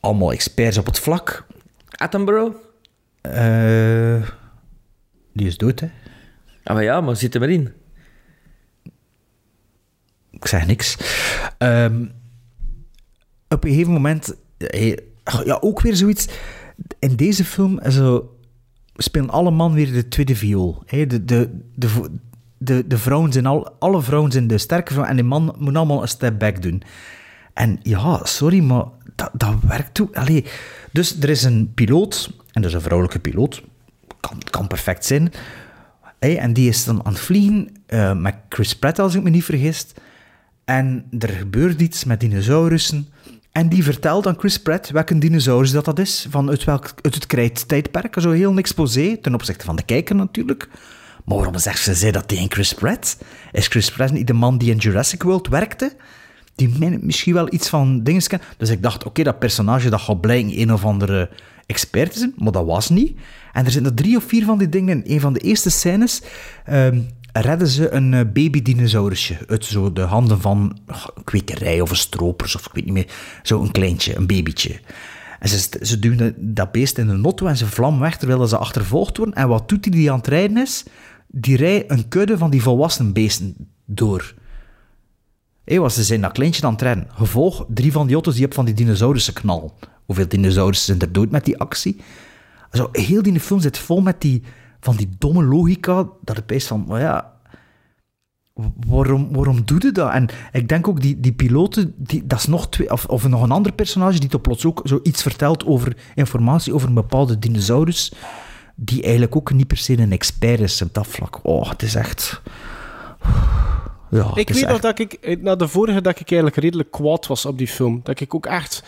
[0.00, 1.46] allemaal experts op het vlak.
[1.90, 2.54] Attenborough?
[3.20, 4.22] Eh,
[5.32, 5.86] die is dood, hè?
[6.64, 7.72] Ah, maar ja, maar zit er maar in.
[10.30, 10.96] Ik zeg niks.
[11.58, 12.04] Ehm,
[13.48, 14.34] op een gegeven moment...
[14.56, 14.96] eh,
[15.44, 16.28] Ja, ook weer zoiets...
[16.98, 18.36] In deze film zo,
[18.96, 20.82] spelen alle man weer de tweede viool.
[20.86, 21.50] De, de,
[22.58, 25.76] de, de, vrouwen zijn al, alle vrouwen zijn de sterke vrouw en die man moet
[25.76, 26.82] allemaal een step back doen.
[27.52, 28.84] En ja, sorry, maar
[29.14, 30.00] dat, dat werkt.
[30.12, 30.44] Allee,
[30.92, 33.62] dus er is een piloot, en dat is een vrouwelijke piloot.
[34.20, 35.32] Kan, kan perfect zijn.
[36.20, 39.44] En die is dan aan het vliegen eh, met Chris Pratt, als ik me niet
[39.44, 39.86] vergis.
[40.64, 43.08] En er gebeurt iets met dinosaurussen.
[43.52, 47.14] En die vertelt aan Chris Pratt welke dinosaurus dat, dat is, van uit, welk, uit
[47.14, 48.16] het krijttijdperk.
[48.20, 50.68] Zo heel een exposé, ten opzichte van de kijker natuurlijk.
[51.24, 53.18] Maar waarom zegt ze dat tegen Chris Pratt?
[53.52, 55.96] Is Chris Pratt niet de man die in Jurassic World werkte?
[56.68, 58.42] Die misschien wel iets van dingen kent.
[58.56, 61.30] Dus ik dacht, oké, dat personage dat gaat blijken een of andere
[61.66, 63.18] expert zijn, maar dat was niet.
[63.52, 65.14] En er zitten er drie of vier van die dingen in.
[65.14, 66.22] Een van de eerste scènes
[66.64, 67.00] ehm,
[67.32, 72.56] redden ze een eh, baby-dinosaurusje uit zo de handen van een kwekerij of een stropers
[72.56, 73.12] of ik weet niet meer.
[73.42, 74.80] Zo een kleintje, een babytje.
[75.38, 78.56] En ze, ze duwen dat beest in een auto en ze vlam weg terwijl ze
[78.56, 79.34] achtervolgd worden.
[79.34, 80.84] En wat doet die die aan het rijden is?
[81.26, 83.54] Die rijdt een kudde van die volwassen beesten
[83.84, 84.34] door.
[85.70, 87.06] Hé, was ze zijn dat kleintje aan het rennen.
[87.10, 89.78] Gevolg, drie van die auto's die op van die dinosaurussen knal.
[90.06, 92.00] Hoeveel dinosaurussen zijn er dood met die actie?
[92.72, 94.42] Zo, heel die film zit vol met die,
[94.80, 97.32] van die domme logica, dat het is van, maar ja,
[98.86, 100.12] waarom, waarom doe je dat?
[100.12, 103.42] En ik denk ook, die, die piloten, die, dat is nog twee, of, of nog
[103.42, 108.12] een ander personage die toch plots ook zoiets vertelt over informatie over een bepaalde dinosaurus,
[108.74, 111.40] die eigenlijk ook niet per se een expert is op dat vlak.
[111.42, 112.42] Oh, het is echt...
[114.10, 116.90] Ja, ik weet nog echt- dat ik, eh, na de vorige, dat ik eigenlijk redelijk
[116.90, 118.00] kwaad was op die film.
[118.02, 118.82] Dat ik ook echt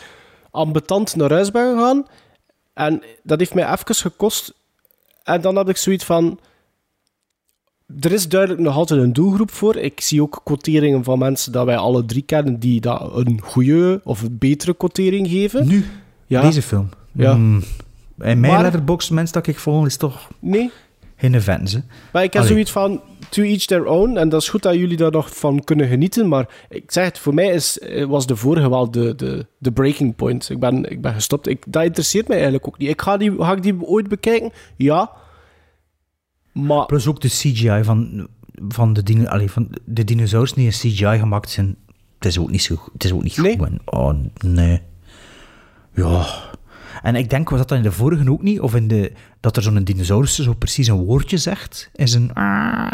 [0.51, 2.07] ambetant naar huis ben gegaan.
[2.75, 4.55] En dat heeft mij even gekost.
[5.23, 6.39] En dan had ik zoiets van...
[8.01, 9.77] Er is duidelijk nog altijd een doelgroep voor.
[9.77, 14.01] Ik zie ook quoteringen van mensen dat wij alle drie kennen die dat een goede
[14.05, 15.67] of een betere quotering geven.
[15.67, 15.85] Nu?
[16.27, 16.41] Ja.
[16.41, 16.89] Deze film?
[17.13, 17.33] Ja.
[17.35, 17.57] Hmm.
[17.57, 17.63] In
[18.17, 20.29] mijn Maar- letterbox, mensen dat ik volg, is toch...
[20.39, 20.71] Nee.
[21.17, 21.79] Geen events, hè.
[22.13, 22.55] Maar ik heb Allee.
[22.55, 23.01] zoiets van,
[23.33, 24.17] to each their own.
[24.17, 26.29] En dat is goed dat jullie daar nog van kunnen genieten.
[26.29, 29.73] Maar ik zeg het, voor mij is, eh, was de vorige wel de, de, de
[29.73, 30.49] breaking point.
[30.51, 31.47] Ik ben, ik ben gestopt.
[31.47, 32.89] Ik, dat interesseert mij eigenlijk ook niet.
[32.89, 34.53] Ik ga, die, ga ik die ooit bekijken?
[34.77, 35.11] Ja.
[36.53, 38.29] Maar Plus ook de CGI van,
[38.69, 41.77] van, de, dino, allee, van de dinosaurs die in CGI gemaakt zijn.
[42.17, 42.93] Het is ook niet zo goed.
[42.93, 43.69] Het is ook niet goed.
[43.85, 44.15] Oh,
[44.45, 44.83] nee.
[45.95, 46.27] Ja.
[47.03, 48.61] En ik denk, was dat dan in de vorige ook niet?
[48.61, 51.91] Of in de, dat er zo'n dinosaurus zo precies een woordje zegt?
[51.95, 52.33] Is een...
[52.35, 52.91] ah,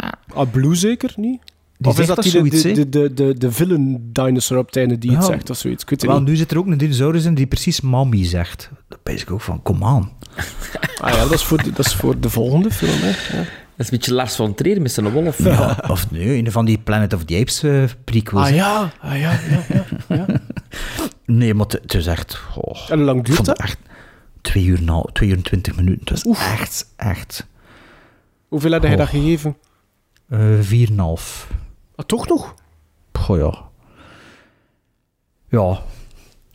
[0.51, 1.39] Blue zeker niet?
[1.77, 4.65] Die of is dat dat die, zoiets, de, de, de, de, de villain dinosaur op
[4.65, 5.25] het einde die het Ja.
[5.25, 5.83] zegt of zoiets?
[5.83, 6.29] Ik weet het Wel, niet.
[6.29, 8.69] nu zit er ook een dinosaurus in die precies mommy zegt.
[8.87, 10.11] Dat ben ik ook van, kom aan.
[11.01, 12.91] Ah ja, dat is voor de, dat is voor de volgende film.
[12.99, 13.07] Hè.
[13.37, 13.43] Ja.
[13.43, 15.43] Dat is een beetje Lars van Trier met zijn wolf.
[15.43, 18.47] Ja, of nee, een van die Planet of the Apes eh, prequels.
[18.47, 19.85] Ah ja, ah ja, ja, ja.
[20.15, 20.25] ja.
[21.25, 22.41] Nee, maar het is echt...
[22.55, 23.59] Oh, En hoe lang duurt dat?
[23.59, 23.77] echt
[24.41, 26.15] twee uur, na, twee uur en twintig minuten.
[26.15, 27.47] Het was echt, echt...
[28.47, 28.97] Hoeveel had hij Oh.
[28.97, 29.57] dat gegeven?
[30.29, 31.47] eh vier en een half.
[31.95, 32.55] Ah, toch nog?
[33.13, 33.67] Goh, ja.
[35.49, 35.81] Ja.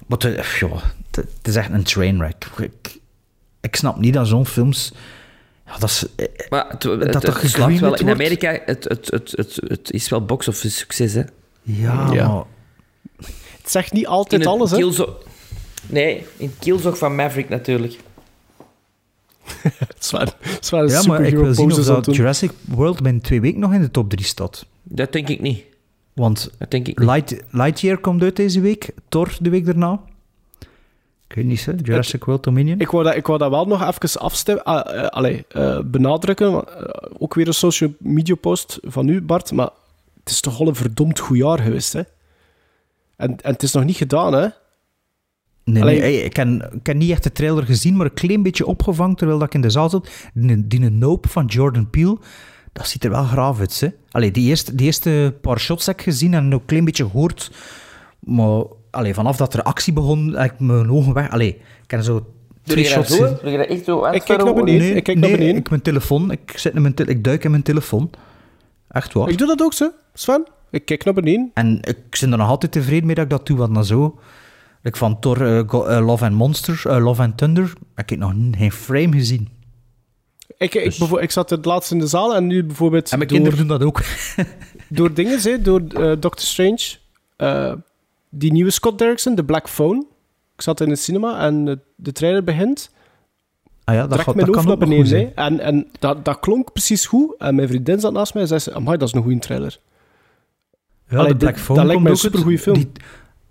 [0.07, 0.69] Maar het, ja,
[1.11, 2.47] het, is echt een trainwreck.
[2.59, 2.99] Ik,
[3.61, 4.93] ik snap niet dat zo'n films...
[5.67, 6.07] Ja, dat is...
[6.17, 8.11] eh, Maar het, het, dat het, toch het slaat wel in?
[8.11, 8.59] Amerika.
[8.65, 11.23] Het, het, het, het, het is wel box office succes, hè?
[11.63, 12.29] Ja, Ja.
[12.29, 12.45] maar...
[13.63, 14.77] Het zegt niet altijd alles, hè?
[15.87, 17.99] Nee, in het kielzog van Maverick natuurlijk.
[19.63, 22.17] Het is wel, het is wel een Ja, maar ik wil zien of dat.
[22.17, 24.67] Jurassic World binnen twee weken nog in de top 3 staat.
[24.83, 25.65] Dat denk ik niet.
[26.13, 27.09] Want Dat denk ik niet.
[27.09, 30.01] Light, Lightyear komt uit deze week, Thor de week daarna.
[31.29, 31.73] Ik weet niet, hè?
[31.83, 32.81] Jurassic World Dominion.
[32.81, 36.47] Ik wou, dat, ik wou dat wel nog even afstemmen, ah, eh, allee, eh, benadrukken.
[36.53, 39.53] eh, ook weer een social media post van u, Bart.
[39.53, 39.69] Maar
[40.21, 42.03] het is toch al een verdomd goed jaar geweest, hè?
[43.17, 44.49] En, en het is nog niet gedaan, hè?
[45.65, 48.43] Nee, Allee- nee, ik, heb, ik heb niet echt de trailer gezien, maar een klein
[48.43, 50.09] beetje opgevangen terwijl dat ik in de zaal zat.
[50.35, 52.19] Die, die Nope van Jordan Peele,
[52.73, 53.81] dat ziet er wel graaf uit.
[53.81, 53.89] Hè?
[54.11, 57.05] Allee, die, eerste, die eerste paar shots heb ik gezien en ook een klein beetje
[57.05, 57.51] gehoord.
[58.21, 61.31] Maar allee, vanaf dat er actie begon, heb ik mijn ogen weg.
[61.31, 61.49] Allee,
[61.85, 62.27] ik heb zo
[62.63, 63.25] twee shots zo?
[63.25, 64.81] echt zo Ik kijk naar beneden.
[64.81, 65.57] Nee, ik kijk naar beneden.
[65.57, 66.31] ik mijn telefoon.
[66.31, 68.11] Ik, zit in mijn te- ik duik in mijn telefoon.
[68.89, 69.29] Echt waar.
[69.29, 70.47] Ik doe dat ook zo, Sven.
[70.71, 71.51] Ik kijk naar beneden.
[71.55, 74.19] En ik ben er nog altijd tevreden mee dat ik dat doe, want dan zo...
[74.85, 78.19] Ik van Thor, eh, Go- eh, Love and Monsters, eh, Love and Thunder, heb ik
[78.19, 79.49] nog geen frame gezien.
[80.59, 83.31] Ik, ik, bevo- ik zat het laatst in de zaal en nu bijvoorbeeld En mijn
[83.31, 84.03] door, kinderen doen dat ook.
[84.89, 86.81] door dingen, hè, door eh, Doctor Strange,
[87.37, 87.73] eh,
[88.29, 90.05] die nieuwe Scott Derrickson, The Black Phone.
[90.57, 92.91] Ik zat in het cinema en de trailer begint.
[93.85, 95.37] Ah ja, dat, gaat, mijn dat hoofd kan naar goed beneden.
[95.37, 97.35] En, en dat, dat klonk precies goed.
[97.39, 99.79] En mijn vriendin zat naast mij en zei ze, amai, dat is een goede trailer.
[101.09, 102.75] Ja, Allee, de Black dit- Phone dat lijkt komt mij een supergoeie film.
[102.77, 102.93] Die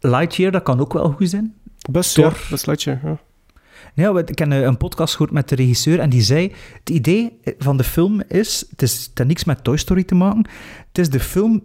[0.06, 1.54] Lightyear, dat kan ook wel goed zijn.
[1.92, 2.26] Best, Thor.
[2.26, 4.20] ja, best Lightyear, ja.
[4.26, 6.52] Ik heb een podcast gehoord met de regisseur en die zei...
[6.80, 8.66] Het idee van de film is...
[8.70, 10.46] Het, is, het heeft niks met Toy Story te maken.
[10.88, 11.64] Het is de film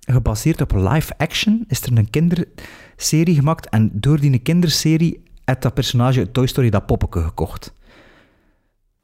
[0.00, 1.64] gebaseerd op live action.
[1.68, 6.70] Is er een kinderserie gemaakt en door die kinderserie heeft dat personage uit Toy Story
[6.70, 7.72] dat poppetje gekocht.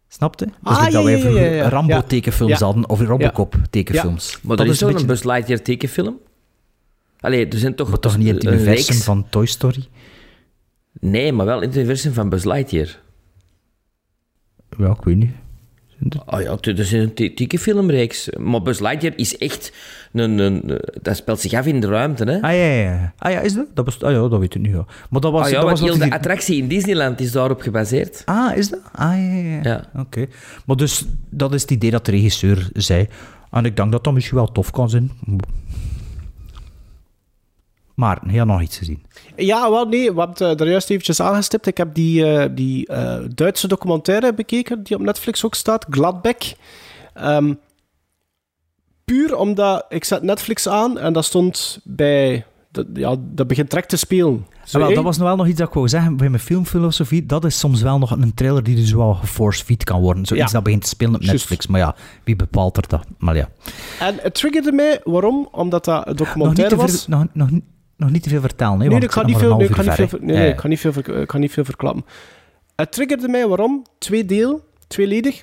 [0.08, 0.44] Snapte?
[0.44, 1.68] Dus Ah, like ja, dat wij ja, ja.
[1.68, 2.64] Rambo-tekenfilms Ja.
[2.64, 4.38] hadden, of Robocop-tekenfilms.
[4.42, 6.18] Maar dat is toch een een beetje- Buzz Lightyear tekenfilm?
[7.20, 7.88] Allee, er zijn toch...
[7.88, 9.04] Maar toch niet in het universum reeks?
[9.04, 9.86] van Toy Story?
[11.00, 12.98] Nee, maar wel in het universum van Buzz Lightyear.
[14.78, 15.30] Ja, ik weet niet.
[16.26, 18.28] Ah ja, het is een te- tekenfilmreeks.
[18.38, 19.72] Maar Buzz Lightyear is echt
[20.12, 20.78] een, een...
[21.02, 22.34] Dat speelt zich af in de ruimte, hè?
[22.40, 23.14] Ah ja, ja.
[23.18, 23.66] Ah ja, is dat?
[23.74, 24.66] Dat, ah, ja, dat weet ik.
[24.66, 24.84] Ja.
[25.10, 27.60] Maar dat was, ah ja, dat was heel de die- attractie in Disneyland is daarop
[27.60, 28.22] gebaseerd.
[28.24, 28.80] Ah, is dat?
[28.92, 29.42] Ah, ja, ja.
[29.54, 29.60] ja.
[29.62, 30.00] Ja.
[30.00, 30.26] Oké.
[30.66, 33.06] Maar dus, dat is het idee dat de regisseur zei.
[33.50, 35.10] En ik denk dat dat misschien wel tof kan zijn.
[38.00, 39.02] Maar, heel nog iets gezien.
[39.36, 41.66] Ja, wel nee, we hebben het er juist eventjes aangestipt.
[41.66, 46.54] Ik heb die, eh, die eh, Duitse documentaire bekeken, die op Netflix ook staat, Gladbeck.
[47.14, 47.54] Ehm,
[49.04, 52.44] puur omdat ik zet Netflix aan en dat stond bij...
[52.72, 54.46] Dat, ja, dat begint direct te spelen.
[54.64, 56.42] Zo, Ah, wel, dat was nog wel nog iets dat ik wou zeggen bij mijn
[56.42, 57.26] filmfilosofie.
[57.26, 60.26] Dat is soms wel nog een trailer die dus wel geforce feed kan worden.
[60.26, 60.52] Zoiets Ja.
[60.52, 61.20] dat begint te spelen op.
[61.20, 61.66] Netflix.
[61.66, 61.94] Maar ja,
[62.24, 63.04] wie bepaalt er dat?
[63.18, 63.48] Maar ja.
[64.00, 65.48] En het triggerde mij, waarom?
[65.52, 67.06] Omdat dat een Nog niet, documentaire te was.
[67.06, 67.48] nog, nog,
[68.00, 68.80] nog niet te veel vertellen.
[68.80, 72.04] Hè, Nee, ik ga niet veel, ik half niet veel, verklappen.
[72.76, 73.86] Het triggerde mij, waarom?
[73.98, 75.42] Twee deel, tweeledig.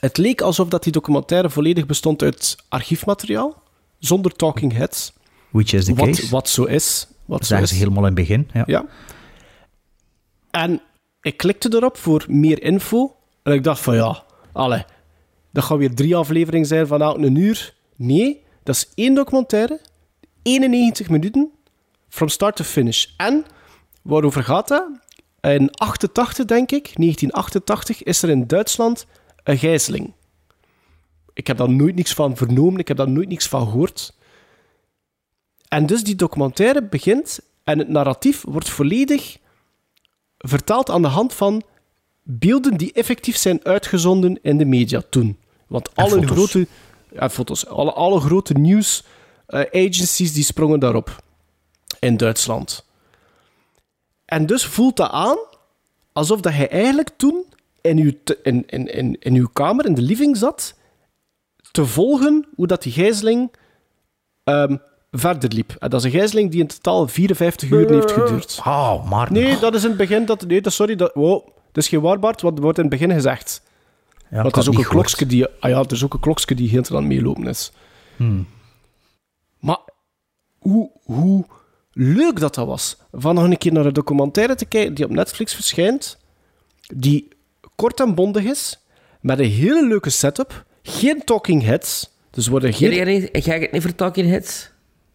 [0.00, 3.62] Het leek alsof dat die documentaire volledig bestond uit archiefmateriaal,
[3.98, 5.12] zonder talking heads.
[5.50, 6.30] Which is the wat, case.
[6.30, 7.06] wat zo is.
[7.24, 7.68] Wat Dat zo is.
[7.68, 8.48] ze helemaal in het begin.
[8.52, 8.62] Ja.
[8.66, 8.84] Ja.
[10.50, 10.80] En
[11.20, 13.16] ik klikte erop voor meer info.
[13.42, 14.22] En ik dacht van ja,
[14.52, 14.84] allee,
[15.52, 17.74] dat gaan weer drie afleveringen zijn van elk een uur.
[17.96, 19.80] Nee, dat is één documentaire,
[20.42, 21.50] 91 minuten,
[22.08, 23.06] from start to finish.
[23.16, 23.44] En
[24.02, 24.90] waarover gaat dat?
[25.40, 29.06] In 88, denk ik, 1988, is er in Duitsland
[29.44, 30.12] een gijzeling.
[31.32, 34.16] Ik heb daar nooit niks van vernomen, ik heb daar nooit niks van gehoord.
[35.68, 39.38] En dus die documentaire begint en het narratief wordt volledig
[40.38, 41.62] vertaald aan de hand van
[42.22, 45.38] beelden die effectief zijn uitgezonden in de media toen.
[45.66, 46.30] Want alle foto's.
[46.30, 46.66] grote
[47.12, 49.04] ja, foto's, alle, alle grote nieuws
[49.56, 51.22] agencies die sprongen daarop
[52.00, 52.86] in Duitsland.
[54.24, 55.38] En dus voelt dat aan
[56.12, 57.44] alsof dat hij eigenlijk toen
[57.80, 58.12] in uw,
[58.42, 60.74] in, in, in, in uw kamer, in de living zat,
[61.70, 63.52] te volgen hoe dat die gijzeling
[64.44, 64.76] ehm,
[65.10, 65.76] verder liep.
[65.78, 68.60] En dat is een gijzeling die in totaal 54 uur heeft geduurd.
[68.64, 69.32] Oh, maar...
[69.32, 70.24] Nee, dat is in het begin...
[70.24, 73.12] Dat, nee, dat, sorry, dat, wow, dat is geen waarbaard, het wordt in het begin
[73.12, 73.62] gezegd.
[74.30, 76.54] Ja, Want er is, ook een klokske die, ah ja, er is ook een klokske
[76.54, 77.72] die heel te aan meelopen is.
[78.16, 78.46] Hmm.
[79.58, 79.78] Maar
[80.58, 81.44] hoe, hoe
[81.92, 82.96] leuk dat dat was.
[83.12, 86.18] Van nog een keer naar een documentaire te kijken die op Netflix verschijnt,
[86.94, 87.28] die
[87.74, 88.80] kort en bondig is,
[89.20, 93.28] met een hele leuke setup, geen talking heads, dus er worden Ga geen...
[93.32, 94.70] Ga ik het niet voor Talking Heads?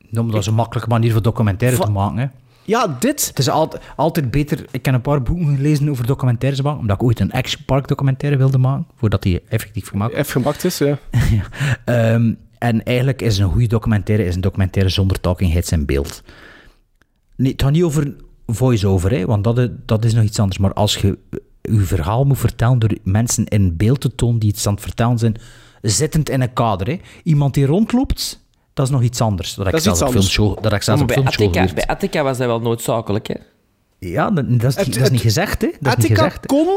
[0.10, 2.18] Maar dat is een makkelijke manier voor documentaire te maken.
[2.18, 2.26] Hè.
[2.66, 3.28] Ja, dit...
[3.28, 4.66] Het is altijd, altijd beter...
[4.72, 7.88] Ik heb een paar boeken gelezen over documentaires maken, omdat ik ooit een Action Park
[7.88, 10.98] documentaire wilde maken, voordat die effectief gemaakt Even gemaakt is, ja.
[11.86, 12.34] Ehm,
[12.64, 16.24] en eigenlijk is een goede documentaire is een documentaire zonder talking heads in beeld.
[17.36, 18.16] Nee, het gaat niet over
[18.48, 20.58] voice-over, hè, want dat, is- dat is nog iets anders.
[20.60, 21.18] Maar als je
[21.62, 25.18] je verhaal moet vertellen door mensen in beeld te tonen die iets aan het vertellen
[25.18, 25.36] zijn,
[25.82, 26.88] zittend in een kader.
[26.88, 27.00] Hè.
[27.24, 29.48] Iemand die rondloopt, dat is nog iets anders.
[29.54, 29.88] Dat, Dat ik iets
[30.40, 33.28] op dat ik zelfs Maar op bij filmshow Attica, bij Attica was dat wel noodzakelijk,
[33.28, 33.36] hè?
[34.00, 35.68] Ja, dat, dat is, niet- dat is niet gezegd, hè.
[35.68, 36.42] Dat is niet Attica gezegd.
[36.42, 36.48] hè.
[36.48, 36.68] kon...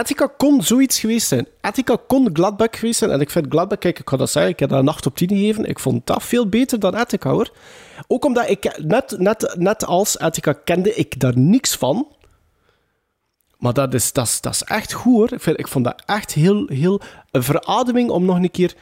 [0.00, 1.46] Attica kon zoiets geweest zijn.
[1.60, 3.10] Attica kon Gladbach geweest zijn.
[3.10, 5.16] En ik vind Gladbach, kijk, ik ga dat zeggen, ik heb daar een 8 op
[5.16, 5.64] 10 gegeven.
[5.64, 7.50] Ik vond dat veel beter dan Attica, hoor.
[8.06, 12.06] Ook omdat ik, net, net, net als Attica, kende ik daar niks van.
[13.58, 15.56] Maar dat is, dat is, dat is echt goed, hoor.
[15.56, 17.00] Ik vond dat echt heel, heel...
[17.30, 18.74] Een verademing om nog een keer...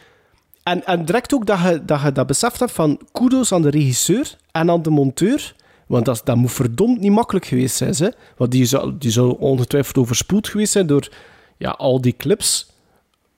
[0.63, 3.71] En, en direct ook dat je, dat je dat beseft hebt van kudos aan de
[3.71, 5.55] regisseur en aan de monteur.
[5.89, 7.95] Want dat, dat moet verdomd niet makkelijk geweest zijn.
[7.99, 8.09] Hè?
[8.37, 11.09] Want die zou, die zou ongetwijfeld overspoeld geweest zijn door
[11.57, 12.71] ja, al die clips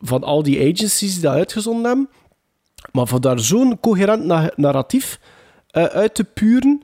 [0.01, 2.09] van al die agencies die dat uitgezonden hebben.
[2.93, 5.20] Maar voor daar zo'n coherent na- narratief
[5.66, 6.82] eh, uit te puren.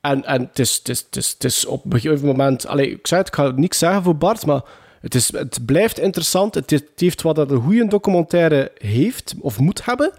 [0.00, 2.66] En, en het, is, het, is, het, is, op een gegeven moment.
[2.66, 4.62] Allee, ik zei het, ik ga niks zeggen voor Bart, maar
[5.00, 6.54] het, is, het blijft interessant.
[6.54, 10.12] Het heeft wat dat een goede documentaire heeft of moet hebben.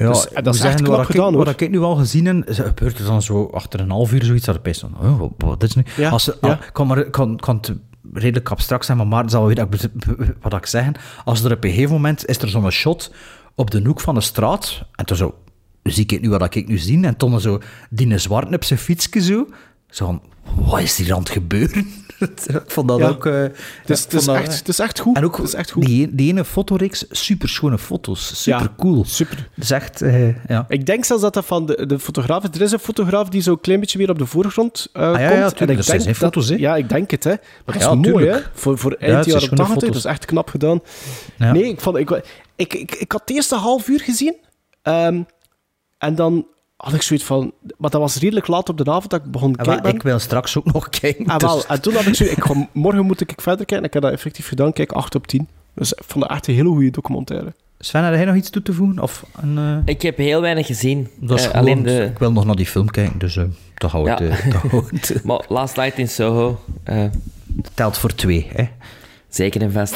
[0.00, 1.44] Ja, Dus, en dat is echt knap ik- gedaan, hoor.
[1.44, 4.24] Wat ik nu al gezien heb, is- gebeurt er dan zo achter een half uur
[4.24, 5.82] zoiets, dat best van, oh, wat, is nu?
[5.96, 6.32] Ja, Als ja.
[6.40, 7.72] ah, kan, maar, kan, kan het
[8.12, 10.94] redelijk abstract zijn, maar Maarten zal weten wat ik be- wat ik zeggen.
[11.24, 13.12] Als er op een gegeven moment is er zo'n shot
[13.54, 15.34] op de hoek van de straat, en toen zo,
[15.82, 17.60] zie ik nu wat ik nu zie, en toen zo
[17.90, 19.46] die zwart op zijn fietsje zo,
[19.90, 20.22] zo van,
[20.54, 21.86] wat is hier aan het gebeuren?
[22.46, 23.08] ik vond dat Ja.
[23.08, 23.26] ook...
[23.26, 23.52] eh, Het
[23.86, 25.16] is, het, is dat- echt, het is echt goed.
[25.16, 25.84] en ook het is echt goed.
[25.84, 29.04] Die, die ene fotoreeks, super schone foto's, super Ja, cool.
[29.04, 29.36] Super.
[29.54, 30.64] Dat is echt, eh, ja.
[30.68, 32.44] Ik denk zelfs dat dat van de, de fotograaf.
[32.44, 35.20] Er is een fotograaf die zo'n klein beetje weer op de voorgrond eh, Ah, ja,
[35.20, 35.56] ja, komt.
[35.56, 35.60] tuurlijk.
[35.60, 36.54] En ik Dat zijn foto's, hè.
[36.54, 37.30] Ja, ik denk het, hè.
[37.30, 38.32] Maar dat is Ja, mooi, tuurlijk.
[38.44, 38.50] hè.
[38.52, 40.80] Voor, voor Ja, eind jaren schone 80, dat is echt knap gedaan.
[41.36, 41.52] Ja.
[41.52, 42.10] Nee, ik, vond, ik,
[42.56, 44.36] ik, ik, ik had het eerste half uur gezien.
[44.82, 45.22] ehm,
[45.98, 46.46] en dan
[46.78, 47.52] had ik zoiets van...
[47.78, 49.94] Maar dat was redelijk laat op de avond dat ik begon te Ah, wel, kijken.
[49.94, 51.26] ik wil straks ook nog kijken.
[51.26, 51.64] Ah, dus- wel.
[51.66, 52.36] En toen had ik zoiets...
[52.36, 53.76] Ik ga, morgen moet ik verder kijken.
[53.76, 54.72] En ik heb dat effectief gedaan.
[54.72, 55.48] Kijk, 8 op 10.
[55.74, 57.52] Dus ik vond dat echt een hele goede documentaire.
[57.78, 59.02] Sven, had jij nog iets toe te voegen?
[59.02, 61.08] Of een, eh, Ik heb heel weinig gezien.
[61.20, 62.04] dat is Eh, gewoon, alleen de...
[62.04, 63.44] Ik wil nog naar die film kijken, dus eh
[63.74, 64.30] dat houdt Ja.
[65.24, 67.04] Maar Last Night in Soho, eh,
[67.74, 68.46] telt voor twee.
[68.54, 68.68] Hè?
[69.28, 69.94] zeker en vast.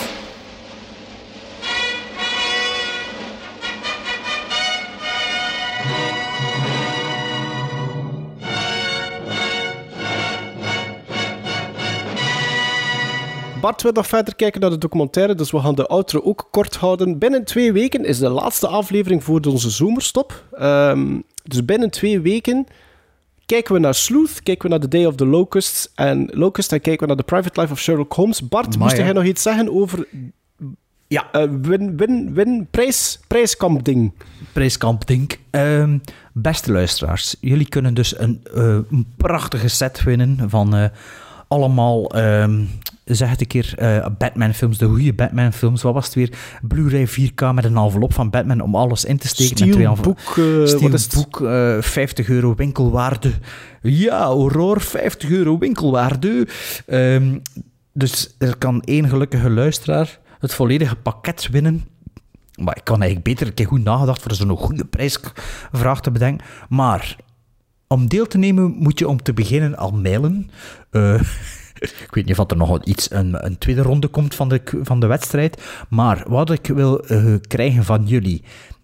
[13.62, 16.76] Bart wil nog verder kijken naar de documentaire, dus we gaan de outro ook kort
[16.76, 17.18] houden.
[17.18, 20.44] Binnen twee weken is de laatste aflevering voor onze zomerstop.
[20.52, 22.66] Ehm, dus binnen twee weken
[23.46, 26.80] kijken we naar Sleuth, kijken we naar The Day of the Locusts en Locust en
[26.80, 28.48] kijken we naar The Private Life of Sherlock Holmes.
[28.48, 30.06] Bart, Amai, moest jij nog iets zeggen over
[31.06, 31.28] Ja.
[31.32, 34.12] eh, win, win, win, prijs, prijskamp ding?
[34.52, 35.38] Prijskamp Dink.
[35.50, 35.98] Ehm,
[36.32, 40.84] beste luisteraars, jullie kunnen dus een, eh, een prachtige set winnen van eh,
[41.48, 42.60] allemaal, ehm,
[43.14, 45.82] zeg het een keer, eh, Batman-films, de goede Batman-films.
[45.82, 46.32] Wat was het weer?
[46.62, 49.66] Blu-ray 4K met een envelop van Batman om alles in te steken.
[49.66, 51.02] en twee envelop- Steelboek, eh, wat is het?
[51.02, 53.32] Steelboek, eh 50 euro winkelwaarde.
[53.82, 56.48] Ja, horror, 50 euro winkelwaarde.
[56.86, 57.38] Ehm,
[57.92, 61.84] dus er kan één gelukkige luisteraar het volledige pakket winnen.
[62.62, 66.46] Maar ik kan eigenlijk beter een keer goed nagedacht voor zo'n goede prijsvraag te bedenken.
[66.68, 67.16] Maar
[67.88, 70.50] om deel te nemen moet je om te beginnen al mailen.
[70.90, 71.20] Eh,
[71.82, 75.00] Ik weet niet of er nog iets, een, een tweede ronde komt van de, van
[75.00, 75.62] de wedstrijd.
[75.88, 78.42] Maar wat ik wil eh, krijgen van jullie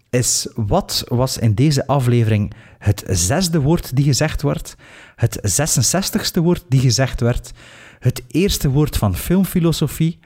[0.09, 4.75] is: wat was in deze aflevering het zesde woord die gezegd wordt?
[5.15, 7.51] Het 66ste woord die gezegd werd?
[7.99, 10.19] Het eerste woord van filmfilosofie?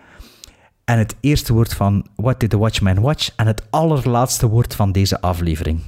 [0.85, 3.29] En het eerste woord van What Did the Watchman Watch?
[3.35, 5.81] En het allerlaatste woord van deze aflevering.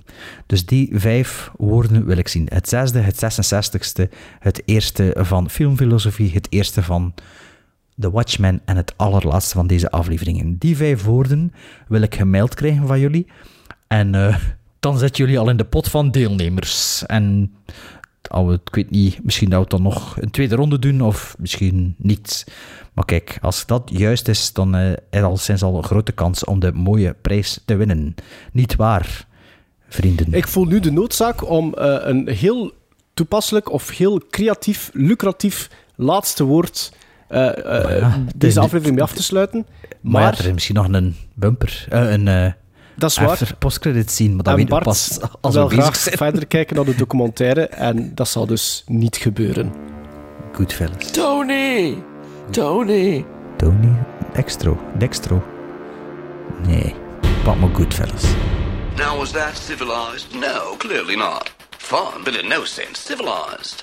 [0.46, 2.48] Dus die vijf woorden wil ik zien.
[2.54, 4.10] Het zesde, het 66ste,
[4.40, 7.14] het eerste van filmfilosofie, het eerste van
[8.00, 10.58] The Watchman en het allerlaatste van deze afleveringen.
[10.58, 11.54] Die vijf woorden
[11.88, 13.28] wil ik gemaild krijgen van jullie.
[13.88, 14.38] En uh,
[14.80, 17.06] dan zetten jullie al in de pot van deelnemers.
[17.06, 17.54] En
[18.30, 21.96] we, ik weet niet, misschien dat we dan nog een tweede ronde doen of misschien
[21.98, 22.46] niet.
[22.94, 26.44] Maar kijk, als dat juist is, dan uh, is al sinds al een grote kans
[26.44, 28.16] om de mooie prijs te winnen.
[28.52, 29.28] Niet waar,
[29.88, 30.34] vrienden?
[30.34, 32.72] Ik voel nu de noodzaak om uh, een heel
[33.14, 36.94] toepasselijk of heel creatief, lucratief laatste woord
[37.30, 37.52] uh,
[38.00, 39.66] ja, deze aflevering mee af te sluiten.
[40.02, 42.56] Maar, maar er is misschien nog een bumper, een
[42.96, 43.56] dat is waar.
[43.60, 46.18] postcredit zien, maar dat weet Bart pas als we bezig graag zijn.
[46.18, 49.74] verder kijken naar de documentaire en dat zal dus niet gebeuren.
[50.54, 51.12] Goodfellas.
[51.12, 52.04] Tony!
[52.52, 53.26] Tony!
[53.58, 53.92] Tony?
[54.34, 54.78] Dextro.
[54.98, 55.44] Dextro.
[56.68, 56.96] Nee,
[57.44, 58.24] pak maar Goodfellas.
[58.98, 60.34] Now was that civilized?
[60.34, 61.54] No, clearly not.
[61.78, 63.82] Fun, but in no sense civilized.